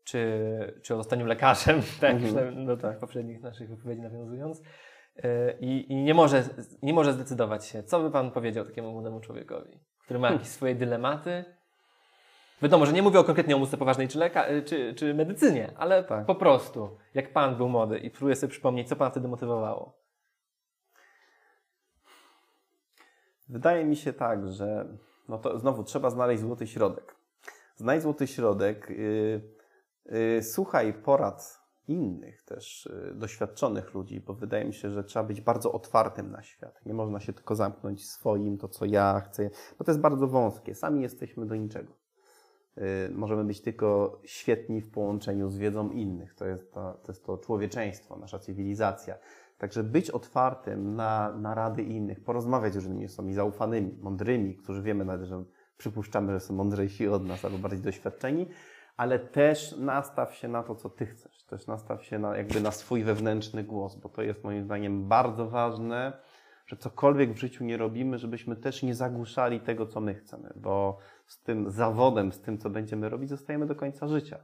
czy, 0.03 0.79
czy 0.83 0.93
o 0.93 0.97
zostaniu 0.97 1.25
lekarzem, 1.25 1.81
tak, 2.01 2.15
Mhm. 2.15 2.65
do 2.65 2.77
tych 2.77 2.99
poprzednich 2.99 3.41
naszych 3.41 3.69
wypowiedzi 3.69 4.01
nawiązując, 4.01 4.61
e, 5.23 5.59
i, 5.59 5.91
i 5.91 5.95
nie, 5.95 6.13
może, 6.13 6.43
nie 6.81 6.93
może 6.93 7.13
zdecydować 7.13 7.65
się. 7.65 7.83
Co 7.83 7.99
by 7.99 8.11
Pan 8.11 8.31
powiedział 8.31 8.65
takiemu 8.65 8.91
młodemu 8.91 9.19
człowiekowi, 9.19 9.79
który 10.03 10.19
ma 10.19 10.31
jakieś 10.31 10.47
swoje 10.47 10.75
dylematy? 10.75 11.45
Wiadomo, 12.61 12.85
że 12.85 12.93
nie 12.93 13.01
mówię 13.01 13.19
o 13.19 13.23
konkretnie 13.23 13.55
o 13.55 13.59
muzyce 13.59 13.77
poważnej 13.77 14.07
czy, 14.07 14.19
leka, 14.19 14.45
czy, 14.65 14.93
czy 14.93 15.13
medycynie, 15.13 15.73
ale 15.77 16.03
Tak. 16.03 16.25
po 16.25 16.35
prostu, 16.35 16.97
jak 17.13 17.33
Pan 17.33 17.55
był 17.55 17.69
młody 17.69 17.97
i 17.97 18.11
próbuję 18.11 18.35
sobie 18.35 18.51
przypomnieć, 18.51 18.87
co 18.87 18.95
Pana 18.95 19.11
wtedy 19.11 19.27
motywowało. 19.27 19.99
Wydaje 23.49 23.85
mi 23.85 23.95
się 23.95 24.13
tak, 24.13 24.47
że 24.47 24.87
no 25.29 25.37
to 25.37 25.59
znowu 25.59 25.83
trzeba 25.83 26.09
znaleźć 26.09 26.41
złoty 26.41 26.67
środek. 26.67 27.15
Znajdź 27.75 28.01
złoty 28.01 28.27
środek, 28.27 28.89
yy, 28.89 29.41
yy, 30.05 30.43
słuchaj 30.43 30.93
porad 30.93 31.59
innych 31.87 32.43
też 32.43 32.89
yy, 33.05 33.15
doświadczonych 33.15 33.93
ludzi, 33.93 34.21
bo 34.21 34.33
wydaje 34.33 34.65
mi 34.65 34.73
się, 34.73 34.89
że 34.89 35.03
trzeba 35.03 35.25
być 35.25 35.41
bardzo 35.41 35.71
otwartym 35.71 36.31
na 36.31 36.43
świat. 36.43 36.85
Nie 36.85 36.93
można 36.93 37.19
się 37.19 37.33
tylko 37.33 37.55
zamknąć 37.55 38.09
swoim, 38.09 38.57
to 38.57 38.67
co 38.67 38.85
ja 38.85 39.19
chcę, 39.19 39.49
bo 39.77 39.85
to 39.85 39.91
jest 39.91 40.01
bardzo 40.01 40.27
wąskie. 40.27 40.75
Sami 40.75 41.01
jesteśmy 41.01 41.45
do 41.45 41.55
niczego. 41.55 41.93
Yy, 42.79 43.15
możemy 43.15 43.43
być 43.43 43.61
tylko 43.61 44.19
świetni 44.25 44.81
w 44.81 44.91
połączeniu 44.91 45.49
z 45.49 45.57
wiedzą 45.57 45.89
innych. 45.89 46.33
To 46.33 46.45
jest, 46.45 46.73
to, 46.73 46.93
to 46.93 47.11
jest 47.11 47.25
to 47.25 47.37
człowieczeństwo, 47.37 48.15
nasza 48.15 48.39
cywilizacja. 48.39 49.15
Także 49.57 49.83
być 49.83 50.09
otwartym 50.09 50.95
na, 50.95 51.33
na 51.37 51.55
rady 51.55 51.83
innych, 51.83 52.23
porozmawiać 52.23 52.73
z 52.73 52.75
różnymi 52.75 53.05
osobami 53.05 53.33
zaufanymi, 53.33 53.97
mądrymi, 54.01 54.55
którzy 54.55 54.81
wiemy 54.81 55.05
nawet, 55.05 55.25
że 55.25 55.43
przypuszczamy, 55.77 56.33
że 56.33 56.39
są 56.39 56.53
mądrzejsi 56.53 57.07
od 57.07 57.25
nas 57.25 57.45
albo 57.45 57.57
bardziej 57.57 57.81
doświadczeni, 57.81 58.47
ale 58.97 59.19
też 59.19 59.75
nastaw 59.77 60.35
się 60.35 60.47
na 60.47 60.63
to, 60.63 60.75
co 60.75 60.89
ty 60.89 61.05
chcesz. 61.05 61.43
Też 61.43 61.67
nastaw 61.67 62.05
się 62.05 62.19
na, 62.19 62.37
jakby 62.37 62.61
na 62.61 62.71
swój 62.71 63.03
wewnętrzny 63.03 63.63
głos, 63.63 63.95
bo 63.95 64.09
to 64.09 64.21
jest 64.21 64.43
moim 64.43 64.63
zdaniem 64.63 65.07
bardzo 65.07 65.49
ważne, 65.49 66.13
że 66.69 66.77
cokolwiek 66.77 67.33
w 67.33 67.37
życiu 67.37 67.63
nie 67.63 67.77
robimy, 67.77 68.17
żebyśmy 68.17 68.55
też 68.55 68.83
nie 68.83 68.95
zagłuszali 68.95 69.59
tego, 69.59 69.85
co 69.85 70.01
my 70.01 70.13
chcemy, 70.15 70.53
bo 70.55 70.97
z 71.25 71.41
tym 71.41 71.69
zawodem, 71.69 72.31
z 72.31 72.41
tym, 72.41 72.57
co 72.57 72.69
będziemy 72.69 73.09
robić, 73.09 73.29
zostajemy 73.29 73.65
do 73.65 73.75
końca 73.75 74.07
życia. 74.07 74.37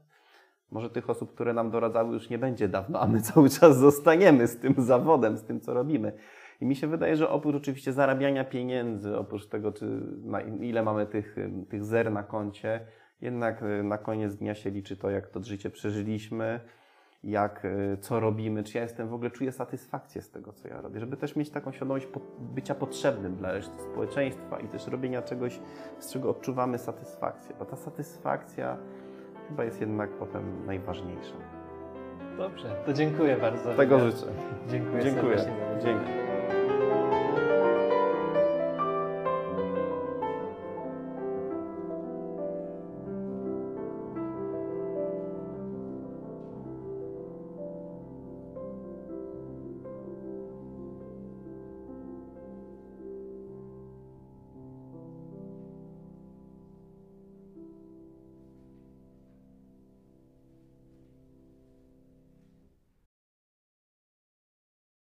Może 0.72 0.90
tych 0.90 1.10
osób, 1.10 1.34
które 1.34 1.54
nam 1.54 1.72
doradzały, 1.72 2.14
już 2.14 2.30
nie 2.30 2.38
będzie 2.38 2.68
dawno, 2.68 3.00
a 3.00 3.08
my 3.08 3.22
cały 3.32 3.50
czas 3.50 3.78
zostaniemy 3.78 4.48
z 4.48 4.60
tym 4.60 4.76
zawodem, 4.78 5.38
z 5.38 5.44
tym, 5.44 5.62
co 5.62 5.74
robimy. 5.74 6.14
I 6.62 6.66
mi 6.66 6.76
się 6.76 6.88
wydaje, 6.88 7.16
że 7.16 7.30
oprócz 7.30 7.56
oczywiście 7.56 7.94
zarabiania 7.94 8.44
pieniędzy, 8.44 9.18
oprócz 9.18 9.48
tego, 9.48 9.72
czy 9.72 10.02
ile 10.60 10.84
mamy 10.84 11.06
tych, 11.06 11.36
tych 11.70 11.84
zer 11.84 12.12
na 12.12 12.24
koncie, 12.24 12.88
jednak 13.22 13.64
y, 13.64 13.84
na 13.84 13.98
koniec 13.98 14.36
dnia 14.36 14.56
się 14.56 14.70
liczy 14.70 14.98
to, 14.98 15.10
jak 15.10 15.28
to 15.28 15.44
życie 15.44 15.70
przeżyliśmy, 15.70 16.60
jak, 17.26 17.66
y, 17.66 17.98
co 18.02 18.20
robimy, 18.20 18.64
czy 18.64 18.78
ja 18.78 18.84
jestem 18.84 19.08
w 19.08 19.14
ogóle, 19.14 19.32
czuję 19.32 19.52
satysfakcję 19.52 20.22
z 20.22 20.30
tego, 20.30 20.54
co 20.54 20.68
ja 20.68 20.82
robię, 20.82 21.00
żeby 21.00 21.18
też 21.18 21.36
mieć 21.36 21.50
taką 21.50 21.72
świadomość 21.72 22.08
bycia 22.40 22.76
potrzebnym 22.76 23.36
dla 23.36 23.52
reszty 23.52 23.80
społeczeństwa 23.92 24.60
i 24.60 24.68
też 24.68 24.88
robienia 24.88 25.22
czegoś, 25.22 25.60
z 26.00 26.12
czego 26.12 26.30
odczuwamy 26.30 26.78
satysfakcję, 26.78 27.56
bo 27.60 27.66
ta 27.66 27.76
satysfakcja 27.76 28.78
chyba 29.50 29.64
jest 29.64 29.82
jednak 29.82 30.10
potem 30.10 30.66
najważniejsza. 30.66 31.36
Dobrze, 32.38 32.76
to 32.86 32.94
dziękuję 32.94 33.38
bardzo. 33.38 33.74
Tego 33.74 34.00
życzę. 34.00 34.26
Dziękuję 34.70 35.04
Dziękuję. 35.04 35.38
Dzięki. 35.84 36.35